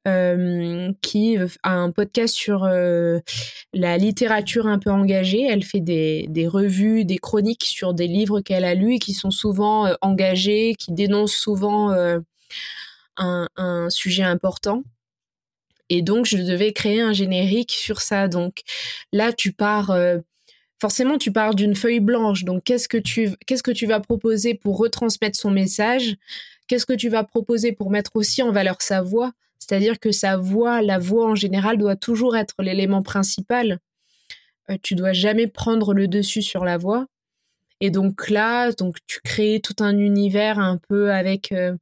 qui 1.00 1.36
a 1.62 1.70
un 1.70 1.90
podcast 1.90 2.34
sur 2.34 2.64
la 2.64 3.98
littérature 3.98 4.66
un 4.66 4.78
peu 4.78 4.90
engagée. 4.90 5.46
Elle 5.48 5.64
fait 5.64 5.80
des, 5.80 6.48
revues, 6.48 7.04
des 7.04 7.18
chroniques 7.18 7.64
sur 7.64 7.94
des 7.94 8.06
livres 8.06 8.40
qu'elle 8.40 8.64
a 8.64 8.74
lus 8.74 8.94
et 8.94 8.98
qui 8.98 9.14
sont 9.14 9.30
souvent 9.30 9.92
engagés, 10.00 10.74
qui 10.78 10.92
dénoncent 10.92 11.36
souvent 11.36 11.92
un, 13.16 13.90
sujet 13.90 14.22
important. 14.22 14.82
Et 15.88 16.00
donc, 16.00 16.26
je 16.26 16.38
devais 16.38 16.72
créer 16.72 17.00
un 17.00 17.12
générique 17.12 17.72
sur 17.72 18.00
ça. 18.00 18.28
Donc 18.28 18.62
là, 19.12 19.32
tu 19.32 19.52
pars, 19.52 19.90
euh, 19.90 20.18
forcément, 20.82 21.16
tu 21.16 21.30
pars 21.30 21.54
d'une 21.54 21.76
feuille 21.76 22.00
blanche. 22.00 22.42
Donc, 22.42 22.64
qu'est-ce 22.64 22.88
que 22.88 22.98
tu, 22.98 23.30
qu'est-ce 23.46 23.62
que 23.62 23.70
tu 23.70 23.86
vas 23.86 24.00
proposer 24.00 24.54
pour 24.54 24.78
retransmettre 24.78 25.38
son 25.38 25.52
message? 25.52 26.16
Qu'est-ce 26.66 26.86
que 26.86 26.92
tu 26.92 27.08
vas 27.08 27.22
proposer 27.22 27.70
pour 27.70 27.88
mettre 27.88 28.10
aussi 28.16 28.42
en 28.42 28.50
valeur 28.50 28.82
sa 28.82 29.00
voix? 29.00 29.30
C'est-à-dire 29.60 30.00
que 30.00 30.10
sa 30.10 30.36
voix, 30.36 30.82
la 30.82 30.98
voix 30.98 31.26
en 31.26 31.36
général, 31.36 31.78
doit 31.78 31.94
toujours 31.94 32.36
être 32.36 32.56
l'élément 32.58 33.00
principal. 33.00 33.78
Euh, 34.70 34.76
tu 34.82 34.96
dois 34.96 35.12
jamais 35.12 35.46
prendre 35.46 35.94
le 35.94 36.08
dessus 36.08 36.42
sur 36.42 36.64
la 36.64 36.78
voix. 36.78 37.06
Et 37.80 37.90
donc 37.90 38.28
là, 38.28 38.72
donc 38.72 38.96
tu 39.06 39.20
crées 39.22 39.60
tout 39.62 39.76
un 39.78 39.96
univers 39.96 40.58
un 40.58 40.78
peu 40.88 41.12
avec 41.12 41.52
euh, 41.52 41.76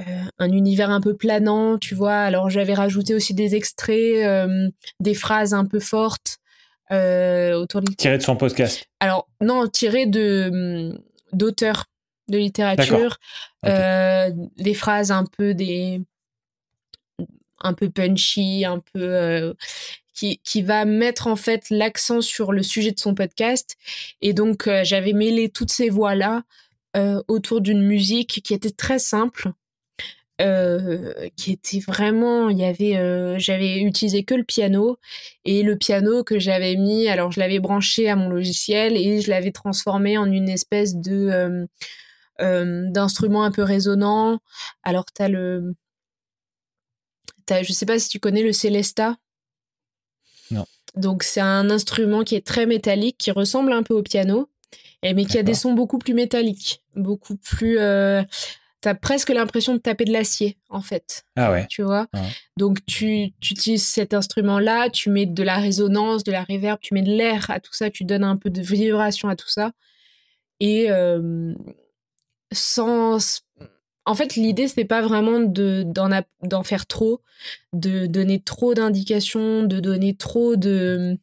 euh, 0.00 0.22
un 0.40 0.50
univers 0.50 0.90
un 0.90 1.00
peu 1.00 1.14
planant, 1.14 1.78
tu 1.78 1.94
vois. 1.94 2.18
Alors 2.18 2.50
j'avais 2.50 2.74
rajouté 2.74 3.14
aussi 3.14 3.34
des 3.34 3.54
extraits, 3.54 4.16
euh, 4.26 4.68
des 4.98 5.14
phrases 5.14 5.54
un 5.54 5.64
peu 5.64 5.78
fortes 5.78 6.40
euh, 6.92 7.54
autour 7.54 7.80
de... 7.82 7.92
Tiré 7.92 8.18
de 8.18 8.22
son 8.22 8.36
podcast. 8.36 8.84
Alors 9.00 9.28
non, 9.40 9.66
tiré 9.68 10.06
de 10.06 10.50
hum, 10.92 11.02
d'auteurs 11.32 11.86
de 12.28 12.38
littérature, 12.38 13.18
des 13.64 14.74
phrases 14.74 15.10
un 15.10 15.24
peu 15.24 15.52
des 15.52 16.00
un 17.62 17.74
peu 17.74 17.90
punchy, 17.90 18.64
un 18.64 18.80
peu 18.92 19.54
qui, 20.14 20.38
qui, 20.44 20.62
va 20.62 20.84
mettre 20.84 21.26
en 21.26 21.34
fait 21.34 21.68
l'accent 21.70 22.20
sur 22.20 22.52
le 22.52 22.62
sujet 22.62 22.92
de 22.92 23.00
son 23.00 23.14
podcast. 23.14 23.76
Et 24.22 24.32
donc 24.32 24.70
j'avais 24.84 25.12
mêlé 25.12 25.50
toutes 25.50 25.72
ces 25.72 25.90
voix 25.90 26.14
là 26.14 26.44
autour 27.26 27.60
d'une 27.60 27.82
musique 27.82 28.42
qui 28.44 28.54
était 28.54 28.70
très 28.70 29.00
simple 29.00 29.50
euh, 30.40 31.28
qui 31.36 31.52
était 31.52 31.80
vraiment, 31.80 32.48
il 32.48 32.58
y 32.58 32.64
avait, 32.64 32.96
euh, 32.96 33.38
j'avais 33.38 33.80
utilisé 33.80 34.24
que 34.24 34.34
le 34.34 34.44
piano 34.44 34.96
et 35.44 35.62
le 35.62 35.76
piano 35.76 36.24
que 36.24 36.38
j'avais 36.38 36.76
mis, 36.76 37.08
alors 37.08 37.30
je 37.30 37.40
l'avais 37.40 37.58
branché 37.58 38.08
à 38.08 38.16
mon 38.16 38.30
logiciel 38.30 38.96
et 38.96 39.20
je 39.20 39.28
l'avais 39.28 39.52
transformé 39.52 40.16
en 40.16 40.30
une 40.30 40.48
espèce 40.48 40.96
de 40.96 41.66
euh, 42.40 42.86
d'instrument 42.90 43.44
un 43.44 43.50
peu 43.50 43.62
résonnant. 43.62 44.38
Alors 44.82 45.04
t'as 45.12 45.28
le, 45.28 45.74
as, 47.50 47.62
je 47.62 47.72
sais 47.74 47.86
pas 47.86 47.98
si 47.98 48.08
tu 48.08 48.18
connais 48.18 48.42
le 48.42 48.54
Celesta. 48.54 49.18
Non. 50.50 50.64
Donc 50.96 51.22
c'est 51.22 51.42
un 51.42 51.68
instrument 51.68 52.24
qui 52.24 52.34
est 52.34 52.46
très 52.46 52.64
métallique, 52.64 53.18
qui 53.18 53.30
ressemble 53.30 53.72
un 53.72 53.82
peu 53.82 53.92
au 53.92 54.02
piano, 54.02 54.48
mais 55.02 55.26
qui 55.26 55.38
a 55.38 55.42
des 55.42 55.54
sons 55.54 55.74
beaucoup 55.74 55.98
plus 55.98 56.14
métalliques, 56.14 56.82
beaucoup 56.96 57.36
plus 57.36 57.78
t'as 58.80 58.94
presque 58.94 59.28
l'impression 59.30 59.74
de 59.74 59.78
taper 59.78 60.04
de 60.04 60.12
l'acier, 60.12 60.56
en 60.68 60.80
fait. 60.80 61.24
Ah 61.36 61.52
ouais. 61.52 61.66
Tu 61.68 61.82
vois? 61.82 62.06
Donc, 62.56 62.84
tu, 62.86 63.32
tu, 63.40 63.52
utilises 63.52 63.86
cet 63.86 64.14
instrument-là, 64.14 64.90
tu 64.90 65.10
mets 65.10 65.26
de 65.26 65.42
la 65.42 65.58
résonance, 65.58 66.24
de 66.24 66.32
la 66.32 66.42
réverb, 66.42 66.78
tu 66.80 66.94
mets 66.94 67.02
de 67.02 67.12
l'air 67.12 67.50
à 67.50 67.60
tout 67.60 67.74
ça, 67.74 67.90
tu 67.90 68.04
donnes 68.04 68.24
un 68.24 68.36
peu 68.36 68.50
de 68.50 68.60
vibration 68.60 69.28
à 69.28 69.36
tout 69.36 69.48
ça. 69.48 69.72
Et 70.60 70.90
euh, 70.90 71.54
sans. 72.52 73.42
En 74.06 74.14
fait, 74.14 74.34
l'idée, 74.34 74.66
c'est 74.66 74.84
pas 74.84 75.02
vraiment 75.02 75.40
de, 75.40 75.84
d'en, 75.86 76.62
faire 76.62 76.86
trop, 76.86 77.20
de 77.72 78.06
donner 78.06 78.40
trop 78.40 78.74
d'indications, 78.74 79.62
de 79.62 79.78
donner 79.78 80.16
trop 80.16 80.56
de 80.56 81.18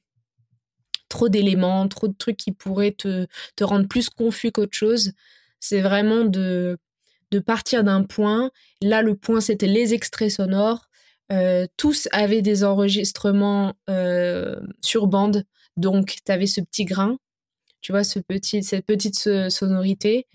trop 1.10 1.30
d'éléments, 1.30 1.88
trop 1.88 2.08
de 2.08 2.14
trucs 2.14 2.38
qui 2.38 2.52
pourraient 2.52 2.92
te, 2.92 3.26
te 3.56 3.64
rendre 3.64 3.88
plus 3.88 4.10
confus 4.10 4.52
qu'autre 4.52 4.78
chose. 4.78 5.14
C'est 5.60 5.82
vraiment 5.82 6.24
de 6.24 6.78
de 7.32 7.40
partir 7.40 7.84
d'un 7.84 8.04
point. 8.04 8.52
Là, 8.82 9.02
le 9.02 9.16
point, 9.16 9.42
c'était 9.42 9.68
les 9.68 9.94
extraits 9.94 10.32
sonores. 10.32 10.88
Euh, 11.32 11.68
tous 11.76 12.08
avaient 12.12 12.42
des 12.42 12.64
enregistrements 12.64 13.74
euh, 13.90 14.56
sur 14.82 15.08
bande. 15.08 15.44
Donc, 15.76 16.18
tu 16.26 16.32
avais 16.32 16.48
ce 16.48 16.62
petit 16.62 16.86
grain, 16.86 17.18
tu 17.82 17.92
vois, 17.92 18.04
ce 18.04 18.20
petit, 18.20 18.64
cette 18.64 18.86
petite 18.86 19.50
sonorité. 19.50 20.26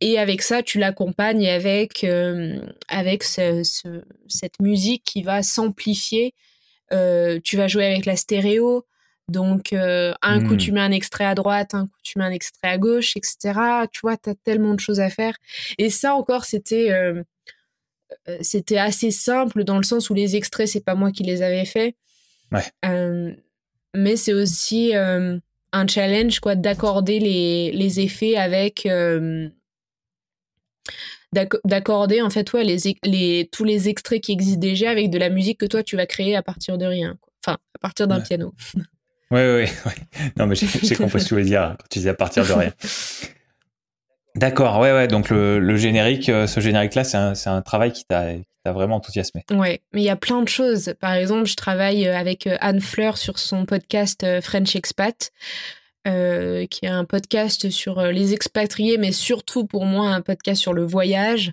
Et 0.00 0.18
avec 0.18 0.42
ça, 0.42 0.62
tu 0.62 0.78
l'accompagnes 0.78 1.46
avec, 1.46 2.04
euh, 2.04 2.58
avec 2.88 3.22
cette 3.22 4.60
musique 4.60 5.04
qui 5.04 5.22
va 5.22 5.42
s'amplifier. 5.42 6.34
tu 6.90 7.56
vas 7.56 7.68
jouer 7.68 7.86
avec 7.86 8.06
la 8.06 8.16
stéréo. 8.16 8.84
Donc, 9.28 9.72
euh, 9.72 10.12
un 10.22 10.44
coup, 10.46 10.56
tu 10.56 10.70
hmm. 10.70 10.74
mets 10.74 10.80
un 10.80 10.90
extrait 10.90 11.24
à 11.24 11.34
droite, 11.34 11.74
un 11.74 11.86
coup, 11.86 11.98
tu 12.02 12.18
mets 12.18 12.24
un 12.24 12.30
extrait 12.30 12.68
à 12.68 12.78
gauche, 12.78 13.16
etc. 13.16 13.58
Tu 13.90 14.00
vois, 14.02 14.16
tu 14.16 14.30
as 14.30 14.34
tellement 14.34 14.74
de 14.74 14.80
choses 14.80 15.00
à 15.00 15.08
faire. 15.08 15.34
Et 15.78 15.88
ça 15.88 16.14
encore, 16.14 16.44
c'était 16.44 16.92
euh, 16.92 17.22
euh, 18.28 18.38
c'était 18.42 18.78
assez 18.78 19.10
simple 19.10 19.64
dans 19.64 19.78
le 19.78 19.82
sens 19.82 20.10
où 20.10 20.14
les 20.14 20.36
extraits, 20.36 20.68
c'est 20.68 20.84
pas 20.84 20.94
moi 20.94 21.10
qui 21.10 21.22
les 21.22 21.42
avais 21.42 21.64
faits. 21.64 21.94
Ouais. 22.52 22.62
mais 23.94 24.16
c'est 24.16 24.34
aussi 24.34 24.94
un 24.94 25.86
challenge, 25.88 26.38
quoi, 26.38 26.54
d'accorder 26.54 27.18
les, 27.18 27.72
les, 27.72 28.00
effets 28.00 28.36
avec. 28.36 28.86
d'accorder, 31.64 32.20
en 32.20 32.30
fait, 32.30 32.52
ouais, 32.52 32.62
les, 32.62 32.76
les, 33.02 33.48
tous 33.50 33.64
les 33.64 33.88
extraits 33.88 34.22
qui 34.22 34.32
existent 34.32 34.60
déjà 34.60 34.90
avec 34.90 35.10
de 35.10 35.18
la 35.18 35.30
musique 35.30 35.58
que 35.58 35.66
toi, 35.66 35.82
tu 35.82 35.96
vas 35.96 36.06
créer 36.06 36.36
à 36.36 36.42
partir 36.42 36.78
de 36.78 36.84
rien. 36.84 37.18
Enfin, 37.44 37.58
à 37.74 37.78
partir 37.80 38.06
d'un 38.06 38.20
piano. 38.20 38.54
Oui, 39.30 39.40
oui, 39.40 39.68
oui. 39.86 39.92
Non, 40.36 40.46
mais 40.46 40.54
j'ai 40.82 40.96
compris 40.96 41.20
ce 41.20 41.24
que 41.24 41.28
tu 41.28 41.34
voulais 41.34 41.46
dire 41.46 41.76
quand 41.78 41.86
tu 41.90 41.98
disais 41.98 42.10
à 42.10 42.14
partir 42.14 42.46
de 42.46 42.52
rien. 42.52 42.72
D'accord, 44.36 44.80
ouais, 44.80 44.92
ouais. 44.92 45.06
Donc 45.06 45.30
le, 45.30 45.76
générique, 45.76 46.28
euh, 46.28 46.46
ce 46.46 46.60
générique-là, 46.60 47.04
c'est 47.04 47.16
un, 47.16 47.34
un, 47.46 47.62
travail 47.62 47.92
qui 47.92 48.04
t'a 48.04 48.34
vraiment 48.66 48.96
enthousiasmé. 48.96 49.44
Ouais, 49.50 49.80
mais 49.92 50.02
il 50.02 50.04
y 50.04 50.10
a 50.10 50.16
plein 50.16 50.42
de 50.42 50.48
choses. 50.48 50.94
Par 51.00 51.12
exemple, 51.14 51.46
je 51.46 51.54
travaille 51.54 52.06
euh, 52.06 52.16
avec 52.16 52.46
euh, 52.46 52.56
Anne 52.60 52.80
Fleur 52.80 53.16
sur 53.16 53.38
son 53.38 53.64
podcast 53.64 54.26
French 54.40 54.74
Expat, 54.74 55.30
qui 56.04 56.10
est 56.10 56.88
un 56.88 57.04
podcast 57.04 57.70
sur 57.70 58.02
les 58.02 58.34
expatriés, 58.34 58.98
mais 58.98 59.12
surtout 59.12 59.66
pour 59.66 59.86
moi 59.86 60.10
un 60.10 60.20
podcast 60.20 60.60
sur 60.60 60.74
le 60.74 60.84
voyage. 60.84 61.52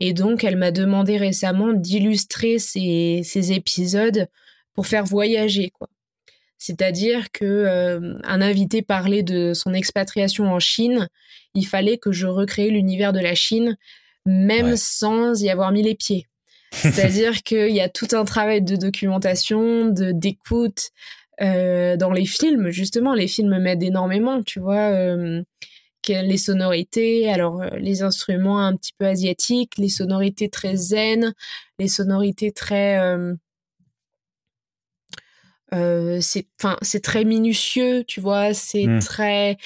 Et 0.00 0.12
donc, 0.12 0.42
elle 0.42 0.56
m'a 0.56 0.72
demandé 0.72 1.16
récemment 1.16 1.72
d'illustrer 1.72 2.58
ces, 2.58 3.20
ces 3.22 3.52
épisodes 3.52 4.28
pour 4.74 4.86
faire 4.86 5.04
voyager, 5.04 5.70
quoi. 5.70 5.88
C'est-à-dire 6.66 7.30
que 7.30 7.44
euh, 7.44 8.14
un 8.24 8.40
invité 8.40 8.80
parlait 8.80 9.22
de 9.22 9.52
son 9.52 9.74
expatriation 9.74 10.50
en 10.50 10.58
Chine, 10.58 11.08
il 11.54 11.66
fallait 11.66 11.98
que 11.98 12.10
je 12.10 12.26
recrée 12.26 12.70
l'univers 12.70 13.12
de 13.12 13.20
la 13.20 13.34
Chine, 13.34 13.76
même 14.24 14.74
sans 14.74 15.42
y 15.42 15.50
avoir 15.50 15.72
mis 15.72 15.82
les 15.82 15.94
pieds. 15.94 16.26
C'est-à-dire 16.72 17.42
qu'il 17.44 17.68
y 17.68 17.82
a 17.82 17.90
tout 17.90 18.08
un 18.12 18.24
travail 18.24 18.62
de 18.62 18.76
documentation, 18.76 19.90
de 19.90 20.10
d'écoute 20.12 20.88
euh, 21.42 21.98
dans 21.98 22.12
les 22.12 22.24
films. 22.24 22.70
Justement, 22.70 23.12
les 23.12 23.28
films 23.28 23.58
m'aident 23.58 23.82
énormément, 23.82 24.42
tu 24.42 24.58
vois. 24.58 24.90
Euh, 24.90 25.42
les 26.08 26.38
sonorités, 26.38 27.30
alors 27.30 27.62
les 27.76 28.02
instruments 28.02 28.60
un 28.60 28.74
petit 28.74 28.92
peu 28.98 29.06
asiatiques, 29.06 29.76
les 29.76 29.88
sonorités 29.90 30.48
très 30.48 30.76
zen, 30.76 31.34
les 31.78 31.88
sonorités 31.88 32.52
très 32.52 32.98
euh, 32.98 33.34
c'est 36.20 36.46
enfin 36.60 36.76
c'est 36.82 37.02
très 37.02 37.24
minutieux 37.24 38.04
tu 38.04 38.20
vois 38.20 38.54
c'est 38.54 38.86
mmh. 38.86 38.98
très 39.00 39.56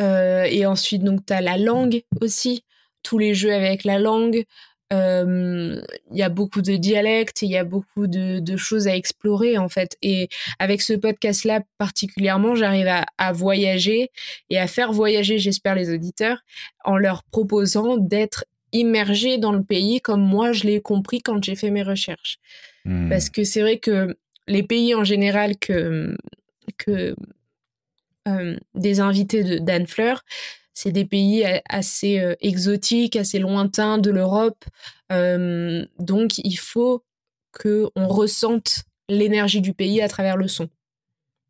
euh, 0.00 0.44
et 0.44 0.66
ensuite 0.66 1.02
donc 1.02 1.24
tu 1.26 1.32
as 1.32 1.40
la 1.40 1.56
langue 1.56 2.02
aussi 2.20 2.64
tous 3.02 3.18
les 3.18 3.34
jeux 3.34 3.52
avec 3.52 3.84
la 3.84 3.98
langue 3.98 4.44
il 4.92 5.82
y 6.12 6.22
a 6.22 6.28
beaucoup 6.28 6.62
de 6.62 6.76
dialectes 6.76 7.42
il 7.42 7.50
y 7.50 7.56
a 7.56 7.64
beaucoup 7.64 8.06
de, 8.06 8.56
choses 8.56 8.86
à 8.86 8.94
explorer 8.94 9.58
en 9.58 9.68
fait 9.68 9.96
et 10.00 10.28
avec 10.60 10.80
ce 10.80 10.92
podcast 10.92 11.44
là 11.44 11.60
particulièrement 11.76 12.54
j'arrive 12.54 12.86
à, 12.86 13.04
à, 13.18 13.32
voyager 13.32 14.10
et 14.48 14.58
à 14.58 14.68
faire 14.68 14.92
voyager 14.92 15.38
j'espère 15.38 15.74
les 15.74 15.92
auditeurs 15.92 16.38
en 16.84 16.96
leur 16.98 17.24
proposant 17.24 17.96
d'être 17.96 18.44
immergés 18.72 19.38
dans 19.38 19.52
le 19.52 19.64
pays 19.64 20.00
comme 20.00 20.22
moi 20.22 20.52
je 20.52 20.64
l'ai 20.64 20.80
compris 20.80 21.20
quand 21.20 21.42
j'ai 21.42 21.56
fait 21.56 21.70
mes 21.70 21.82
recherches 21.82 22.38
mmh. 22.84 23.08
parce 23.08 23.28
que 23.28 23.42
c'est 23.42 23.62
vrai 23.62 23.78
que 23.78 24.16
les 24.48 24.62
pays 24.62 24.94
en 24.94 25.04
général 25.04 25.56
que, 25.58 26.16
que 26.78 27.14
euh, 28.28 28.56
des 28.74 29.00
invités 29.00 29.60
d'Anne 29.60 29.86
Fleur, 29.86 30.24
c'est 30.74 30.90
des 30.90 31.04
pays 31.04 31.44
assez 31.68 32.18
euh, 32.18 32.34
exotiques, 32.40 33.16
assez 33.16 33.38
lointains 33.38 33.98
de 33.98 34.10
l'Europe. 34.10 34.64
Euh, 35.12 35.86
donc, 35.98 36.38
il 36.38 36.56
faut 36.56 37.04
qu'on 37.52 37.90
ressente 38.08 38.82
l'énergie 39.08 39.60
du 39.60 39.72
pays 39.72 40.02
à 40.02 40.08
travers 40.08 40.36
le 40.36 40.48
son. 40.48 40.68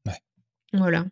Ouais. 0.05 0.21
Voilà. 0.75 1.07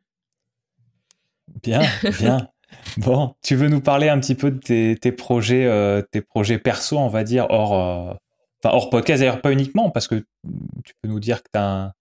Bien, 1.62 1.82
bien. 2.20 2.48
bon, 2.98 3.34
tu 3.42 3.56
veux 3.56 3.68
nous 3.68 3.80
parler 3.80 4.10
un 4.10 4.20
petit 4.20 4.34
peu 4.34 4.50
de 4.50 4.94
tes, 4.94 5.12
projets, 5.12 6.02
tes 6.10 6.20
projets 6.20 6.58
perso, 6.58 6.98
on 6.98 7.08
va 7.08 7.24
dire, 7.24 7.46
hors, 7.48 8.18
Enfin, 8.64 8.74
hors 8.74 8.88
podcast, 8.88 9.20
d'ailleurs, 9.20 9.42
pas 9.42 9.52
uniquement, 9.52 9.90
parce 9.90 10.08
que 10.08 10.14
tu 10.84 10.94
peux 11.02 11.08
nous 11.08 11.20
dire 11.20 11.42
que 11.42 11.48
tu 11.52 11.58
as 11.58 11.92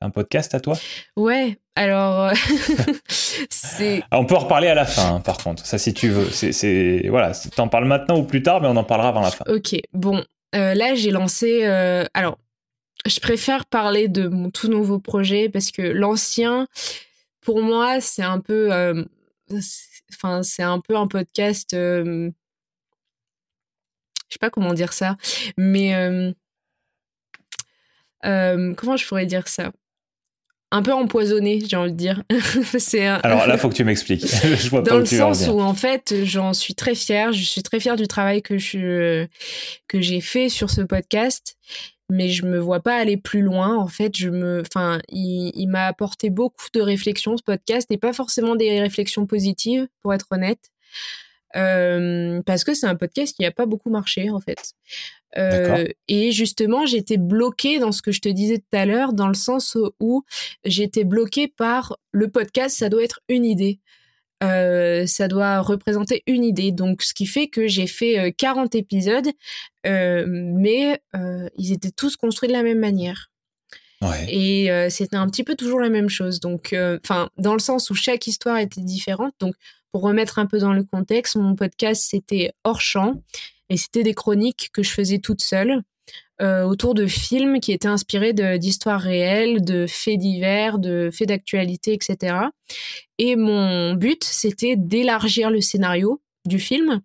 un, 0.00 0.10
podcast 0.10 0.52
à 0.54 0.60
toi? 0.60 0.76
Ouais, 1.16 1.58
alors 1.76 2.20
euh, 2.20 2.34
c'est. 3.48 4.02
Ah, 4.10 4.18
on 4.18 4.24
peut 4.24 4.34
en 4.34 4.40
reparler 4.40 4.66
à 4.66 4.74
la 4.74 4.86
fin, 4.86 5.16
hein, 5.16 5.20
par 5.20 5.38
contre. 5.38 5.64
Ça, 5.64 5.78
si 5.78 5.94
tu 5.94 6.08
veux. 6.08 6.28
C'est 6.30 7.06
voilà, 7.08 7.32
t'en 7.54 7.68
parles 7.68 7.84
maintenant 7.84 8.18
ou 8.18 8.24
plus 8.24 8.42
tard, 8.42 8.60
mais 8.60 8.66
on 8.66 8.76
en 8.76 8.82
parlera 8.82 9.10
avant 9.10 9.20
la 9.20 9.30
fin. 9.30 9.44
Ok, 9.46 9.76
bon, 9.92 10.24
euh, 10.56 10.74
là 10.74 10.96
j'ai 10.96 11.12
lancé. 11.12 11.60
Euh, 11.64 12.04
alors, 12.12 12.38
je 13.06 13.20
préfère 13.20 13.66
parler 13.66 14.08
de 14.08 14.26
mon 14.26 14.50
tout 14.50 14.68
nouveau 14.68 14.98
projet 14.98 15.48
parce 15.48 15.70
que 15.70 15.82
l'ancien, 15.82 16.66
pour 17.40 17.62
moi, 17.62 18.00
c'est 18.00 18.24
un 18.24 18.40
peu. 18.40 18.70
Enfin, 20.12 20.42
c'est 20.42 20.64
un 20.64 20.80
peu 20.80 20.96
un 20.96 21.06
podcast 21.06 21.76
je 24.30 24.34
sais 24.34 24.38
pas 24.40 24.50
comment 24.50 24.72
dire 24.72 24.92
ça, 24.92 25.16
mais 25.58 25.94
euh, 25.94 26.32
euh, 28.24 28.74
comment 28.74 28.96
je 28.96 29.06
pourrais 29.06 29.26
dire 29.26 29.48
ça? 29.48 29.72
Un 30.72 30.82
peu 30.82 30.92
empoisonné, 30.92 31.60
j'ai 31.66 31.76
envie 31.76 31.90
de 31.90 31.96
dire. 31.96 32.22
c'est 32.78 33.04
Alors 33.04 33.48
là, 33.48 33.56
faut 33.58 33.68
que 33.68 33.74
tu 33.74 33.82
m'expliques. 33.82 34.24
je 34.26 34.70
vois 34.70 34.82
Dans 34.82 34.98
le 34.98 35.04
sens 35.04 35.48
où 35.48 35.60
en 35.60 35.74
fait, 35.74 36.14
j'en 36.22 36.52
suis 36.52 36.76
très 36.76 36.94
fière. 36.94 37.32
Je 37.32 37.42
suis 37.42 37.62
très 37.64 37.80
fière 37.80 37.96
du 37.96 38.06
travail 38.06 38.40
que 38.40 38.56
je 38.56 39.26
que 39.88 40.00
j'ai 40.00 40.20
fait 40.20 40.48
sur 40.48 40.70
ce 40.70 40.82
podcast, 40.82 41.56
mais 42.08 42.28
je 42.28 42.46
me 42.46 42.58
vois 42.60 42.78
pas 42.78 42.94
aller 42.94 43.16
plus 43.16 43.42
loin. 43.42 43.76
En 43.76 43.88
fait, 43.88 44.16
je 44.16 44.28
me, 44.28 44.62
enfin, 44.64 45.00
il, 45.08 45.50
il 45.56 45.66
m'a 45.66 45.86
apporté 45.86 46.30
beaucoup 46.30 46.68
de 46.72 46.80
réflexions 46.80 47.36
ce 47.36 47.42
podcast 47.42 47.88
et 47.90 47.98
pas 47.98 48.12
forcément 48.12 48.54
des 48.54 48.80
réflexions 48.80 49.26
positives, 49.26 49.88
pour 50.02 50.14
être 50.14 50.26
honnête. 50.30 50.70
Euh, 51.56 52.42
parce 52.46 52.64
que 52.64 52.74
c'est 52.74 52.86
un 52.86 52.94
podcast 52.94 53.34
qui 53.36 53.42
n'a 53.42 53.50
pas 53.50 53.66
beaucoup 53.66 53.90
marché 53.90 54.30
en 54.30 54.40
fait. 54.40 54.72
Euh, 55.38 55.86
et 56.08 56.32
justement, 56.32 56.86
j'étais 56.86 57.16
bloquée 57.16 57.78
dans 57.78 57.92
ce 57.92 58.02
que 58.02 58.12
je 58.12 58.20
te 58.20 58.28
disais 58.28 58.58
tout 58.58 58.76
à 58.76 58.84
l'heure, 58.84 59.12
dans 59.12 59.28
le 59.28 59.34
sens 59.34 59.76
où 60.00 60.24
j'étais 60.64 61.04
bloquée 61.04 61.48
par 61.48 61.96
le 62.12 62.28
podcast, 62.28 62.76
ça 62.76 62.88
doit 62.88 63.04
être 63.04 63.20
une 63.28 63.44
idée. 63.44 63.80
Euh, 64.42 65.06
ça 65.06 65.28
doit 65.28 65.60
représenter 65.60 66.22
une 66.26 66.44
idée. 66.44 66.72
Donc, 66.72 67.02
ce 67.02 67.14
qui 67.14 67.26
fait 67.26 67.46
que 67.46 67.68
j'ai 67.68 67.86
fait 67.86 68.34
40 68.36 68.74
épisodes, 68.74 69.28
mais 69.84 71.00
ils 71.14 71.72
étaient 71.72 71.92
tous 71.92 72.16
construits 72.16 72.48
de 72.48 72.54
la 72.54 72.62
même 72.62 72.80
manière. 72.80 73.30
Et 74.28 74.68
c'était 74.88 75.16
un 75.16 75.28
petit 75.28 75.44
peu 75.44 75.54
toujours 75.54 75.78
la 75.78 75.90
même 75.90 76.08
chose. 76.08 76.40
Donc, 76.40 76.74
enfin, 77.04 77.28
dans 77.36 77.52
le 77.52 77.60
sens 77.60 77.90
où 77.90 77.94
chaque 77.94 78.26
histoire 78.26 78.58
était 78.58 78.80
différente. 78.80 79.34
Donc, 79.38 79.54
pour 79.92 80.02
remettre 80.02 80.38
un 80.38 80.46
peu 80.46 80.58
dans 80.58 80.72
le 80.72 80.84
contexte, 80.84 81.36
mon 81.36 81.54
podcast, 81.54 82.04
c'était 82.08 82.52
hors 82.64 82.80
champ 82.80 83.22
et 83.68 83.76
c'était 83.76 84.02
des 84.02 84.14
chroniques 84.14 84.70
que 84.72 84.82
je 84.82 84.90
faisais 84.90 85.18
toute 85.18 85.42
seule 85.42 85.82
euh, 86.42 86.64
autour 86.64 86.94
de 86.94 87.06
films 87.06 87.60
qui 87.60 87.72
étaient 87.72 87.88
inspirés 87.88 88.32
d'histoires 88.32 89.00
réelles, 89.00 89.62
de 89.64 89.86
faits 89.86 90.18
divers, 90.18 90.78
de 90.78 91.10
faits 91.12 91.28
d'actualité, 91.28 91.92
etc. 91.92 92.36
Et 93.18 93.36
mon 93.36 93.94
but, 93.94 94.24
c'était 94.24 94.74
d'élargir 94.76 95.50
le 95.50 95.60
scénario 95.60 96.20
du 96.46 96.58
film 96.58 97.00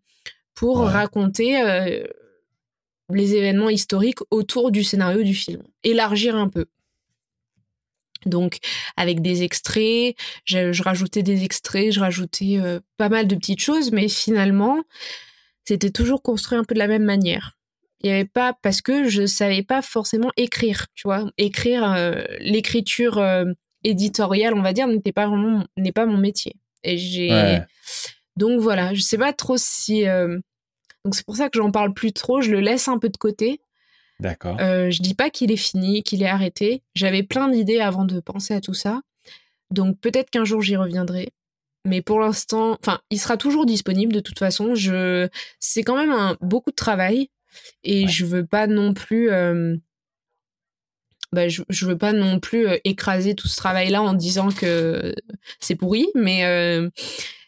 pour 0.54 0.80
raconter 0.80 1.62
les 3.10 3.36
événements 3.36 3.70
historiques 3.70 4.20
autour 4.32 4.72
du 4.72 4.84
scénario 4.84 5.24
du 5.24 5.34
film, 5.34 5.62
élargir 5.84 6.36
un 6.36 6.50
peu. 6.50 6.66
Donc 8.26 8.58
avec 8.98 9.22
des 9.22 9.44
extraits, 9.44 10.16
je, 10.46 10.82
rajoutais 10.82 11.24
des 11.24 11.44
extraits, 11.44 11.92
je 11.92 12.00
rajoutais 12.00 12.60
pas 12.98 13.10
mal 13.10 13.28
de 13.28 13.36
petites 13.36 13.62
choses, 13.62 13.92
mais 13.92 14.08
finalement, 14.08 14.84
c'était 15.64 15.92
toujours 15.92 16.22
construit 16.22 16.58
un 16.58 16.64
peu 16.64 16.74
de 16.74 16.80
la 16.80 16.88
même 16.88 17.04
manière. 17.04 17.58
Il 18.02 18.10
y 18.10 18.14
avait 18.14 18.26
pas 18.26 18.54
parce 18.62 18.82
que 18.82 19.10
je 19.10 19.26
savais 19.26 19.64
pas 19.64 19.82
forcément 19.82 20.32
écrire, 20.38 20.88
tu 20.96 21.08
vois, 21.08 21.32
écrire 21.38 21.96
l'écriture 22.40 23.24
éditoriale, 23.84 24.54
on 24.54 24.62
va 24.62 24.74
dire, 24.74 24.88
n'était 24.88 25.12
pas 25.12 25.28
vraiment 25.28 25.66
n'est 25.78 25.92
pas 25.92 26.06
mon 26.06 26.18
métier. 26.18 26.56
Et 26.84 26.98
j'ai 26.98 27.62
donc 28.38 28.60
voilà, 28.60 28.94
je 28.94 29.02
sais 29.02 29.18
pas 29.18 29.34
trop 29.34 29.56
si 29.58 30.04
donc 31.06 31.16
c'est 31.16 31.26
pour 31.26 31.38
ça 31.38 31.50
que 31.50 31.60
j'en 31.60 31.72
parle 31.72 31.94
plus 31.94 32.12
trop, 32.12 32.42
je 32.42 32.52
le 32.52 32.60
laisse 32.60 32.88
un 32.88 32.98
peu 32.98 33.10
de 33.10 33.18
côté. 33.18 33.62
D'accord. 34.20 34.58
Euh, 34.62 34.90
je 34.92 35.02
dis 35.02 35.14
pas 35.14 35.30
qu'il 35.30 35.52
est 35.52 35.58
fini, 35.58 36.04
qu'il 36.04 36.24
est 36.24 36.28
arrêté. 36.28 36.82
J'avais 36.96 37.24
plein 37.24 37.50
d'idées 37.50 37.80
avant 37.80 38.06
de 38.06 38.20
penser 38.20 38.54
à 38.54 38.62
tout 38.62 38.74
ça. 38.74 39.02
Donc 39.72 40.00
peut-être 40.00 40.30
qu'un 40.30 40.46
jour 40.46 40.62
j'y 40.62 40.76
reviendrai. 40.76 41.34
Mais 41.86 42.02
pour 42.02 42.20
l'instant, 42.20 42.78
enfin, 42.82 43.00
il 43.12 43.20
sera 43.20 43.38
toujours 43.38 43.66
disponible 43.66 44.14
de 44.14 44.20
toute 44.20 44.40
façon. 44.40 44.74
Je, 44.74 45.30
c'est 45.60 45.84
quand 45.84 45.96
même 45.96 46.12
un, 46.12 46.36
beaucoup 46.42 46.72
de 46.72 46.76
travail 46.76 47.30
et 47.84 48.08
je 48.08 48.26
veux 48.26 48.46
pas 48.46 48.68
non 48.68 48.94
plus, 48.94 49.30
euh, 49.32 49.78
bah, 51.32 51.48
je, 51.48 51.62
je, 51.70 51.86
veux 51.86 51.98
pas 51.98 52.12
non 52.12 52.40
plus 52.40 52.68
euh, 52.68 52.78
écraser 52.86 53.36
tout 53.36 53.48
ce 53.48 53.58
travail-là 53.58 54.02
en 54.02 54.14
disant 54.14 54.50
que 54.50 55.14
c'est 55.60 55.76
pourri. 55.76 56.08
Mais 56.16 56.46
euh, 56.46 56.90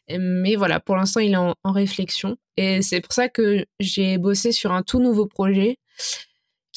mais 0.10 0.56
voilà, 0.56 0.80
pour 0.80 0.96
l'instant, 0.96 1.20
il 1.20 1.34
est 1.34 1.36
en, 1.36 1.56
réflexion. 1.66 2.38
Et 2.56 2.82
c'est 2.82 3.02
pour 3.02 3.14
ça 3.14 3.30
que 3.30 3.66
j'ai 3.80 4.18
bossé 4.18 4.52
sur 4.52 4.72
un 4.72 4.84
tout 4.84 5.00
nouveau 5.00 5.26
projet 5.26 5.78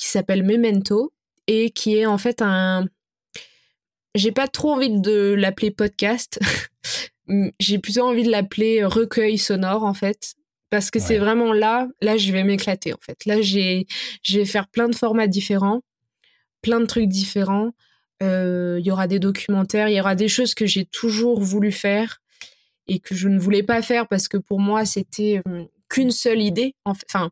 qui 0.01 0.07
s'appelle 0.07 0.43
Memento 0.43 1.13
et 1.47 1.71
qui 1.71 1.97
est 1.97 2.07
en 2.07 2.17
fait 2.17 2.41
un. 2.41 2.87
J'ai 4.15 4.33
pas 4.33 4.49
trop 4.49 4.73
envie 4.73 4.99
de 4.99 5.35
l'appeler 5.37 5.71
podcast. 5.71 6.41
j'ai 7.61 7.79
plutôt 7.79 8.03
envie 8.03 8.23
de 8.23 8.31
l'appeler 8.31 8.83
recueil 8.83 9.37
sonore 9.37 9.85
en 9.85 9.93
fait. 9.93 10.35
Parce 10.71 10.91
que 10.91 11.01
c'est 11.01 11.19
vraiment 11.19 11.53
là, 11.53 11.89
là, 12.01 12.17
je 12.17 12.33
vais 12.33 12.45
m'éclater 12.45 12.95
en 12.95 12.99
fait. 13.01 13.27
Là, 13.27 13.43
j'ai, 13.43 13.87
je 14.23 14.39
vais 14.39 14.45
faire 14.45 14.69
plein 14.69 14.89
de 14.89 14.95
formats 14.95 15.27
différents, 15.27 15.83
plein 16.63 16.81
de 16.81 16.87
trucs 16.87 17.09
différents. 17.09 17.73
Euh, 18.23 18.77
il 18.79 18.87
y 18.87 18.91
aura 18.91 19.07
des 19.07 19.19
documentaires, 19.19 19.89
il 19.89 19.97
y 19.97 20.01
aura 20.01 20.15
des 20.15 20.29
choses 20.29 20.55
que 20.55 20.67
j'ai 20.67 20.85
toujours 20.85 21.41
voulu 21.41 21.73
faire 21.73 22.23
et 22.87 23.01
que 23.01 23.15
je 23.15 23.29
ne 23.29 23.39
voulais 23.39 23.65
pas 23.65 23.83
faire 23.83 24.07
parce 24.09 24.29
que 24.29 24.37
pour 24.37 24.61
moi 24.61 24.85
c'était 24.85 25.41
euh, 25.49 25.65
qu'une 25.89 26.11
seule 26.11 26.43
idée 26.43 26.75
enfin 26.85 27.31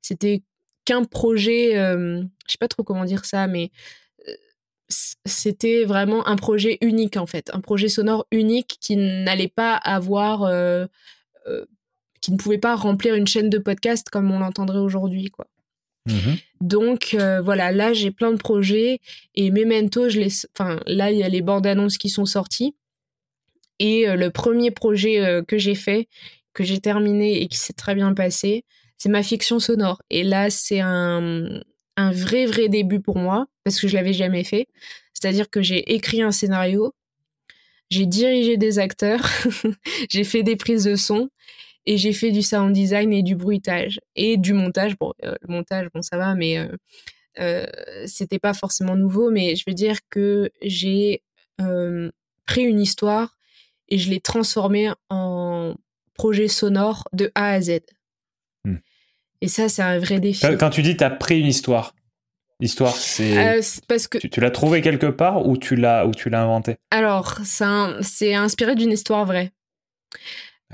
c'était 0.00 0.42
qu'un 0.84 1.04
projet 1.04 1.76
euh, 1.76 2.22
je 2.46 2.52
sais 2.52 2.58
pas 2.58 2.68
trop 2.68 2.82
comment 2.82 3.04
dire 3.04 3.24
ça 3.24 3.46
mais 3.46 3.70
euh, 4.28 4.32
c'était 5.24 5.84
vraiment 5.84 6.26
un 6.26 6.36
projet 6.36 6.78
unique 6.80 7.16
en 7.16 7.26
fait. 7.26 7.50
Un 7.54 7.60
projet 7.60 7.88
sonore 7.88 8.26
unique 8.30 8.78
qui 8.80 8.96
n'allait 8.96 9.48
pas 9.48 9.74
avoir 9.74 10.40
qui 12.20 12.30
ne 12.30 12.36
pouvait 12.36 12.58
pas 12.58 12.76
remplir 12.76 13.14
une 13.14 13.26
chaîne 13.26 13.50
de 13.50 13.58
podcast 13.58 14.08
comme 14.10 14.30
on 14.30 14.38
l'entendrait 14.38 14.78
aujourd'hui 14.78 15.30
quoi. 15.30 15.46
Mmh 16.06 16.34
Donc 16.60 17.16
voilà, 17.42 17.72
là 17.72 17.92
j'ai 17.92 18.10
plein 18.10 18.32
de 18.32 18.36
projets 18.36 19.00
et 19.34 19.50
Memento, 19.50 20.08
je 20.08 20.20
les, 20.20 20.32
enfin 20.56 20.80
là 20.86 21.10
il 21.10 21.18
y 21.18 21.22
a 21.22 21.28
les 21.28 21.42
bandes 21.42 21.66
annonces 21.66 21.96
qui 21.96 22.10
sont 22.10 22.26
sorties. 22.26 22.74
Et 23.82 24.08
euh, 24.08 24.14
le 24.14 24.30
premier 24.30 24.70
projet 24.70 25.18
euh, 25.18 25.42
que 25.42 25.58
j'ai 25.58 25.74
fait, 25.74 26.08
que 26.54 26.62
j'ai 26.62 26.78
terminé 26.78 27.42
et 27.42 27.48
qui 27.48 27.58
s'est 27.58 27.72
très 27.72 27.96
bien 27.96 28.14
passé, 28.14 28.64
c'est 29.02 29.08
ma 29.08 29.24
fiction 29.24 29.58
sonore. 29.58 30.00
Et 30.10 30.22
là, 30.22 30.48
c'est 30.48 30.78
un, 30.78 31.60
vrai, 31.98 32.46
vrai 32.46 32.68
début 32.68 33.00
pour 33.00 33.18
moi, 33.18 33.48
parce 33.64 33.80
que 33.80 33.88
je 33.88 33.96
l'avais 33.96 34.12
jamais 34.12 34.44
fait. 34.44 34.68
C'est-à-dire 35.12 35.50
que 35.50 35.60
j'ai 35.60 35.92
écrit 35.92 36.22
un 36.22 36.30
scénario, 36.30 36.94
j'ai 37.90 38.06
dirigé 38.06 38.56
des 38.56 38.78
acteurs, 38.78 39.28
j'ai 40.08 40.22
fait 40.22 40.44
des 40.44 40.54
prises 40.54 40.84
de 40.84 40.94
son 40.94 41.30
et 41.84 41.96
j'ai 41.96 42.12
fait 42.12 42.30
du 42.30 42.42
sound 42.42 42.72
design 42.72 43.12
et 43.12 43.24
du 43.24 43.34
bruitage 43.34 43.98
et 44.14 44.36
du 44.36 44.52
montage. 44.52 44.96
Bon, 44.96 45.12
euh, 45.24 45.34
le 45.40 45.52
montage, 45.52 45.88
bon, 45.92 46.00
ça 46.00 46.16
va, 46.16 46.36
mais 46.36 46.64
euh, 47.40 47.66
c'était 48.06 48.38
pas 48.38 48.54
forcément 48.54 48.94
nouveau. 48.94 49.32
Mais 49.32 49.56
je 49.56 49.64
veux 49.66 49.74
dire 49.74 49.98
que 50.10 50.48
j'ai 50.62 51.24
pris 52.46 52.62
une 52.62 52.78
histoire 52.78 53.36
et 53.88 53.98
je 53.98 54.10
l'ai 54.10 54.20
transformé 54.20 54.92
en 55.10 55.74
projet 56.14 56.46
sonore 56.46 57.08
de 57.12 57.32
A 57.34 57.50
à 57.54 57.60
Z. 57.60 57.80
Et 59.42 59.48
ça, 59.48 59.68
c'est 59.68 59.82
un 59.82 59.98
vrai 59.98 60.20
défi. 60.20 60.46
Quand 60.58 60.70
tu 60.70 60.82
dis 60.82 60.96
tu 60.96 61.02
as 61.02 61.10
pris 61.10 61.40
une 61.40 61.46
histoire, 61.46 61.96
l'histoire, 62.60 62.94
c'est. 62.94 63.58
Euh, 63.58 63.60
parce 63.88 64.06
que. 64.06 64.18
Tu, 64.18 64.40
l'as 64.40 64.52
trouvé 64.52 64.80
quelque 64.82 65.06
part 65.06 65.46
ou 65.46 65.56
tu 65.56 65.74
l'as, 65.74 66.06
ou 66.06 66.12
tu 66.12 66.30
l'as 66.30 66.42
inventé? 66.42 66.76
Alors, 66.92 67.40
c'est 67.42 68.34
inspiré 68.34 68.76
d'une 68.76 68.92
histoire 68.92 69.26
vraie. 69.26 69.50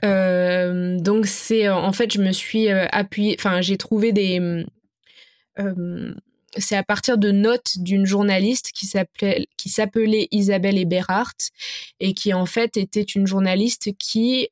Euh, 0.05 0.99
donc, 0.99 1.27
c'est. 1.27 1.71
En 1.71 1.93
fait, 1.93 2.13
je 2.13 2.21
me 2.21 2.31
suis 2.31 2.71
euh, 2.71 2.85
appuyée. 2.93 3.37
Enfin, 3.39 3.63
j'ai 3.63 3.79
trouvé 3.79 4.13
des 4.13 4.65
c'est 6.57 6.77
à 6.77 6.85
partir 6.85 7.19
de 7.19 7.31
notes 7.31 7.79
d'une 7.79 8.07
journaliste 8.07 8.71
qui 8.73 8.87
s'appelait 8.87 9.49
qui 9.57 9.69
s'appelait 9.69 10.29
Isabelle 10.31 10.79
Eberhardt 10.79 11.51
et 12.01 12.15
qui 12.15 12.33
en 12.33 12.47
fait 12.47 12.77
était 12.77 13.03
une 13.03 13.27
journaliste 13.27 13.91
qui 13.99 14.49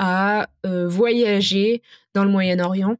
euh, 0.00 0.04
a 0.04 0.48
euh, 0.66 0.88
voyagé 0.88 1.82
dans 2.14 2.24
le 2.24 2.30
Moyen-Orient 2.30 2.96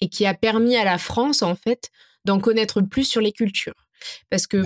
et 0.00 0.08
qui 0.08 0.26
a 0.26 0.34
permis 0.34 0.76
à 0.76 0.84
la 0.84 0.98
France 0.98 1.42
en 1.42 1.54
fait 1.54 1.90
d'en 2.24 2.40
connaître 2.40 2.80
plus 2.80 3.04
sur 3.04 3.20
les 3.20 3.32
cultures. 3.32 3.86
Parce 4.30 4.46
que 4.46 4.64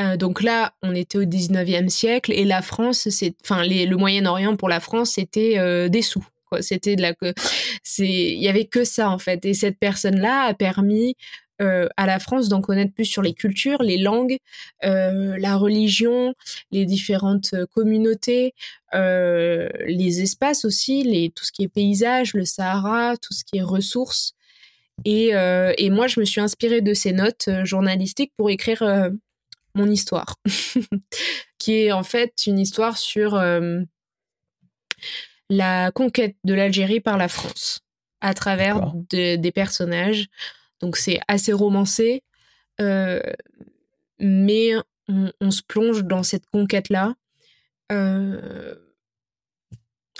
euh, 0.00 0.16
donc 0.16 0.42
là 0.42 0.72
on 0.82 0.94
était 0.94 1.18
au 1.18 1.24
19e 1.24 1.88
siècle 1.88 2.32
et 2.32 2.44
la 2.44 2.62
France 2.62 3.08
c'est 3.10 3.34
enfin 3.42 3.64
le 3.64 3.96
Moyen-Orient 3.96 4.56
pour 4.56 4.68
la 4.68 4.80
France 4.80 5.12
c'était 5.12 5.88
des 5.88 6.02
sous 6.02 6.24
c'était 6.60 6.94
de 6.94 7.02
la, 7.02 7.12
c'est, 7.82 8.06
il 8.06 8.38
y 8.38 8.48
avait 8.48 8.66
que 8.66 8.84
ça 8.84 9.10
en 9.10 9.18
fait. 9.18 9.44
Et 9.44 9.52
cette 9.52 9.78
personne-là 9.78 10.42
a 10.42 10.54
permis 10.54 11.16
euh, 11.62 11.88
à 11.96 12.04
la 12.04 12.18
France 12.18 12.50
d'en 12.50 12.60
connaître 12.60 12.92
plus 12.92 13.06
sur 13.06 13.22
les 13.22 13.32
cultures, 13.32 13.82
les 13.82 13.96
langues, 13.96 14.36
euh, 14.84 15.38
la 15.38 15.56
religion, 15.56 16.34
les 16.70 16.84
différentes 16.84 17.54
euh, 17.54 17.66
communautés, 17.66 18.54
les 18.92 20.22
espaces 20.22 20.64
aussi, 20.64 21.02
les, 21.02 21.30
tout 21.30 21.44
ce 21.44 21.52
qui 21.52 21.64
est 21.64 21.68
paysage, 21.68 22.32
le 22.32 22.46
Sahara, 22.46 23.16
tout 23.18 23.34
ce 23.34 23.44
qui 23.44 23.58
est 23.58 23.62
ressources. 23.62 24.34
Et, 25.04 25.32
et 25.32 25.90
moi, 25.90 26.06
je 26.06 26.18
me 26.18 26.24
suis 26.24 26.40
inspirée 26.40 26.80
de 26.80 26.94
ces 26.94 27.12
notes 27.12 27.50
journalistiques 27.64 28.32
pour 28.38 28.48
écrire 28.48 29.10
mon 29.74 29.90
histoire, 29.90 30.36
qui 31.58 31.74
est 31.74 31.92
en 31.92 32.04
fait 32.04 32.32
une 32.46 32.58
histoire 32.58 32.96
sur 32.96 33.38
la 35.50 35.90
conquête 35.90 36.36
de 36.44 36.54
l'Algérie 36.54 37.00
par 37.00 37.18
la 37.18 37.28
France 37.28 37.80
à 38.22 38.32
travers 38.32 38.92
des 39.10 39.52
personnages. 39.54 40.26
Donc 40.80 40.96
c'est 40.96 41.20
assez 41.28 41.52
romancé, 41.52 42.22
euh, 42.80 43.20
mais 44.18 44.72
on, 45.08 45.50
se 45.50 45.62
plonge 45.62 46.04
dans 46.04 46.22
cette 46.22 46.46
conquête-là 46.46 47.14
euh, 47.92 48.74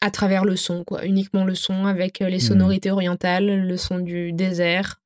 à 0.00 0.10
travers 0.10 0.44
le 0.44 0.56
son, 0.56 0.84
quoi, 0.84 1.04
uniquement 1.04 1.44
le 1.44 1.54
son, 1.54 1.86
avec 1.86 2.20
les 2.20 2.36
mmh. 2.36 2.40
sonorités 2.40 2.90
orientales, 2.90 3.66
le 3.66 3.76
son 3.76 3.98
du 3.98 4.32
désert, 4.32 5.00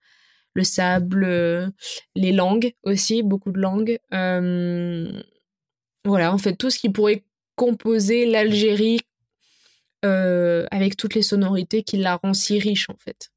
le 0.54 0.64
sable, 0.64 1.72
les 2.14 2.32
langues 2.32 2.74
aussi, 2.82 3.22
beaucoup 3.22 3.52
de 3.52 3.60
langues. 3.60 3.98
Euh, 4.12 5.10
voilà, 6.04 6.32
en 6.32 6.38
fait, 6.38 6.56
tout 6.56 6.70
ce 6.70 6.78
qui 6.78 6.90
pourrait 6.90 7.24
composer 7.56 8.26
l'Algérie 8.26 9.00
euh, 10.04 10.66
avec 10.70 10.96
toutes 10.96 11.14
les 11.14 11.22
sonorités 11.22 11.82
qui 11.82 11.98
la 11.98 12.16
rend 12.16 12.32
si 12.32 12.58
riche 12.58 12.88
en 12.88 12.96
fait. 12.96 13.30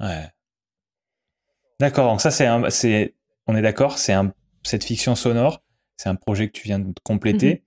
Ouais. 0.00 0.28
D'accord, 1.80 2.10
donc 2.10 2.20
ça 2.20 2.30
c'est 2.30 2.46
c'est, 2.68 3.14
on 3.46 3.56
est 3.56 3.62
d'accord, 3.62 3.96
c'est 3.96 4.12
un, 4.12 4.34
cette 4.62 4.84
fiction 4.84 5.14
sonore, 5.14 5.62
c'est 5.96 6.10
un 6.10 6.14
projet 6.14 6.46
que 6.48 6.52
tu 6.52 6.64
viens 6.64 6.78
de 6.78 6.92
compléter 7.02 7.48
mhm. 7.48 7.58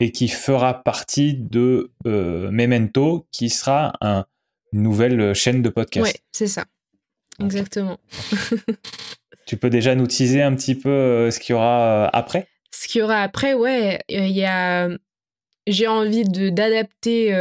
et 0.00 0.10
qui 0.10 0.26
fera 0.26 0.82
partie 0.82 1.34
de 1.34 1.92
euh, 2.04 2.50
Memento, 2.50 3.28
qui 3.30 3.48
sera 3.48 3.92
un, 4.00 4.26
une 4.72 4.82
nouvelle 4.82 5.34
chaîne 5.34 5.62
de 5.62 5.68
podcast. 5.68 6.04
Ouais, 6.12 6.20
c'est 6.32 6.48
ça, 6.48 6.64
exactement. 7.40 8.00
tu 9.46 9.56
peux 9.56 9.70
déjà 9.70 9.94
nous 9.94 10.08
teaser 10.08 10.42
un 10.42 10.56
petit 10.56 10.74
peu 10.74 10.90
euh, 10.90 11.30
ce 11.30 11.38
qu'il 11.38 11.52
y 11.52 11.56
aura 11.56 12.08
après? 12.08 12.48
Ce 12.72 12.88
qu'il 12.88 12.98
y 12.98 13.02
aura 13.04 13.22
après, 13.22 13.54
ouais, 13.54 14.00
il 14.08 14.30
y 14.30 14.44
a, 14.44 14.88
j'ai 15.68 15.86
envie 15.86 16.24
de 16.24 16.48
d'adapter 16.48 17.32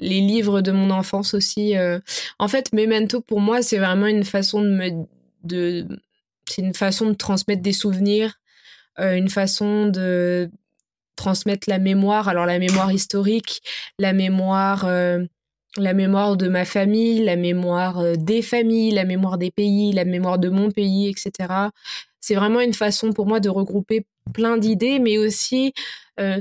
les 0.00 0.20
livres 0.20 0.60
de 0.60 0.72
mon 0.72 0.90
enfance 0.90 1.34
aussi. 1.34 1.76
Euh. 1.76 1.98
En 2.38 2.48
fait, 2.48 2.72
Memento, 2.72 3.20
pour 3.20 3.40
moi, 3.40 3.62
c'est 3.62 3.78
vraiment 3.78 4.06
une 4.06 4.24
façon 4.24 4.60
de 4.62 4.68
me. 4.68 5.06
C'est 5.48 6.62
une 6.62 6.74
façon 6.74 7.08
de 7.10 7.14
transmettre 7.14 7.62
des 7.62 7.72
souvenirs, 7.72 8.40
euh, 8.98 9.14
une 9.14 9.28
façon 9.28 9.88
de 9.88 10.50
transmettre 11.16 11.68
la 11.68 11.78
mémoire. 11.78 12.28
Alors, 12.28 12.46
la 12.46 12.58
mémoire 12.58 12.92
historique, 12.92 13.62
la 13.98 14.12
mémoire. 14.12 14.84
Euh, 14.84 15.24
la 15.76 15.92
mémoire 15.92 16.36
de 16.36 16.46
ma 16.46 16.64
famille, 16.64 17.24
la 17.24 17.34
mémoire 17.34 18.16
des 18.16 18.42
familles, 18.42 18.92
la 18.92 19.04
mémoire 19.04 19.38
des 19.38 19.50
pays, 19.50 19.90
la 19.90 20.04
mémoire 20.04 20.38
de 20.38 20.48
mon 20.48 20.70
pays, 20.70 21.08
etc. 21.08 21.32
C'est 22.20 22.36
vraiment 22.36 22.60
une 22.60 22.74
façon 22.74 23.12
pour 23.12 23.26
moi 23.26 23.40
de 23.40 23.48
regrouper 23.48 24.06
plein 24.32 24.56
d'idées, 24.56 25.00
mais 25.00 25.18
aussi 25.18 25.72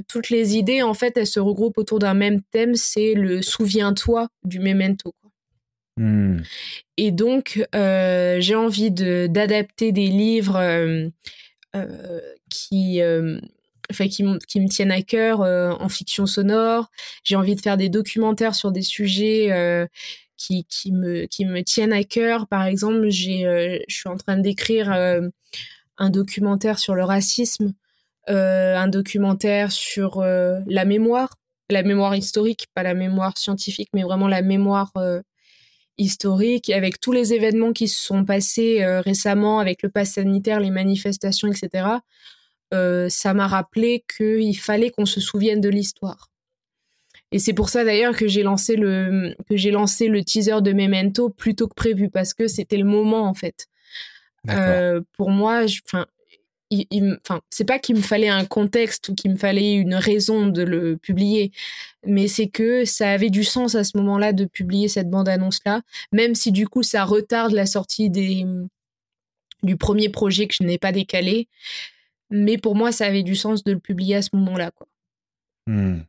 toutes 0.08 0.30
les 0.30 0.56
idées, 0.56 0.84
en 0.84 0.94
fait, 0.94 1.18
elles 1.18 1.26
se 1.26 1.40
regroupent 1.40 1.80
autour 1.80 1.98
d'un 1.98 2.14
même 2.14 2.42
thème, 2.52 2.76
c'est 2.76 3.16
le 3.16 3.42
souviens-toi 3.42 4.28
du 4.44 4.60
memento. 4.60 5.16
Mmh. 5.98 6.38
Et 6.98 7.12
donc, 7.12 7.66
j'ai 7.74 8.56
envie 8.56 8.92
d'adapter 8.92 9.92
des 9.92 10.08
livres 10.08 10.60
qui, 12.50 13.02
enfin, 13.92 14.08
qui, 14.08 14.24
qui, 14.48 14.60
me 14.60 14.68
tiennent 14.68 14.92
à 14.92 15.02
cœur 15.02 15.42
en 15.42 15.90
fiction 15.90 16.26
sonore. 16.26 16.90
J'ai 17.24 17.36
envie 17.36 17.56
de 17.56 17.62
faire 17.62 17.78
des 17.78 17.90
documentaires 17.90 18.56
sur 18.56 18.72
des 18.72 18.82
sujets 18.82 19.88
qui, 20.38 20.66
qui, 20.66 20.92
me, 20.92 21.26
qui 21.26 21.46
me 21.46 21.62
tiennent 21.62 21.94
à 21.94 22.04
cœur. 22.04 22.48
Par 22.48 22.66
exemple, 22.66 23.10
je 23.10 23.80
suis 23.88 24.10
en 24.10 24.18
train 24.18 24.38
d'écrire 24.38 24.92
un 24.92 26.10
documentaire 26.10 26.80
sur 26.80 26.96
le 26.96 27.04
racisme, 27.04 27.74
un 28.28 28.88
documentaire 28.88 29.72
sur 29.72 30.22
la 30.22 30.86
mémoire, 30.86 31.36
la 31.70 31.84
mémoire 31.84 32.16
historique, 32.16 32.68
pas 32.74 32.84
la 32.84 32.94
mémoire 32.94 33.38
scientifique, 33.38 33.90
mais 33.94 34.04
vraiment 34.04 34.28
la 34.28 34.42
mémoire 34.42 34.92
historique, 35.98 36.70
avec 36.70 37.00
tous 37.00 37.12
les 37.12 37.34
événements 37.34 37.74
qui 37.74 37.88
se 37.88 38.04
sont 38.04 38.26
passés 38.26 38.82
euh, 38.82 39.02
récemment 39.02 39.60
avec 39.60 39.84
le 39.84 39.90
pass 39.90 40.14
sanitaire, 40.14 40.60
les 40.60 40.72
manifestations, 40.72 41.48
etc., 41.48 41.88
euh, 42.74 43.08
ça 43.10 43.34
m'a 43.34 43.48
rappelé 43.48 44.04
qu'il 44.18 44.58
fallait 44.58 44.90
qu'on 44.90 45.06
se 45.06 45.22
souvienne 45.22 45.62
de 45.62 45.70
l'histoire. 45.70 46.32
Et 47.32 47.40
c'est 47.40 47.54
pour 47.54 47.70
ça 47.70 47.84
d'ailleurs 47.84 48.16
que 48.16 48.28
j'ai 48.28 48.44
lancé 48.44 48.76
le 48.76 49.36
que 49.50 49.58
j'ai 49.58 49.72
lancé 49.72 50.08
le 50.08 50.24
teaser 50.24 50.62
de 50.62 50.72
Memento 50.72 51.30
plus 51.30 51.56
tôt 51.56 51.68
que 51.68 51.74
prévu 51.74 52.10
parce 52.10 52.34
que 52.34 52.48
c'était 52.48 52.78
le 52.78 52.84
moment 52.84 53.28
en 53.28 53.34
fait. 53.34 53.68
Euh, 54.50 55.02
pour 55.18 55.30
moi, 55.30 55.64
enfin, 55.86 56.06
enfin, 57.22 57.42
c'est 57.50 57.66
pas 57.66 57.80
qu'il 57.80 57.96
me 57.96 58.02
fallait 58.02 58.30
un 58.30 58.46
contexte 58.46 59.10
ou 59.10 59.16
qu'il 59.16 59.32
me 59.32 59.38
fallait 59.38 59.74
une 59.74 59.96
raison 59.96 60.48
de 60.48 60.64
le 60.64 60.98
publier, 60.98 61.52
mais 62.06 62.28
c'est 62.28 62.48
que 62.48 62.86
ça 62.86 63.12
avait 63.12 63.30
du 63.30 63.44
sens 63.44 63.76
à 63.76 63.84
ce 63.84 63.98
moment-là 63.98 64.34
de 64.34 64.46
publier 64.46 64.88
cette 64.88 65.10
bande-annonce-là, 65.10 65.82
même 66.12 66.36
si 66.36 66.52
du 66.52 66.68
coup 66.68 66.84
ça 66.84 67.04
retarde 67.04 67.54
la 67.54 67.66
sortie 67.66 68.10
des, 68.10 68.46
du 69.64 69.78
premier 69.78 70.10
projet 70.10 70.48
que 70.48 70.56
je 70.60 70.64
n'ai 70.64 70.78
pas 70.78 70.92
décalé. 70.92 71.48
Mais 72.30 72.58
pour 72.58 72.76
moi, 72.76 72.92
ça 72.92 73.06
avait 73.06 73.24
du 73.24 73.36
sens 73.36 73.64
de 73.64 73.74
le 73.74 73.80
publier 73.80 74.16
à 74.16 74.22
ce 74.22 74.30
moment-là, 74.34 74.72
quoi. 74.72 74.88
Hmm. 75.68 76.02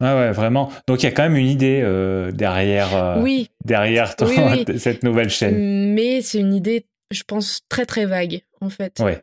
Ah 0.00 0.16
ouais, 0.16 0.32
vraiment. 0.32 0.70
Donc 0.86 1.02
il 1.02 1.06
y 1.06 1.08
a 1.08 1.12
quand 1.12 1.22
même 1.22 1.36
une 1.36 1.46
idée 1.46 1.80
euh, 1.82 2.30
derrière, 2.30 2.94
euh, 2.94 3.22
oui. 3.22 3.50
derrière 3.64 4.14
cette 4.76 5.02
nouvelle 5.02 5.30
chaîne. 5.30 5.94
Mais 5.94 6.20
c'est 6.20 6.38
une 6.38 6.54
idée, 6.54 6.86
je 7.10 7.22
pense, 7.22 7.62
très 7.68 7.86
très 7.86 8.04
vague 8.04 8.42
en 8.60 8.68
fait. 8.68 9.00
Ouais. 9.00 9.22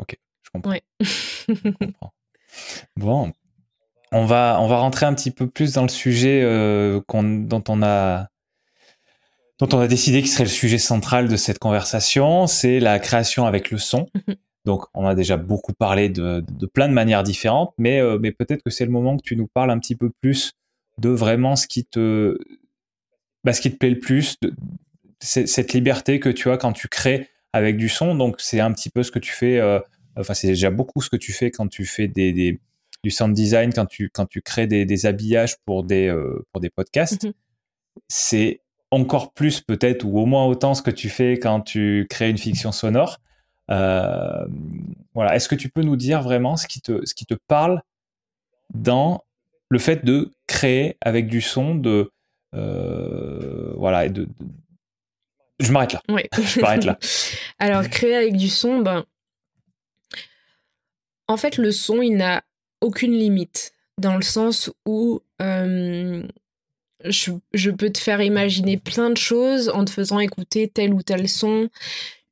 Ok, 0.00 0.16
je 0.42 0.50
comprends. 0.52 2.12
Bon, 2.96 3.32
on 4.12 4.24
va, 4.24 4.58
on 4.60 4.66
va 4.66 4.78
rentrer 4.78 5.06
un 5.06 5.14
petit 5.14 5.30
peu 5.30 5.48
plus 5.48 5.74
dans 5.74 5.82
le 5.82 5.88
sujet 5.88 6.42
euh, 6.42 7.00
dont 7.12 7.64
on 7.68 7.82
a 7.82 8.28
dont 9.58 9.68
on 9.72 9.80
a 9.80 9.88
décidé 9.88 10.20
qu'il 10.20 10.30
serait 10.30 10.44
le 10.44 10.50
sujet 10.50 10.78
central 10.78 11.28
de 11.28 11.36
cette 11.36 11.58
conversation, 11.58 12.46
c'est 12.46 12.80
la 12.80 12.98
création 12.98 13.44
avec 13.44 13.70
le 13.70 13.76
son. 13.76 14.08
Mhm. 14.14 14.36
Donc, 14.64 14.86
on 14.94 15.06
a 15.06 15.14
déjà 15.14 15.36
beaucoup 15.36 15.74
parlé 15.74 16.08
de, 16.08 16.42
de 16.50 16.66
plein 16.66 16.88
de 16.88 16.94
manières 16.94 17.22
différentes, 17.22 17.74
mais, 17.76 18.00
euh, 18.00 18.18
mais 18.20 18.32
peut-être 18.32 18.62
que 18.62 18.70
c'est 18.70 18.84
le 18.84 18.90
moment 18.90 19.16
que 19.16 19.22
tu 19.22 19.36
nous 19.36 19.46
parles 19.46 19.70
un 19.70 19.78
petit 19.78 19.96
peu 19.96 20.10
plus 20.22 20.52
de 20.98 21.10
vraiment 21.10 21.56
ce 21.56 21.66
qui 21.66 21.84
te, 21.84 22.38
bah, 23.44 23.52
ce 23.52 23.60
qui 23.60 23.70
te 23.70 23.76
plaît 23.76 23.90
le 23.90 23.98
plus, 23.98 24.36
de, 24.40 24.54
cette 25.20 25.72
liberté 25.72 26.20
que 26.20 26.30
tu 26.30 26.50
as 26.50 26.56
quand 26.56 26.72
tu 26.72 26.88
crées 26.88 27.28
avec 27.52 27.76
du 27.76 27.88
son. 27.88 28.14
Donc, 28.14 28.40
c'est 28.40 28.60
un 28.60 28.72
petit 28.72 28.90
peu 28.90 29.02
ce 29.02 29.10
que 29.10 29.18
tu 29.18 29.32
fais 29.32 29.58
euh, 29.58 29.80
enfin 30.16 30.34
c'est 30.34 30.48
déjà 30.48 30.70
beaucoup 30.70 31.00
ce 31.00 31.10
que 31.10 31.16
tu 31.16 31.32
fais 31.32 31.50
quand 31.50 31.68
tu 31.68 31.84
fais 31.84 32.08
des, 32.08 32.60
du 33.02 33.10
sound 33.10 33.34
design, 33.34 33.72
quand 33.72 33.86
tu, 33.86 34.10
quand 34.10 34.26
tu 34.26 34.42
crées 34.42 34.66
des, 34.66 35.06
habillages 35.06 35.56
pour 35.64 35.84
des, 35.84 36.08
euh, 36.08 36.44
pour 36.52 36.60
des 36.60 36.70
podcasts. 36.70 37.24
Mhm. 37.24 37.32
C'est 38.08 38.60
encore 38.90 39.32
plus 39.32 39.60
peut-être, 39.60 40.04
ou 40.04 40.18
au 40.18 40.26
moins 40.26 40.46
autant 40.46 40.74
ce 40.74 40.82
que 40.82 40.90
tu 40.90 41.08
fais 41.08 41.38
quand 41.38 41.60
tu 41.60 42.06
crées 42.10 42.30
une 42.30 42.38
fiction 42.38 42.72
sonore. 42.72 43.18
Euh, 43.70 44.46
voilà. 45.14 45.36
Est-ce 45.36 45.48
que 45.48 45.54
tu 45.54 45.68
peux 45.68 45.82
nous 45.82 45.96
dire 45.96 46.22
vraiment 46.22 46.56
ce 46.56 46.66
qui 46.66 46.80
te, 46.80 47.04
ce 47.06 47.14
qui 47.14 47.24
te 47.24 47.34
parle 47.34 47.82
dans 48.74 49.22
le 49.68 49.78
fait 49.78 50.04
de 50.04 50.32
créer 50.48 50.96
avec 51.00 51.28
du 51.28 51.40
son, 51.40 51.76
de 51.76 52.10
euh, 52.54 53.72
voilà, 53.76 54.08
de, 54.08 54.28
je 55.60 55.72
m'arrête 55.72 55.92
là. 55.92 56.02
Oui. 56.08 56.22
je 56.36 56.60
m'arrête 56.60 56.84
là. 56.84 56.98
Alors 57.58 57.88
créer 57.88 58.16
avec 58.16 58.36
du 58.36 58.48
son, 58.48 58.80
ben 58.80 59.04
en 61.30 61.36
fait, 61.36 61.58
le 61.58 61.70
son, 61.70 62.02
il 62.02 62.16
n'a 62.16 62.42
aucune 62.80 63.12
limite, 63.12 63.72
dans 63.98 64.16
le 64.16 64.22
sens 64.22 64.68
où 64.84 65.20
euh, 65.40 66.26
je, 67.04 67.70
peux 67.70 67.90
te 67.90 67.98
faire 67.98 68.20
imaginer 68.20 68.76
plein 68.76 69.10
de 69.10 69.16
choses 69.16 69.68
en 69.68 69.84
te 69.84 69.90
faisant 69.90 70.18
écouter 70.18 70.66
tel 70.66 70.92
ou 70.92 71.04
tel 71.04 71.28
son. 71.28 71.68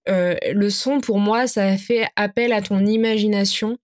Euh, 0.08 0.34
le 0.52 0.68
son, 0.68 1.00
pour 1.00 1.20
moi, 1.20 1.46
ça 1.46 1.76
fait 1.76 2.08
appel 2.16 2.52
à 2.52 2.60
ton 2.60 2.84
imagination. 2.84 3.78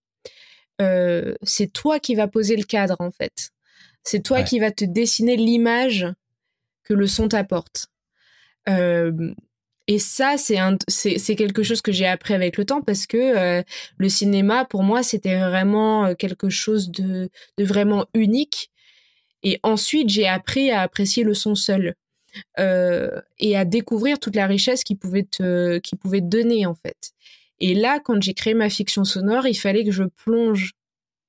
Euh, 0.82 1.36
c'est 1.44 1.72
toi 1.72 2.00
qui 2.00 2.16
vas 2.16 2.26
poser 2.26 2.56
le 2.56 2.64
cadre, 2.64 2.96
en 2.98 3.12
fait. 3.12 3.50
C'est 4.02 4.20
toi 4.20 4.42
qui 4.42 4.58
vas 4.58 4.72
te 4.72 4.84
dessiner 4.84 5.36
l'image 5.36 6.08
que 6.82 6.92
le 6.92 7.06
son 7.06 7.28
t'apporte. 7.28 7.86
Et 9.86 9.98
ça, 9.98 10.36
c'est 10.38 11.36
quelque 11.36 11.62
chose 11.62 11.82
que 11.82 11.92
j'ai 11.92 12.06
appris 12.06 12.32
avec 12.34 12.56
le 12.56 12.64
temps 12.64 12.80
parce 12.80 13.06
que 13.06 13.62
le 13.98 14.08
cinéma, 14.08 14.64
pour 14.64 14.82
moi, 14.82 15.02
c'était 15.02 15.38
vraiment 15.38 16.14
quelque 16.14 16.48
chose 16.48 16.90
de, 16.90 17.28
vraiment 17.58 18.06
unique. 18.14 18.70
Et 19.42 19.60
ensuite, 19.62 20.08
j'ai 20.08 20.26
appris 20.26 20.70
à 20.70 20.80
apprécier 20.80 21.22
le 21.22 21.34
son 21.34 21.54
seul 21.54 21.94
et 22.56 23.56
à 23.56 23.64
découvrir 23.64 24.18
toute 24.18 24.36
la 24.36 24.46
richesse 24.46 24.84
qu'il 24.84 24.96
pouvait 24.96 25.24
te, 25.24 25.80
pouvait 25.96 26.22
donner 26.22 26.66
en 26.66 26.74
fait. 26.74 27.12
Et 27.60 27.74
là, 27.74 28.00
quand 28.00 28.20
j'ai 28.22 28.34
créé 28.34 28.54
ma 28.54 28.70
fiction 28.70 29.04
sonore, 29.04 29.46
il 29.46 29.54
fallait 29.54 29.84
que 29.84 29.92
je 29.92 30.04
plonge 30.04 30.72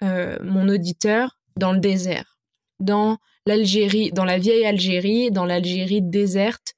mon 0.01 0.69
auditeur 0.69 1.37
dans 1.57 1.73
le 1.73 1.79
désert, 1.79 2.37
dans 2.79 3.17
l'Algérie, 3.45 4.11
dans 4.11 4.25
la 4.25 4.39
vieille 4.39 4.65
Algérie, 4.65 5.29
dans 5.29 5.45
l'Algérie 5.45 6.01
déserte, 6.01 6.73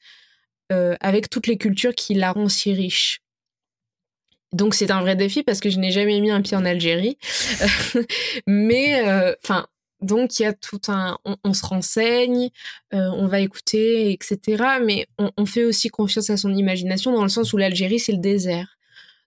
avec 0.70 1.30
toutes 1.30 1.48
les 1.48 1.58
cultures 1.58 1.96
qui 1.96 2.14
la 2.14 2.32
rendent 2.32 2.50
si 2.50 2.74
riche. 2.74 3.22
Donc 4.54 4.76
c'est 4.76 4.92
un 4.92 5.02
vrai 5.02 5.16
défi 5.16 5.44
parce 5.44 5.60
que 5.60 5.70
je 5.70 5.78
n'ai 5.78 5.92
jamais 5.92 6.20
mis 6.22 6.32
un 6.32 6.42
pied 6.42 6.56
en 6.56 6.66
Algérie. 6.66 7.18
Mais 8.48 9.08
euh, 9.08 9.34
enfin, 9.44 9.68
donc 10.02 10.40
il 10.40 10.44
y 10.44 10.46
a 10.46 10.54
tout 10.54 10.82
un, 10.88 11.18
on, 11.44 11.54
se 11.54 11.66
renseigne, 11.66 12.50
euh, 12.94 13.10
on 13.14 13.28
va 13.28 13.42
écouter, 13.42 14.12
etc. 14.14 14.64
Mais 14.84 15.08
on, 15.18 15.46
fait 15.46 15.66
aussi 15.66 15.90
confiance 15.90 16.30
à 16.30 16.38
son 16.38 16.54
imagination 16.54 17.12
dans 17.12 17.24
le 17.24 17.30
sens 17.30 17.52
où 17.54 17.58
l'Algérie 17.58 18.00
c'est 18.00 18.14
le 18.14 18.20
désert. 18.20 18.78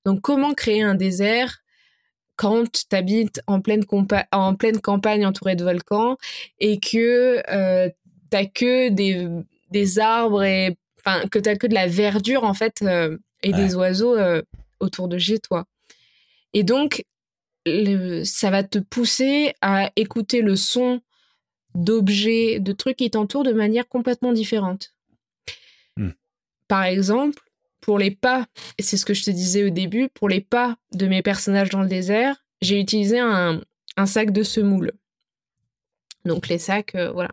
Donc 0.07 0.23
comment 0.23 0.55
créer 0.55 0.83
un 0.83 0.95
désert 0.95 1.59
quand 2.37 2.65
tu 2.73 2.97
habites 2.97 3.43
en 3.47 3.61
pleine, 3.61 3.85
en 4.33 4.55
pleine 4.55 4.81
campagne 4.81 5.27
entourée 5.27 5.57
de 5.57 5.65
volcans 5.65 6.17
et 6.59 6.81
que 6.81 7.43
euh, 7.51 7.91
t'as 8.31 8.47
que 8.47 8.89
des, 8.89 9.29
des 9.71 9.99
arbres 9.99 10.45
et 10.45 10.79
enfin 11.05 11.27
que 11.29 11.39
t'as 11.39 11.57
que 11.57 11.67
de 11.67 11.75
la 11.75 11.87
verdure 11.87 12.45
en 12.45 12.55
fait 12.55 12.83
euh, 12.83 13.17
et 13.43 13.53
des 13.53 13.75
oiseaux 13.75 14.17
euh, 14.17 14.43
autour 14.81 15.09
de 15.09 15.19
chez 15.19 15.39
toi. 15.39 15.67
Et 16.53 16.63
donc 16.63 17.05
ça 18.25 18.51
va 18.51 18.65
te 18.65 18.79
pousser 18.79 19.53
à 19.61 19.91
écouter 19.97 20.41
le 20.43 20.57
son 20.57 21.01
d'objets, 21.75 22.59
de 22.59 22.73
trucs 22.73 22.97
qui 22.97 23.11
t'entourent 23.11 23.45
de 23.45 23.53
manière 23.53 23.89
complètement 23.89 24.33
différente. 24.33 24.95
Hmm. 25.97 26.11
Par 26.69 26.85
exemple, 26.85 27.43
pour 27.81 27.99
les 27.99 28.11
pas, 28.11 28.47
et 28.79 28.83
c'est 28.83 28.97
ce 28.97 29.05
que 29.05 29.15
je 29.15 29.23
te 29.23 29.31
disais 29.31 29.65
au 29.65 29.71
début, 29.71 30.09
pour 30.09 30.29
les 30.29 30.41
pas 30.41 30.77
de 30.93 31.07
mes 31.07 31.23
personnages 31.23 31.71
dans 31.71 31.83
le 31.83 31.89
désert, 31.89 32.45
j'ai 32.61 32.81
utilisé 32.81 33.19
un, 33.19 33.61
sac 34.07 34.33
de 34.33 34.43
semoule. 34.43 34.93
Donc 36.25 36.49
les 36.49 36.59
sacs, 36.59 36.95
euh, 36.95 37.11
voilà. 37.13 37.31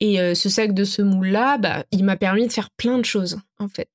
Et 0.00 0.20
euh, 0.20 0.34
ce 0.34 0.48
sac 0.48 0.74
de 0.74 0.84
semoule-là, 0.84 1.58
bah, 1.58 1.84
il 1.90 2.04
m'a 2.04 2.16
permis 2.16 2.46
de 2.46 2.52
faire 2.52 2.70
plein 2.70 2.98
de 2.98 3.04
choses, 3.04 3.40
en 3.58 3.68
fait. 3.68 3.88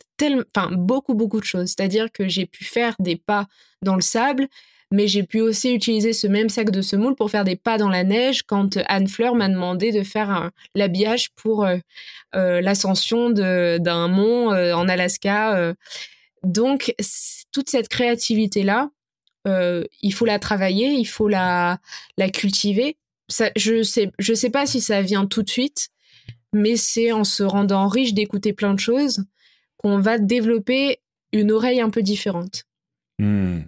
Enfin, 0.55 0.69
beaucoup, 0.71 1.13
beaucoup 1.13 1.39
de 1.39 1.45
choses. 1.45 1.69
C'est-à-dire 1.69 2.11
que 2.11 2.27
j'ai 2.27 2.45
pu 2.45 2.65
faire 2.65 2.95
des 2.99 3.15
pas 3.15 3.47
dans 3.81 3.95
le 3.95 4.01
sable, 4.01 4.47
mais 4.91 5.07
j'ai 5.07 5.23
pu 5.23 5.41
aussi 5.41 5.73
utiliser 5.73 6.13
ce 6.13 6.27
même 6.27 6.49
sac 6.49 6.71
de 6.71 6.81
semoule 6.81 7.15
pour 7.15 7.31
faire 7.31 7.45
des 7.45 7.55
pas 7.55 7.77
dans 7.77 7.89
la 7.89 8.03
neige 8.03 8.43
quand 8.43 8.77
Anne 8.87 9.07
Fleur 9.07 9.35
m'a 9.35 9.49
demandé 9.49 9.91
de 9.91 10.03
faire 10.03 10.51
l'habillage 10.75 11.31
pour 11.35 11.65
euh, 11.65 11.77
euh, 12.35 12.61
l'ascension 12.61 13.29
d'un 13.29 14.07
mont 14.07 14.49
en 14.49 14.87
Alaska. 14.89 15.73
Donc, 16.43 16.93
toute 17.51 17.69
cette 17.69 17.87
créativité-là, 17.87 18.89
il 19.45 20.13
faut 20.13 20.25
la 20.25 20.39
travailler, 20.39 20.91
il 20.91 21.05
faut 21.05 21.29
la, 21.29 21.79
la 22.17 22.29
cultiver. 22.29 22.97
Je 23.55 23.83
sais, 23.83 24.11
je 24.19 24.33
sais 24.33 24.49
pas 24.49 24.65
si 24.65 24.79
ça 24.79 25.01
vient 25.01 25.25
tout 25.25 25.43
de 25.43 25.49
suite, 25.49 25.89
mais 26.53 26.77
c'est 26.77 27.11
en 27.11 27.23
se 27.23 27.43
rendant 27.43 27.87
riche 27.87 28.13
d'écouter 28.13 28.53
plein 28.53 28.73
de 28.73 28.79
choses 28.79 29.25
qu'on 29.77 29.99
va 29.99 30.17
développer 30.17 30.99
une 31.31 31.51
oreille 31.51 31.81
un 31.81 31.89
peu 31.89 32.01
différente. 32.01 32.63
Hmm. 33.19 33.61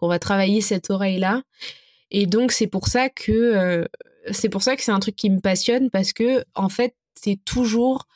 On 0.00 0.08
va 0.08 0.18
travailler 0.18 0.60
cette 0.60 0.90
oreille-là. 0.90 1.42
Et 2.10 2.26
donc, 2.26 2.52
c'est 2.52 2.66
pour 2.66 2.88
ça 2.88 3.08
que 3.08 3.32
euh, 3.32 3.84
c'est 4.30 4.48
pour 4.48 4.62
ça 4.62 4.76
que 4.76 4.82
c'est 4.82 4.92
un 4.92 5.00
truc 5.00 5.16
qui 5.16 5.30
me 5.30 5.40
passionne 5.40 5.90
parce 5.90 6.12
que, 6.12 6.44
en 6.54 6.68
fait, 6.68 6.94
c'est 7.14 7.38
toujours 7.44 8.06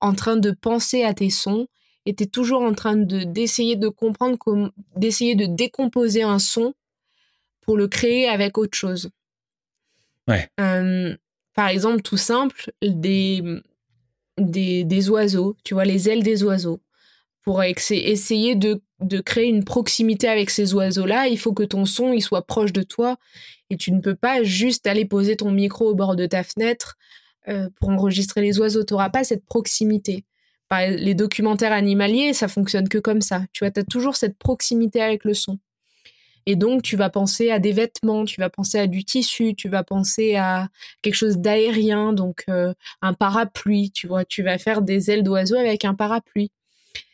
en 0.00 0.14
train 0.14 0.36
de 0.36 0.50
penser 0.50 1.04
à 1.04 1.14
tes 1.14 1.30
sons 1.30 1.68
et 2.04 2.14
tu 2.14 2.24
es 2.24 2.26
toujours 2.26 2.62
en 2.62 2.74
train 2.74 2.96
de 2.96 3.24
d'essayer 3.24 3.76
de 3.76 3.88
comprendre 3.88 4.38
d'essayer 4.96 5.34
de 5.34 5.46
décomposer 5.46 6.22
un 6.22 6.38
son 6.38 6.74
pour 7.62 7.76
le 7.76 7.88
créer 7.88 8.28
avec 8.28 8.58
autre 8.58 8.76
chose. 8.76 9.10
Ouais. 10.28 10.48
Euh, 10.60 11.16
par 11.54 11.68
exemple, 11.68 12.02
tout 12.02 12.16
simple, 12.16 12.72
des, 12.82 13.42
des, 14.38 14.84
des, 14.84 15.10
oiseaux, 15.10 15.56
tu 15.64 15.74
vois, 15.74 15.84
les 15.84 16.08
ailes 16.08 16.22
des 16.22 16.42
oiseaux. 16.44 16.80
Pour 17.42 17.62
essayer 17.62 18.56
de, 18.56 18.82
de 19.00 19.20
créer 19.20 19.46
une 19.46 19.64
proximité 19.64 20.28
avec 20.28 20.50
ces 20.50 20.74
oiseaux-là, 20.74 21.28
il 21.28 21.38
faut 21.38 21.52
que 21.52 21.62
ton 21.62 21.84
son 21.84 22.12
il 22.12 22.20
soit 22.20 22.46
proche 22.46 22.72
de 22.72 22.82
toi 22.82 23.18
et 23.70 23.76
tu 23.76 23.92
ne 23.92 24.00
peux 24.00 24.16
pas 24.16 24.42
juste 24.42 24.86
aller 24.86 25.04
poser 25.04 25.36
ton 25.36 25.50
micro 25.50 25.90
au 25.90 25.94
bord 25.94 26.16
de 26.16 26.26
ta 26.26 26.42
fenêtre 26.42 26.96
euh, 27.48 27.68
pour 27.80 27.90
enregistrer 27.90 28.40
les 28.40 28.58
oiseaux. 28.58 28.84
Tu 28.84 28.94
n'auras 28.94 29.10
pas 29.10 29.22
cette 29.22 29.44
proximité. 29.44 30.24
les 30.72 31.14
documentaires 31.14 31.72
animaliers, 31.72 32.32
ça 32.32 32.48
fonctionne 32.48 32.88
que 32.88 32.98
comme 32.98 33.20
ça. 33.20 33.44
Tu 33.52 33.64
vois, 33.64 33.70
tu 33.70 33.80
as 33.80 33.84
toujours 33.84 34.16
cette 34.16 34.38
proximité 34.38 35.00
avec 35.00 35.24
le 35.24 35.34
son. 35.34 35.58
Et 36.46 36.54
donc, 36.54 36.82
tu 36.82 36.96
vas 36.96 37.10
penser 37.10 37.50
à 37.50 37.58
des 37.58 37.72
vêtements, 37.72 38.24
tu 38.24 38.40
vas 38.40 38.48
penser 38.48 38.78
à 38.78 38.86
du 38.86 39.04
tissu, 39.04 39.54
tu 39.56 39.68
vas 39.68 39.82
penser 39.82 40.36
à 40.36 40.68
quelque 41.02 41.16
chose 41.16 41.38
d'aérien, 41.38 42.12
donc 42.12 42.44
euh, 42.48 42.72
un 43.02 43.14
parapluie, 43.14 43.90
tu 43.90 44.06
vois, 44.06 44.24
tu 44.24 44.42
vas 44.42 44.56
faire 44.56 44.80
des 44.82 45.10
ailes 45.10 45.24
d'oiseau 45.24 45.56
avec 45.56 45.84
un 45.84 45.94
parapluie. 45.94 46.52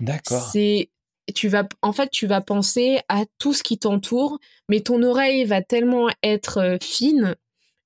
D'accord. 0.00 0.50
C'est 0.52 0.90
tu 1.34 1.48
vas 1.48 1.66
en 1.82 1.92
fait 1.92 2.10
tu 2.10 2.26
vas 2.26 2.40
penser 2.40 3.00
à 3.09 3.24
tout 3.38 3.54
ce 3.54 3.62
qui 3.62 3.78
t'entoure, 3.78 4.38
mais 4.68 4.80
ton 4.80 5.02
oreille 5.02 5.44
va 5.44 5.62
tellement 5.62 6.09
être 6.22 6.59
euh, 6.59 6.76
fine, 6.80 7.36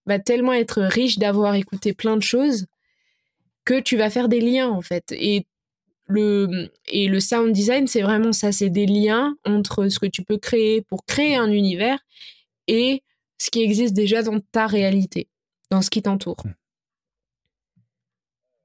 va 0.07 0.19
tellement 0.19 0.53
être 0.53 0.83
riche 0.83 1.19
d'avoir 1.19 1.55
écouté 1.55 1.93
plein 1.93 2.17
de 2.17 2.23
choses 2.23 2.67
que 3.65 3.79
tu 3.79 3.97
vas 3.97 4.11
faire 4.11 4.29
des 4.29 4.41
liens 4.41 4.71
en 4.71 4.81
fait 4.81 5.13
et 5.13 5.47
le, 6.07 6.71
et 6.89 7.09
le 7.09 7.21
sound 7.21 7.53
design, 7.53 7.87
c'est 7.87 8.03
vraiment 8.03 8.33
ça, 8.33 8.53
c'est 8.53 8.71
des 8.71 8.87
liens 8.87 9.37
entre 9.45 9.89
ce 9.89 9.99
que 9.99 10.07
tu 10.07 10.23
peux 10.23 10.39
créer 10.39 10.83
pour 10.83 11.05
créer 11.05 11.37
un 11.37 11.51
univers 11.51 11.99
et 12.69 13.03
ce 13.39 13.51
qui 13.51 13.63
existe 13.63 13.95
déjà 13.95 14.23
dans 14.23 14.39
ta 14.41 14.67
réalité, 14.67 15.29
dans 15.71 15.83
ce 15.83 15.91
qui 15.91 16.03
t'entoure. 16.03 16.37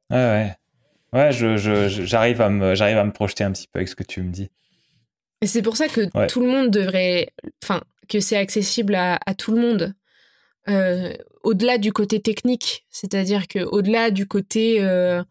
Ouais, 0.10 0.18
ouais. 0.18 0.56
Ouais, 1.14 1.32
je, 1.34 1.58
j'arrive, 1.58 2.40
à 2.42 2.50
me, 2.50 2.74
j'arrive 2.74 2.98
à 2.98 3.04
me 3.04 3.12
projeter 3.12 3.44
un 3.44 3.52
petit 3.52 3.68
peu 3.68 3.80
avec 3.80 3.90
ce 3.90 3.96
que 3.96 4.04
tu 4.04 4.22
me 4.22 4.32
dis. 4.32 4.50
Et 5.42 5.48
c'est 5.48 5.62
pour 5.62 5.76
ça 5.76 5.88
que 5.88 6.28
tout 6.28 6.40
le 6.40 6.48
monde 6.48 6.70
devrait. 6.70 7.34
Enfin, 7.64 7.82
que 8.08 8.20
c'est 8.20 8.38
accessible 8.38 8.96
à, 8.96 9.20
tout 9.38 9.52
le 9.52 9.62
monde. 9.62 9.94
Euh, 10.70 11.14
au-delà 11.44 11.78
du 11.78 11.92
côté 11.92 12.22
technique, 12.22 12.86
c'est-à-dire 12.90 13.48
que 13.48 13.60
au-delà 13.60 14.12
du 14.12 14.28
côté. 14.28 14.82
Euh, 14.82 15.24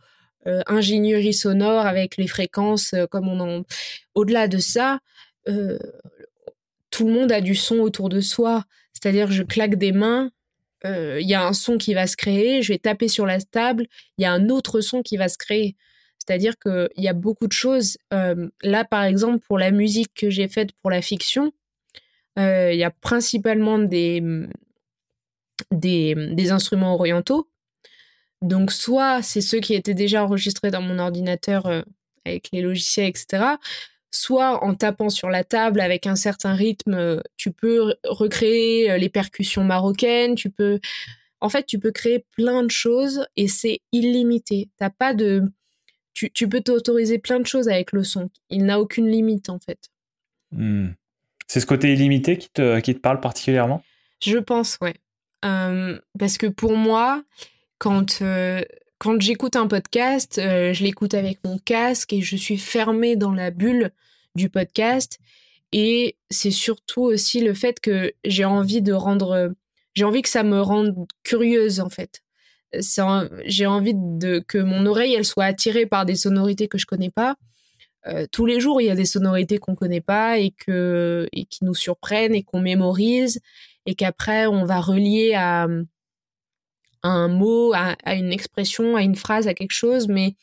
ingénierie 0.67 1.35
sonore 1.35 1.87
avec 1.87 2.17
les 2.17 2.27
fréquences 2.27 2.95
euh, 2.95 3.07
comme 3.07 3.29
on 3.29 3.41
en... 3.41 3.63
Au-delà 4.15 4.49
de 4.49 4.59
ça, 4.59 5.01
euh, 5.49 5.79
tout 6.91 7.07
le 7.07 7.13
monde 7.13 7.33
a 7.33 7.41
du 7.41 7.55
son 7.55 7.79
autour 7.79 8.09
de 8.09 8.21
soi. 8.21 8.65
C'est-à-dire, 8.93 9.31
je 9.31 9.43
claque 9.43 9.77
des 9.77 9.93
mains, 9.93 10.31
il 10.85 11.29
y 11.29 11.35
a 11.35 11.47
un 11.47 11.53
son 11.53 11.77
qui 11.77 11.93
va 11.93 12.07
se 12.07 12.17
créer, 12.17 12.63
je 12.63 12.73
vais 12.73 12.79
taper 12.79 13.07
sur 13.09 13.27
la 13.27 13.39
table, 13.41 13.87
il 14.17 14.23
y 14.23 14.25
a 14.25 14.33
un 14.33 14.49
autre 14.49 14.81
son 14.81 15.03
qui 15.03 15.19
va 15.19 15.29
se 15.29 15.37
créer. 15.37 15.77
C'est-à-dire 16.19 16.55
qu'il 16.59 16.89
y 16.97 17.09
a 17.09 17.13
beaucoup 17.13 17.47
de 17.47 17.53
choses. 17.53 17.99
là, 18.11 18.85
par 18.85 19.05
exemple, 19.05 19.39
pour 19.47 19.59
la 19.59 19.71
musique 19.71 20.13
que 20.15 20.31
j'ai 20.31 20.49
faite 20.49 20.73
pour 20.81 20.91
la 20.91 21.03
fiction, 21.03 21.53
il 22.37 22.77
y 22.77 22.85
a 22.85 22.91
principalement 22.91 23.79
des, 23.79 24.23
des, 25.71 26.51
instruments 26.51 26.95
orientaux. 26.95 27.49
Donc 28.43 28.73
soit 28.73 29.23
c'est 29.23 29.41
ceux 29.41 29.61
qui 29.61 29.75
étaient 29.75 29.95
déjà 29.95 30.25
enregistrés 30.25 30.71
dans 30.71 30.81
mon 30.81 30.99
ordinateur 30.99 31.67
euh, 31.67 31.83
avec 32.25 32.49
les 32.53 32.63
logiciels, 32.63 33.09
etc. 33.09 33.45
Soit 34.11 34.65
en 34.65 34.75
tapant 34.75 35.11
sur 35.11 35.29
la 35.29 35.45
table 35.45 35.81
avec 35.81 36.07
un 36.07 36.17
certain 36.17 36.55
rythme, 36.55 36.95
euh, 36.95 37.21
tu 37.37 37.53
peux 37.53 37.95
recréer 38.05 38.91
euh, 38.91 38.99
les 38.99 39.09
percussions 39.09 39.65
marocaines, 39.65 40.35
tu 40.35 40.51
peux... 40.51 40.81
En 41.43 41.49
fait, 41.49 41.65
tu 41.65 41.79
peux 41.79 41.91
créer 41.91 42.25
plein 42.37 42.63
de 42.63 42.71
choses 42.71 43.27
et 43.37 43.49
c'est 43.49 43.81
illimité. 43.93 44.69
T'as 44.77 44.91
pas 44.91 45.15
de... 45.15 45.43
Tu, 46.13 46.31
tu 46.31 46.49
peux 46.49 46.61
t'autoriser 46.61 47.19
plein 47.19 47.41
de 47.41 47.47
choses 47.47 47.69
avec 47.69 47.93
le 47.93 48.05
son. 48.05 48.29
Il 48.51 48.67
n'a 48.67 48.79
aucune 48.79 49.09
limite, 49.09 49.49
en 49.49 49.59
fait. 49.59 49.89
Hmm. 50.51 50.89
C'est 51.47 51.61
ce 51.61 51.67
côté 51.67 51.95
illimité 51.95 52.37
qui 52.37 52.51
te, 52.51 52.81
qui 52.81 52.95
te 52.95 53.01
parle 53.01 53.21
particulièrement? 53.21 53.83
Je 54.23 54.37
pense, 54.37 54.77
ouais. 54.83 54.95
parce 55.41 56.37
que 56.37 56.47
pour 56.47 56.77
moi, 56.77 57.25
quand, 57.81 58.21
euh, 58.21 58.61
quand 58.99 59.21
j'écoute 59.21 59.57
un 59.57 59.67
podcast, 59.67 60.39
euh, 60.39 60.73
je 60.75 60.85
l'écoute 60.85 61.15
avec 61.15 61.43
mon 61.45 61.59
casque 61.59 62.13
et 62.13 62.21
je 62.21 62.37
suis 62.37 62.59
fermée 62.59 63.17
dans 63.17 63.33
la 63.33 63.51
bulle 63.51 63.91
du 64.37 64.51
podcast. 64.51 65.19
Et 65.73 66.17
c'est 66.31 66.51
surtout 66.51 67.01
aussi 67.01 67.41
le 67.41 67.55
fait 67.55 67.81
que 67.81 68.13
j'ai 68.25 68.45
envie 68.45 68.83
de 68.83 68.93
rendre, 68.93 69.53
j'ai 69.95 70.05
envie 70.05 70.23
que 70.23 70.29
ça 70.29 70.43
me 70.43 70.61
rende 70.61 70.95
curieuse 71.25 71.81
en 71.81 71.89
fait. 71.89 72.23
J'ai 73.47 73.67
envie 73.67 73.95
de 73.95 74.41
que 74.47 74.59
mon 74.59 74.85
oreille 74.87 75.15
elle 75.15 75.25
soit 75.25 75.45
attirée 75.45 75.87
par 75.87 76.05
des 76.05 76.17
sonorités 76.17 76.69
que 76.69 76.79
je 76.79 76.87
connais 76.87 77.11
pas. 77.11 77.37
Euh, 78.07 78.27
tous 78.31 78.47
les 78.47 78.61
jours, 78.61 78.81
il 78.81 78.87
y 78.87 78.91
a 78.91 78.95
des 78.95 79.05
sonorités 79.07 79.59
qu'on 79.59 79.75
connaît 79.75 80.01
pas 80.01 80.39
et 80.39 80.51
que 80.51 81.29
et 81.33 81.47
qui 81.47 81.65
nous 81.65 81.75
surprennent 81.75 82.35
et 82.35 82.43
qu'on 82.43 82.61
mémorise 82.61 83.41
et 83.87 83.95
qu'après 83.95 84.47
on 84.47 84.65
va 84.65 84.81
relier 84.81 85.35
à 85.35 85.67
un 87.03 87.29
mot, 87.29 87.73
à, 87.75 87.97
une 88.15 88.33
expression, 88.33 88.97
à 88.97 89.03
une 89.03 89.17
phrase, 89.17 89.49
à 89.49 89.55
quelque 89.55 89.73
chose, 89.73 90.09
mais 90.09 90.35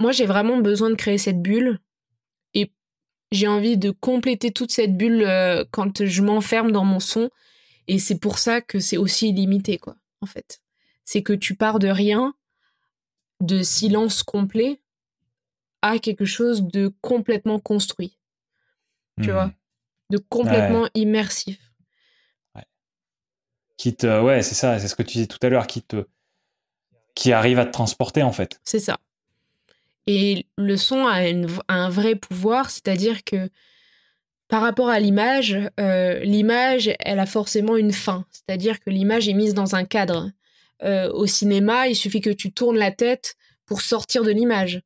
moi 0.00 0.10
j'ai 0.10 0.26
vraiment 0.26 0.58
besoin 0.58 0.90
de 0.90 0.96
créer 0.96 1.18
cette 1.18 1.40
bulle 1.40 1.78
et 2.54 2.72
j'ai 3.30 3.46
envie 3.46 3.76
de 3.76 3.90
compléter 3.90 4.50
toute 4.50 4.72
cette 4.72 4.96
bulle 4.96 5.22
euh, 5.22 5.64
quand 5.70 6.04
je 6.04 6.22
m'enferme 6.22 6.72
dans 6.72 6.84
mon 6.84 6.98
son 6.98 7.30
et 7.86 8.00
c'est 8.00 8.18
pour 8.18 8.38
ça 8.38 8.60
que 8.60 8.80
c'est 8.80 8.96
aussi 8.96 9.28
illimité 9.28 9.78
quoi 9.78 9.94
en 10.20 10.26
fait. 10.26 10.60
C'est 11.04 11.22
que 11.22 11.32
tu 11.32 11.54
pars 11.54 11.78
de 11.78 11.88
rien, 11.88 12.34
de 13.40 13.62
silence 13.62 14.24
complet 14.24 14.82
à 15.82 15.98
quelque 15.98 16.24
chose 16.24 16.62
de 16.62 16.92
complètement 17.00 17.58
construit. 17.58 18.18
Tu 19.22 19.28
mmh. 19.28 19.32
vois, 19.32 19.52
de 20.10 20.18
complètement 20.18 20.88
immersif 20.94 21.69
qui 23.80 23.96
te, 23.96 24.20
ouais, 24.20 24.42
c'est 24.42 24.54
ça, 24.54 24.78
c'est 24.78 24.88
ce 24.88 24.94
que 24.94 25.02
tu 25.02 25.14
disais 25.14 25.26
tout 25.26 25.38
à 25.40 25.48
l'heure, 25.48 25.66
qui 25.66 25.80
te, 25.80 26.04
qui 27.14 27.32
arrive 27.32 27.58
à 27.58 27.64
te 27.64 27.72
transporter 27.72 28.22
en 28.22 28.30
fait. 28.30 28.60
C'est 28.62 28.78
ça. 28.78 28.98
Et 30.06 30.44
le 30.58 30.76
son 30.76 31.06
a, 31.06 31.22
un 31.68 31.88
vrai 31.88 32.14
pouvoir, 32.14 32.68
c'est-à-dire 32.68 33.24
que 33.24 33.48
par 34.48 34.60
rapport 34.60 34.90
à 34.90 35.00
l'image, 35.00 35.56
euh, 35.80 36.18
l'image, 36.18 36.90
elle 36.98 37.18
a 37.20 37.24
forcément 37.24 37.78
une 37.78 37.92
fin, 37.92 38.26
c'est-à-dire 38.30 38.80
que 38.80 38.90
l'image 38.90 39.30
est 39.30 39.32
mise 39.32 39.54
dans 39.54 39.74
un 39.74 39.84
cadre. 39.84 40.30
Euh, 40.82 41.10
au 41.12 41.24
cinéma, 41.24 41.88
il 41.88 41.96
suffit 41.96 42.20
que 42.20 42.28
tu 42.28 42.52
tournes 42.52 42.76
la 42.76 42.90
tête 42.90 43.36
pour 43.64 43.80
sortir 43.80 44.24
de 44.24 44.30
l'image. 44.30 44.82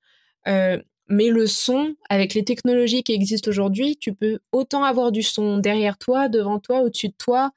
Euh, 0.47 0.81
mais 1.09 1.31
le 1.31 1.49
son, 1.49 1.97
avec 2.09 2.33
les 2.35 2.45
technologies 2.45 3.03
qui 3.03 3.13
existent 3.13 3.51
aujourd'hui, 3.51 3.97
tu 3.97 4.15
peux 4.15 4.39
autant 4.53 4.85
avoir 4.85 5.11
du 5.11 5.25
son 5.25 5.59
derrière 5.59 5.99
toi, 5.99 6.29
devant 6.29 6.61
toi, 6.61 6.83
au-dessus 6.83 7.09
de 7.09 7.17
toi, 7.19 7.51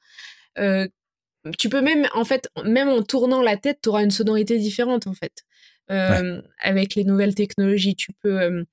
tu 1.56 1.68
peux 1.68 1.80
même, 1.80 2.06
en 2.14 2.24
fait, 2.24 2.50
même 2.64 2.88
en 2.88 3.02
tournant 3.02 3.42
la 3.42 3.56
tête, 3.56 3.78
tu 3.82 3.88
auras 3.88 4.02
une 4.02 4.10
sonorité 4.10 4.58
différente, 4.58 5.06
en 5.06 5.14
fait. 5.14 5.44
Euh, 5.90 6.42
avec 6.60 6.94
les 6.94 7.04
nouvelles 7.04 7.34
technologies, 7.34 7.96
tu 7.96 8.12
peux 8.22 8.40
euh, 8.40 8.64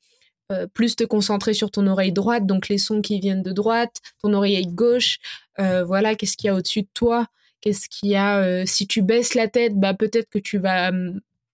euh, 0.51 0.67
plus 0.67 0.95
te 0.95 1.05
concentrer 1.05 1.53
sur 1.53 1.71
ton 1.71 1.87
oreille 1.87 2.11
droite, 2.11 2.45
donc 2.45 2.67
les 2.67 2.77
sons 2.77 3.01
qui 3.01 3.19
viennent 3.19 3.43
de 3.43 3.53
droite, 3.53 4.01
ton 4.21 4.33
oreille 4.33 4.67
gauche, 4.67 5.19
voilà, 5.57 6.15
qu'est-ce 6.15 6.35
qu'il 6.35 6.47
y 6.47 6.49
a 6.49 6.55
au-dessus 6.55 6.81
de 6.81 6.89
toi, 6.93 7.27
qu'est-ce 7.61 7.87
qu'il 7.89 8.09
y 8.09 8.15
a, 8.15 8.65
si 8.65 8.87
tu 8.87 9.01
baisses 9.01 9.33
la 9.33 9.47
tête, 9.47 9.73
bah 9.75 9.93
peut-être 9.93 10.29
que 10.29 10.39
tu 10.39 10.57
vas 10.57 10.91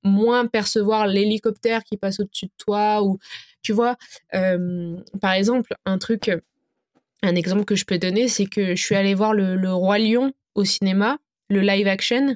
moins 0.03 0.48
percevoir 0.48 1.06
l'hélicoptère 1.06 1.84
qui 1.84 1.98
passe 1.98 2.19
au-dessus 2.19 2.48
de 2.48 2.53
toi, 2.57 3.03
ou, 3.03 3.19
tu 3.61 3.73
vois, 3.73 3.98
par 4.31 5.34
exemple, 5.34 5.76
un 5.85 5.99
truc, 5.99 6.31
un 7.22 7.35
exemple 7.35 7.65
que 7.65 7.76
je 7.76 7.85
peux 7.85 7.99
donner, 7.99 8.27
c'est 8.27 8.48
que 8.48 8.76
je 8.76 8.81
suis 8.81 8.95
allée 8.95 9.14
voir 9.14 9.35
le 9.35 9.72
Roi 9.72 9.99
Lion 9.99 10.34
au 10.56 10.65
cinéma, 10.65 11.18
le 11.49 11.61
live 11.61 11.88
action. 11.88 12.36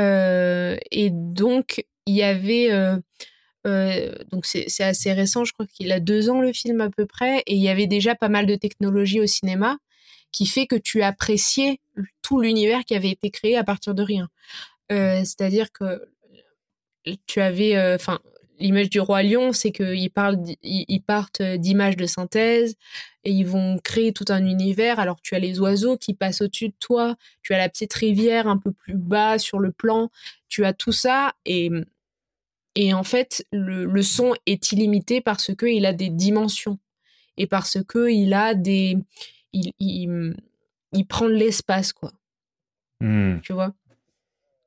Euh, 0.00 0.76
et 0.90 1.10
donc, 1.10 1.84
il 2.06 2.14
y 2.14 2.22
avait. 2.22 2.70
Euh, 2.72 2.96
euh, 3.66 4.14
donc, 4.30 4.46
c'est 4.46 4.84
assez 4.84 5.12
récent, 5.12 5.44
je 5.44 5.52
crois 5.52 5.66
qu'il 5.66 5.90
a 5.90 5.98
deux 5.98 6.30
ans 6.30 6.40
le 6.40 6.52
film 6.52 6.80
à 6.80 6.90
peu 6.90 7.06
près, 7.06 7.38
et 7.46 7.54
il 7.54 7.60
y 7.60 7.68
avait 7.68 7.88
déjà 7.88 8.14
pas 8.14 8.28
mal 8.28 8.46
de 8.46 8.54
technologies 8.54 9.20
au 9.20 9.26
cinéma 9.26 9.78
qui 10.30 10.46
fait 10.46 10.66
que 10.66 10.76
tu 10.76 11.02
appréciais 11.02 11.80
tout 12.22 12.40
l'univers 12.40 12.84
qui 12.84 12.94
avait 12.94 13.10
été 13.10 13.30
créé 13.30 13.56
à 13.56 13.64
partir 13.64 13.94
de 13.94 14.02
rien. 14.02 14.28
C'est-à-dire 14.90 15.72
que 15.72 16.06
tu 17.26 17.40
avais, 17.40 17.94
enfin, 17.94 18.20
l'image 18.58 18.90
du 18.90 19.00
roi 19.00 19.22
lion, 19.22 19.52
c'est 19.52 19.72
qu'ils 19.72 20.10
parlent, 20.10 20.42
ils 20.62 21.00
partent 21.00 21.42
d'images 21.42 21.96
de 21.96 22.06
synthèse 22.06 22.76
et 23.24 23.32
ils 23.32 23.46
vont 23.46 23.78
créer 23.82 24.12
tout 24.12 24.24
un 24.28 24.44
univers. 24.46 25.00
Alors 25.00 25.20
tu 25.20 25.34
as 25.34 25.38
les 25.38 25.60
oiseaux 25.60 25.96
qui 25.96 26.14
passent 26.14 26.40
au-dessus 26.40 26.68
de 26.68 26.74
toi, 26.78 27.16
tu 27.42 27.54
as 27.54 27.58
la 27.58 27.68
petite 27.68 27.92
rivière 27.92 28.46
un 28.46 28.56
peu 28.56 28.72
plus 28.72 28.94
bas 28.94 29.38
sur 29.38 29.58
le 29.58 29.72
plan, 29.72 30.10
tu 30.48 30.64
as 30.64 30.72
tout 30.72 30.92
ça 30.92 31.34
et 31.44 31.70
et 32.76 32.92
en 32.92 33.02
fait 33.02 33.46
le, 33.52 34.02
son 34.02 34.34
est 34.46 34.70
illimité 34.70 35.20
parce 35.20 35.54
que 35.54 35.66
il 35.66 35.86
a 35.86 35.92
des 35.92 36.10
dimensions 36.10 36.78
et 37.36 37.46
parce 37.46 37.78
que 37.82 38.10
il 38.10 38.32
a 38.34 38.54
des 38.54 38.98
il, 39.52 39.72
il, 39.80 41.06
prend 41.06 41.26
de 41.26 41.32
l'espace 41.32 41.92
quoi. 41.92 42.12
Hmm. 43.00 43.40
Tu 43.42 43.52
vois? 43.52 43.74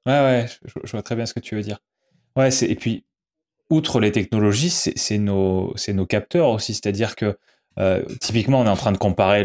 Ouais 0.06 0.20
ouais, 0.20 0.46
je, 0.66 0.92
vois 0.92 1.04
très 1.04 1.16
bien 1.16 1.26
ce 1.26 1.34
que 1.34 1.40
tu 1.40 1.56
veux 1.56 1.62
dire. 1.62 1.80
Ouais, 2.36 2.52
c'est 2.52 2.68
et 2.68 2.76
puis 2.76 3.06
outre 3.70 4.00
les 4.00 4.12
technologies, 4.12 4.70
c'est 4.70 5.18
nos, 5.18 5.74
nos 5.94 6.06
capteurs 6.06 6.50
aussi. 6.50 6.74
C'est-à-dire 6.74 7.16
que 7.16 7.38
euh, 7.80 8.04
typiquement, 8.20 8.60
on 8.60 8.66
est 8.66 8.70
en 8.70 8.76
train 8.76 8.92
de 8.92 8.98
comparer 8.98 9.44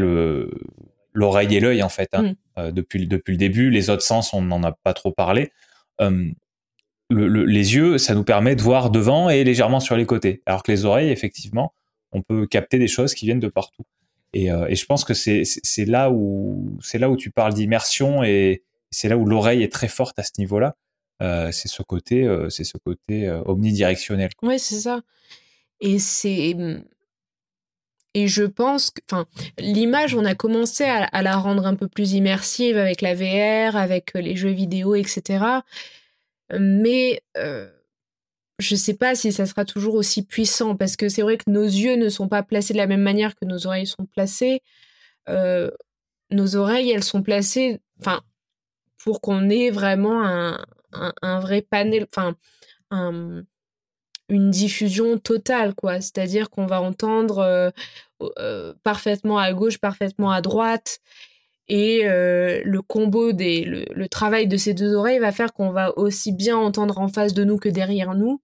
l'oreille 1.12 1.54
et 1.54 1.60
l'œil 1.60 1.82
en 1.82 1.88
fait. 1.88 2.08
Hein. 2.12 2.22
Mm. 2.22 2.34
Euh, 2.58 2.70
depuis, 2.72 3.06
depuis 3.06 3.32
le 3.32 3.38
début, 3.38 3.70
les 3.70 3.90
autres 3.90 4.02
sens, 4.02 4.32
on 4.32 4.42
n'en 4.42 4.62
a 4.62 4.72
pas 4.72 4.94
trop 4.94 5.12
parlé. 5.12 5.52
Euh, 6.00 6.28
les 7.10 7.74
yeux, 7.74 7.98
ça 7.98 8.14
nous 8.14 8.24
permet 8.24 8.56
de 8.56 8.62
voir 8.62 8.90
devant 8.90 9.28
et 9.28 9.44
légèrement 9.44 9.80
sur 9.80 9.96
les 9.96 10.06
côtés. 10.06 10.42
Alors 10.46 10.62
que 10.62 10.72
les 10.72 10.84
oreilles, 10.84 11.10
effectivement, 11.10 11.74
on 12.12 12.22
peut 12.22 12.46
capter 12.46 12.78
des 12.78 12.88
choses 12.88 13.14
qui 13.14 13.26
viennent 13.26 13.40
de 13.40 13.48
partout. 13.48 13.84
Et, 14.32 14.46
et 14.46 14.74
je 14.74 14.86
pense 14.86 15.04
que 15.04 15.14
c'est 15.14 15.44
là 15.84 16.10
où 16.10 16.76
c'est 16.80 16.98
là 16.98 17.08
où 17.08 17.16
tu 17.16 17.30
parles 17.30 17.54
d'immersion 17.54 18.24
et 18.24 18.64
c'est 18.90 19.08
là 19.08 19.16
où 19.16 19.26
l'oreille 19.26 19.62
est 19.62 19.70
très 19.70 19.86
forte 19.86 20.18
à 20.18 20.24
ce 20.24 20.32
niveau-là. 20.38 20.74
C'est 21.20 21.68
ce 21.68 21.82
côté, 21.82 22.28
c'est 22.50 22.64
ce 22.64 22.76
côté 22.78 23.30
omnidirectionnel. 23.46 24.30
Ouais, 24.42 24.58
c'est 24.58 24.80
ça. 24.80 25.00
Et 25.80 25.98
c'est 25.98 26.54
mmh, 26.54 26.82
et 28.14 28.28
je 28.28 28.44
pense 28.44 28.90
que, 28.90 29.00
enfin, 29.10 29.26
l'image, 29.58 30.14
on 30.14 30.24
a 30.24 30.36
commencé 30.36 30.84
à, 30.84 31.22
la 31.22 31.36
rendre 31.36 31.66
un 31.66 31.74
peu 31.74 31.88
plus 31.88 32.12
immersive 32.12 32.78
avec 32.78 33.00
la 33.02 33.14
VR, 33.14 33.76
avec 33.76 34.12
les 34.14 34.36
jeux 34.36 34.50
vidéo, 34.50 34.94
etc. 34.94 35.44
Mais 36.56 37.20
je 38.60 38.76
sais 38.76 38.94
pas 38.94 39.14
si 39.14 39.32
ça 39.32 39.46
sera 39.46 39.64
toujours 39.64 39.94
aussi 39.94 40.22
puissant 40.22 40.76
parce 40.76 40.96
que 40.96 41.08
c'est 41.08 41.22
vrai 41.22 41.36
que 41.36 41.50
nos 41.50 41.64
yeux 41.64 41.96
ne 41.96 42.08
sont 42.08 42.28
pas 42.28 42.42
placés 42.42 42.72
de 42.72 42.78
la 42.78 42.86
même 42.86 43.02
manière 43.02 43.34
que 43.34 43.44
nos 43.44 43.66
oreilles 43.66 43.86
sont 43.86 44.06
placées. 44.06 44.62
nos 45.28 46.56
oreilles, 46.56 46.90
elles 46.90 47.04
sont 47.04 47.22
placées, 47.22 47.80
enfin, 48.00 48.22
pour 49.02 49.20
qu'on 49.20 49.50
ait 49.50 49.70
vraiment 49.70 50.24
un, 50.24 50.64
un, 51.22 51.40
vrai 51.40 51.62
panel, 51.62 52.06
enfin, 52.14 52.36
une 54.28 54.50
diffusion 54.50 55.18
totale, 55.18 55.74
quoi. 55.74 56.00
C'est-à-dire 56.00 56.50
qu'on 56.50 56.66
va 56.66 56.80
entendre 56.80 57.38
euh, 57.38 57.70
euh, 58.38 58.72
parfaitement 58.82 59.38
à 59.38 59.52
gauche, 59.52 59.78
parfaitement 59.78 60.30
à 60.30 60.40
droite. 60.40 61.00
Et 61.68 62.02
euh, 62.04 62.60
le 62.64 62.82
combo 62.82 63.32
des. 63.32 63.64
Le, 63.64 64.08
travail 64.08 64.46
de 64.46 64.56
ces 64.56 64.74
deux 64.74 64.94
oreilles 64.94 65.18
va 65.18 65.32
faire 65.32 65.52
qu'on 65.52 65.70
va 65.70 65.96
aussi 65.98 66.32
bien 66.32 66.56
entendre 66.56 66.98
en 66.98 67.08
face 67.08 67.34
de 67.34 67.44
nous 67.44 67.58
que 67.58 67.68
derrière 67.68 68.14
nous. 68.14 68.40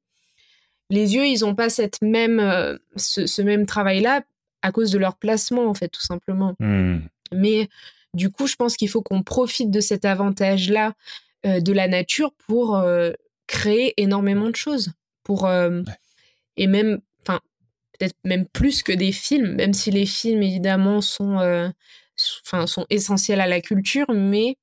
Les 0.89 1.15
yeux, 1.15 1.27
ils 1.27 1.41
n'ont 1.41 1.55
pas 1.55 1.69
cette 1.69 2.03
même, 2.03 2.79
ce, 2.97 3.43
même 3.43 3.65
travail-là 3.67 4.23
à 4.63 4.73
cause 4.73 4.91
de 4.91 4.99
leur 4.99 5.17
placement, 5.17 5.67
en 5.67 5.75
fait, 5.75 5.89
tout 5.89 6.03
simplement. 6.03 6.55
Hmm. 6.59 6.99
Mais 7.33 7.69
du 8.13 8.31
coup, 8.31 8.47
je 8.47 8.57
pense 8.57 8.77
qu'il 8.77 8.89
faut 8.89 9.03
qu'on 9.03 9.23
profite 9.23 9.71
de 9.71 9.81
cet 9.81 10.05
avantage-là 10.05 10.95
de 11.45 11.73
la 11.73 11.89
nature 11.89 12.33
pour 12.47 12.77
euh, 12.77 13.13
créer 13.47 13.95
énormément 14.01 14.51
de 14.51 14.57
choses. 14.57 14.93
Pour, 15.25 15.47
euh, 15.47 15.83
Et 16.57 16.67
même, 16.67 17.01
enfin, 17.23 17.41
peut-être 17.99 18.17
même 18.25 18.47
plus 18.47 18.83
que 18.83 18.93
des 18.93 19.13
films, 19.13 19.55
même 19.55 19.73
si 19.75 19.91
les 19.91 20.07
films, 20.07 20.43
évidemment, 20.43 21.01
sont, 21.01 21.73
sont 22.17 22.87
essentiels 22.91 23.41
à 23.41 23.47
la 23.47 23.61
culture, 23.61 24.07
mais 24.13 24.57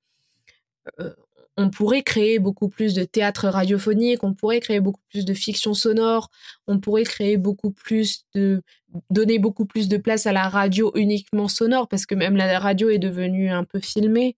on 1.58 1.70
pourrait 1.72 2.04
créer 2.04 2.38
beaucoup 2.40 2.70
plus 2.70 2.94
de 2.94 3.04
théâtre 3.04 3.48
radiophonique, 3.48 4.24
on 4.24 4.34
pourrait 4.34 4.60
créer 4.60 4.80
beaucoup 4.80 5.02
plus 5.10 5.26
de 5.26 5.34
fiction 5.34 5.74
sonore, 5.74 6.30
on 6.68 6.80
pourrait 6.80 7.04
créer 7.04 7.38
beaucoup 7.38 7.72
plus 7.72 8.26
de 8.36 8.62
donner 9.10 9.40
beaucoup 9.40 9.66
plus 9.66 9.88
de 9.88 9.98
place 9.98 10.28
à 10.28 10.32
la 10.32 10.50
radio 10.50 10.92
uniquement 10.96 11.48
sonore 11.48 11.88
parce 11.88 12.06
que 12.06 12.16
même 12.16 12.36
la 12.38 12.60
radio 12.60 12.90
est 12.90 13.00
devenue 13.00 13.50
un 13.50 13.64
peu 13.64 13.80
filmée. 13.80 14.36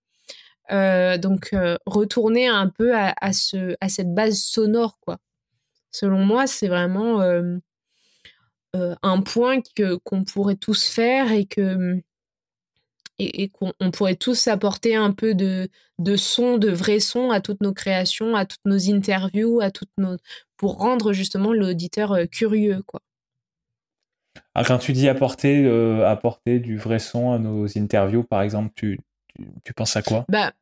Euh, 0.71 1.17
donc 1.17 1.49
euh, 1.53 1.77
retourner 1.85 2.47
un 2.47 2.67
peu 2.67 2.95
à, 2.95 3.33
ce, 3.33 3.75
à 3.81 3.89
cette 3.89 4.13
base 4.13 4.39
sonore, 4.39 4.99
quoi. 4.99 5.17
Selon 5.91 6.23
moi, 6.23 6.45
c'est 6.45 6.67
vraiment 6.67 7.21
euh, 7.21 7.57
un 8.73 9.21
point 9.21 9.61
que 9.75 9.95
qu'on 9.95 10.23
pourrait 10.23 10.55
tous 10.55 10.87
faire 10.87 11.31
et 11.31 11.45
que 11.45 11.99
et, 13.21 13.49
qu'on 13.49 13.73
pourrait 13.91 14.15
tous 14.15 14.47
apporter 14.47 14.95
un 14.95 15.11
peu 15.11 15.33
de, 15.33 15.67
de 15.97 16.15
son, 16.15 16.57
de 16.57 16.69
vrai 16.69 17.01
son 17.01 17.31
à 17.31 17.41
toutes 17.41 17.59
nos 17.59 17.73
créations, 17.73 18.33
à 18.33 18.45
toutes 18.45 18.63
nos 18.63 18.89
interviews, 18.89 19.59
à 19.59 19.71
toutes 19.71 19.91
nos 19.97 20.15
pour 20.55 20.77
rendre 20.77 21.11
justement 21.11 21.51
l'auditeur 21.51 22.17
curieux, 22.31 22.81
quoi. 22.85 23.01
Ah, 24.55 24.63
quand 24.63 24.77
tu 24.77 24.93
dis 24.93 25.09
apporter, 25.09 25.67
apporter 26.05 26.59
du 26.59 26.77
vrai 26.77 26.99
son 26.99 27.33
à 27.33 27.39
nos 27.39 27.65
interviews, 27.77 28.23
par 28.23 28.41
exemple, 28.41 28.71
tu, 28.75 28.99
tu, 29.63 29.73
penses 29.73 29.95
à 29.95 30.01
quoi? 30.01 30.25
Bah, 30.29 30.53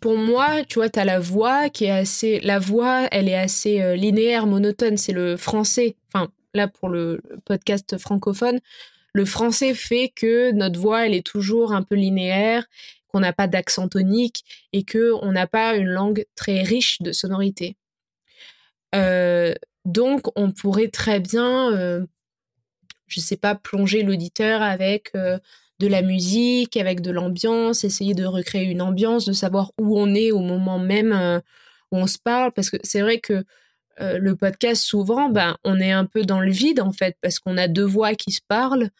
pour 0.00 0.16
moi, 0.16 0.64
tu 0.64 0.78
vois, 0.78 0.88
tu 0.88 0.98
as 0.98 1.04
la 1.04 1.20
voix 1.20 1.68
qui 1.68 1.84
est 1.84 1.90
assez. 1.90 2.40
La 2.40 2.58
voix, 2.58 3.06
elle 3.10 3.28
est 3.28 3.36
assez 3.36 3.80
euh, 3.80 3.96
linéaire, 3.96 4.46
monotone. 4.46 4.96
C'est 4.96 5.12
le 5.12 5.36
français. 5.36 5.96
Enfin, 6.12 6.30
là, 6.54 6.68
pour 6.68 6.88
le 6.88 7.20
podcast 7.44 7.96
francophone, 7.98 8.60
le 9.12 9.24
français 9.24 9.74
fait 9.74 10.12
que 10.14 10.50
notre 10.52 10.78
voix, 10.80 11.06
elle 11.06 11.14
est 11.14 11.26
toujours 11.26 11.72
un 11.72 11.82
peu 11.82 11.94
linéaire, 11.94 12.64
qu'on 13.08 13.20
n'a 13.20 13.32
pas 13.32 13.46
d'accent 13.46 13.88
tonique 13.88 14.44
et 14.72 14.84
qu'on 14.84 15.30
n'a 15.30 15.46
pas 15.46 15.76
une 15.76 15.88
langue 15.88 16.24
très 16.34 16.62
riche 16.62 17.00
de 17.00 17.12
sonorité. 17.12 17.76
Euh, 18.94 19.54
donc, 19.84 20.22
on 20.36 20.50
pourrait 20.50 20.88
très 20.88 21.20
bien, 21.20 21.72
euh, 21.72 22.04
je 23.06 23.20
sais 23.20 23.36
pas, 23.36 23.54
plonger 23.54 24.02
l'auditeur 24.02 24.62
avec 24.62 25.12
de 25.80 25.86
la 25.86 26.02
musique, 26.02 26.76
avec 26.76 27.00
de 27.00 27.10
l'ambiance, 27.10 27.84
essayer 27.84 28.14
de 28.14 28.24
recréer 28.24 28.64
une 28.64 28.82
ambiance, 28.82 29.24
de 29.24 29.32
savoir 29.32 29.72
où 29.78 29.98
on 29.98 30.14
est 30.14 30.30
au 30.30 30.40
moment 30.40 30.78
même 30.78 31.12
euh, 31.12 31.40
où 31.90 31.98
on 31.98 32.06
se 32.06 32.18
parle. 32.18 32.52
Parce 32.52 32.70
que 32.70 32.76
c'est 32.84 33.00
vrai 33.00 33.18
que 33.18 33.44
euh, 34.00 34.18
le 34.18 34.36
podcast, 34.36 34.82
souvent, 34.82 35.28
ben, 35.28 35.56
on 35.64 35.80
est 35.80 35.92
un 35.92 36.06
peu 36.06 36.22
dans 36.22 36.40
le 36.40 36.50
vide, 36.50 36.80
en 36.80 36.92
fait, 36.92 37.16
parce 37.20 37.38
qu'on 37.38 37.56
a 37.56 37.68
deux 37.68 37.84
voix 37.84 38.14
qui 38.14 38.32
se 38.32 38.40
parlent 38.46 38.90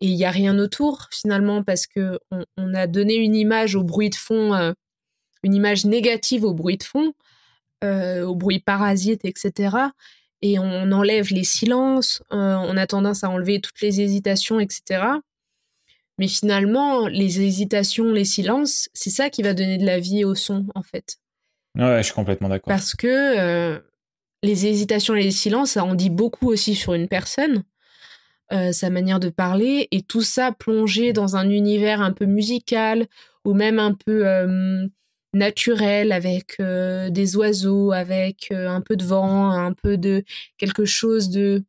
et 0.00 0.06
il 0.06 0.16
n'y 0.16 0.24
a 0.24 0.30
rien 0.30 0.58
autour, 0.58 1.08
finalement, 1.10 1.62
parce 1.62 1.86
que 1.86 2.18
on, 2.56 2.74
a 2.74 2.86
donné 2.86 3.16
une 3.16 3.36
image 3.36 3.74
au 3.76 3.84
bruit 3.84 4.08
de 4.10 4.14
fond, 4.14 4.54
euh, 4.54 4.72
une 5.42 5.54
image 5.54 5.84
négative 5.84 6.44
au 6.44 6.54
bruit 6.54 6.78
de 6.78 6.84
fond, 6.84 7.12
au 7.82 8.34
bruit 8.34 8.60
parasite, 8.60 9.24
etc. 9.24 9.76
Et 10.42 10.58
on 10.58 10.92
enlève 10.92 11.28
les 11.32 11.44
silences, 11.44 12.22
on 12.30 12.76
a 12.76 12.86
tendance 12.86 13.24
à 13.24 13.30
enlever 13.30 13.60
toutes 13.60 13.80
les 13.80 14.00
hésitations, 14.00 14.60
etc. 14.60 15.20
Mais 16.20 16.28
finalement, 16.28 17.08
les 17.08 17.40
hésitations, 17.40 18.12
les 18.12 18.26
silences, 18.26 18.90
c'est 18.92 19.08
ça 19.08 19.30
qui 19.30 19.42
va 19.42 19.54
donner 19.54 19.78
de 19.78 19.86
la 19.86 19.98
vie 19.98 20.22
au 20.22 20.34
son, 20.34 20.66
en 20.74 20.82
fait. 20.82 21.16
Ouais, 21.78 21.96
je 21.96 22.02
suis 22.02 22.12
complètement 22.12 22.50
d'accord. 22.50 22.68
Parce 22.68 22.94
que 22.94 23.06
euh, 23.38 23.80
les 24.42 24.66
hésitations 24.66 25.14
et 25.14 25.22
les 25.22 25.30
silences, 25.30 25.70
ça 25.72 25.84
en 25.84 25.94
dit 25.94 26.10
beaucoup 26.10 26.50
aussi 26.50 26.74
sur 26.74 26.92
une 26.92 27.08
personne, 27.08 27.64
euh, 28.52 28.70
sa 28.70 28.90
manière 28.90 29.18
de 29.18 29.30
parler, 29.30 29.88
et 29.92 30.02
tout 30.02 30.20
ça 30.20 30.52
plongé 30.52 31.14
dans 31.14 31.36
un 31.36 31.48
univers 31.48 32.02
un 32.02 32.12
peu 32.12 32.26
musical 32.26 33.06
ou 33.46 33.54
même 33.54 33.78
un 33.78 33.94
peu 33.94 34.28
euh, 34.28 34.86
naturel, 35.32 36.12
avec 36.12 36.60
des 36.60 37.36
oiseaux, 37.36 37.92
avec 37.92 38.52
un 38.52 38.82
peu 38.82 38.96
de 38.96 39.04
vent, 39.04 39.52
un 39.52 39.72
peu 39.72 39.96
de 39.96 40.22
quelque 40.58 40.84
chose 40.84 41.30
de 41.30 41.64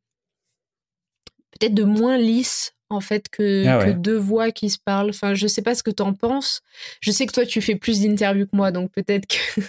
peut-être 1.51 1.73
de 1.73 1.85
moins 1.85 2.17
lisse 2.17 2.73
en 2.91 3.01
fait 3.01 3.29
que, 3.29 3.65
ah 3.67 3.91
deux 3.93 4.17
voix 4.17 4.51
qui 4.51 4.69
se 4.69 4.77
parlent. 4.77 5.09
Enfin, 5.09 5.33
je 5.33 5.47
sais 5.47 5.61
pas 5.61 5.75
ce 5.75 5.83
que 5.83 5.91
tu 5.91 6.03
en 6.03 6.13
penses. 6.13 6.61
Je 6.99 7.11
sais 7.11 7.25
que 7.25 7.31
toi 7.31 7.45
tu 7.45 7.61
fais 7.61 7.75
plus 7.75 8.01
d'interviews 8.01 8.45
que 8.45 8.55
moi, 8.55 8.71
donc 8.71 8.91
peut-être 8.91 9.27
que. 9.27 9.61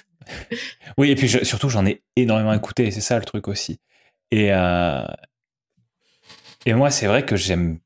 oui, 0.99 1.11
et 1.11 1.15
puis 1.15 1.29
surtout 1.29 1.69
j'en 1.69 1.87
ai 1.87 2.03
énormément 2.17 2.53
écouté, 2.53 2.91
c'est 2.91 3.01
ça 3.01 3.19
le 3.19 3.25
truc 3.25 3.49
aussi. 3.49 3.81
Et 4.31 4.53
euh, 4.53 5.07
et 6.67 6.75
moi 6.75 6.91
c'est 6.91 7.07
vrai 7.07 7.25
que 7.25 7.37
j'aime 7.37 7.79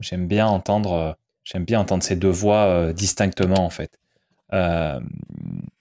j'aime 0.00 0.26
bien 0.26 0.46
entendre 0.46 1.16
j'aime 1.44 1.64
bien 1.64 1.80
entendre 1.80 2.02
ces 2.02 2.16
deux 2.16 2.30
voix 2.30 2.66
euh, 2.66 2.92
distinctement 2.92 3.64
en 3.64 3.70
fait. 3.70 3.98
Euh, 4.52 5.00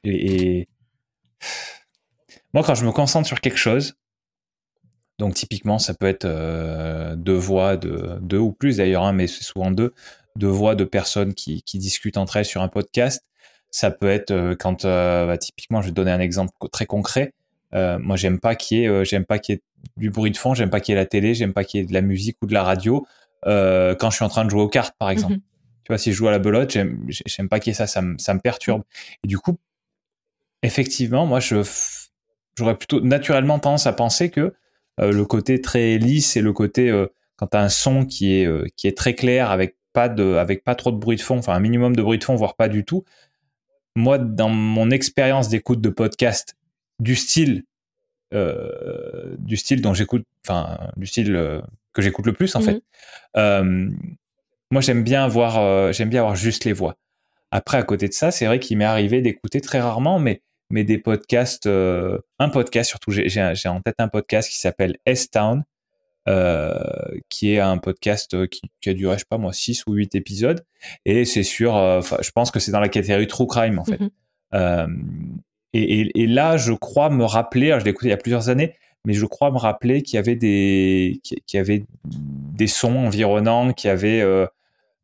et 0.04 0.68
moi 2.54 2.64
quand 2.64 2.76
je 2.76 2.86
me 2.86 2.92
concentre 2.92 3.28
sur 3.28 3.42
quelque 3.42 3.58
chose, 3.58 3.96
donc 5.24 5.36
typiquement, 5.36 5.80
ça 5.80 5.94
peut 5.94 6.06
être 6.06 6.26
euh, 6.26 7.16
deux 7.16 7.32
voix, 7.38 7.78
de, 7.78 8.20
deux 8.20 8.40
ou 8.40 8.52
plus 8.52 8.76
d'ailleurs, 8.76 9.04
hein, 9.04 9.14
mais 9.14 9.28
c'est 9.28 9.46
souvent 9.46 9.72
deux, 9.72 9.94
deux 10.36 10.50
voix 10.50 10.76
de 10.76 10.84
personnes 10.84 11.34
qui, 11.34 11.64
qui, 11.64 11.78
discutent 11.78 12.18
entre 12.18 12.36
elles 12.36 12.46
sur 12.46 12.62
un 12.62 12.68
podcast. 12.68 13.24
Ça 13.72 13.90
peut 13.90 14.10
être 14.10 14.32
euh, 14.32 14.54
quand, 14.60 14.84
euh, 14.84 15.26
bah, 15.26 15.38
typiquement, 15.38 15.82
je 15.82 15.88
vais 15.88 15.94
donner 15.94 16.12
un 16.12 16.20
exemple 16.20 16.52
très 16.74 16.86
concret. 16.86 17.32
moi, 17.72 18.18
j'aime 18.18 18.38
pas 18.38 18.56
qu'il 18.56 18.80
y 18.80 18.84
ait, 18.84 19.06
j'aime 19.06 19.24
pas 19.24 19.40
qu'il 19.40 19.56
y 19.56 19.58
ait 19.60 19.62
du 19.96 20.10
bruit 20.10 20.30
de 20.30 20.36
fond, 20.36 20.56
j'aime 20.56 20.70
pas 20.70 20.82
qu'il 20.82 20.92
y 20.92 20.98
ait 20.98 21.00
la 21.00 21.06
télé, 21.06 21.34
j'aime 21.34 21.54
pas 21.54 21.64
qu'il 21.64 21.80
y 21.80 21.84
ait 21.86 21.88
de 21.88 21.94
la 21.94 22.02
musique 22.02 22.36
ou 22.42 22.46
de 22.46 22.54
la 22.54 22.64
radio 22.64 23.08
quand 23.46 24.10
je 24.10 24.16
suis 24.16 24.26
en 24.26 24.30
train 24.30 24.44
de 24.44 24.50
jouer 24.50 24.62
aux 24.62 24.68
cartes, 24.68 24.96
par 25.00 25.10
exemple. 25.10 25.36
Mhm. 25.36 25.42
Tu 25.86 25.88
vois, 25.88 25.98
si 25.98 26.12
je 26.12 26.18
joue 26.18 26.28
à 26.28 26.32
la 26.32 26.40
belote, 26.40 26.72
j'aime, 26.72 27.06
j'aime 27.08 27.48
pas 27.48 27.62
qu'il 27.62 27.72
y 27.72 27.74
ait 27.74 27.78
ça, 27.78 27.88
ça 27.88 28.02
me, 28.02 28.18
ça 28.18 28.34
me 28.34 28.42
perturbe. 28.42 28.84
Et 29.24 29.30
du 29.30 29.38
coup, 29.38 29.58
effectivement, 30.64 31.26
moi, 31.26 31.40
je, 31.40 31.64
j'aurais 32.58 32.78
plutôt 32.78 33.00
naturellement 33.00 33.60
tendance 33.60 33.88
à 33.88 33.94
penser 33.94 34.30
que 34.30 34.54
le 34.98 35.24
côté 35.24 35.62
très 35.62 35.98
lisse 35.98 36.38
et 36.38 36.42
le 36.42 36.54
côté 36.54 36.92
quand 37.36 37.48
tu 37.48 37.58
as 37.58 37.62
un 37.62 37.70
son 37.70 38.06
qui 38.06 38.34
est, 38.34 38.76
qui 38.76 38.88
est 38.88 38.98
très 38.98 39.16
clair 39.16 39.52
avec 39.52 39.76
pas 39.94 40.10
de, 40.10 40.36
avec 40.36 40.64
pas 40.64 40.76
trop 40.76 40.92
de 40.92 40.98
bruit 40.98 41.16
de 41.16 41.22
fond, 41.22 41.38
enfin 41.38 41.54
un 41.54 41.60
minimum 41.60 41.96
de 41.96 42.02
bruit 42.02 42.18
de 42.18 42.24
fond, 42.24 42.36
voire 42.36 42.56
pas 42.56 42.68
du 42.68 42.84
tout. 42.84 43.06
Moi, 43.96 44.18
dans 44.18 44.50
mon 44.50 44.90
expérience 44.90 45.50
d'écoute 45.50 45.80
de 45.80 45.90
podcast 45.90 46.56
du 47.00 47.16
style, 47.16 47.64
euh, 48.34 49.36
du 49.38 49.56
style 49.56 49.82
dont 49.82 49.94
j'écoute, 49.94 50.26
enfin 50.46 50.80
du 50.98 51.06
style 51.06 51.36
euh, 51.36 51.62
que 51.94 52.02
j'écoute 52.02 52.26
le 52.26 52.34
plus 52.34 52.56
en 52.56 52.62
fait. 52.62 52.82
Euh, 53.38 53.90
moi, 54.72 54.82
j'aime 54.82 55.04
bien 55.04 55.24
avoir, 55.24 55.94
j'aime 55.94 56.10
bien 56.10 56.22
avoir 56.22 56.36
juste 56.36 56.66
les 56.66 56.74
voix. 56.74 56.98
Après, 57.52 57.78
à 57.78 57.84
côté 57.84 58.08
de 58.08 58.14
ça, 58.14 58.32
c'est 58.32 58.48
vrai 58.48 58.60
qu'il 58.60 58.78
m'est 58.80 58.86
arrivé 58.86 59.22
d'écouter 59.22 59.62
très 59.62 59.80
rarement, 59.80 60.18
mais 60.18 60.42
mais 60.74 60.84
des 60.84 60.98
podcasts, 60.98 61.68
un 61.68 62.50
podcast 62.50 62.90
surtout. 62.90 63.12
J'ai 63.12 63.70
en 63.70 63.82
tête 63.82 63.96
un 64.00 64.08
podcast 64.08 64.50
qui 64.50 64.60
s'appelle 64.60 64.98
S-Town, 65.06 65.64
euh, 66.30 66.74
qui 67.28 67.52
est 67.52 67.60
un 67.60 67.78
podcast 67.78 68.34
euh, 68.34 68.48
qui, 68.48 68.62
qui, 68.80 68.90
a 68.90 68.94
duré, 68.94 69.16
je 69.16 69.20
sais 69.20 69.26
pas 69.30 69.38
moi, 69.38 69.52
6 69.52 69.84
ou 69.88 69.94
8 69.94 70.16
épisodes. 70.16 70.64
Et 71.04 71.26
c'est 71.26 71.44
sur, 71.44 71.76
euh, 71.76 72.02
je 72.22 72.32
pense 72.32 72.50
que 72.50 72.60
c'est 72.60 72.72
dans 72.72 72.80
la 72.80 72.88
catégorie 72.88 73.28
True 73.28 73.48
Crime, 73.48 73.78
en 73.78 73.84
fait. 73.84 74.00
Mhm. 74.00 74.10
euh, 74.54 74.88
et, 75.74 76.00
et, 76.00 76.22
et, 76.22 76.28
là, 76.28 76.56
je 76.56 76.72
crois 76.72 77.10
me 77.10 77.26
rappeler, 77.26 77.68
alors 77.68 77.80
je 77.80 77.86
l'ai 77.86 77.92
écouté 77.92 78.08
il 78.08 78.12
y 78.12 78.14
a 78.14 78.18
plusieurs 78.18 78.48
années, 78.48 78.74
mais 79.06 79.14
je 79.14 79.26
crois 79.26 79.52
me 79.52 79.58
rappeler 79.58 80.02
qu'il 80.02 80.16
y 80.16 80.18
avait 80.18 80.36
des, 80.36 81.20
qu'il 81.24 81.58
y 81.58 81.58
avait 81.58 81.84
des 82.08 82.68
sons 82.68 82.96
environnants, 82.96 83.74
qu'il 83.74 83.90
y 83.90 83.92
avait, 83.92 84.22
euh, 84.22 84.46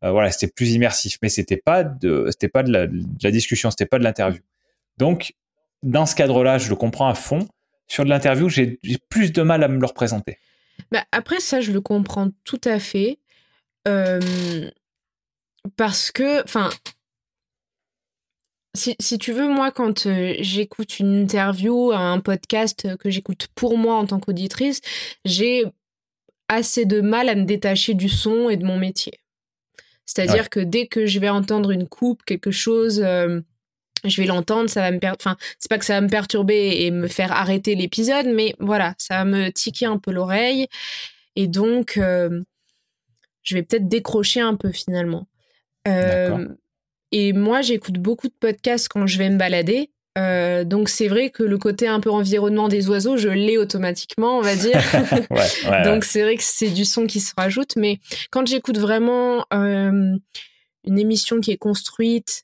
voilà, 0.01 0.31
c'était 0.31 0.53
plus 0.53 0.71
immersif, 0.71 1.17
mais 1.21 1.27
c'était 1.27 1.57
pas 1.57 1.83
de, 1.83 2.27
c'était 2.29 2.47
pas 2.47 2.63
de 2.63 2.71
la, 2.71 2.87
de 2.87 3.03
la 3.21 3.31
discussion, 3.31 3.71
c'était 3.71 3.87
pas 3.87 3.99
de 3.99 4.03
l'interview. 4.03 4.41
Donc, 4.97 5.33
dans 5.84 6.06
ce 6.06 6.15
cadre-là, 6.15 6.57
je 6.57 6.69
le 6.69 6.76
comprends 6.76 7.07
à 7.07 7.15
fond. 7.15 7.47
Sur 7.88 8.03
de 8.03 8.10
l'interview, 8.10 8.49
j'ai 8.49 8.80
plus 9.10 9.31
de 9.31 9.41
mal 9.41 9.64
à 9.64 9.68
me 9.68 9.80
le 9.80 9.85
représenter. 9.85 10.38
Bah, 10.91 11.03
après, 11.11 11.39
ça, 11.39 11.61
je 11.61 11.72
le 11.72 11.81
comprends 11.81 12.30
tout 12.43 12.61
à 12.64 12.80
fait. 12.80 13.19
parce 15.76 16.11
que, 16.11 16.43
enfin, 16.43 16.69
si, 18.76 18.95
si, 18.99 19.18
tu 19.18 19.31
veux, 19.34 19.47
moi, 19.47 19.72
quand 19.72 20.07
j'écoute 20.39 20.99
une 20.99 21.15
interview, 21.15 21.91
un 21.91 22.19
podcast 22.19 22.95
que 22.97 23.10
j'écoute 23.10 23.47
pour 23.56 23.77
moi 23.77 23.95
en 23.95 24.06
tant 24.06 24.19
qu'auditrice, 24.19 24.81
j'ai 25.26 25.64
assez 26.47 26.85
de 26.85 27.01
mal 27.01 27.30
à 27.30 27.35
me 27.35 27.45
détacher 27.45 27.93
du 27.93 28.10
son 28.10 28.49
et 28.49 28.57
de 28.57 28.65
mon 28.65 28.77
métier. 28.77 29.19
C'est-à-dire 30.06 30.49
que 30.49 30.60
dès 30.60 30.88
que 30.88 31.06
je 31.06 31.19
vais 31.19 31.30
entendre 31.30 31.72
une 31.72 31.88
coupe, 31.88 32.23
quelque 32.26 32.51
chose, 32.51 33.06
je 34.03 34.21
vais 34.21 34.27
l'entendre, 34.27 34.69
ça 34.69 34.81
va 34.81 34.91
me 34.91 34.99
Enfin, 35.03 35.38
c'est 35.59 35.69
pas 35.69 35.77
que 35.77 35.85
ça 35.85 35.93
va 35.93 36.01
me 36.01 36.09
perturber 36.09 36.84
et 36.84 36.91
me 36.91 37.07
faire 37.07 37.31
arrêter 37.31 37.76
l'épisode, 37.76 38.27
mais 38.27 38.55
voilà, 38.59 38.95
ça 38.97 39.17
va 39.17 39.26
me 39.26 39.49
tiquer 39.49 39.85
un 39.85 39.97
peu 39.97 40.11
l'oreille. 40.11 40.67
Et 41.35 41.47
donc, 41.47 41.97
euh, 41.97 42.41
je 43.43 43.55
vais 43.55 43.63
peut-être 43.63 43.88
décrocher 43.88 44.41
un 44.41 44.55
peu 44.55 44.71
finalement. 44.71 45.27
Euh, 45.88 46.47
et 47.11 47.34
moi, 47.34 47.61
j'écoute 47.61 47.97
beaucoup 47.97 48.27
de 48.27 48.34
podcasts 48.39 48.89
quand 48.89 49.07
je 49.07 49.17
vais 49.17 49.30
me 49.30 49.38
balader. 49.38 49.89
Euh, 50.17 50.65
donc 50.65 50.89
c'est 50.89 51.07
vrai 51.07 51.30
que 51.30 51.43
le 51.43 51.57
côté 51.57 51.88
un 51.88 52.01
peu 52.01 52.11
environnement 52.11 52.67
des 52.67 52.89
oiseaux, 52.89 53.15
je 53.15 53.30
l'ai 53.30 53.57
automatiquement, 53.57 54.38
on 54.38 54.41
va 54.41 54.55
dire. 54.55 54.81
donc 55.85 56.03
c'est 56.03 56.23
vrai 56.23 56.35
que 56.35 56.43
c'est 56.43 56.69
du 56.69 56.84
son 56.84 57.07
qui 57.07 57.21
se 57.21 57.34
rajoute. 57.38 57.76
Mais 57.77 57.99
quand 58.31 58.45
j'écoute 58.45 58.77
vraiment 58.77 59.45
une 59.51 60.19
émission 60.85 61.39
qui 61.39 61.51
est 61.51 61.57
construite, 61.57 62.43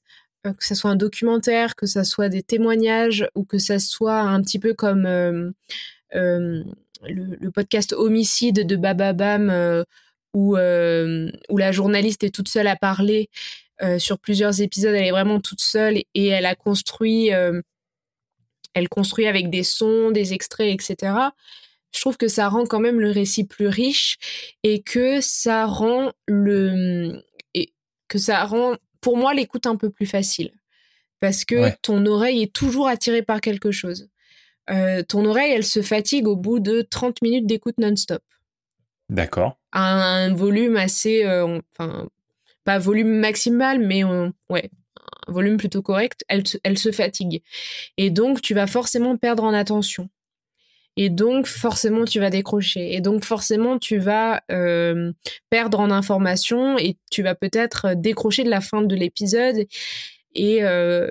que 0.53 0.65
ce 0.65 0.75
soit 0.75 0.91
un 0.91 0.95
documentaire, 0.95 1.75
que 1.75 1.85
ce 1.85 2.03
soit 2.03 2.29
des 2.29 2.43
témoignages 2.43 3.27
ou 3.35 3.43
que 3.43 3.57
ce 3.57 3.79
soit 3.79 4.19
un 4.19 4.41
petit 4.41 4.59
peu 4.59 4.73
comme 4.73 5.05
euh, 5.05 5.51
euh, 6.15 6.63
le, 7.07 7.49
podcast 7.51 7.93
Homicide 7.93 8.65
de 8.65 8.75
Bababam 8.75 9.83
où, 10.33 10.57
où 10.57 11.57
la 11.57 11.71
journaliste 11.71 12.23
est 12.23 12.33
toute 12.33 12.49
seule 12.49 12.67
à 12.67 12.75
parler 12.75 13.29
sur 13.97 14.19
plusieurs 14.19 14.61
épisodes. 14.61 14.93
Elle 14.93 15.05
est 15.05 15.11
vraiment 15.11 15.39
toute 15.39 15.61
seule 15.61 15.97
et 16.13 16.27
elle 16.27 16.45
a 16.45 16.55
construit, 16.55 17.27
elle 17.27 18.89
construit 18.89 19.27
avec 19.27 19.49
des 19.49 19.63
sons, 19.63 20.11
des 20.11 20.33
extraits, 20.33 20.73
etc. 20.73 21.13
Je 21.95 22.01
trouve 22.01 22.17
que 22.17 22.27
ça 22.27 22.49
rend 22.49 22.65
quand 22.65 22.81
même 22.81 22.99
le 22.99 23.09
récit 23.09 23.45
plus 23.45 23.67
riche 23.67 24.17
et 24.63 24.81
que 24.81 25.21
ça 25.21 25.65
rend 25.65 26.11
le 26.27 27.23
et 27.53 27.71
que 28.09 28.17
ça 28.17 28.43
rend 28.43 28.75
pour 29.05 29.17
moi 29.17 29.35
l'écoute 29.35 29.67
un 29.67 29.75
peu 29.75 29.91
plus 29.91 30.07
facile 30.07 30.51
parce 31.19 31.45
que 31.45 31.69
ton 31.83 32.07
oreille 32.07 32.41
est 32.41 32.51
toujours 32.51 32.87
attirée 32.87 33.21
par 33.21 33.39
quelque 33.39 33.69
chose. 33.69 34.09
Euh, 34.71 35.03
ton 35.03 35.25
oreille, 35.25 35.51
elle 35.51 35.63
se 35.63 35.83
fatigue 35.83 36.27
au 36.27 36.35
bout 36.35 36.59
de 36.59 36.81
30 36.81 37.21
minutes 37.21 37.45
d'écoute 37.45 37.77
non-stop. 37.77 38.23
D'accord. 39.09 39.59
Un, 39.73 40.33
volume 40.33 40.75
assez, 40.75 41.23
euh, 41.23 41.59
enfin, 41.71 42.09
pas 42.63 42.79
volume 42.79 43.19
maximal, 43.19 43.77
mais 43.77 44.03
ouais, 44.03 44.71
un 45.27 45.31
volume 45.31 45.57
plutôt 45.57 45.83
correct, 45.83 46.25
elle, 46.27 46.41
elle 46.63 46.79
se 46.79 46.91
fatigue. 46.91 47.43
Et 47.97 48.09
donc, 48.09 48.41
tu 48.41 48.55
vas 48.55 48.65
forcément 48.65 49.17
perdre 49.17 49.43
en 49.43 49.53
attention. 49.53 50.09
Et 50.97 51.09
donc, 51.09 51.47
forcément, 51.47 52.05
tu 52.05 52.19
vas 52.19 52.29
décrocher. 52.29 52.93
Et 52.93 53.01
donc, 53.01 53.25
forcément, 53.25 53.77
tu 53.77 53.97
vas 53.97 54.43
euh, 54.51 55.11
perdre 55.49 55.79
en 55.79 55.91
information 55.91 56.77
et 56.77 56.97
tu 57.11 57.21
vas 57.21 57.35
peut-être 57.35 57.95
décrocher 57.95 58.43
de 58.43 58.49
la 58.49 58.61
fin 58.61 58.81
de 58.81 58.95
l'épisode 58.95 59.65
et, 60.35 60.63
euh, 60.63 61.09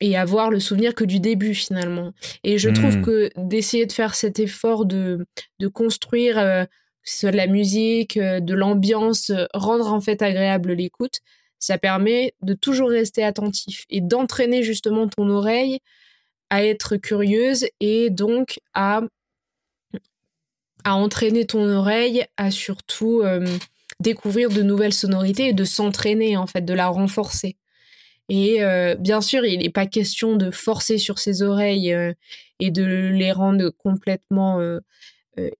et 0.00 0.16
avoir 0.16 0.50
le 0.50 0.60
souvenir 0.60 0.94
que 0.94 1.04
du 1.04 1.20
début, 1.20 1.54
finalement. 1.54 2.12
Et 2.44 2.58
je 2.58 2.68
trouve 2.68 2.98
hmm. 2.98 3.02
que 3.02 3.30
d'essayer 3.36 3.86
de 3.86 3.92
faire 3.92 4.14
cet 4.14 4.38
effort 4.40 4.84
de, 4.84 5.26
de 5.58 5.68
construire, 5.68 6.38
euh, 6.38 6.64
soit 7.02 7.30
de 7.30 7.36
la 7.36 7.46
musique, 7.46 8.18
de 8.18 8.54
l'ambiance, 8.54 9.32
rendre 9.54 9.92
en 9.92 10.00
fait 10.02 10.20
agréable 10.20 10.72
l'écoute, 10.72 11.20
ça 11.58 11.78
permet 11.78 12.34
de 12.42 12.52
toujours 12.52 12.90
rester 12.90 13.24
attentif 13.24 13.86
et 13.88 14.00
d'entraîner 14.00 14.62
justement 14.62 15.08
ton 15.08 15.30
oreille 15.30 15.80
à 16.50 16.64
être 16.64 16.96
curieuse 16.96 17.66
et 17.80 18.10
donc 18.10 18.58
à, 18.74 19.02
entraîner 20.84 21.46
ton 21.46 21.68
oreille 21.68 22.24
à 22.36 22.52
surtout 22.52 23.22
euh, 23.22 23.44
découvrir 23.98 24.50
de 24.50 24.62
nouvelles 24.62 24.94
sonorités 24.94 25.48
et 25.48 25.52
de 25.52 25.64
s'entraîner 25.64 26.36
en 26.36 26.46
fait, 26.46 26.64
de 26.64 26.74
la 26.74 26.86
renforcer. 26.86 27.56
Et 28.28 28.62
euh, 28.62 28.94
bien 28.94 29.20
sûr, 29.20 29.44
il 29.44 29.60
n'est 29.60 29.70
pas 29.70 29.86
question 29.86 30.36
de 30.36 30.50
forcer 30.52 30.98
sur 30.98 31.18
ses 31.18 31.42
oreilles 31.42 31.92
euh, 31.92 32.12
et 32.60 32.70
de 32.70 32.84
les 32.84 33.32
rendre 33.32 33.70
complètement 33.70 34.60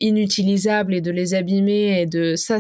inutilisables 0.01 0.95
et 0.95 1.03
de 1.03 1.11
les 1.11 1.35
abîmer 1.35 2.01
et 2.01 2.07
de 2.07 2.35
ça, 2.35 2.59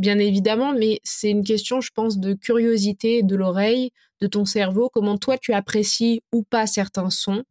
bien 0.00 0.18
évidemment, 0.18 0.72
mais 0.72 1.00
c'est 1.04 1.30
une 1.30 1.44
question, 1.44 1.80
je 1.80 1.90
pense, 1.94 2.18
de 2.18 2.32
curiosité 2.32 3.22
de 3.22 3.36
l'oreille, 3.36 3.92
de 4.20 4.26
ton 4.26 4.44
cerveau, 4.44 4.90
comment 4.92 5.18
toi 5.18 5.38
tu 5.38 5.52
apprécies 5.52 6.22
ou 6.32 6.42
pas 6.42 6.66
certains 6.66 7.10
sons 7.10 7.44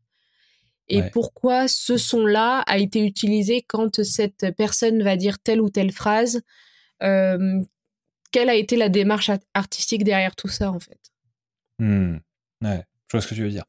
et 0.87 1.01
pourquoi 1.11 1.67
ce 1.67 1.97
son-là 1.97 2.59
a 2.67 2.77
été 2.77 3.03
utilisé 3.03 3.63
quand 3.67 4.03
cette 4.03 4.45
personne 4.55 5.01
va 5.01 5.15
dire 5.15 5.39
telle 5.39 5.61
ou 5.61 5.69
telle 5.69 5.91
phrase. 5.91 6.41
Euh, 7.01 7.61
quelle 8.31 8.49
a 8.49 8.55
été 8.55 8.75
la 8.75 8.89
démarche 8.89 9.31
artistique 9.53 10.03
derrière 10.03 10.35
tout 10.35 10.47
ça, 10.47 10.71
en 10.71 10.79
fait? 10.79 10.99
Mmh. 11.79 12.17
Ouais, 12.63 12.83
je 13.07 13.17
vois 13.17 13.21
ce 13.21 13.27
que 13.27 13.35
tu 13.35 13.43
veux 13.43 13.49
dire. 13.49 13.65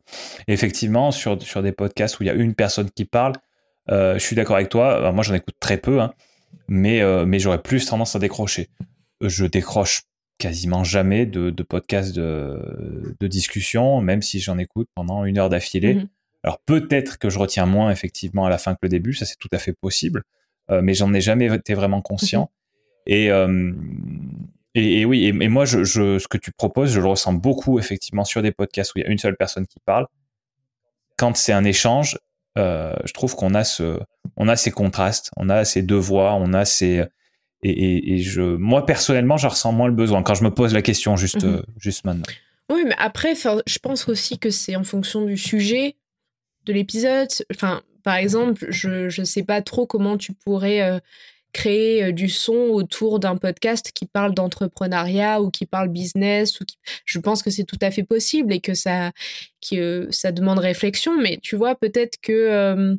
effectivement, 0.47 1.11
sur, 1.11 1.41
sur 1.43 1.63
des 1.63 1.73
podcasts 1.73 2.21
où 2.21 2.23
il 2.23 2.27
y 2.27 2.31
a 2.31 2.35
une 2.35 2.55
personne 2.55 2.91
qui 2.91 3.05
parle, 3.05 3.35
euh, 3.91 4.15
je 4.15 4.25
suis 4.25 4.37
d'accord 4.37 4.57
avec 4.57 4.69
toi. 4.69 5.11
moi, 5.13 5.23
j'en 5.23 5.35
écoute 5.35 5.57
très 5.59 5.79
peu, 5.79 6.01
hein, 6.01 6.13
mais, 6.69 7.01
euh, 7.01 7.25
mais 7.25 7.39
j'aurais 7.39 7.63
plus 7.63 7.87
tendance 7.87 8.15
à 8.15 8.19
décrocher. 8.19 8.69
Je 9.23 9.47
décroche 9.47 10.03
quasiment 10.39 10.85
jamais 10.85 11.25
de, 11.25 11.49
de 11.49 11.63
podcasts 11.63 12.15
de, 12.15 13.17
de 13.19 13.27
discussion, 13.27 14.03
même 14.03 14.21
si 14.21 14.39
j'en 14.39 14.59
écoute 14.59 14.89
pendant 14.95 15.25
une 15.25 15.39
heure 15.39 15.49
d'affilée. 15.49 15.95
Mmh 15.95 16.09
alors 16.43 16.59
peut-être 16.61 17.19
que 17.19 17.29
je 17.29 17.39
retiens 17.39 17.67
moins 17.67 17.91
effectivement 17.91 18.47
à 18.47 18.51
la 18.51 18.59
fin 18.59 18.75
que 18.75 18.81
le 18.83 18.89
début, 18.89 19.15
ça 19.15 19.25
c'est 19.25 19.39
tout 19.39 19.49
à 19.53 19.59
fait 19.59 19.73
possible, 19.73 20.23
euh, 20.71 20.81
mais 20.83 20.95
j'en 20.95 21.13
ai 21.13 21.21
jamais 21.21 21.53
été 21.55 21.75
vraiment 21.75 22.03
conscient. 22.03 22.51
Euh, 23.09 23.73
et, 24.75 25.01
et, 25.01 25.05
oui, 25.05 25.27
et, 25.27 25.49
moi 25.49 25.65
je, 25.65 25.85
ce 25.85 26.29
que 26.29 26.39
tu 26.39 26.53
proposes, 26.53 26.93
je 26.93 27.01
le 27.01 27.07
ressens 27.07 27.33
beaucoup 27.33 27.79
effectivement 27.79 28.25
sur 28.25 28.43
des 28.43 28.53
podcasts 28.53 28.95
où 28.95 28.99
il 28.99 29.03
y 29.03 29.07
a 29.07 29.11
une 29.11 29.19
seule 29.19 29.37
personne 29.37 29.67
qui 29.67 29.81
parle. 29.85 30.07
Quand 31.17 31.37
c'est 31.37 31.53
un 31.53 31.65
échange, 31.65 32.19
euh, 32.59 32.95
je 33.05 33.13
trouve 33.13 33.37
qu'on 33.37 33.55
a 33.55 33.65
ce, 33.65 33.99
on 34.37 34.49
a 34.49 34.57
ces 34.57 34.71
contrastes, 34.71 35.31
on 35.37 35.49
a 35.49 35.65
ces 35.65 35.83
deux 35.83 35.97
voix, 35.97 36.35
on 36.35 36.53
a 36.53 36.65
ces 36.65 37.05
et, 37.63 38.19
je, 38.19 38.43
moi 38.43 38.87
personnellement, 38.87 39.37
je 39.37 39.47
ressens 39.47 39.73
moins 39.73 39.89
le 39.89 39.95
besoin 39.95 40.23
quand 40.23 40.35
je 40.35 40.45
me 40.45 40.51
pose 40.51 40.75
la 40.75 40.83
question 40.83 41.17
juste, 41.17 41.45
mhm. 41.45 41.63
juste 41.79 42.05
maintenant. 42.05 42.27
Oui, 42.71 42.83
mais 42.87 42.95
après, 42.99 43.35
je 43.35 43.79
pense 43.79 44.09
aussi 44.09 44.39
que 44.39 44.51
c'est 44.51 44.77
en 44.77 44.85
fonction 44.85 45.25
du 45.25 45.37
sujet, 45.37 45.97
de 46.67 46.73
l'épisode. 46.73 47.29
Enfin, 47.55 47.83
Par 48.03 48.17
exemple, 48.17 48.67
je 48.71 49.21
ne 49.21 49.25
sais 49.25 49.43
pas 49.43 49.63
trop 49.63 49.87
comment 49.87 50.17
tu 50.17 50.33
pourrais 50.33 50.83
euh, 50.83 50.99
créer 51.53 52.05
euh, 52.05 52.13
du 52.13 52.29
son 52.29 52.55
autour 52.55 53.19
d'un 53.21 53.37
podcast 53.37 53.93
qui 53.93 54.07
parle 54.07 54.35
d'entrepreneuriat 54.35 55.41
ou 55.43 55.51
qui 55.51 55.67
parle 55.67 55.89
business. 55.89 56.61
Ou 56.61 56.65
Je 57.05 57.19
pense 57.19 57.43
que 57.43 57.51
c'est 57.51 57.65
tout 57.65 57.79
à 57.81 57.91
fait 57.91 58.05
possible 58.05 58.53
et 58.53 58.61
que 58.61 58.75
ça, 58.75 59.13
ça 60.11 60.33
demande 60.33 60.59
réflexion. 60.59 61.17
Mais 61.21 61.39
tu 61.43 61.57
vois, 61.57 61.75
peut-être 61.75 62.19
que... 62.21 62.97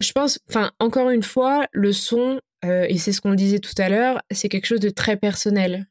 je 0.00 0.12
pense, 0.12 0.40
enfin, 0.48 0.72
encore 0.78 1.10
une 1.10 1.22
fois, 1.22 1.66
le 1.72 1.92
son, 1.92 2.40
et 2.64 2.98
c'est 2.98 3.12
ce 3.12 3.20
qu'on 3.20 3.34
disait 3.34 3.58
tout 3.58 3.74
à 3.78 3.88
l'heure, 3.88 4.20
c'est 4.30 4.48
quelque 4.48 4.66
chose 4.66 4.80
de 4.80 4.90
très 4.90 5.16
personnel 5.16 5.86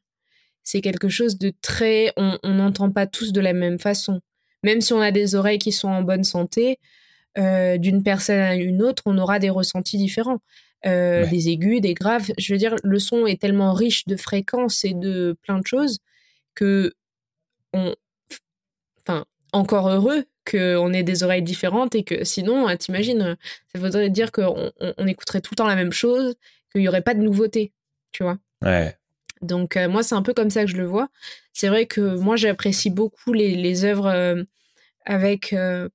c'est 0.64 0.80
quelque 0.80 1.08
chose 1.08 1.38
de 1.38 1.52
très... 1.60 2.12
On 2.16 2.38
n'entend 2.44 2.90
pas 2.90 3.06
tous 3.06 3.32
de 3.32 3.40
la 3.40 3.52
même 3.52 3.78
façon. 3.78 4.20
Même 4.62 4.80
si 4.80 4.92
on 4.92 5.00
a 5.00 5.10
des 5.10 5.34
oreilles 5.34 5.58
qui 5.58 5.72
sont 5.72 5.88
en 5.88 6.02
bonne 6.02 6.24
santé, 6.24 6.78
euh, 7.38 7.78
d'une 7.78 8.02
personne 8.02 8.38
à 8.38 8.54
une 8.54 8.82
autre, 8.82 9.02
on 9.06 9.18
aura 9.18 9.38
des 9.38 9.50
ressentis 9.50 9.96
différents. 9.96 10.40
Euh, 10.84 11.26
des 11.26 11.48
aigus, 11.48 11.80
des 11.80 11.94
graves. 11.94 12.32
Je 12.38 12.52
veux 12.52 12.58
dire, 12.58 12.74
le 12.82 12.98
son 12.98 13.24
est 13.24 13.40
tellement 13.40 13.72
riche 13.72 14.04
de 14.08 14.16
fréquences 14.16 14.84
et 14.84 14.94
de 14.94 15.36
plein 15.42 15.60
de 15.60 15.66
choses 15.66 15.98
que 16.56 16.92
on, 17.72 17.94
enfin, 19.00 19.24
encore 19.52 19.88
heureux 19.88 20.24
qu'on 20.50 20.92
ait 20.92 21.04
des 21.04 21.22
oreilles 21.22 21.42
différentes 21.42 21.94
et 21.94 22.02
que 22.02 22.24
sinon, 22.24 22.68
euh, 22.68 22.74
t'imagines, 22.74 23.36
ça 23.72 23.78
voudrait 23.78 24.10
dire 24.10 24.32
qu'on 24.32 24.72
on, 24.80 25.06
écouterait 25.06 25.40
tout 25.40 25.52
le 25.52 25.56
temps 25.56 25.68
la 25.68 25.76
même 25.76 25.92
chose, 25.92 26.34
qu'il 26.72 26.80
n'y 26.80 26.88
aurait 26.88 27.02
pas 27.02 27.14
de 27.14 27.22
nouveauté, 27.22 27.72
tu 28.10 28.24
vois. 28.24 28.38
Ouais. 28.60 28.96
Donc 29.42 29.76
euh, 29.76 29.88
moi, 29.88 30.02
c'est 30.02 30.14
un 30.14 30.22
peu 30.22 30.34
comme 30.34 30.50
ça 30.50 30.64
que 30.64 30.70
je 30.70 30.76
le 30.76 30.86
vois. 30.86 31.08
C'est 31.52 31.68
vrai 31.68 31.86
que 31.86 32.16
moi, 32.16 32.36
j'apprécie 32.36 32.90
beaucoup 32.90 33.32
les, 33.32 33.84
œuvres 33.84 34.06
euh, 34.06 34.42
avec, 35.04 35.52
euh, 35.52 35.88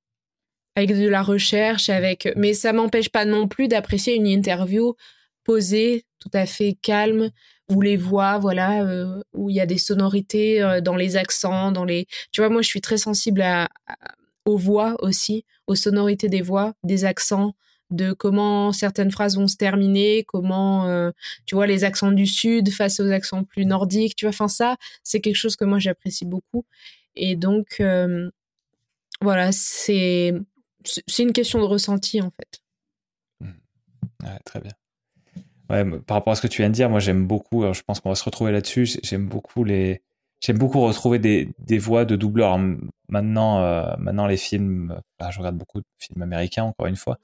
avec 0.75 0.89
de 0.95 1.07
la 1.07 1.21
recherche, 1.21 1.89
avec... 1.89 2.29
mais 2.35 2.53
ça 2.53 2.73
m'empêche 2.73 3.09
pas 3.09 3.25
non 3.25 3.47
plus 3.47 3.67
d'apprécier 3.67 4.15
une 4.15 4.27
interview 4.27 4.95
posée, 5.43 6.05
tout 6.19 6.31
à 6.33 6.45
fait 6.45 6.77
calme, 6.81 7.31
où 7.69 7.81
les 7.81 7.97
voix, 7.97 8.37
voilà, 8.37 8.85
où 9.33 9.49
il 9.49 9.55
y 9.55 9.61
a 9.61 9.65
des 9.65 9.77
sonorités 9.77 10.79
dans 10.83 10.95
les 10.95 11.17
accents, 11.17 11.71
dans 11.71 11.85
les... 11.85 12.07
Tu 12.31 12.41
vois, 12.41 12.49
moi, 12.49 12.61
je 12.61 12.67
suis 12.67 12.81
très 12.81 12.97
sensible 12.97 13.43
aux 14.45 14.57
voix 14.57 14.95
aussi, 14.99 15.45
aux 15.67 15.75
sonorités 15.75 16.29
des 16.29 16.41
voix, 16.41 16.73
des 16.83 17.05
accents, 17.05 17.53
de 17.89 18.13
comment 18.13 18.71
certaines 18.73 19.11
phrases 19.11 19.37
vont 19.37 19.47
se 19.47 19.55
terminer, 19.55 20.23
comment, 20.25 20.87
euh, 20.87 21.11
tu 21.45 21.55
vois, 21.55 21.67
les 21.67 21.83
accents 21.83 22.11
du 22.11 22.25
sud 22.25 22.69
face 22.69 22.99
aux 22.99 23.11
accents 23.11 23.43
plus 23.43 23.65
nordiques, 23.65 24.15
tu 24.15 24.25
vois, 24.25 24.29
enfin 24.29 24.47
ça, 24.47 24.77
c'est 25.03 25.21
quelque 25.21 25.35
chose 25.35 25.55
que 25.55 25.65
moi 25.65 25.79
j'apprécie 25.79 26.25
beaucoup. 26.25 26.65
Et 27.15 27.35
donc, 27.35 27.77
euh, 27.79 28.29
voilà, 29.21 29.51
c'est, 29.51 30.33
c'est 30.83 31.23
une 31.23 31.33
question 31.33 31.59
de 31.59 31.65
ressenti 31.65 32.21
en 32.21 32.31
fait. 32.31 32.61
Mmh. 33.39 34.27
très 34.45 34.61
bien. 34.61 34.73
Ouais, 35.69 35.83
par 36.01 36.15
rapport 36.15 36.31
à 36.31 36.35
ce 36.35 36.41
que 36.41 36.47
tu 36.47 36.61
viens 36.61 36.69
de 36.69 36.75
dire, 36.75 36.89
moi 36.89 36.99
j'aime 36.99 37.27
beaucoup, 37.27 37.73
je 37.73 37.81
pense 37.81 37.99
qu'on 37.99 38.09
va 38.09 38.15
se 38.15 38.23
retrouver 38.23 38.51
là-dessus, 38.51 38.99
j'aime 39.03 39.27
beaucoup 39.27 39.65
les, 39.65 40.01
J'aime 40.39 40.57
beaucoup 40.57 40.79
retrouver 40.81 41.17
des, 41.19 41.49
des, 41.59 41.79
voix 41.79 42.05
de 42.05 42.15
doubleurs. 42.15 42.59
Maintenant, 43.09 43.63
euh, 43.63 43.91
maintenant 43.97 44.27
les 44.27 44.37
films, 44.37 44.99
bah, 45.19 45.29
je 45.31 45.39
regarde 45.39 45.57
beaucoup 45.57 45.79
de 45.79 45.85
films 45.97 46.21
américains 46.21 46.63
encore 46.63 46.85
une 46.85 46.95
fois, 46.95 47.17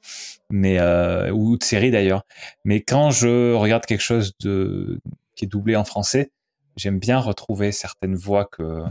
mais 0.50 0.80
euh, 0.80 1.32
ou 1.32 1.58
de 1.58 1.64
séries 1.64 1.92
d'ailleurs. 1.92 2.24
Mais 2.66 2.82
quand 2.82 3.12
je 3.12 3.54
regarde 3.54 3.86
quelque 3.86 4.02
chose 4.02 4.34
de 4.40 5.00
qui 5.36 5.46
est 5.46 5.48
doublé 5.48 5.76
en 5.76 5.84
français, 5.84 6.32
j'aime 6.76 7.00
bien 7.00 7.20
retrouver 7.20 7.72
certaines 7.72 8.16
voix 8.16 8.46
que 8.46 8.84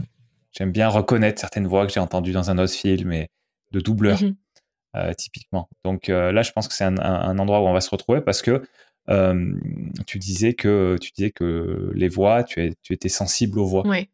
j'aime 0.51 0.71
bien 0.71 0.87
reconnaître 0.87 1.39
certaines 1.39 1.67
voix 1.67 1.85
que 1.85 1.93
j'ai 1.93 1.99
entendues 1.99 2.31
dans 2.31 2.49
un 2.49 2.57
autre 2.57 2.73
film 2.73 3.11
et 3.11 3.29
de 3.71 3.79
doubleurs 3.79 4.21
mhm. 4.21 4.35
euh, 4.95 5.13
typiquement. 5.13 5.69
Donc 5.83 6.09
euh, 6.09 6.31
là, 6.31 6.43
je 6.43 6.51
pense 6.51 6.67
que 6.67 6.73
c'est 6.73 6.83
un, 6.83 6.97
un, 6.97 7.37
endroit 7.39 7.61
où 7.61 7.65
on 7.65 7.73
va 7.73 7.81
se 7.81 7.89
retrouver 7.89 8.21
parce 8.21 8.41
que 8.41 8.63
euh, 9.09 9.53
tu 10.07 10.19
disais 10.19 10.53
que 10.53 10.95
tu 11.01 11.11
disais 11.11 11.31
que 11.31 11.91
les 11.93 12.07
voix, 12.07 12.43
tu, 12.43 12.63
es, 12.63 12.73
tu 12.81 12.93
étais 12.93 13.09
sensible 13.09 13.59
aux 13.59 13.65
voix. 13.65 13.85
Ouais. 13.85 14.09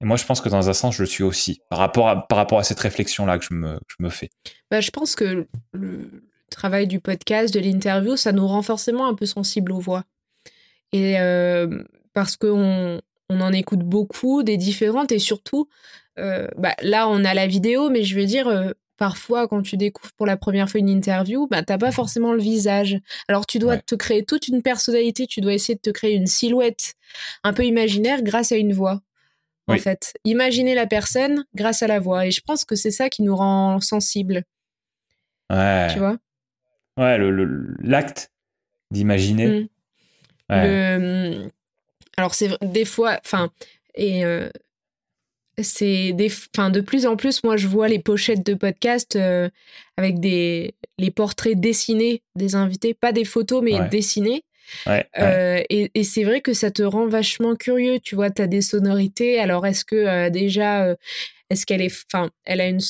Et 0.00 0.04
moi, 0.04 0.16
je 0.16 0.24
pense 0.24 0.40
que 0.40 0.48
dans 0.48 0.68
un 0.68 0.72
sens, 0.72 0.96
je 0.96 1.02
le 1.02 1.08
suis 1.08 1.24
aussi, 1.24 1.60
par 1.70 1.78
rapport 1.78 2.08
à, 2.08 2.28
par 2.28 2.38
rapport 2.38 2.58
à 2.58 2.62
cette 2.62 2.78
réflexion-là 2.78 3.38
que 3.38 3.44
je 3.44 3.54
me, 3.54 3.78
je 3.88 3.96
me 3.98 4.10
fais. 4.10 4.30
Bah, 4.70 4.80
je 4.80 4.90
pense 4.90 5.16
que 5.16 5.46
le 5.72 6.22
travail 6.50 6.86
du 6.86 7.00
podcast, 7.00 7.52
de 7.52 7.60
l'interview, 7.60 8.16
ça 8.16 8.32
nous 8.32 8.46
rend 8.46 8.62
forcément 8.62 9.08
un 9.08 9.14
peu 9.14 9.26
sensible 9.26 9.72
aux 9.72 9.80
voix. 9.80 10.04
Et 10.92 11.18
euh, 11.18 11.82
parce 12.14 12.36
qu'on 12.36 13.00
on 13.28 13.40
en 13.40 13.52
écoute 13.52 13.80
beaucoup, 13.80 14.42
des 14.42 14.56
différentes, 14.56 15.12
et 15.12 15.18
surtout, 15.18 15.68
euh, 16.18 16.48
bah, 16.56 16.74
là, 16.82 17.08
on 17.08 17.24
a 17.24 17.34
la 17.34 17.46
vidéo, 17.46 17.90
mais 17.90 18.04
je 18.04 18.14
veux 18.18 18.24
dire, 18.24 18.48
euh, 18.48 18.70
parfois, 18.96 19.48
quand 19.48 19.62
tu 19.62 19.76
découvres 19.76 20.12
pour 20.16 20.26
la 20.26 20.36
première 20.36 20.70
fois 20.70 20.80
une 20.80 20.88
interview, 20.88 21.46
bah, 21.48 21.62
t'as 21.62 21.76
pas 21.76 21.92
forcément 21.92 22.32
le 22.32 22.40
visage. 22.40 22.98
Alors, 23.28 23.46
tu 23.46 23.58
dois 23.58 23.76
te 23.78 23.94
créer 23.94 24.24
toute 24.24 24.48
une 24.48 24.62
personnalité, 24.62 25.26
tu 25.26 25.40
dois 25.40 25.54
essayer 25.54 25.74
de 25.74 25.80
te 25.80 25.90
créer 25.90 26.14
une 26.14 26.26
silhouette 26.26 26.94
un 27.44 27.52
peu 27.52 27.64
imaginaire 27.64 28.22
grâce 28.22 28.52
à 28.52 28.56
une 28.56 28.72
voix 28.72 29.02
en 29.68 29.78
fait. 29.78 30.14
Imaginer 30.24 30.74
la 30.74 30.86
personne 30.86 31.44
grâce 31.54 31.82
à 31.82 31.86
la 31.86 32.00
voix. 32.00 32.26
Et 32.26 32.30
je 32.30 32.40
pense 32.40 32.64
que 32.64 32.74
c'est 32.74 32.90
ça 32.90 33.08
qui 33.08 33.22
nous 33.22 33.36
rend 33.36 33.80
sensibles. 33.80 34.44
Ouais. 35.50 35.88
Tu 35.92 35.98
vois? 35.98 36.18
Ouais, 36.96 37.18
l'acte 37.80 38.30
d'imaginer. 38.90 39.68
Mmh. 40.48 41.50
Alors, 42.16 42.34
c'est 42.34 42.50
des 42.62 42.84
fois. 42.84 43.18
Enfin, 43.24 43.50
et. 43.94 44.24
Euh, 44.24 44.48
c'est 45.62 46.12
des 46.12 46.30
enfin 46.54 46.70
de 46.70 46.80
plus 46.80 47.06
en 47.06 47.16
plus 47.16 47.42
moi 47.42 47.56
je 47.56 47.66
vois 47.66 47.88
les 47.88 47.98
pochettes 47.98 48.44
de 48.46 48.54
podcast 48.54 49.16
euh, 49.16 49.48
avec 49.96 50.20
des 50.20 50.74
les 50.98 51.10
portraits 51.10 51.58
dessinés 51.58 52.22
des 52.36 52.54
invités 52.54 52.94
pas 52.94 53.12
des 53.12 53.24
photos 53.24 53.62
mais 53.62 53.88
dessinés 53.88 54.44
euh, 54.86 55.62
et, 55.68 56.04
c'est 56.04 56.24
vrai 56.24 56.40
que 56.40 56.52
ça 56.52 56.70
te 56.70 56.82
rend 56.82 57.06
vachement 57.06 57.56
curieux. 57.56 57.98
Tu 58.00 58.14
vois, 58.14 58.30
tu 58.30 58.42
as 58.42 58.46
des 58.46 58.60
sonorités. 58.60 59.38
Alors, 59.40 59.66
est-ce 59.66 59.84
que 59.84 59.96
euh, 59.96 60.30
déjà, 60.30 60.84
euh, 60.84 60.96
est-ce 61.50 61.66
qu'elle 61.66 61.82
est. 61.82 61.94
Enfin, 62.12 62.30
elle 62.44 62.60
a 62.60 62.68
une, 62.68 62.80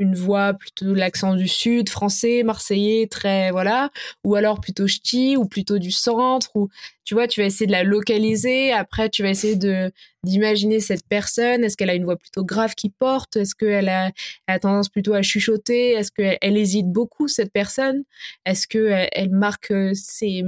une 0.00 0.14
voix 0.14 0.54
plutôt 0.54 0.94
l'accent 0.94 1.34
du 1.34 1.48
sud, 1.48 1.88
français, 1.88 2.42
marseillais, 2.42 3.06
très. 3.06 3.50
Voilà. 3.50 3.90
Ou 4.24 4.34
alors 4.34 4.60
plutôt 4.60 4.86
ch'ti, 4.86 5.36
ou 5.36 5.46
plutôt 5.46 5.78
du 5.78 5.90
centre. 5.90 6.50
Ou, 6.56 6.68
tu 7.04 7.14
vois, 7.14 7.26
tu 7.26 7.40
vas 7.40 7.46
essayer 7.46 7.66
de 7.66 7.72
la 7.72 7.84
localiser. 7.84 8.72
Après, 8.72 9.08
tu 9.08 9.22
vas 9.22 9.30
essayer 9.30 9.56
de 9.56 9.90
d'imaginer 10.24 10.78
cette 10.80 11.06
personne. 11.08 11.64
Est-ce 11.64 11.76
qu'elle 11.76 11.90
a 11.90 11.94
une 11.94 12.04
voix 12.04 12.16
plutôt 12.16 12.44
grave 12.44 12.74
qui 12.74 12.90
porte? 12.90 13.36
Est-ce 13.36 13.54
qu'elle 13.54 13.88
a, 13.88 14.10
a 14.46 14.58
tendance 14.58 14.88
plutôt 14.88 15.14
à 15.14 15.22
chuchoter? 15.22 15.92
Est-ce 15.92 16.12
qu'elle 16.12 16.38
elle 16.40 16.56
hésite 16.56 16.86
beaucoup, 16.86 17.28
cette 17.28 17.52
personne? 17.52 18.04
Est-ce 18.46 18.68
qu'elle 18.68 19.08
elle 19.12 19.30
marque 19.30 19.72
ses 19.94 20.44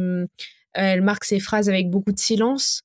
elle 0.74 1.02
marque 1.02 1.24
ses 1.24 1.40
phrases 1.40 1.68
avec 1.68 1.90
beaucoup 1.90 2.12
de 2.12 2.18
silence. 2.18 2.82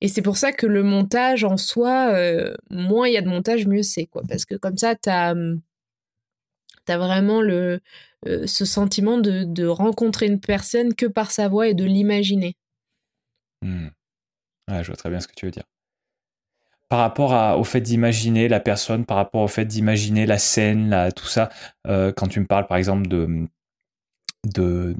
Et 0.00 0.08
c'est 0.08 0.22
pour 0.22 0.36
ça 0.36 0.52
que 0.52 0.66
le 0.66 0.82
montage 0.82 1.44
en 1.44 1.56
soi, 1.56 2.12
euh, 2.12 2.54
moins 2.70 3.06
il 3.06 3.14
y 3.14 3.16
a 3.16 3.22
de 3.22 3.28
montage, 3.28 3.66
mieux 3.68 3.84
c'est. 3.84 4.06
quoi. 4.06 4.22
Parce 4.28 4.44
que 4.44 4.56
comme 4.56 4.76
ça, 4.76 4.96
tu 4.96 5.08
as, 5.08 5.32
as, 6.88 6.98
vraiment 6.98 7.40
le, 7.40 7.80
euh, 8.26 8.46
ce 8.48 8.64
sentiment 8.64 9.18
de, 9.18 9.44
de, 9.44 9.64
rencontrer 9.64 10.26
une 10.26 10.40
personne 10.40 10.94
que 10.94 11.06
par 11.06 11.30
sa 11.30 11.48
voix 11.48 11.68
et 11.68 11.74
de 11.74 11.84
l'imaginer. 11.84 12.56
Hmm. 13.64 13.90
je 14.68 14.86
vois 14.86 14.96
très 14.96 15.08
bien 15.08 15.20
ce 15.20 15.28
que 15.28 15.34
tu 15.36 15.46
veux 15.46 15.52
dire. 15.52 15.62
Par 16.88 16.98
rapport 16.98 17.58
au 17.58 17.64
fait 17.64 17.80
d'imaginer 17.80 18.48
la 18.48 18.58
personne, 18.58 19.06
par 19.06 19.16
rapport 19.16 19.42
au 19.42 19.48
fait 19.48 19.64
d'imaginer 19.64 20.26
la 20.26 20.38
scène, 20.38 21.10
tout 21.14 21.26
ça, 21.26 21.48
euh, 21.86 22.12
quand 22.12 22.26
tu 22.26 22.40
me 22.40 22.46
parles 22.46 22.66
par 22.66 22.76
exemple 22.76 23.06
de, 23.06 23.46
de, 24.44 24.94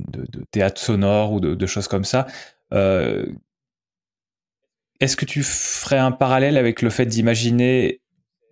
théâtre 0.51 0.81
sonore 0.81 1.33
ou 1.33 1.41
de, 1.41 1.67
choses 1.67 1.89
comme 1.89 2.05
ça. 2.05 2.27
Euh, 2.73 3.27
est-ce 5.01 5.17
que 5.17 5.25
tu 5.25 5.43
ferais 5.43 5.99
un 5.99 6.13
parallèle 6.13 6.57
avec 6.57 6.83
le 6.83 6.91
fait 6.91 7.07
d'imaginer 7.07 8.01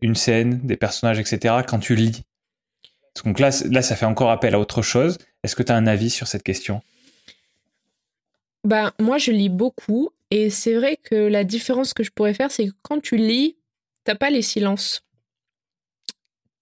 une 0.03 0.15
scène, 0.15 0.61
des 0.65 0.77
personnages, 0.77 1.19
etc., 1.19 1.57
quand 1.67 1.79
tu 1.79 1.95
lis? 1.95 2.23
Donc 3.25 3.39
là, 3.39 3.51
là, 3.71 3.83
ça 3.83 3.97
fait 3.97 4.07
encore 4.07 4.31
appel 4.31 4.55
à 4.55 4.59
autre 4.59 4.83
chose. 4.83 5.19
Est-ce 5.43 5.57
que 5.57 5.62
tu 5.62 5.73
as 5.73 5.77
un 5.77 5.87
avis 5.87 6.11
sur 6.11 6.27
cette 6.27 6.43
question? 6.43 6.83
Ben, 8.65 8.93
Moi, 8.99 9.19
je 9.19 9.31
lis 9.31 9.49
beaucoup. 9.49 10.11
Et 10.31 10.51
c'est 10.51 10.75
vrai 10.75 10.97
que 10.97 11.15
la 11.15 11.45
différence 11.45 11.93
que 11.93 12.05
je 12.05 12.11
pourrais 12.11 12.35
faire, 12.35 12.51
c'est 12.51 12.69
que 12.69 12.73
quand 12.83 13.01
tu 13.01 13.17
lis, 13.17 13.57
t'as 14.05 14.15
pas 14.15 14.31
les 14.31 14.43
silences. 14.43 15.03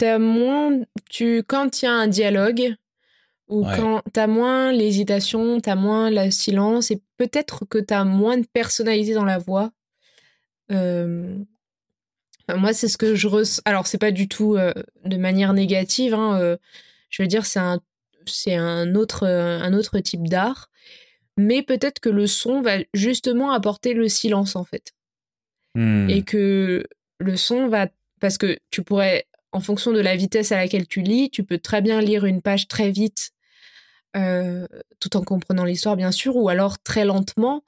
As 0.00 0.18
moins, 0.18 0.80
tu, 1.10 1.42
quand 1.42 1.82
il 1.82 1.84
y 1.84 1.88
a 1.88 1.92
un 1.92 2.06
dialogue, 2.06 2.76
ou 3.48 3.64
quand 3.64 4.02
t'as 4.12 4.26
moins 4.26 4.72
l'hésitation, 4.72 5.60
t'as 5.60 5.74
moins 5.74 6.10
le 6.10 6.30
silence, 6.30 6.90
et 6.90 7.00
peut-être 7.16 7.64
que 7.64 7.78
t'as 7.78 8.04
moins 8.04 8.36
de 8.36 8.46
personnalité 8.46 9.14
dans 9.14 9.24
la 9.24 9.38
voix. 9.38 9.72
Euh, 10.70 11.38
moi, 12.54 12.72
c'est 12.72 12.88
ce 12.88 12.98
que 12.98 13.14
je 13.14 13.26
ressens. 13.26 13.62
Alors, 13.64 13.86
c'est 13.86 13.98
pas 13.98 14.10
du 14.10 14.28
tout 14.28 14.56
euh, 14.56 14.72
de 15.04 15.16
manière 15.16 15.52
négative. 15.52 16.14
Hein, 16.14 16.38
euh, 16.40 16.56
je 17.10 17.22
veux 17.22 17.26
dire, 17.26 17.46
c'est 17.46 17.58
un, 17.58 17.80
c'est 18.26 18.54
un 18.54 18.94
autre, 18.94 19.26
un 19.26 19.72
autre 19.72 19.98
type 19.98 20.28
d'art. 20.28 20.70
Mais 21.38 21.62
peut-être 21.62 22.00
que 22.00 22.08
le 22.08 22.26
son 22.26 22.60
va 22.62 22.78
justement 22.94 23.52
apporter 23.52 23.94
le 23.94 24.08
silence, 24.08 24.56
en 24.56 24.64
fait. 24.64 24.92
Hmm. 25.74 26.08
Et 26.10 26.22
que 26.22 26.84
le 27.18 27.36
son 27.36 27.68
va. 27.68 27.88
Parce 28.20 28.36
que 28.36 28.58
tu 28.70 28.82
pourrais 28.82 29.26
en 29.52 29.60
fonction 29.60 29.92
de 29.92 30.00
la 30.00 30.16
vitesse 30.16 30.52
à 30.52 30.56
laquelle 30.56 30.86
tu 30.86 31.00
lis, 31.00 31.30
tu 31.30 31.44
peux 31.44 31.58
très 31.58 31.80
bien 31.80 32.00
lire 32.00 32.24
une 32.24 32.42
page 32.42 32.68
très 32.68 32.90
vite, 32.90 33.30
tout 34.14 35.16
en 35.16 35.22
comprenant 35.22 35.64
l'histoire 35.64 35.97
bien 35.97 36.12
sûr, 36.12 36.36
ou 36.36 36.48
alors 36.48 36.78
très 36.78 37.05
lentement, 37.05 37.62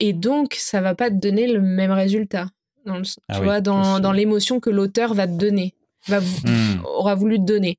et 0.00 0.12
donc 0.12 0.54
ça 0.54 0.80
va 0.80 0.94
pas 0.94 1.10
te 1.10 1.16
donner 1.16 1.46
le 1.46 1.60
même 1.60 1.92
résultat. 1.92 2.48
Dans 2.84 3.02
ah 3.28 3.38
tu 3.38 3.42
vois, 3.42 3.60
dans, 3.60 3.98
dans 3.98 4.12
l'émotion 4.12 4.60
que 4.60 4.70
l'auteur 4.70 5.12
va 5.14 5.26
te 5.26 5.32
donner, 5.32 5.74
va 6.06 6.20
hmm. 6.20 6.84
aura 6.84 7.14
voulu 7.14 7.38
te 7.38 7.44
donner. 7.44 7.78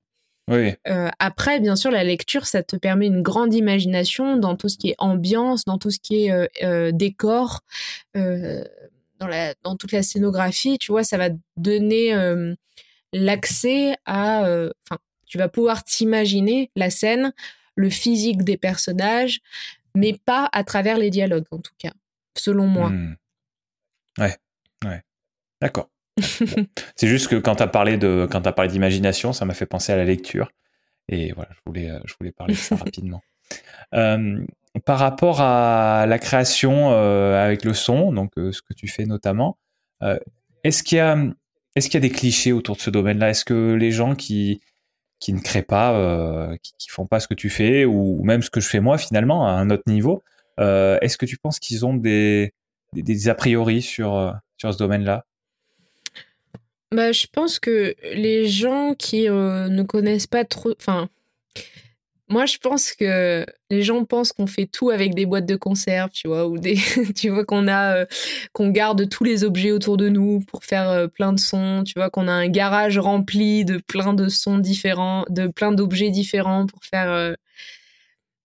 Oui. 0.49 0.73
après, 1.19 1.59
bien 1.59 1.75
sûr, 1.75 1.91
la 1.91 2.05
lecture, 2.05 2.45
ça 2.45 2.63
te 2.63 2.77
permet 2.77 3.07
une 3.07 3.21
grande 3.21 3.53
imagination 3.53 4.37
dans 4.37 4.55
tout 4.55 4.69
ce 4.69 4.77
qui 4.77 4.89
est 4.89 4.95
ambiance, 4.97 5.65
dans 5.65 5.77
tout 5.77 5.91
ce 5.91 5.99
qui 5.99 6.27
est 6.27 6.93
décor, 6.93 7.63
dans, 8.15 9.27
la, 9.27 9.53
dans 9.63 9.75
toute 9.75 9.91
la 9.91 10.03
scénographie. 10.03 10.77
Tu 10.77 10.93
vois, 10.93 11.03
ça 11.03 11.17
va 11.17 11.31
te 11.31 11.35
donner 11.57 12.15
l'accès 13.11 13.97
à. 14.05 14.43
Enfin, 14.43 14.99
tu 15.25 15.37
vas 15.37 15.49
pouvoir 15.49 15.83
t'imaginer 15.83 16.71
la 16.77 16.89
scène, 16.89 17.33
le 17.77 17.89
physique 17.89 18.43
des 18.43 18.57
personnages, 18.57 19.39
mais 19.95 20.19
pas 20.25 20.49
à 20.51 20.63
travers 20.63 20.97
les 20.97 21.09
dialogues, 21.09 21.45
en 21.51 21.59
tout 21.59 21.73
cas, 21.77 21.93
selon 22.35 22.67
moi. 22.67 22.89
Mmh. 22.89 23.17
Ouais, 24.19 24.35
ouais. 24.85 25.01
D'accord. 25.61 25.89
c'est 26.95 27.07
juste 27.07 27.27
que 27.27 27.35
quand 27.35 27.55
tu 27.55 27.63
as 27.63 27.67
parlé 27.67 27.97
de 27.97 28.27
quand 28.29 28.45
as 28.45 28.51
parlé 28.51 28.71
d'imagination, 28.71 29.33
ça 29.33 29.45
m'a 29.45 29.53
fait 29.53 29.65
penser 29.65 29.93
à 29.93 29.97
la 29.97 30.05
lecture. 30.05 30.51
Et 31.09 31.31
voilà, 31.31 31.49
je 31.53 31.59
voulais, 31.65 31.91
je 32.05 32.13
voulais 32.19 32.31
parler 32.31 32.53
de 32.53 32.59
ça 32.59 32.75
rapidement. 32.83 33.21
par 33.91 34.99
rapport 34.99 35.41
à 35.41 36.05
la 36.07 36.19
création 36.19 36.91
euh, 36.91 37.43
avec 37.43 37.63
le 37.63 37.73
son, 37.73 38.11
donc 38.11 38.37
euh, 38.37 38.51
ce 38.51 38.61
que 38.61 38.73
tu 38.73 38.87
fais 38.87 39.05
notamment, 39.05 39.57
euh, 40.03 40.19
est-ce 40.63 40.83
qu'il 40.83 40.97
y 40.97 41.01
a 41.01 41.17
est-ce 41.75 41.89
qu'il 41.89 42.03
y 42.03 42.03
a 42.05 42.09
des 42.09 42.13
clichés 42.13 42.51
autour 42.51 42.75
de 42.75 42.81
ce 42.81 42.89
domaine-là? 42.89 43.29
Est-ce 43.29 43.45
que 43.45 43.73
les 43.73 43.91
gens 43.91 44.15
qui 44.15 44.61
qui 45.19 45.33
ne 45.33 45.39
créent 45.39 45.63
pas, 45.63 46.49
qui, 46.61 46.73
qui, 46.77 46.89
font 46.89 47.07
pas 47.07 47.19
ce 47.19 47.27
que 47.27 47.33
tu 47.33 47.49
fais, 47.49 47.85
ou, 47.85 48.23
même 48.23 48.41
ce 48.41 48.49
que 48.49 48.59
je 48.59 48.67
fais 48.67 48.79
moi 48.79 48.97
finalement 48.97 49.47
à 49.47 49.51
un 49.51 49.69
autre 49.69 49.83
niveau, 49.87 50.23
est-ce 50.59 51.17
que 51.17 51.25
tu 51.25 51.37
penses 51.37 51.59
qu'ils 51.59 51.85
ont 51.85 51.95
des, 51.95 52.53
des, 52.93 53.29
a 53.29 53.35
priori 53.35 53.81
sur 53.81 54.35
sur 54.57 54.73
ce 54.73 54.77
domaine-là? 54.77 55.25
Bah, 56.93 57.11
je 57.11 57.27
pense 57.31 57.59
que 57.59 57.95
les 58.13 58.47
gens 58.47 58.93
qui 58.93 59.29
ne 59.29 59.83
connaissent 59.83 60.27
pas 60.27 60.45
trop, 60.45 60.73
enfin, 60.79 61.09
moi, 62.29 62.45
je 62.45 62.57
pense 62.57 62.91
que 62.91 63.45
les 63.69 63.83
gens 63.83 64.03
pensent 64.03 64.33
qu'on 64.33 64.47
fait 64.47 64.65
tout 64.65 64.89
avec 64.89 65.15
des 65.15 65.25
boîtes 65.25 65.45
de 65.45 65.55
conserve, 65.55 66.09
tu 66.11 66.27
vois, 66.27 66.45
ou 66.47 66.57
des, 66.57 66.75
tu 67.15 67.29
vois, 67.29 67.45
qu'on 67.45 67.67
a, 67.67 67.99
euh, 67.99 68.05
qu'on 68.51 68.69
garde 68.69 69.07
tous 69.07 69.23
les 69.23 69.45
objets 69.45 69.71
autour 69.71 69.95
de 69.95 70.09
nous 70.09 70.41
pour 70.41 70.65
faire 70.65 70.89
euh, 70.89 71.07
plein 71.07 71.31
de 71.31 71.39
sons, 71.39 71.83
tu 71.85 71.93
vois, 71.95 72.09
qu'on 72.09 72.27
a 72.27 72.33
un 72.33 72.49
garage 72.49 72.99
rempli 72.99 73.63
de 73.63 73.77
plein 73.77 74.13
de 74.13 74.27
sons 74.27 74.57
différents, 74.57 75.25
de 75.29 75.47
plein 75.47 75.71
d'objets 75.71 76.09
différents 76.09 76.65
pour 76.65 76.83
faire. 76.83 77.09
Euh, 77.09 77.33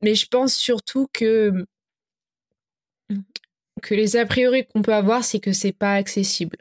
mais 0.00 0.14
je 0.14 0.26
pense 0.26 0.54
surtout 0.54 1.08
que 1.12 1.64
que 3.82 3.94
les 3.96 4.16
a 4.16 4.24
priori 4.26 4.64
qu'on 4.64 4.82
peut 4.82 4.94
avoir, 4.94 5.24
c'est 5.24 5.40
que 5.40 5.52
c'est 5.52 5.72
pas 5.72 5.94
accessible. 5.94 6.56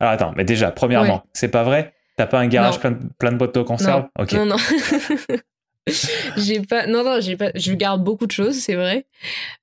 Alors 0.00 0.12
attends, 0.14 0.32
mais 0.36 0.44
déjà, 0.44 0.72
premièrement, 0.72 1.24
c'est 1.32 1.48
pas 1.48 1.62
vrai? 1.62 1.94
T'as 2.16 2.26
pas 2.26 2.40
un 2.40 2.48
garage 2.48 2.80
plein 2.80 2.90
de, 2.90 3.06
plein 3.18 3.30
de 3.30 3.36
boîtes 3.36 3.54
de 3.54 3.62
conserve? 3.62 4.08
Ok. 4.18 4.32
Non, 4.32 4.46
non. 4.46 4.56
j'ai 6.36 6.60
pas. 6.60 6.86
Non, 6.86 7.04
non, 7.04 7.20
j'ai 7.20 7.36
pas. 7.36 7.50
Je 7.54 7.72
garde 7.72 8.02
beaucoup 8.02 8.26
de 8.26 8.32
choses, 8.32 8.58
c'est 8.58 8.74
vrai. 8.74 9.06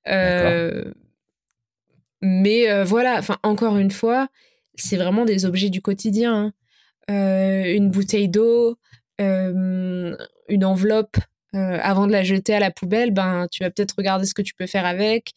Euh, 0.08 0.84
mais 2.22 2.70
euh, 2.70 2.84
voilà. 2.84 3.18
Enfin, 3.18 3.38
encore 3.42 3.76
une 3.76 3.90
fois, 3.90 4.28
c'est 4.74 4.96
vraiment 4.96 5.24
des 5.24 5.44
objets 5.44 5.70
du 5.70 5.82
quotidien. 5.82 6.34
Hein. 6.34 6.52
Euh, 7.10 7.74
une 7.74 7.90
bouteille 7.90 8.28
d'eau, 8.28 8.78
une 9.18 10.16
enveloppe. 10.64 11.16
avant 11.52 12.06
de 12.06 12.12
la 12.12 12.24
jeter 12.24 12.54
à 12.54 12.60
la 12.60 12.70
poubelle, 12.70 13.10
ben 13.10 13.46
tu 13.50 13.62
vas 13.62 13.70
peut-être 13.70 13.94
regarder 13.96 14.26
ce 14.26 14.34
que 14.34 14.42
tu 14.42 14.54
peux 14.54 14.66
faire 14.66 14.86
avec. 14.86 15.32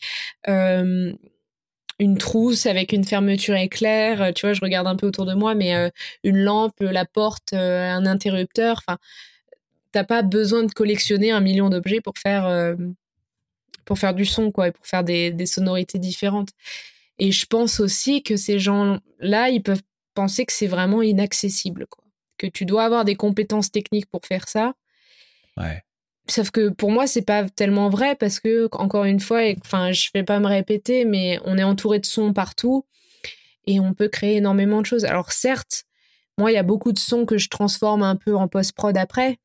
une 1.99 2.17
trousse 2.19 2.65
avec 2.67 2.93
une 2.93 3.03
fermeture 3.03 3.55
éclair, 3.55 4.31
tu 4.33 4.45
vois, 4.45 4.53
je 4.53 4.61
regarde 4.61 4.87
un 4.87 4.95
peu 4.95 5.07
autour 5.07 5.25
de 5.25 5.33
moi, 5.33 5.55
mais 5.55 5.91
une 6.23 6.37
lampe, 6.37 6.79
la 6.79 7.05
porte, 7.05 7.53
un 7.53 8.05
interrupteur, 8.05 8.81
enfin, 8.87 8.97
t'as 9.97 10.03
pas 10.03 10.21
besoin 10.21 10.61
de 10.61 10.71
collectionner 10.71 11.31
un 11.31 11.39
million 11.39 11.69
d'objets 11.69 12.01
pour 12.01 12.19
faire 12.19 12.45
euh, 12.45 12.75
pour 13.83 13.97
faire 13.97 14.13
du 14.13 14.25
son 14.25 14.51
quoi 14.51 14.67
et 14.67 14.71
pour 14.71 14.85
faire 14.85 15.03
des, 15.03 15.31
des, 15.31 15.47
sonorités 15.47 15.97
différentes. 15.97 16.49
Et 17.17 17.31
je 17.31 17.47
pense 17.47 17.79
aussi 17.79 18.21
que 18.21 18.37
ces 18.37 18.59
gens 18.59 18.99
là 19.19 19.49
ils 19.49 19.63
peuvent 19.63 19.81
penser 20.13 20.45
que 20.45 20.53
c'est 20.53 20.67
vraiment 20.67 21.01
inaccessible 21.01 21.87
quoi. 21.87 22.03
Que 22.37 22.45
tu 22.45 22.65
dois 22.65 22.83
avoir 22.83 23.05
des 23.05 23.15
compétences 23.15 23.71
techniques 23.71 24.05
pour 24.05 24.23
faire 24.23 24.47
ça. 24.47 24.75
Ouais. 25.57 25.81
sauf 26.29 26.51
que 26.51 26.69
pour 26.69 26.91
moi 26.91 27.07
c'est 27.07 27.25
pas 27.25 27.49
tellement 27.49 27.89
vrai 27.89 28.15
parce 28.15 28.39
que 28.39 28.69
encore 28.73 29.05
une 29.05 29.19
fois 29.19 29.41
enfin 29.65 29.91
je 29.93 30.11
vais 30.13 30.21
pas 30.23 30.39
me 30.39 30.45
répéter 30.45 31.05
mais 31.05 31.39
on 31.43 31.57
est 31.57 31.63
entouré 31.63 31.97
de 31.97 32.05
sons 32.05 32.33
partout 32.33 32.85
et 33.65 33.79
on 33.79 33.95
peut 33.95 34.09
créer 34.09 34.35
énormément 34.35 34.81
de 34.81 34.85
choses. 34.85 35.05
Alors 35.05 35.31
certes 35.31 35.85
moi 36.37 36.51
il 36.51 36.53
y 36.53 36.59
a 36.59 36.63
beaucoup 36.71 36.91
de 36.91 36.99
sons 36.99 37.25
que 37.25 37.39
je 37.39 37.49
transforme 37.49 38.03
un 38.03 38.15
peu 38.15 38.35
en 38.35 38.47
post 38.47 38.73
prod 38.73 38.95
après 38.95 39.39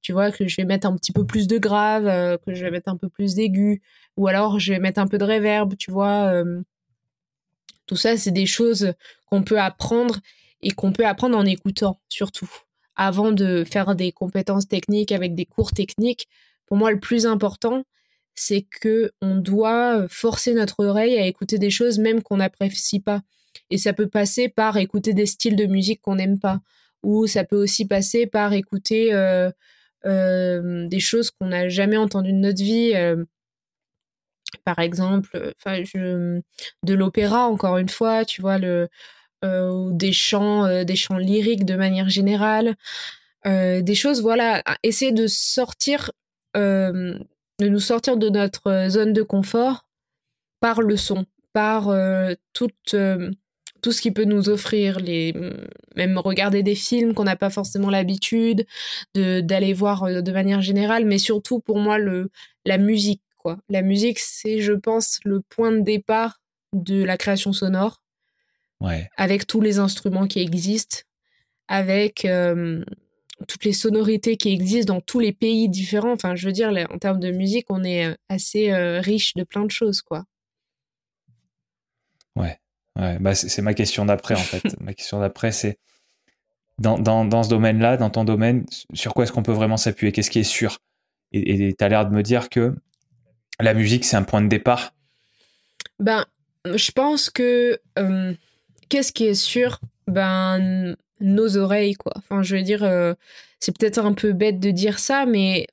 tu 0.00 0.12
vois, 0.12 0.30
que 0.30 0.46
je 0.46 0.56
vais 0.56 0.64
mettre 0.64 0.86
un 0.86 0.96
petit 0.96 1.12
peu 1.12 1.26
plus 1.26 1.46
de 1.46 1.58
grave, 1.58 2.06
euh, 2.06 2.36
que 2.38 2.54
je 2.54 2.64
vais 2.64 2.70
mettre 2.70 2.88
un 2.88 2.96
peu 2.96 3.08
plus 3.08 3.34
d'aigu, 3.34 3.82
ou 4.16 4.28
alors 4.28 4.58
je 4.58 4.72
vais 4.72 4.78
mettre 4.78 5.00
un 5.00 5.06
peu 5.06 5.18
de 5.18 5.24
réverb, 5.24 5.76
tu 5.76 5.90
vois. 5.90 6.42
Tout 7.86 7.96
ça, 7.96 8.16
c'est 8.16 8.30
des 8.30 8.46
choses 8.46 8.92
qu'on 9.26 9.42
peut 9.42 9.58
apprendre 9.58 10.18
et 10.62 10.70
qu'on 10.70 10.92
peut 10.92 11.06
apprendre 11.06 11.36
en 11.36 11.46
écoutant, 11.46 12.00
surtout. 12.08 12.50
Avant 12.96 13.32
de 13.32 13.64
faire 13.64 13.94
des 13.94 14.12
compétences 14.12 14.68
techniques 14.68 15.12
avec 15.12 15.34
des 15.34 15.46
cours 15.46 15.72
techniques, 15.72 16.28
pour 16.66 16.76
moi, 16.76 16.90
le 16.90 17.00
plus 17.00 17.26
important, 17.26 17.84
c'est 18.34 18.62
que 18.62 19.10
on 19.20 19.36
doit 19.36 20.06
forcer 20.08 20.54
notre 20.54 20.84
oreille 20.84 21.18
à 21.18 21.26
écouter 21.26 21.58
des 21.58 21.70
choses 21.70 21.98
même 21.98 22.22
qu'on 22.22 22.36
n'apprécie 22.36 23.00
pas. 23.00 23.22
Et 23.70 23.78
ça 23.78 23.92
peut 23.92 24.08
passer 24.08 24.48
par 24.48 24.76
écouter 24.76 25.14
des 25.14 25.26
styles 25.26 25.56
de 25.56 25.66
musique 25.66 26.00
qu'on 26.02 26.16
n'aime 26.16 26.38
pas, 26.38 26.60
ou 27.02 27.26
ça 27.26 27.44
peut 27.44 27.56
aussi 27.56 27.86
passer 27.86 28.26
par 28.26 28.52
écouter 28.52 29.12
euh, 29.12 29.50
des 30.08 31.00
choses 31.00 31.30
qu'on 31.30 31.48
n'a 31.48 31.68
jamais 31.68 31.96
entendues 31.96 32.32
de 32.32 32.38
notre 32.38 32.62
vie. 32.62 32.92
Euh, 32.94 33.24
par 34.64 34.78
exemple, 34.78 35.52
enfin, 35.58 35.82
de 36.82 36.94
l'opéra 36.94 37.46
encore 37.46 37.78
une 37.78 37.88
fois, 37.88 38.24
tu 38.24 38.40
vois, 38.40 38.58
le, 38.58 38.88
euh, 39.44 39.90
des 39.92 40.12
chants, 40.12 40.84
des 40.84 40.96
chants 40.96 41.18
lyriques 41.18 41.64
de 41.64 41.74
manière 41.74 42.08
générale, 42.08 42.74
des 43.44 43.94
choses, 43.94 44.20
voilà, 44.20 44.62
essayer 44.82 45.12
de 45.12 45.26
sortir, 45.26 46.12
de 46.54 47.18
nous 47.60 47.80
sortir 47.80 48.16
de 48.16 48.28
notre 48.28 48.88
zone 48.88 49.12
de 49.12 49.22
confort 49.22 49.86
par 50.60 50.82
le 50.82 50.96
son, 50.96 51.24
par 51.52 51.94
toute 52.52 52.94
tout 53.80 53.92
ce 53.92 54.00
qui 54.00 54.10
peut 54.10 54.24
nous 54.24 54.48
offrir, 54.48 54.98
les, 55.00 55.34
même 55.96 56.18
regarder 56.18 56.62
des 56.62 56.74
films 56.74 57.14
qu'on 57.14 57.24
n'a 57.24 57.36
pas 57.36 57.50
forcément 57.50 57.90
l'habitude 57.90 58.66
d'aller 59.14 59.72
voir 59.72 60.04
euh, 60.04 60.20
de 60.20 60.32
manière 60.32 60.60
générale, 60.62 61.04
mais 61.04 61.18
surtout 61.18 61.60
pour 61.60 61.78
moi 61.78 61.98
le, 61.98 62.30
la 62.64 62.78
musique. 62.78 63.22
Quoi. 63.36 63.58
La 63.68 63.82
musique, 63.82 64.18
c'est, 64.18 64.60
je 64.60 64.72
pense, 64.72 65.20
le 65.24 65.40
point 65.40 65.72
de 65.72 65.80
départ 65.80 66.40
de 66.72 67.02
la 67.02 67.16
création 67.16 67.52
sonore, 67.52 68.02
ouais. 68.80 69.08
avec 69.16 69.46
tous 69.46 69.60
les 69.60 69.78
instruments 69.78 70.26
qui 70.26 70.40
existent, 70.40 70.98
avec 71.68 72.24
euh, 72.24 72.84
toutes 73.46 73.64
les 73.64 73.72
sonorités 73.72 74.36
qui 74.36 74.52
existent 74.52 74.94
dans 74.94 75.00
tous 75.00 75.20
les 75.20 75.32
pays 75.32 75.68
différents. 75.68 76.12
Enfin, 76.12 76.34
je 76.34 76.46
veux 76.46 76.52
dire, 76.52 76.72
en 76.90 76.98
termes 76.98 77.20
de 77.20 77.30
musique, 77.30 77.66
on 77.70 77.84
est 77.84 78.06
euh, 78.06 78.14
assez 78.28 78.72
riche 79.00 79.34
de 79.34 79.44
plein 79.44 79.64
de 79.64 79.70
choses, 79.70 80.02
quoi. 80.02 80.24
Ouais. 82.36 82.58
Ouais, 82.98 83.16
bah 83.20 83.34
c'est 83.34 83.62
ma 83.62 83.74
question 83.74 84.04
d'après 84.04 84.34
en 84.34 84.38
fait. 84.38 84.62
ma 84.80 84.92
question 84.92 85.20
d'après 85.20 85.52
c'est 85.52 85.78
dans, 86.78 86.98
dans, 86.98 87.24
dans, 87.24 87.42
ce 87.42 87.48
domaine-là, 87.48 87.96
dans 87.96 88.10
ton 88.10 88.24
domaine, 88.24 88.64
sur 88.92 89.12
quoi 89.12 89.24
est-ce 89.24 89.32
qu'on 89.32 89.42
peut 89.42 89.52
vraiment 89.52 89.76
s'appuyer? 89.76 90.12
Qu'est-ce 90.12 90.30
qui 90.30 90.38
est 90.38 90.44
sûr? 90.44 90.78
Et 91.32 91.74
tu 91.76 91.84
as 91.84 91.88
l'air 91.88 92.08
de 92.08 92.14
me 92.14 92.22
dire 92.22 92.48
que 92.48 92.74
la 93.60 93.74
musique, 93.74 94.04
c'est 94.04 94.16
un 94.16 94.22
point 94.22 94.40
de 94.40 94.48
départ 94.48 94.94
Ben, 95.98 96.24
je 96.64 96.90
pense 96.92 97.30
que 97.30 97.78
euh, 97.98 98.32
qu'est-ce 98.88 99.12
qui 99.12 99.26
est 99.26 99.34
sûr? 99.34 99.80
Ben, 100.06 100.96
nos 101.20 101.56
oreilles, 101.56 101.94
quoi. 101.94 102.12
Enfin, 102.16 102.42
je 102.42 102.56
veux 102.56 102.62
dire, 102.62 102.84
euh, 102.84 103.14
c'est 103.58 103.76
peut-être 103.76 103.98
un 103.98 104.12
peu 104.12 104.32
bête 104.32 104.60
de 104.60 104.70
dire 104.70 105.00
ça, 105.00 105.26
mais 105.26 105.66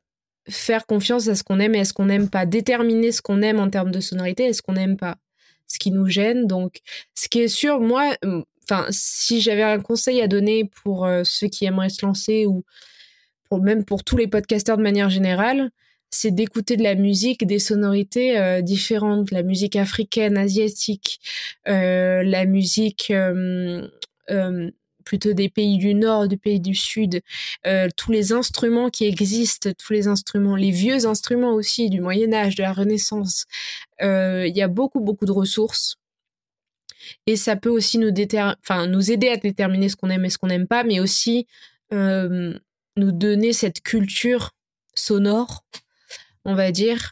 faire 0.50 0.86
confiance 0.88 1.28
à 1.28 1.36
ce 1.36 1.44
qu'on 1.44 1.60
aime 1.60 1.76
et 1.76 1.82
à 1.82 1.86
ce 1.86 1.94
qu'on 1.94 2.06
n'aime 2.06 2.30
pas. 2.30 2.46
Déterminer 2.46 3.12
ce 3.12 3.22
qu'on 3.22 3.42
aime 3.44 3.60
en 3.60 3.70
termes 3.70 3.92
de 3.92 4.00
sonorité 4.00 4.46
et 4.46 4.54
ce 4.54 4.64
qu'on 4.64 4.74
n'aime 4.74 4.98
pas 4.98 5.18
ce 5.68 5.80
qui 5.80 5.92
nous 5.92 6.08
gêne. 6.08 6.48
Donc, 6.48 6.80
ce 7.14 7.28
qui 7.28 7.40
est 7.40 7.48
sûr, 7.48 7.80
moi, 7.80 8.16
enfin, 8.64 8.88
si 8.90 9.42
j'avais 9.42 9.64
un 9.64 9.80
conseil 9.80 10.22
à 10.22 10.28
donner 10.28 10.70
pour 10.84 11.06
euh, 11.06 11.24
ceux 11.24 11.48
qui 11.48 11.66
aimeraient 11.66 11.90
se 11.90 12.06
lancer 12.06 12.46
ou 12.46 12.64
pour, 13.50 13.62
même 13.62 13.86
pour 13.86 14.04
tous 14.04 14.18
les 14.18 14.28
podcasteurs 14.28 14.78
de 14.78 14.84
manière 14.84 15.10
générale, 15.10 15.70
c'est 16.10 16.32
d'écouter 16.32 16.78
de 16.78 16.84
la 16.84 16.96
musique, 16.96 17.46
des 17.46 17.60
sonorités 17.60 18.40
euh, 18.40 18.62
différentes, 18.62 19.32
la 19.32 19.44
musique 19.44 19.76
africaine, 19.76 20.38
asiatique, 20.38 21.20
euh, 21.68 22.24
la 22.24 22.46
musique 22.46 23.12
plutôt 25.06 25.34
des 25.34 25.48
pays 25.48 25.78
du 25.78 25.94
Nord, 25.94 26.28
des 26.28 26.38
pays 26.38 26.60
du 26.60 26.76
Sud, 26.76 27.22
euh, 27.66 27.88
tous 27.96 28.12
les 28.12 28.34
instruments 28.34 28.90
qui 28.90 29.06
existent, 29.06 29.70
tous 29.78 29.94
les 29.94 30.08
instruments, 30.08 30.56
les 30.56 30.72
vieux 30.72 31.06
instruments 31.06 31.54
aussi 31.54 31.90
du 31.90 32.02
Moyen 32.02 32.34
Âge, 32.34 32.56
de 32.56 32.64
la 32.64 32.74
Renaissance. 32.74 33.46
Euh, 34.02 34.46
il 34.48 34.56
y 34.56 34.62
a 34.62 34.68
beaucoup, 34.68 35.00
beaucoup 35.00 35.26
de 35.26 35.32
ressources. 35.32 35.96
Et 37.28 37.36
ça 37.36 37.56
peut 37.56 37.70
aussi 37.70 38.00
nous, 38.00 38.08
aider 38.10 38.40
à 38.40 39.38
déterminer 39.38 39.90
ce 39.90 39.96
qu'on 39.96 40.10
aime 40.10 40.26
et 40.26 40.30
ce 40.30 40.38
qu'on 40.38 40.48
n'aime 40.48 40.68
pas, 40.68 40.84
mais 40.84 41.00
aussi 41.00 41.46
euh, 41.94 42.58
nous 42.98 43.12
donner 43.12 43.54
cette 43.54 43.82
culture 43.82 44.52
sonore, 44.96 45.64
on 46.46 46.56
va 46.56 46.72
dire, 46.72 47.12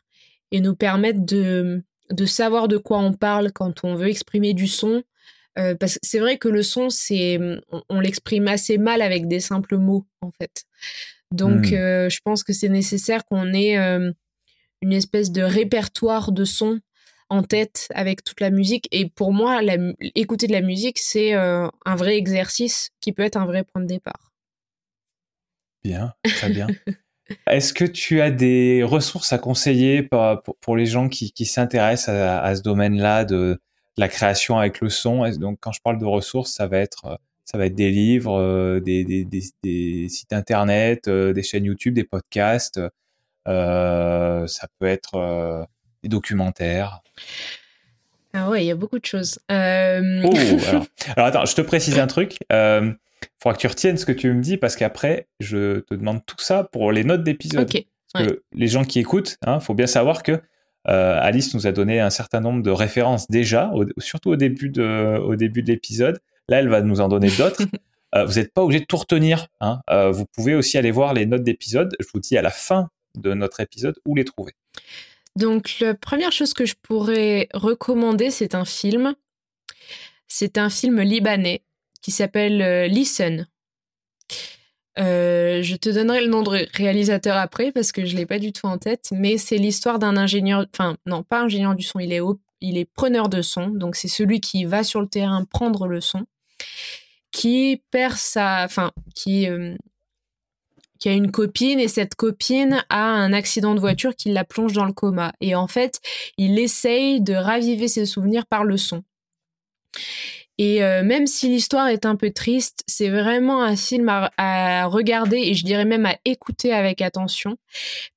et 0.52 0.62
nous 0.62 0.76
permettre 0.76 1.20
de 1.22 1.84
savoir 2.26 2.68
de 2.68 2.78
quoi 2.78 2.98
on 3.00 3.14
parle 3.14 3.52
quand 3.52 3.84
on 3.84 3.96
veut 3.96 4.08
exprimer 4.08 4.54
du 4.54 4.68
son. 4.68 5.04
Euh, 5.60 5.76
parce 5.76 5.96
que 5.96 6.00
c'est 6.04 6.20
vrai 6.20 6.38
que 6.38 6.48
le 6.48 6.64
son, 6.64 6.90
c'est, 6.90 7.40
on, 7.90 8.00
l'exprime 8.00 8.48
assez 8.48 8.78
mal 8.78 9.02
avec 9.02 9.28
des 9.28 9.40
simples 9.40 9.78
mots, 9.78 10.06
en 10.22 10.32
fait. 10.32 10.64
Donc, 11.32 11.72
hmm. 11.72 11.76
euh, 11.76 12.10
je 12.10 12.20
pense 12.24 12.44
que 12.44 12.54
c'est 12.54 12.70
nécessaire 12.70 13.26
qu'on 13.26 13.54
ait 13.54 13.78
euh, 13.78 14.12
une 14.82 14.94
espèce 14.94 15.32
de 15.32 15.42
répertoire 15.44 16.32
de 16.32 16.44
sons 16.44 16.80
en 17.30 17.44
tête 17.44 17.88
avec 17.94 18.24
toute 18.24 18.42
la 18.42 18.50
musique. 18.50 18.88
Et 18.92 19.10
pour 19.10 19.32
moi, 19.32 19.62
écouter 20.16 20.48
de 20.48 20.52
la 20.52 20.62
musique, 20.62 21.00
c'est 21.00 21.34
un 21.34 21.96
vrai 21.96 22.18
exercice 22.18 22.92
qui 23.00 23.12
peut 23.12 23.24
être 23.24 23.38
un 23.38 23.46
vrai 23.46 23.64
point 23.64 23.82
de 23.82 23.88
départ. 23.88 24.34
Bien, 25.84 26.14
très 26.24 26.50
bien. 26.50 26.68
Est-ce 27.48 27.74
que 27.74 27.86
tu 27.86 28.22
as 28.22 28.30
des 28.30 28.84
ressources 28.84 29.34
à 29.34 29.38
conseiller 29.38 30.04
pour, 30.62 30.76
les 30.76 30.86
gens 30.86 31.10
qui, 31.10 31.46
s'intéressent 31.46 32.10
à, 32.10 32.56
ce 32.56 32.62
domaine-là 32.62 33.26
de 33.26 33.60
la 33.98 34.08
création 34.08 34.58
avec 34.58 34.82
le 34.82 34.90
son 34.90 35.28
Donc, 35.38 35.60
quand 35.60 35.72
je 35.72 35.82
parle 35.82 36.00
de 36.00 36.06
ressources, 36.06 36.52
ça 36.52 36.68
va 36.68 36.80
être, 36.80 37.20
ça 37.46 37.58
va 37.58 37.66
être 37.68 37.76
des 37.76 37.92
livres, 37.92 38.40
euh, 38.40 38.80
des, 38.80 40.08
sites 40.10 40.34
internet, 40.34 41.08
euh, 41.08 41.34
des 41.34 41.44
chaînes 41.44 41.66
YouTube, 41.66 41.94
des 41.94 42.04
podcasts. 42.04 42.80
Euh, 43.48 44.48
ça 44.48 44.68
peut 44.80 44.88
être 44.88 45.68
des 46.02 46.10
documentaires. 46.10 47.02
Ah 48.36 48.50
ouais, 48.50 48.64
il 48.64 48.68
y 48.68 48.72
a 48.72 48.76
beaucoup 48.76 48.98
de 48.98 49.06
choses. 49.06 49.38
Oh, 49.50 49.54
alors. 49.54 50.86
alors. 51.16 51.28
attends, 51.28 51.46
je 51.46 51.56
te 51.56 51.62
précise 51.62 52.00
un 52.00 52.08
truc 52.08 52.38
il 53.24 53.42
faudra 53.42 53.56
que 53.56 53.62
tu 53.62 53.68
retiennes 53.68 53.98
ce 53.98 54.06
que 54.06 54.12
tu 54.12 54.32
me 54.32 54.42
dis 54.42 54.58
parce 54.58 54.76
qu'après, 54.76 55.28
je 55.40 55.80
te 55.82 55.94
demande 55.94 56.26
tout 56.26 56.40
ça 56.40 56.64
pour 56.64 56.92
les 56.92 57.04
notes 57.04 57.24
d'épisode. 57.24 57.70
Les 58.54 58.68
gens 58.68 58.84
qui 58.84 59.00
écoutent, 59.00 59.38
il 59.44 59.50
hein, 59.50 59.60
faut 59.60 59.74
bien 59.74 59.88
savoir 59.88 60.24
que 60.24 60.42
euh, 60.88 61.18
Alice 61.22 61.54
nous 61.54 61.68
a 61.68 61.72
donné 61.72 62.00
un 62.00 62.10
certain 62.10 62.40
nombre 62.40 62.62
de 62.62 62.72
références 62.72 63.30
déjà, 63.30 63.72
surtout 63.98 64.32
au 64.32 64.36
début 64.36 64.70
de, 64.70 65.18
au 65.20 65.36
début 65.36 65.64
de 65.64 65.72
l'épisode. 65.72 66.20
Là, 66.48 66.60
elle 66.60 66.70
va 66.70 66.82
nous 66.82 67.02
en 67.02 67.08
donner 67.08 67.30
d'autres. 67.30 67.64
Euh, 68.16 68.26
vous 68.26 68.36
n'êtes 68.36 68.54
pas 68.54 68.62
obligé 68.62 68.80
de 68.80 68.86
tout 68.86 68.98
retenir. 68.98 69.48
Hein. 69.60 69.82
Euh, 69.90 70.12
vous 70.12 70.28
pouvez 70.28 70.54
aussi 70.54 70.78
aller 70.78 70.92
voir 70.92 71.16
les 71.16 71.26
notes 71.26 71.42
d'épisode. 71.42 71.96
Je 72.00 72.06
vous 72.14 72.20
dis 72.20 72.38
à 72.38 72.44
la 72.44 72.52
fin 72.52 72.90
de 73.16 73.34
notre 73.34 73.60
épisode 73.60 73.96
où 74.06 74.14
les 74.14 74.24
trouver. 74.24 74.52
Donc, 75.36 75.78
la 75.80 75.96
première 75.96 76.32
chose 76.32 76.54
que 76.54 76.68
je 76.68 76.76
pourrais 76.80 77.50
recommander, 77.56 78.30
c'est 78.30 78.54
un 78.54 78.66
film. 78.66 79.16
C'est 80.28 80.60
un 80.60 80.70
film 80.70 81.02
libanais 81.02 81.64
qui 82.04 82.12
s'appelle 82.12 82.86
Listen. 82.86 83.48
Euh, 85.00 85.64
je 85.64 85.76
te 85.76 85.90
donnerai 85.90 86.22
le 86.22 86.28
nom 86.28 86.44
de 86.44 86.68
réalisateur 86.76 87.36
après 87.38 87.72
parce 87.72 87.92
que 87.92 88.06
je 88.06 88.16
l'ai 88.16 88.28
pas 88.28 88.40
du 88.40 88.54
tout 88.54 88.68
en 88.68 88.78
tête, 88.78 89.10
mais 89.12 89.38
c'est 89.38 89.58
l'histoire 89.58 89.98
d'un 89.98 90.18
ingénieur, 90.18 90.66
enfin 90.74 90.98
non 91.06 91.24
pas 91.24 91.42
ingénieur 91.42 91.74
du 91.74 91.84
son, 91.84 92.00
il 92.00 92.14
est 92.14 92.22
il 92.62 92.78
est 92.78 92.86
preneur 92.86 93.28
de 93.28 93.42
son, 93.42 93.68
donc 93.68 93.96
c'est 93.96 94.08
celui 94.08 94.40
qui 94.40 94.66
va 94.66 94.84
sur 94.84 95.02
le 95.02 95.08
terrain 95.08 95.46
prendre 95.46 95.88
le 95.88 96.00
son, 96.00 96.26
qui 97.32 97.82
perd 97.90 98.16
sa, 98.16 98.64
enfin 98.66 98.92
qui 99.16 99.50
euh, 99.50 99.76
qui 101.00 101.10
a 101.10 101.14
une 101.14 101.32
copine 101.32 101.80
et 101.80 101.88
cette 101.88 102.16
copine 102.16 102.86
a 102.90 103.04
un 103.04 103.34
accident 103.34 103.76
de 103.76 103.80
voiture 103.80 104.16
qui 104.16 104.32
la 104.32 104.46
plonge 104.46 104.74
dans 104.74 104.86
le 104.86 104.94
coma 104.94 105.34
et 105.42 105.56
en 105.56 105.68
fait 105.68 106.00
il 106.38 106.58
essaye 106.60 107.20
de 107.20 107.34
raviver 107.34 107.88
ses 107.88 108.06
souvenirs 108.06 108.46
par 108.46 108.64
le 108.64 108.78
son. 108.78 109.04
Et 110.60 110.84
euh, 110.84 111.04
même 111.04 111.26
si 111.26 111.50
l'histoire 111.50 111.88
est 111.88 112.06
un 112.06 112.16
peu 112.16 112.32
triste, 112.32 112.84
c'est 112.88 113.10
vraiment 113.10 113.64
un 113.64 113.76
film 113.76 114.10
à, 114.10 114.86
regarder 114.86 115.38
et 115.38 115.54
je 115.56 115.66
dirais 115.66 115.86
même 115.86 116.06
à 116.06 116.16
écouter 116.26 116.74
avec 116.74 117.02
attention 117.02 117.58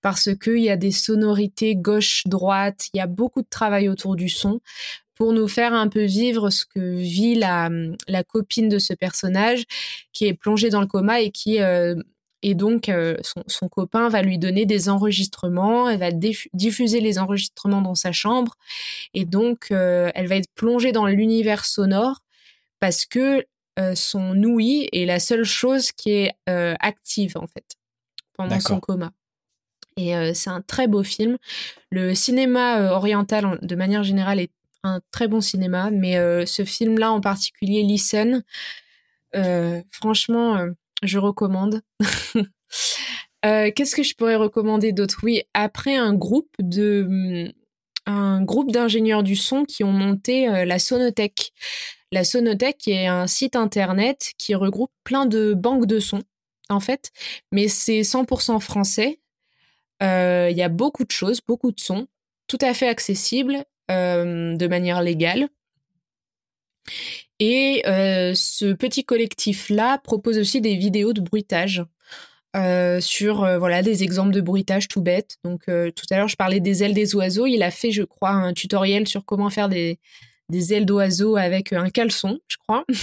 parce 0.03 0.29
qu'il 0.37 0.59
y 0.59 0.71
a 0.71 0.77
des 0.77 0.91
sonorités 0.91 1.77
gauche-droite, 1.77 2.89
il 2.93 2.99
y 2.99 3.01
a 3.01 3.07
beaucoup 3.07 3.41
de 3.41 3.49
travail 3.49 3.89
autour 3.89 4.17
du 4.17 4.29
son 4.29 4.61
pour 5.15 5.33
nous 5.33 5.49
faire 5.49 5.73
un 5.73 5.89
peu 5.89 6.05
vivre 6.05 6.51
ce 6.51 6.67
que 6.67 6.81
vit 6.81 7.37
la, 7.37 7.71
la 8.07 8.23
copine 8.23 8.69
de 8.69 8.79
ce 8.79 8.93
personnage 8.93 9.65
qui 10.13 10.27
est 10.27 10.35
plongée 10.35 10.69
dans 10.69 10.83
le 10.83 10.87
coma 10.87 11.21
et 11.21 11.31
qui 11.31 11.63
euh, 11.63 11.95
et 12.43 12.55
donc 12.55 12.91
euh, 12.91 13.17
son, 13.23 13.43
son, 13.47 13.69
copain 13.69 14.11
va 14.11 14.21
lui 14.21 14.39
donner 14.39 14.67
des 14.67 14.91
enregistrements, 14.91 15.89
elle 15.89 15.99
va 15.99 16.11
diffuser 16.53 17.01
les 17.01 17.19
enregistrements 17.19 17.81
dans 17.81 17.95
sa 17.95 18.13
chambre 18.13 18.57
et 19.15 19.25
donc 19.25 19.69
elle 19.71 20.27
va 20.27 20.37
être 20.37 20.51
plongée 20.55 20.93
dans 20.93 21.07
l'univers 21.07 21.65
sonore 21.65 22.21
parce 22.81 23.07
que 23.07 23.45
son 23.95 24.43
ouïe 24.43 24.89
est 24.93 25.05
la 25.05 25.21
seule 25.21 25.45
chose 25.45 25.93
qui 25.93 26.11
est 26.11 26.35
active 26.47 27.37
en 27.37 27.47
fait 27.47 27.77
pendant 28.35 28.61
son 28.61 28.81
coma. 28.81 29.13
Et 29.99 30.35
c'est 30.35 30.51
un 30.51 30.61
très 30.61 30.89
beau 30.89 31.03
film. 31.03 31.39
Le 31.91 32.15
cinéma 32.15 32.93
oriental, 32.93 33.59
de 33.63 33.75
manière 33.77 34.03
générale, 34.03 34.41
est 34.41 34.53
un 34.83 35.01
très 35.11 35.27
bon 35.27 35.41
cinéma, 35.41 35.91
mais 35.91 36.15
ce 36.47 36.65
film-là 36.65 37.13
en 37.13 37.21
particulier, 37.21 37.83
Listen, 37.83 38.45
franchement, 39.91 40.67
je 41.03 41.19
recommande. 41.19 41.83
Qu'est-ce 43.43 43.95
que 43.95 44.03
je 44.03 44.15
pourrais 44.15 44.37
recommander 44.37 44.93
d'autre? 44.93 45.19
Oui, 45.23 45.43
après 45.55 45.97
un 45.97 46.15
groupe 46.15 46.51
de 46.59 47.07
mmh, 47.09 47.53
un 48.07 48.43
groupe 48.43 48.71
d'ingénieurs 48.71 49.23
du 49.23 49.37
son 49.37 49.65
qui 49.65 49.83
ont 49.83 49.93
monté 49.93 50.47
la 50.65 50.79
Sonothèque. 50.79 51.53
La 52.13 52.25
Sonothèque 52.25 52.87
est 52.89 53.07
un 53.07 53.27
site 53.27 53.57
internet 53.57 54.33
qui 54.39 54.55
regroupe 54.55 54.93
plein 55.03 55.27
de 55.27 55.55
banques 55.55 55.87
de 55.87 55.99
sons, 55.99 56.23
en 56.69 56.81
fait, 56.81 57.11
mais 57.51 57.69
c'est 57.69 58.03
100% 58.03 58.61
français. 58.61 59.21
Euh, 60.03 60.49
il 60.51 60.57
y 60.57 60.63
a 60.63 60.69
beaucoup 60.69 61.05
de 61.05 61.11
choses, 61.11 61.41
beaucoup 61.47 61.73
de 61.73 61.81
sons, 61.81 62.07
tout 62.47 62.59
à 62.61 62.75
fait 62.75 62.89
accessibles 62.89 63.65
euh, 63.91 64.57
de 64.57 64.67
manière 64.69 65.03
légale. 65.03 65.49
Et 67.41 67.83
euh, 67.87 68.35
ce 68.35 68.73
petit 68.73 69.05
collectif-là 69.05 69.99
propose 69.99 70.39
aussi 70.39 70.61
des 70.61 70.77
vidéos 70.77 71.13
de 71.13 71.21
bruitage. 71.21 71.85
sur 73.01 73.59
voilà 73.59 73.83
des 73.83 74.03
exemples 74.03 74.33
de 74.33 74.41
bruitage 74.41 74.89
tout 74.89 75.03
bête. 75.03 75.37
Donc 75.45 75.65
tout 75.67 76.07
à 76.11 76.17
l'heure 76.17 76.29
je 76.29 76.37
parlais 76.37 76.61
des 76.61 76.83
ailes 76.85 76.95
des 76.95 77.15
oiseaux. 77.15 77.47
Il 77.47 77.63
a 77.63 77.71
fait 77.71 77.91
je 77.91 78.05
crois 78.05 78.31
un 78.31 78.55
tutoriel 78.55 79.07
sur 79.09 79.25
comment 79.25 79.51
faire 79.51 79.69
des, 79.69 79.99
des 80.49 80.73
ailes 80.73 80.87
d'oiseau 80.87 81.37
avec 81.37 81.73
un 81.73 81.91
caleçon, 81.91 82.41
je 82.49 82.57
crois. 82.59 82.85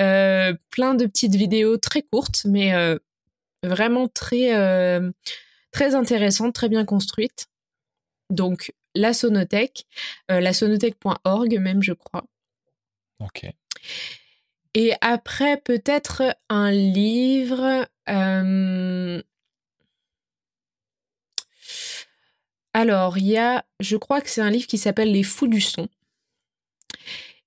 Euh, 0.00 0.52
plein 0.70 0.94
de 0.94 1.06
petites 1.06 1.36
vidéos 1.36 1.76
très 1.76 2.02
courtes, 2.02 2.44
mais 2.46 2.74
euh, 2.74 2.98
vraiment 3.62 4.08
très, 4.08 4.56
euh, 4.56 5.12
très 5.70 5.94
intéressantes, 5.94 6.52
très 6.52 6.68
bien 6.68 6.84
construites. 6.84 7.46
Donc, 8.28 8.72
la 8.96 9.12
sonothèque, 9.12 9.86
la 10.28 10.52
sonothèque.org 10.52 11.58
même, 11.60 11.80
je 11.80 11.92
crois. 11.92 12.24
Ok. 13.20 13.46
Et 14.74 14.94
après, 15.00 15.58
peut-être 15.58 16.36
un 16.48 16.72
livre. 16.72 17.86
Alors, 22.72 23.16
il 23.16 23.26
y 23.26 23.36
a, 23.36 23.64
je 23.78 23.96
crois 23.96 24.20
que 24.20 24.28
c'est 24.28 24.40
un 24.40 24.50
livre 24.50 24.66
qui 24.66 24.78
s'appelle 24.78 25.12
Les 25.12 25.22
Fous 25.22 25.46
du 25.46 25.60
son. 25.60 25.88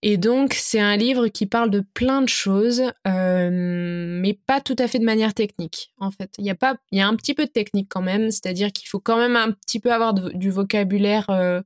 Et 0.04 0.18
donc, 0.18 0.54
c'est 0.54 0.80
un 0.80 0.96
livre 0.96 1.28
qui 1.28 1.48
parle 1.48 1.72
de 1.72 1.80
plein 1.80 2.22
de 2.22 2.30
choses, 2.30 2.84
euh, 3.08 3.50
mais 3.52 4.34
pas 4.34 4.62
tout 4.62 4.76
à 4.78 4.88
fait 4.88 5.00
de 5.00 5.04
manière 5.04 5.34
technique, 5.34 5.92
en 5.98 6.12
fait. 6.12 6.32
Il 6.38 6.46
y 6.46 6.52
a 6.52 6.56
y 6.92 7.02
a 7.02 7.08
un 7.08 7.16
petit 7.16 7.34
peu 7.34 7.46
de 7.46 7.52
technique 7.52 7.88
quand 7.90 8.04
même, 8.04 8.30
c'est-à-dire 8.30 8.72
qu'il 8.72 8.88
faut 8.88 9.00
quand 9.00 9.18
même 9.18 9.36
un 9.36 9.52
petit 9.52 9.80
peu 9.80 9.92
avoir 9.92 10.14
du 10.14 10.52
vocabulaire, 10.52 11.30
euh, 11.32 11.62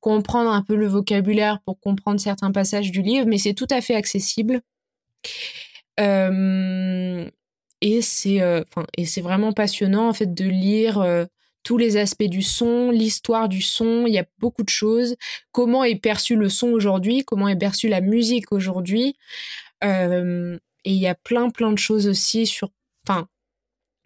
comprendre 0.00 0.50
un 0.50 0.62
peu 0.62 0.74
le 0.74 0.88
vocabulaire 0.88 1.60
pour 1.64 1.78
comprendre 1.78 2.20
certains 2.20 2.50
passages 2.50 2.90
du 2.90 3.02
livre, 3.02 3.26
mais 3.28 3.38
c'est 3.38 3.54
tout 3.54 3.68
à 3.70 3.80
fait 3.80 3.94
accessible. 3.94 4.60
Euh, 6.00 7.30
et 7.80 8.02
c'est, 8.02 8.40
et 8.96 9.06
c'est 9.06 9.20
vraiment 9.20 9.52
passionnant 9.52 10.08
en 10.08 10.12
fait 10.12 10.34
de 10.34 10.44
lire 10.44 11.28
tous 11.62 11.78
les 11.78 11.96
aspects 11.96 12.24
du 12.24 12.42
son, 12.42 12.90
l'histoire 12.90 13.48
du 13.48 13.62
son, 13.62 14.06
il 14.06 14.12
y 14.12 14.18
a 14.18 14.24
beaucoup 14.38 14.62
de 14.62 14.68
choses. 14.68 15.16
Comment 15.52 15.84
est 15.84 15.96
perçu 15.96 16.36
le 16.36 16.48
son 16.48 16.68
aujourd'hui, 16.68 17.24
comment 17.24 17.48
est 17.48 17.56
perçue 17.56 17.88
la 17.88 18.00
musique 18.00 18.52
aujourd'hui? 18.52 19.16
Euh, 19.84 20.58
et 20.84 20.90
il 20.90 20.98
y 20.98 21.06
a 21.06 21.14
plein, 21.14 21.50
plein 21.50 21.72
de 21.72 21.78
choses 21.78 22.08
aussi 22.08 22.46
sur... 22.46 22.70
Enfin, 23.06 23.28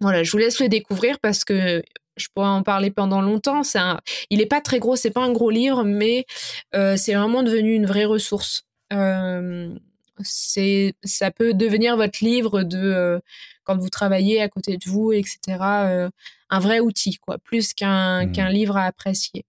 voilà, 0.01 0.23
je 0.23 0.31
vous 0.31 0.39
laisse 0.39 0.61
le 0.61 0.69
découvrir 0.69 1.19
parce 1.21 1.45
que 1.45 1.83
je 2.17 2.29
pourrais 2.35 2.49
en 2.49 2.63
parler 2.63 2.91
pendant 2.91 3.23
longtemps. 3.23 3.63
C'est 3.63 3.79
un... 3.79 4.01
Il 4.31 4.39
n'est 4.39 4.47
pas 4.47 4.61
très 4.61 4.79
gros, 4.79 4.97
c'est 4.97 5.11
pas 5.11 5.23
un 5.23 5.33
gros 5.33 5.51
livre, 5.51 5.85
mais 5.85 6.27
euh, 6.75 6.97
c'est 6.97 7.15
vraiment 7.15 7.43
devenu 7.43 7.75
une 7.75 7.87
vraie 7.87 8.05
ressource. 8.05 8.65
Euh, 8.93 9.75
c'est 10.23 10.95
ça 11.05 11.31
peut 11.31 11.53
devenir 11.55 11.97
votre 11.97 12.25
livre 12.25 12.63
de 12.63 13.21
quand 13.65 13.77
vous 13.77 13.91
travaillez 13.91 14.41
à 14.41 14.49
côté 14.49 14.77
de 14.77 14.89
vous, 14.89 15.13
etc. 15.13 16.09
un 16.51 16.61
vrai 16.61 16.81
outil, 16.81 17.17
quoi, 17.17 17.39
plus 17.39 17.75
qu'un 17.75 18.27
mmh. 18.27 18.33
qu'un 18.33 18.49
livre 18.49 18.77
à 18.77 18.85
apprécier. 18.85 19.45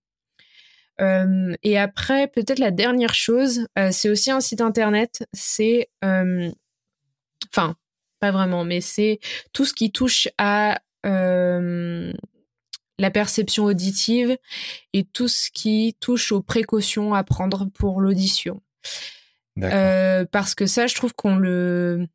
et 1.00 1.78
après, 1.78 2.28
peut-être 2.28 2.60
la 2.60 2.72
dernière 2.72 3.14
chose, 3.14 3.68
c'est 3.92 4.10
aussi 4.10 4.32
un 4.32 4.42
site 4.42 4.62
internet. 4.62 5.28
C'est, 5.32 5.90
enfin, 6.02 7.76
pas 8.20 8.32
vraiment, 8.32 8.64
mais 8.64 8.82
c'est 8.82 9.20
tout 9.54 9.64
ce 9.64 9.74
qui 9.74 9.92
touche 9.92 10.28
à 10.40 10.80
la 13.00 13.12
perception 13.12 13.66
auditive 13.66 14.38
et 14.94 15.04
tout 15.04 15.28
ce 15.28 15.50
qui 15.52 15.96
touche 16.00 16.32
aux 16.32 16.42
précautions 16.42 17.14
à 17.14 17.24
prendre 17.24 17.66
pour 17.66 18.02
l'audition. 18.02 18.62
Euh, 19.64 20.26
parce 20.26 20.56
que 20.56 20.66
ça, 20.66 20.88
je 20.88 20.96
trouve 20.96 21.14
qu'on 21.16 21.36
le, 21.36 22.08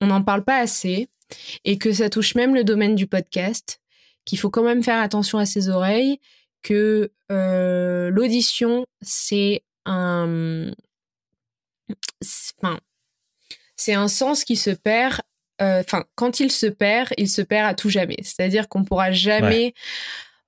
on 0.00 0.06
n'en 0.06 0.22
parle 0.22 0.44
pas 0.44 0.58
assez 0.58 1.08
et 1.64 1.78
que 1.78 1.92
ça 1.92 2.08
touche 2.08 2.34
même 2.34 2.54
le 2.54 2.64
domaine 2.64 2.94
du 2.94 3.06
podcast, 3.06 3.80
qu'il 4.26 4.38
faut 4.38 4.50
quand 4.50 4.62
même 4.62 4.82
faire 4.82 5.00
attention 5.00 5.38
à 5.38 5.46
ses 5.46 5.70
oreilles, 5.70 6.20
que 6.62 7.10
euh, 7.32 8.10
l'audition, 8.10 8.86
c'est 9.00 9.62
un, 9.86 10.72
enfin, 12.60 12.78
c'est 13.76 13.94
un 13.94 14.08
sens 14.08 14.44
qui 14.44 14.56
se 14.56 14.70
perd 14.70 15.20
euh, 15.62 15.80
enfin, 15.80 16.04
quand 16.16 16.40
il 16.40 16.52
se 16.52 16.66
perd, 16.66 17.14
il 17.16 17.30
se 17.30 17.40
perd 17.40 17.66
à 17.66 17.74
tout 17.74 17.88
jamais. 17.88 18.18
C'est-à-dire 18.22 18.68
qu'on 18.68 18.84
pourra 18.84 19.10
jamais 19.10 19.72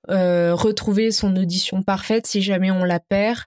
euh, 0.09 0.53
retrouver 0.53 1.09
son 1.11 1.35
audition 1.35 1.81
parfaite 1.81 2.27
si 2.27 2.43
jamais 2.43 2.69
on 2.69 2.83
la 2.83 2.99
perd. 2.99 3.39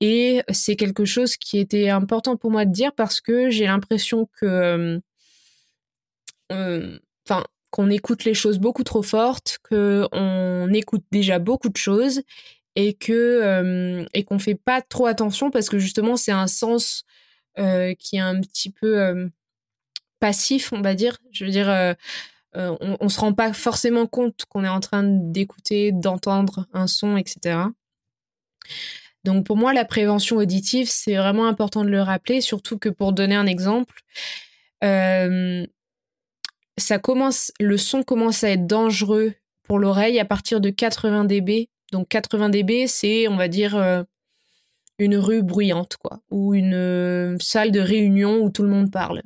Et 0.00 0.42
c'est 0.50 0.76
quelque 0.76 1.04
chose 1.04 1.36
qui 1.36 1.58
était 1.58 1.88
important 1.90 2.36
pour 2.36 2.52
moi 2.52 2.64
de 2.64 2.72
dire 2.72 2.92
parce 2.94 3.20
que 3.20 3.50
j'ai 3.50 3.66
l'impression 3.66 4.28
que, 4.40 5.00
enfin, 6.48 7.44
qu'on 7.70 7.90
écoute 7.90 8.24
les 8.24 8.34
choses 8.34 8.58
beaucoup 8.58 8.84
trop 8.84 9.02
fortes, 9.02 9.58
qu'on 9.68 10.72
écoute 10.72 11.04
déjà 11.10 11.38
beaucoup 11.38 11.68
de 11.68 11.76
choses 11.76 12.22
et 12.76 12.94
que 12.94 14.06
et 14.14 14.24
qu'on 14.24 14.38
fait 14.38 14.54
pas 14.54 14.80
trop 14.82 15.06
attention 15.06 15.50
parce 15.50 15.68
que 15.68 15.78
justement 15.78 16.16
c'est 16.16 16.32
un 16.32 16.46
sens 16.46 17.04
qui 17.56 18.16
est 18.16 18.20
un 18.20 18.40
petit 18.40 18.70
peu 18.70 19.30
passif, 20.20 20.72
on 20.72 20.82
va 20.82 20.94
dire. 20.94 21.18
Je 21.32 21.44
veux 21.44 21.50
dire, 21.50 21.68
euh, 21.68 21.94
euh, 22.56 22.76
on, 22.80 22.96
on 23.00 23.08
se 23.08 23.18
rend 23.18 23.32
pas 23.32 23.52
forcément 23.52 24.06
compte 24.06 24.44
qu'on 24.48 24.64
est 24.64 24.68
en 24.68 24.80
train 24.80 25.02
d'écouter, 25.02 25.90
d'entendre 25.90 26.66
un 26.72 26.86
son, 26.86 27.16
etc. 27.16 27.58
Donc 29.24 29.44
pour 29.44 29.56
moi, 29.56 29.72
la 29.72 29.84
prévention 29.84 30.36
auditive, 30.36 30.88
c'est 30.88 31.16
vraiment 31.16 31.46
important 31.46 31.84
de 31.84 31.90
le 31.90 32.02
rappeler, 32.02 32.40
surtout 32.40 32.78
que 32.78 32.88
pour 32.88 33.12
donner 33.12 33.34
un 33.34 33.46
exemple, 33.46 34.00
euh, 34.84 35.66
ça 36.80 36.98
commence, 36.98 37.52
le 37.60 37.76
son 37.76 38.02
commence 38.02 38.42
à 38.44 38.50
être 38.50 38.66
dangereux 38.66 39.34
pour 39.62 39.78
l'oreille 39.78 40.18
à 40.18 40.24
partir 40.24 40.60
de 40.60 40.70
80 40.70 41.24
dB. 41.24 41.68
Donc 41.92 42.08
80 42.08 42.48
dB, 42.50 42.86
c'est, 42.86 43.28
on 43.28 43.36
va 43.36 43.48
dire, 43.48 44.04
une 44.98 45.16
rue 45.16 45.42
bruyante, 45.42 45.96
quoi, 45.96 46.20
ou 46.30 46.54
une 46.54 47.36
salle 47.40 47.72
de 47.72 47.80
réunion 47.80 48.40
où 48.40 48.50
tout 48.50 48.62
le 48.62 48.68
monde 48.68 48.90
parle. 48.90 49.22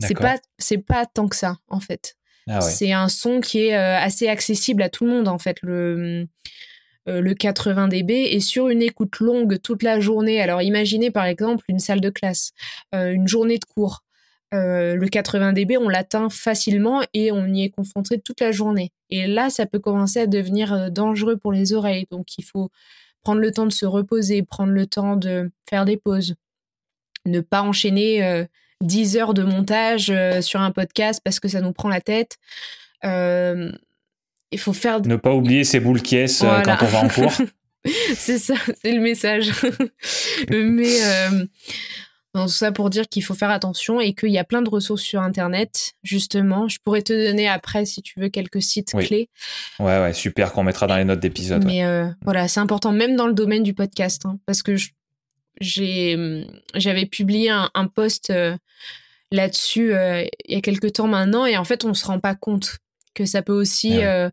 C'est 0.00 0.14
pas, 0.14 0.36
c'est 0.58 0.78
pas 0.78 1.06
tant 1.06 1.28
que 1.28 1.36
ça, 1.36 1.56
en 1.68 1.80
fait. 1.80 2.16
Ah 2.46 2.60
c'est 2.60 2.92
un 2.92 3.08
son 3.08 3.40
qui 3.40 3.66
est 3.66 3.76
euh, 3.76 3.98
assez 3.98 4.28
accessible 4.28 4.82
à 4.82 4.90
tout 4.90 5.04
le 5.04 5.10
monde, 5.10 5.28
en 5.28 5.38
fait, 5.38 5.56
le, 5.62 6.26
euh, 7.08 7.20
le 7.20 7.34
80 7.34 7.88
dB. 7.88 8.10
Et 8.10 8.40
sur 8.40 8.68
une 8.68 8.82
écoute 8.82 9.18
longue 9.20 9.60
toute 9.62 9.82
la 9.82 10.00
journée, 10.00 10.40
alors 10.40 10.60
imaginez 10.62 11.10
par 11.10 11.24
exemple 11.24 11.64
une 11.68 11.78
salle 11.78 12.00
de 12.00 12.10
classe, 12.10 12.52
euh, 12.94 13.12
une 13.12 13.28
journée 13.28 13.58
de 13.58 13.64
cours. 13.64 14.02
Le 14.54 15.06
80 15.08 15.52
dB, 15.52 15.76
on 15.78 15.88
l'atteint 15.88 16.28
facilement 16.30 17.02
et 17.12 17.32
on 17.32 17.46
y 17.46 17.64
est 17.64 17.70
confronté 17.70 18.20
toute 18.20 18.40
la 18.40 18.52
journée. 18.52 18.92
Et 19.10 19.26
là, 19.26 19.50
ça 19.50 19.66
peut 19.66 19.78
commencer 19.78 20.20
à 20.20 20.26
devenir 20.26 20.90
dangereux 20.90 21.36
pour 21.36 21.52
les 21.52 21.72
oreilles. 21.72 22.06
Donc, 22.10 22.38
il 22.38 22.44
faut 22.44 22.70
prendre 23.22 23.40
le 23.40 23.50
temps 23.50 23.66
de 23.66 23.72
se 23.72 23.86
reposer, 23.86 24.42
prendre 24.42 24.72
le 24.72 24.86
temps 24.86 25.16
de 25.16 25.50
faire 25.68 25.84
des 25.84 25.96
pauses, 25.96 26.34
ne 27.26 27.40
pas 27.40 27.62
enchaîner 27.62 28.46
10 28.84 29.16
heures 29.16 29.34
de 29.34 29.42
montage 29.42 30.10
euh, 30.10 30.40
sur 30.40 30.60
un 30.60 30.70
podcast 30.70 31.20
parce 31.24 31.40
que 31.40 31.48
ça 31.48 31.60
nous 31.60 31.72
prend 31.72 31.88
la 31.88 32.00
tête. 32.00 32.36
Euh, 33.04 33.70
il 34.50 34.58
faut 34.58 34.72
faire. 34.72 35.00
Ne 35.02 35.16
pas 35.16 35.32
oublier 35.32 35.64
ses 35.64 35.80
boules 35.80 36.02
qui 36.02 36.16
euh, 36.16 36.26
quand 36.64 36.76
on 36.82 36.86
va 36.86 36.98
en 37.00 37.08
cours. 37.08 37.32
c'est 38.14 38.38
ça, 38.38 38.54
c'est 38.82 38.92
le 38.92 39.00
message. 39.00 39.50
Mais 40.50 40.98
tout 42.42 42.48
ça 42.48 42.72
pour 42.72 42.90
dire 42.90 43.08
qu'il 43.08 43.22
faut 43.22 43.34
faire 43.34 43.50
attention 43.50 44.00
et 44.00 44.12
qu'il 44.14 44.30
y 44.30 44.38
a 44.38 44.44
plein 44.44 44.62
de 44.62 44.68
ressources 44.68 45.02
sur 45.02 45.22
Internet, 45.22 45.94
justement. 46.02 46.68
Je 46.68 46.78
pourrais 46.82 47.02
te 47.02 47.12
donner 47.12 47.48
après, 47.48 47.84
si 47.84 48.02
tu 48.02 48.18
veux, 48.20 48.28
quelques 48.28 48.62
sites 48.62 48.92
clés. 48.92 49.28
Ouais, 49.78 50.00
ouais, 50.00 50.12
super, 50.12 50.52
qu'on 50.52 50.64
mettra 50.64 50.86
dans 50.86 50.96
les 50.96 51.04
notes 51.04 51.20
d'épisode. 51.20 51.64
Mais 51.64 51.84
voilà, 52.22 52.48
c'est 52.48 52.60
important, 52.60 52.92
même 52.92 53.16
dans 53.16 53.26
le 53.26 53.34
domaine 53.34 53.62
du 53.62 53.74
podcast, 53.74 54.26
hein, 54.26 54.38
parce 54.46 54.62
que 54.62 54.76
j'ai, 55.60 56.44
j'avais 56.74 57.06
publié 57.06 57.50
un, 57.50 57.70
un 57.74 57.86
post 57.86 58.30
euh, 58.30 58.56
là-dessus 59.30 59.94
euh, 59.94 60.24
il 60.46 60.54
y 60.54 60.58
a 60.58 60.60
quelques 60.60 60.94
temps 60.94 61.06
maintenant, 61.06 61.46
et 61.46 61.56
en 61.56 61.64
fait, 61.64 61.84
on 61.84 61.94
se 61.94 62.04
rend 62.06 62.20
pas 62.20 62.34
compte 62.34 62.78
que 63.14 63.24
ça 63.24 63.42
peut 63.42 63.52
aussi, 63.52 64.02
euh, 64.02 64.28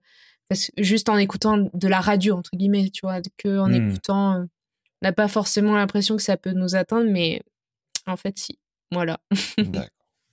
parce 0.49 0.71
juste 0.77 1.09
en 1.09 1.17
écoutant 1.17 1.69
de 1.73 1.87
la 1.87 2.01
radio, 2.01 2.35
entre 2.35 2.51
guillemets, 2.55 2.89
tu 2.89 3.01
vois, 3.03 3.19
que 3.37 3.59
en 3.59 3.69
mmh. 3.69 3.89
écoutant, 3.89 4.35
on 4.41 4.47
n'a 5.03 5.13
pas 5.13 5.27
forcément 5.27 5.75
l'impression 5.75 6.15
que 6.15 6.23
ça 6.23 6.37
peut 6.37 6.51
nous 6.51 6.75
atteindre, 6.75 7.09
mais 7.09 7.41
en 8.07 8.17
fait, 8.17 8.37
si. 8.37 8.59
Voilà. 8.91 9.19
D'accord. 9.57 9.89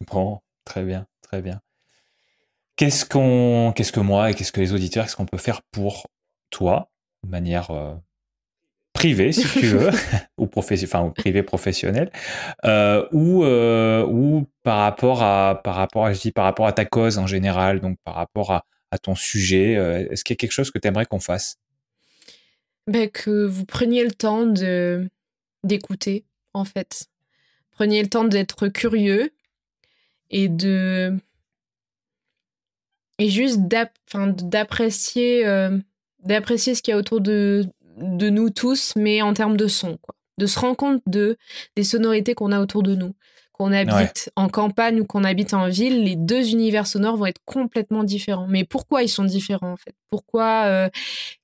Bon, 0.07 0.41
très 0.65 0.85
bien, 0.85 1.07
très 1.23 1.43
bien. 1.43 1.61
Qu'est-ce 2.77 3.05
qu'on, 3.05 3.73
qu'est-ce 3.75 3.93
que 3.93 4.01
moi 4.01 4.31
et 4.31 4.35
qu'est-ce 4.35 4.53
que 4.53 4.61
les 4.61 4.73
auditeurs, 4.73 5.05
qu'est-ce 5.05 5.17
qu'on 5.17 5.27
peut 5.27 5.39
faire 5.39 5.63
pour 5.63 6.09
toi, 6.51 6.91
de 7.25 7.31
manière 7.31 7.71
privé, 8.99 9.33
si 9.33 9.47
tu 9.47 9.67
veux, 9.67 9.91
ou, 10.39 10.49
enfin, 10.57 11.13
privé 11.17 11.43
professionnel, 11.45 12.11
euh, 12.65 13.07
ou, 13.13 13.45
euh, 13.45 14.05
ou 14.05 14.47
par 14.65 14.79
rapport 14.79 15.23
à, 15.23 15.61
par 15.63 15.77
rapport 15.77 16.13
je 16.13 16.21
dis 16.21 16.33
par 16.33 16.45
rapport 16.45 16.67
à 16.67 16.73
ta 16.73 16.85
cause 16.85 17.19
en 17.19 17.27
général, 17.27 17.81
donc 17.81 17.97
par 18.05 18.15
rapport 18.15 18.51
à, 18.51 18.65
ton 19.03 19.15
sujet, 19.15 19.77
euh, 19.77 20.09
est-ce 20.11 20.25
qu'il 20.25 20.35
y 20.35 20.37
a 20.37 20.41
quelque 20.41 20.53
chose 20.53 20.71
que 20.71 20.79
tu 20.79 20.89
aimerais 20.89 21.07
qu'on 21.07 21.21
fasse? 21.21 21.59
Ben, 22.87 23.09
Que 23.09 23.47
vous 23.47 23.67
preniez 23.67 24.03
le 24.03 24.11
temps 24.11 24.47
de 24.47 25.09
d'écouter, 25.63 26.25
en 26.55 26.65
fait. 26.65 27.07
Prenez 27.79 28.03
le 28.03 28.09
temps 28.09 28.25
d'être 28.25 28.67
curieux 28.67 29.31
et 30.31 30.49
de 30.49 31.17
et 33.21 33.31
juste 33.31 33.61
d'apprécier 33.69 35.45
d'apprécier 36.25 36.75
ce 36.75 36.83
qu'il 36.83 36.91
y 36.91 36.95
a 36.97 36.99
autour 36.99 37.21
de, 37.21 37.67
de 37.99 38.31
nous 38.31 38.51
tous, 38.51 38.95
mais 38.97 39.23
en 39.23 39.33
termes 39.33 39.57
de 39.57 39.69
son, 39.69 39.97
quoi. 39.99 40.17
De 40.39 40.47
se 40.47 40.59
rendre 40.59 40.75
compte 40.75 41.03
de, 41.07 41.37
des 41.77 41.85
sonorités 41.85 42.35
qu'on 42.35 42.51
a 42.51 42.61
autour 42.61 42.83
de 42.83 42.97
nous. 42.97 43.15
Qu'on 43.53 43.73
habite 43.73 44.33
en 44.35 44.49
campagne 44.49 45.01
ou 45.01 45.05
qu'on 45.05 45.23
habite 45.23 45.55
en 45.55 45.69
ville, 45.69 46.03
les 46.03 46.17
deux 46.17 46.51
univers 46.51 46.89
sonores 46.89 47.17
vont 47.17 47.27
être 47.27 47.41
complètement 47.45 48.03
différents. 48.03 48.49
Mais 48.49 48.65
pourquoi 48.65 49.05
ils 49.05 49.09
sont 49.09 49.25
différents, 49.25 49.73
en 49.73 49.77
fait? 49.77 49.95
Pourquoi 50.11 50.65
euh, 50.67 50.89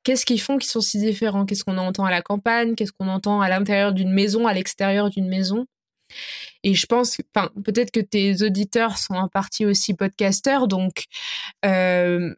Qu'est-ce 0.03 0.27
qu'ils 0.27 0.41
font 0.41 0.59
qui 0.59 0.67
sont 0.67 0.81
si 0.81 0.99
différents? 0.99 1.47
Qu'est-ce 1.47 1.63
qu'on 1.63 1.79
entend 1.79 2.05
à 2.05 2.11
la 2.11 2.23
campagne? 2.23 2.75
Qu'est-ce 2.75 2.93
qu'on 2.93 3.09
entend 3.09 3.41
à 3.41 3.49
l'intérieur 3.49 3.93
d'une 3.93 4.13
maison, 4.13 4.49
à 4.49 4.53
l'extérieur 4.53 5.11
d'une 5.11 5.29
maison? 5.29 5.67
Et 6.65 6.75
je 6.75 6.87
pense, 6.87 7.19
enfin, 7.35 7.51
peut-être 7.63 7.91
que 7.91 8.01
tes 8.01 8.43
auditeurs 8.43 8.97
sont 8.97 9.15
en 9.15 9.29
partie 9.29 9.67
aussi 9.67 9.93
podcasteurs, 9.93 10.67
donc 10.67 11.05
euh, 11.67 12.35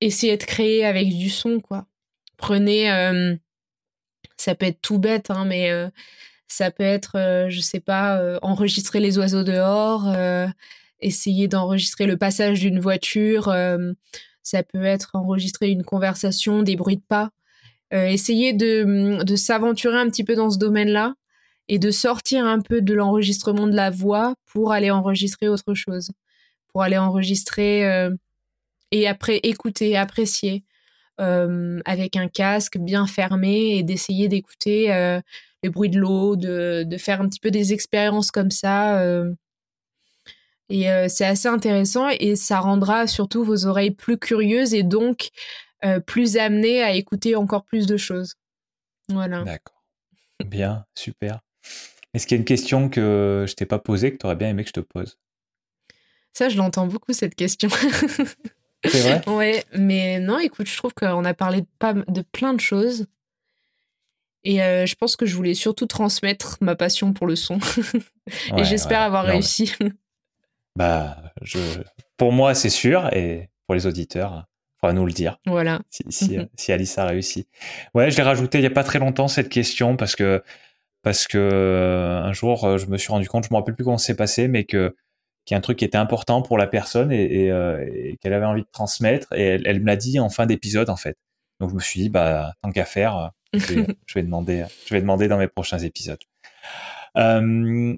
essayez 0.00 0.36
de 0.36 0.44
créer 0.44 0.84
avec 0.84 1.08
du 1.08 1.30
son, 1.30 1.60
quoi. 1.60 1.86
Prenez, 2.36 2.90
euh, 2.90 3.36
ça 4.36 4.56
peut 4.56 4.66
être 4.66 4.80
tout 4.82 4.98
bête, 4.98 5.30
hein, 5.30 5.44
mais 5.44 5.70
euh, 5.70 5.88
ça 6.48 6.72
peut 6.72 6.82
être, 6.82 7.46
je 7.48 7.60
sais 7.60 7.80
pas, 7.80 8.38
enregistrer 8.42 9.00
les 9.00 9.16
oiseaux 9.18 9.44
dehors, 9.44 10.08
essayer 11.00 11.46
d'enregistrer 11.46 12.06
le 12.06 12.16
passage 12.16 12.60
d'une 12.60 12.80
voiture, 12.80 13.54
ça 14.42 14.62
peut 14.62 14.84
être 14.84 15.10
enregistrer 15.12 15.68
une 15.68 15.84
conversation, 15.84 16.62
des 16.62 16.74
bruits 16.74 16.96
de 16.96 17.02
pas. 17.06 17.30
essayer 17.92 18.54
de, 18.54 19.22
de 19.22 19.36
s'aventurer 19.36 19.98
un 19.98 20.08
petit 20.08 20.24
peu 20.24 20.34
dans 20.36 20.50
ce 20.50 20.58
domaine-là 20.58 21.14
et 21.68 21.78
de 21.78 21.90
sortir 21.90 22.46
un 22.46 22.60
peu 22.60 22.80
de 22.80 22.94
l'enregistrement 22.94 23.66
de 23.66 23.76
la 23.76 23.90
voix 23.90 24.34
pour 24.46 24.72
aller 24.72 24.90
enregistrer 24.90 25.48
autre 25.48 25.74
chose, 25.74 26.10
pour 26.68 26.82
aller 26.82 26.98
enregistrer 26.98 28.08
et 28.90 29.06
après 29.06 29.38
écouter, 29.42 29.96
apprécier. 29.96 30.64
Euh, 31.20 31.80
avec 31.84 32.14
un 32.14 32.28
casque 32.28 32.78
bien 32.78 33.08
fermé 33.08 33.76
et 33.76 33.82
d'essayer 33.82 34.28
d'écouter 34.28 34.92
euh, 34.92 35.20
les 35.64 35.68
bruits 35.68 35.88
de 35.88 35.98
l'eau, 35.98 36.36
de, 36.36 36.84
de, 36.86 36.96
faire 36.96 37.20
un 37.20 37.28
petit 37.28 37.40
peu 37.40 37.50
des 37.50 37.72
expériences 37.72 38.30
comme 38.30 38.52
ça. 38.52 39.00
Euh. 39.00 39.34
et 40.68 40.86
c'est 41.08 41.24
assez 41.24 41.48
intéressant 41.48 42.08
et 42.08 42.36
ça 42.36 42.60
rendra 42.60 43.08
surtout 43.08 43.42
vos 43.42 43.66
oreilles 43.66 43.90
plus 43.90 44.16
curieuses 44.16 44.74
et 44.74 44.84
donc 44.84 45.30
plus 46.06 46.36
amenées 46.36 46.84
à 46.84 46.92
écouter 46.92 47.34
encore 47.34 47.64
plus 47.64 47.86
de 47.86 47.96
choses. 47.96 48.34
Voilà. 49.08 49.42
D'accord. 49.42 49.82
Bien, 50.46 50.84
super. 50.94 51.40
Est-ce 52.14 52.26
qu'il 52.26 52.36
y 52.36 52.38
a 52.38 52.40
une 52.40 52.46
question 52.46 52.88
que 52.88 53.44
je 53.48 53.54
t'ai 53.54 53.66
pas 53.66 53.78
posée 53.78 54.12
que 54.12 54.18
tu 54.18 54.26
aurais 54.26 54.36
bien 54.36 54.48
aimé 54.48 54.62
que 54.62 54.68
je 54.68 54.74
te 54.74 54.80
pose? 54.80 55.18
Ça, 56.32 56.48
je 56.48 56.56
l'entends 56.56 56.86
beaucoup 56.86 57.12
cette 57.12 57.34
question. 57.34 57.68
C'est 58.84 59.00
vrai? 59.00 59.22
Ouais, 59.26 59.64
mais 59.76 60.20
non, 60.20 60.38
écoute, 60.38 60.68
je 60.68 60.76
trouve 60.76 60.94
qu'on 60.94 61.24
a 61.24 61.34
parlé 61.34 61.62
de, 61.62 61.66
pas, 61.78 61.94
de 61.94 62.22
plein 62.22 62.54
de 62.54 62.60
choses. 62.60 63.06
Et 64.44 64.62
euh, 64.62 64.86
je 64.86 64.94
pense 64.94 65.16
que 65.16 65.26
je 65.26 65.34
voulais 65.34 65.54
surtout 65.54 65.86
transmettre 65.86 66.58
ma 66.60 66.76
passion 66.76 67.12
pour 67.12 67.26
le 67.26 67.34
son. 67.36 67.58
et 68.56 68.64
j'espère 68.64 69.00
avoir 69.00 69.24
réussi. 69.24 69.74
Bah, 70.76 71.16
je... 71.42 71.58
pour 72.16 72.32
moi, 72.32 72.54
c'est 72.54 72.70
sûr. 72.70 73.12
Et 73.12 73.50
pour 73.66 73.74
les 73.74 73.86
auditeurs, 73.86 74.46
il 74.46 74.80
faudra 74.80 74.92
nous 74.94 75.06
le 75.06 75.12
dire. 75.12 75.38
Voilà. 75.44 75.80
Si, 75.90 76.04
si, 76.56 76.72
Alice 76.72 76.96
a 76.98 77.06
réussi. 77.06 77.48
Ouais, 77.94 78.10
je 78.10 78.16
l'ai 78.16 78.22
rajouté 78.22 78.58
il 78.58 78.62
n'y 78.62 78.68
a 78.68 78.70
pas 78.70 78.84
très 78.84 79.00
longtemps 79.00 79.28
cette 79.28 79.48
question 79.48 79.96
parce 79.96 80.14
que, 80.14 80.42
parce 81.02 81.26
que 81.26 81.38
euh, 81.38 82.22
un 82.22 82.32
jour, 82.32 82.64
euh, 82.64 82.78
je 82.78 82.86
me 82.86 82.96
suis 82.98 83.10
rendu 83.10 83.28
compte, 83.28 83.44
je 83.44 83.48
ne 83.50 83.54
me 83.54 83.60
rappelle 83.60 83.74
plus 83.74 83.84
comment 83.84 83.98
c'est 83.98 84.16
passé, 84.16 84.48
mais 84.48 84.64
que 84.64 84.94
qu'il 85.44 85.54
y 85.54 85.56
a 85.56 85.58
un 85.58 85.62
truc 85.62 85.78
qui 85.78 85.84
était 85.86 85.96
important 85.96 86.42
pour 86.42 86.58
la 86.58 86.66
personne 86.66 87.10
et, 87.10 87.50
qu'elle 88.20 88.34
avait 88.34 88.44
envie 88.44 88.62
de 88.62 88.68
transmettre. 88.70 89.32
Et 89.32 89.42
elle, 89.42 89.62
elle 89.66 89.80
me 89.80 89.86
l'a 89.86 89.96
dit 89.96 90.20
en 90.20 90.28
fin 90.28 90.44
d'épisode, 90.44 90.90
en 90.90 90.96
fait. 90.96 91.16
Donc 91.60 91.70
je 91.70 91.74
me 91.74 91.80
suis 91.80 92.00
dit, 92.00 92.08
bah, 92.10 92.52
tant 92.62 92.70
qu'à 92.70 92.84
faire, 92.84 93.30
je 93.54 93.82
vais, 94.14 94.22
demander, 94.22 94.66
je 94.86 94.94
vais 94.94 95.00
demander 95.00 95.26
dans 95.26 95.38
mes 95.38 95.48
prochains 95.48 95.78
épisodes. 95.78 96.18
Euh, 97.16 97.96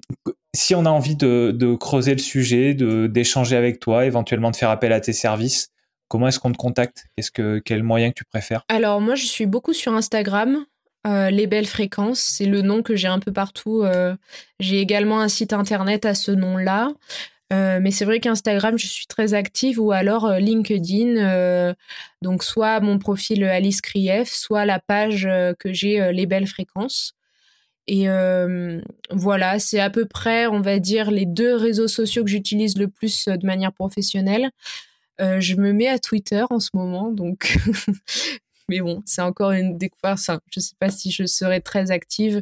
si 0.55 0.75
on 0.75 0.85
a 0.85 0.89
envie 0.89 1.15
de, 1.15 1.75
creuser 1.75 2.13
le 2.13 2.19
sujet, 2.19 2.73
de 2.73 3.07
d'échanger 3.07 3.55
avec 3.55 3.79
toi, 3.79 4.05
éventuellement 4.05 4.51
de 4.51 4.55
faire 4.55 4.69
appel 4.69 4.93
à 4.93 4.99
tes 4.99 5.13
services, 5.13 5.69
comment 6.07 6.27
est-ce 6.27 6.39
qu'on 6.39 6.51
te 6.51 6.57
contacte? 6.57 7.05
Qu'est-ce 7.15 7.31
que 7.31 7.59
quel 7.59 7.83
moyen 7.83 8.09
que 8.09 8.15
tu 8.15 8.25
préfères? 8.25 8.63
Alors 8.69 9.01
moi, 9.01 9.15
je 9.15 9.25
suis 9.25 9.45
beaucoup 9.45 9.73
sur 9.73 9.93
Instagram. 9.93 10.65
Euh, 11.07 11.31
les 11.31 11.47
belles 11.47 11.67
fréquences, 11.67 12.19
c'est 12.19 12.45
le 12.45 12.61
nom 12.61 12.83
que 12.83 12.95
j'ai 12.95 13.07
un 13.07 13.19
peu 13.19 13.31
partout. 13.31 13.81
Euh, 13.83 14.15
j'ai 14.59 14.79
également 14.79 15.19
un 15.19 15.29
site 15.29 15.53
internet 15.53 16.05
à 16.05 16.13
ce 16.13 16.31
nom-là. 16.31 16.93
Euh, 17.51 17.79
mais 17.81 17.91
c'est 17.91 18.05
vrai 18.05 18.19
qu'Instagram, 18.19 18.77
je 18.77 18.87
suis 18.87 19.07
très 19.07 19.33
active 19.33 19.79
ou 19.79 19.91
alors 19.91 20.31
LinkedIn. 20.33 21.73
Donc 22.21 22.43
soit 22.43 22.79
mon 22.79 22.99
profil 22.99 23.43
Alice 23.43 23.81
Krief, 23.81 24.29
soit 24.29 24.65
la 24.65 24.79
page 24.79 25.27
que 25.59 25.73
j'ai 25.73 26.13
Les 26.13 26.25
Belles 26.25 26.47
Fréquences. 26.47 27.13
Et 27.87 28.07
voilà, 29.09 29.59
c'est 29.59 29.79
à 29.81 29.89
peu 29.89 30.05
près, 30.05 30.47
on 30.47 30.61
va 30.61 30.79
dire, 30.79 31.11
les 31.11 31.25
deux 31.25 31.55
réseaux 31.55 31.89
sociaux 31.89 32.23
que 32.23 32.29
j'utilise 32.29 32.77
le 32.77 32.87
plus 32.87 33.27
de 33.27 33.45
manière 33.45 33.73
professionnelle. 33.73 34.51
je 35.19 35.55
me 35.55 35.73
mets 35.73 35.89
à 35.89 35.99
Twitter 35.99 36.45
en 36.49 36.59
ce 36.59 36.69
moment, 36.73 37.11
donc. 37.11 37.57
mais 38.71 38.79
bon, 38.79 39.03
c'est 39.05 39.21
encore 39.21 39.51
une 39.51 39.77
découverte. 39.77 40.19
je 40.25 40.31
ne 40.31 40.61
sais 40.61 40.75
pas 40.79 40.89
si 40.89 41.11
je 41.11 41.25
serai 41.25 41.59
très 41.59 41.91
active. 41.91 42.41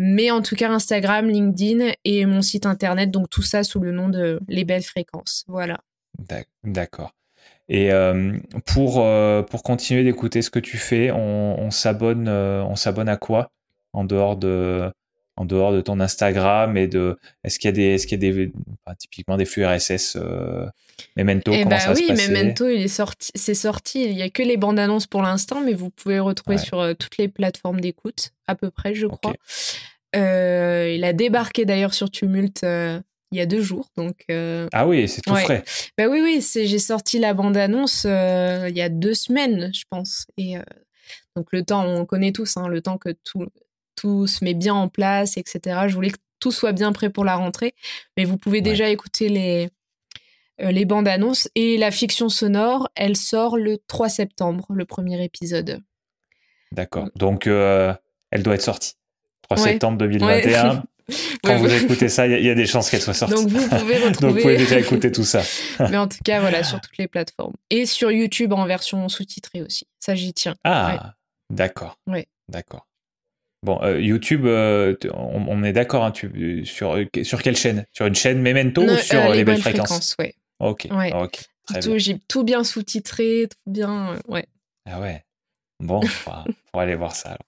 Mais 0.00 0.32
en 0.32 0.42
tout 0.42 0.56
cas, 0.56 0.68
Instagram, 0.68 1.28
LinkedIn 1.28 1.92
et 2.04 2.26
mon 2.26 2.42
site 2.42 2.66
internet, 2.66 3.12
donc 3.12 3.30
tout 3.30 3.42
ça 3.42 3.62
sous 3.62 3.78
le 3.78 3.92
nom 3.92 4.08
de 4.08 4.40
Les 4.48 4.64
Belles 4.64 4.82
Fréquences. 4.82 5.44
Voilà. 5.46 5.78
D'accord. 6.64 7.12
Et 7.68 7.92
euh, 7.92 8.36
pour, 8.66 9.00
euh, 9.00 9.42
pour 9.42 9.62
continuer 9.62 10.02
d'écouter 10.02 10.42
ce 10.42 10.50
que 10.50 10.58
tu 10.58 10.76
fais, 10.76 11.12
on, 11.12 11.70
s'abonne 11.70 12.26
euh, 12.26 12.64
on 12.64 12.74
s'abonne 12.74 13.08
à 13.08 13.16
quoi? 13.16 13.52
En 13.92 14.04
dehors 14.04 14.36
de 14.36 14.90
en 15.36 15.44
dehors 15.44 15.72
de 15.72 15.80
ton 15.80 16.00
Instagram 16.00 16.76
et 16.76 16.88
de 16.88 17.16
est-ce 17.44 17.60
qu'il 17.60 17.68
y 17.68 17.72
a 17.72 17.72
des 17.72 17.94
est-ce 17.94 18.08
qu'il 18.08 18.22
y 18.22 18.28
a 18.28 18.32
des 18.32 18.52
typiquement 18.98 19.36
des 19.36 19.44
flux 19.44 19.64
RSS 19.64 20.18
Memento 21.16 21.52
eh 21.52 21.58
comment 21.58 21.70
bah 21.70 21.80
ça 21.80 21.92
oui, 21.92 22.06
se 22.06 22.28
Memento 22.30 22.68
il 22.68 22.82
est 22.82 22.88
sorti 22.88 23.30
c'est 23.34 23.54
sorti 23.54 24.04
il 24.04 24.12
y 24.12 24.22
a 24.22 24.30
que 24.30 24.42
les 24.42 24.56
bandes 24.56 24.78
annonces 24.78 25.06
pour 25.06 25.22
l'instant 25.22 25.60
mais 25.60 25.74
vous 25.74 25.90
pouvez 25.90 26.18
retrouver 26.18 26.58
sur 26.58 26.94
toutes 26.98 27.18
les 27.18 27.28
plateformes 27.28 27.80
d'écoute 27.80 28.30
à 28.46 28.54
peu 28.54 28.70
près 28.70 28.94
je 28.94 29.06
crois. 29.06 29.34
Euh, 30.14 30.92
il 30.94 31.04
a 31.04 31.12
débarqué 31.12 31.64
d'ailleurs 31.64 31.94
sur 31.94 32.10
Tumult 32.10 32.62
euh, 32.64 33.00
il 33.32 33.38
y 33.38 33.40
a 33.40 33.46
deux 33.46 33.62
jours. 33.62 33.88
Donc, 33.96 34.24
euh, 34.30 34.68
ah 34.72 34.86
oui, 34.86 35.08
c'est 35.08 35.22
tout 35.22 35.34
frais. 35.34 35.64
Bah 35.98 36.06
oui, 36.08 36.20
oui, 36.22 36.40
j'ai 36.40 36.78
sorti 36.78 37.18
la 37.18 37.34
bande-annonce 37.34 38.04
il 38.04 38.76
y 38.76 38.82
a 38.82 38.88
deux 38.88 39.14
semaines, 39.14 39.72
je 39.74 39.82
pense. 39.90 40.26
Et 40.36 40.54
donc 41.34 41.48
le 41.50 41.64
temps, 41.64 41.84
on 41.84 42.06
connaît 42.06 42.32
tous, 42.32 42.56
hein, 42.56 42.68
le 42.68 42.80
temps 42.80 42.96
que 42.96 43.10
tout, 43.24 43.46
tout 43.96 44.26
se 44.28 44.44
met 44.44 44.54
bien 44.54 44.74
en 44.74 44.88
place, 44.88 45.36
etc. 45.36 45.80
Je 45.88 45.94
voulais 45.94 46.10
que 46.10 46.18
tout 46.38 46.52
soit 46.52 46.72
bien 46.72 46.92
prêt 46.92 47.10
pour 47.10 47.24
la 47.24 47.34
rentrée. 47.34 47.74
Mais 48.16 48.24
vous 48.24 48.38
pouvez 48.38 48.60
déjà 48.60 48.88
écouter 48.88 49.28
les, 49.28 49.68
les 50.58 50.84
bandes 50.84 51.08
annonces. 51.08 51.48
Et 51.54 51.76
la 51.76 51.90
fiction 51.90 52.28
sonore, 52.28 52.88
elle 52.94 53.16
sort 53.16 53.56
le 53.56 53.78
3 53.86 54.08
septembre, 54.08 54.66
le 54.70 54.84
premier 54.84 55.22
épisode. 55.22 55.80
D'accord. 56.72 57.08
Donc, 57.16 57.46
elle 57.46 58.42
doit 58.42 58.54
être 58.54 58.62
sortie. 58.62 58.94
3 59.42 59.56
septembre 59.56 59.98
2021. 59.98 60.82
Quand 61.44 61.58
vous 61.58 61.72
écoutez 61.72 62.08
ça, 62.08 62.26
il 62.26 62.44
y, 62.44 62.50
a 62.50 62.54
des 62.54 62.66
chances 62.66 62.90
qu'elle 62.90 63.02
soit 63.02 63.14
sortie. 63.14 63.34
Donc 63.34 63.48
vous 63.48 63.68
pouvez 63.68 63.98
retrouver. 63.98 64.10
Donc 64.20 64.30
vous 64.32 64.40
pouvez 64.40 64.56
déjà 64.56 64.78
écouter 64.78 65.12
tout 65.12 65.24
ça. 65.24 65.42
Mais 65.90 65.96
en 65.96 66.08
tout 66.08 66.18
cas, 66.24 66.40
voilà, 66.40 66.64
sur 66.64 66.80
toutes 66.80 66.96
les 66.98 67.08
plateformes. 67.08 67.54
Et 67.70 67.86
sur 67.86 68.10
YouTube 68.10 68.52
en 68.52 68.64
version 68.64 69.08
sous-titrée 69.08 69.62
aussi. 69.62 69.86
Ça, 70.00 70.14
j'y 70.14 70.32
tiens. 70.32 70.54
Ah, 70.64 71.14
d'accord. 71.50 71.98
Oui. 72.06 72.24
D'accord. 72.48 72.86
Bon, 73.62 73.80
euh, 73.82 73.98
YouTube, 73.98 74.44
euh, 74.44 74.94
on, 75.14 75.62
est 75.64 75.72
d'accord 75.72 76.04
hein, 76.04 76.12
sur, 76.64 76.98
sur 77.22 77.42
quelle 77.42 77.56
chaîne? 77.56 77.86
Sur 77.92 78.06
une 78.06 78.14
chaîne 78.14 78.42
Memento 78.42 78.82
ou 78.82 78.96
sur 78.96 79.20
euh, 79.20 79.34
les, 79.34 79.44
belles 79.44 79.60
fréquences, 79.60 80.14
ouais. 80.18 80.34
Ok, 80.60 80.88
ok. 80.90 81.48
J'ai 81.96 82.18
tout 82.28 82.44
bien 82.44 82.64
sous-titré, 82.64 83.48
tout 83.50 83.70
bien, 83.70 84.18
ouais. 84.28 84.46
Ah 84.86 85.00
ouais. 85.00 85.24
Bon, 85.80 86.00
on 86.26 86.78
va 86.78 86.82
aller 86.82 86.94
voir 86.94 87.14
ça 87.14 87.30
alors. 87.30 87.38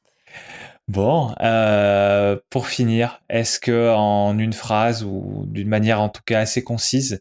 Bon, 0.88 1.34
euh, 1.40 2.38
pour 2.48 2.68
finir, 2.68 3.20
est-ce 3.28 3.58
que 3.58 3.92
en 3.92 4.38
une 4.38 4.52
phrase 4.52 5.02
ou 5.02 5.44
d'une 5.46 5.68
manière 5.68 6.00
en 6.00 6.08
tout 6.08 6.22
cas 6.24 6.40
assez 6.40 6.62
concise, 6.62 7.20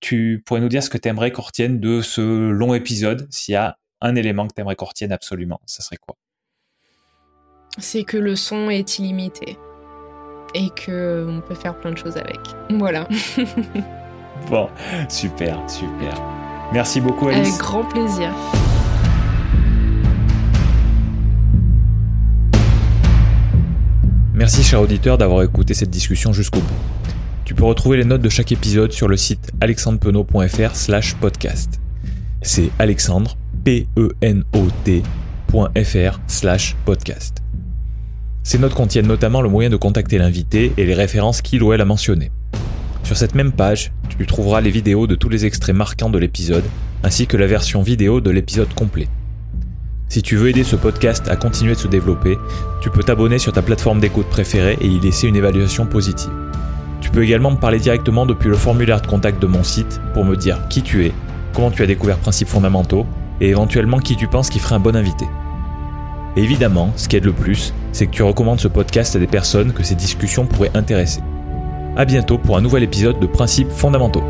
tu 0.00 0.42
pourrais 0.44 0.60
nous 0.60 0.68
dire 0.68 0.82
ce 0.82 0.90
que 0.90 0.98
tu 0.98 1.08
aimerais 1.08 1.30
qu'on 1.30 1.42
retienne 1.42 1.78
de 1.78 2.00
ce 2.00 2.20
long 2.20 2.74
épisode 2.74 3.28
S'il 3.30 3.52
y 3.52 3.56
a 3.56 3.78
un 4.00 4.16
élément 4.16 4.46
que 4.48 4.54
tu 4.54 4.60
aimerais 4.60 4.74
qu'on 4.74 4.86
retienne 4.86 5.12
absolument, 5.12 5.60
ça 5.66 5.82
serait 5.82 5.98
quoi? 5.98 6.16
C'est 7.78 8.04
que 8.04 8.16
le 8.16 8.34
son 8.34 8.70
est 8.70 8.98
illimité 8.98 9.56
et 10.54 10.70
que 10.70 11.26
on 11.28 11.40
peut 11.42 11.54
faire 11.54 11.78
plein 11.78 11.92
de 11.92 11.98
choses 11.98 12.16
avec. 12.16 12.40
Voilà. 12.70 13.08
bon, 14.50 14.68
super, 15.08 15.58
super. 15.68 16.14
Merci 16.72 17.00
beaucoup 17.00 17.28
Alice. 17.28 17.48
Avec 17.48 17.60
grand 17.60 17.84
plaisir. 17.84 18.30
Merci 24.34 24.62
cher 24.62 24.80
auditeur 24.82 25.16
d'avoir 25.16 25.42
écouté 25.42 25.72
cette 25.72 25.90
discussion 25.90 26.32
jusqu'au 26.32 26.60
bout. 26.60 26.74
Tu 27.46 27.54
peux 27.54 27.64
retrouver 27.64 27.96
les 27.96 28.04
notes 28.04 28.20
de 28.20 28.28
chaque 28.28 28.52
épisode 28.52 28.92
sur 28.92 29.08
le 29.08 29.16
site 29.16 29.50
alexandrepenot.fr 29.60 30.76
slash 30.76 31.14
podcast. 31.14 31.80
C'est 32.42 32.70
alexandre, 32.78 33.36
P-E-N-O-T.fr 33.64 35.00
slash 36.26 36.76
podcast. 36.84 37.42
Ces 38.42 38.58
notes 38.58 38.74
contiennent 38.74 39.06
notamment 39.06 39.40
le 39.40 39.48
moyen 39.48 39.70
de 39.70 39.76
contacter 39.76 40.18
l'invité 40.18 40.72
et 40.76 40.84
les 40.84 40.94
références 40.94 41.40
qu'il 41.40 41.62
ou 41.62 41.72
elle 41.72 41.80
a 41.80 41.84
mentionnées. 41.84 42.30
Sur 43.06 43.16
cette 43.16 43.36
même 43.36 43.52
page, 43.52 43.92
tu 44.18 44.26
trouveras 44.26 44.60
les 44.60 44.72
vidéos 44.72 45.06
de 45.06 45.14
tous 45.14 45.28
les 45.28 45.46
extraits 45.46 45.76
marquants 45.76 46.10
de 46.10 46.18
l'épisode, 46.18 46.64
ainsi 47.04 47.28
que 47.28 47.36
la 47.36 47.46
version 47.46 47.80
vidéo 47.80 48.20
de 48.20 48.30
l'épisode 48.30 48.74
complet. 48.74 49.06
Si 50.08 50.22
tu 50.22 50.34
veux 50.34 50.48
aider 50.48 50.64
ce 50.64 50.74
podcast 50.74 51.28
à 51.28 51.36
continuer 51.36 51.74
de 51.74 51.78
se 51.78 51.86
développer, 51.86 52.36
tu 52.80 52.90
peux 52.90 53.04
t'abonner 53.04 53.38
sur 53.38 53.52
ta 53.52 53.62
plateforme 53.62 54.00
d'écoute 54.00 54.26
préférée 54.26 54.76
et 54.80 54.88
y 54.88 54.98
laisser 54.98 55.28
une 55.28 55.36
évaluation 55.36 55.86
positive. 55.86 56.32
Tu 57.00 57.10
peux 57.10 57.22
également 57.22 57.52
me 57.52 57.58
parler 57.58 57.78
directement 57.78 58.26
depuis 58.26 58.48
le 58.48 58.56
formulaire 58.56 59.00
de 59.00 59.06
contact 59.06 59.40
de 59.40 59.46
mon 59.46 59.62
site 59.62 60.00
pour 60.12 60.24
me 60.24 60.34
dire 60.34 60.66
qui 60.68 60.82
tu 60.82 61.06
es, 61.06 61.12
comment 61.54 61.70
tu 61.70 61.84
as 61.84 61.86
découvert 61.86 62.18
Principes 62.18 62.48
fondamentaux 62.48 63.06
et 63.40 63.50
éventuellement 63.50 64.00
qui 64.00 64.16
tu 64.16 64.26
penses 64.26 64.50
qui 64.50 64.58
ferait 64.58 64.74
un 64.74 64.80
bon 64.80 64.96
invité. 64.96 65.26
Évidemment, 66.34 66.92
ce 66.96 67.06
qui 67.06 67.14
aide 67.14 67.24
le 67.24 67.32
plus, 67.32 67.72
c'est 67.92 68.08
que 68.08 68.12
tu 68.12 68.24
recommandes 68.24 68.58
ce 68.58 68.66
podcast 68.66 69.14
à 69.14 69.20
des 69.20 69.28
personnes 69.28 69.72
que 69.72 69.84
ces 69.84 69.94
discussions 69.94 70.44
pourraient 70.44 70.72
intéresser. 70.74 71.20
A 71.98 72.04
bientôt 72.04 72.36
pour 72.36 72.58
un 72.58 72.60
nouvel 72.60 72.82
épisode 72.82 73.18
de 73.18 73.26
Principes 73.26 73.70
fondamentaux. 73.70 74.22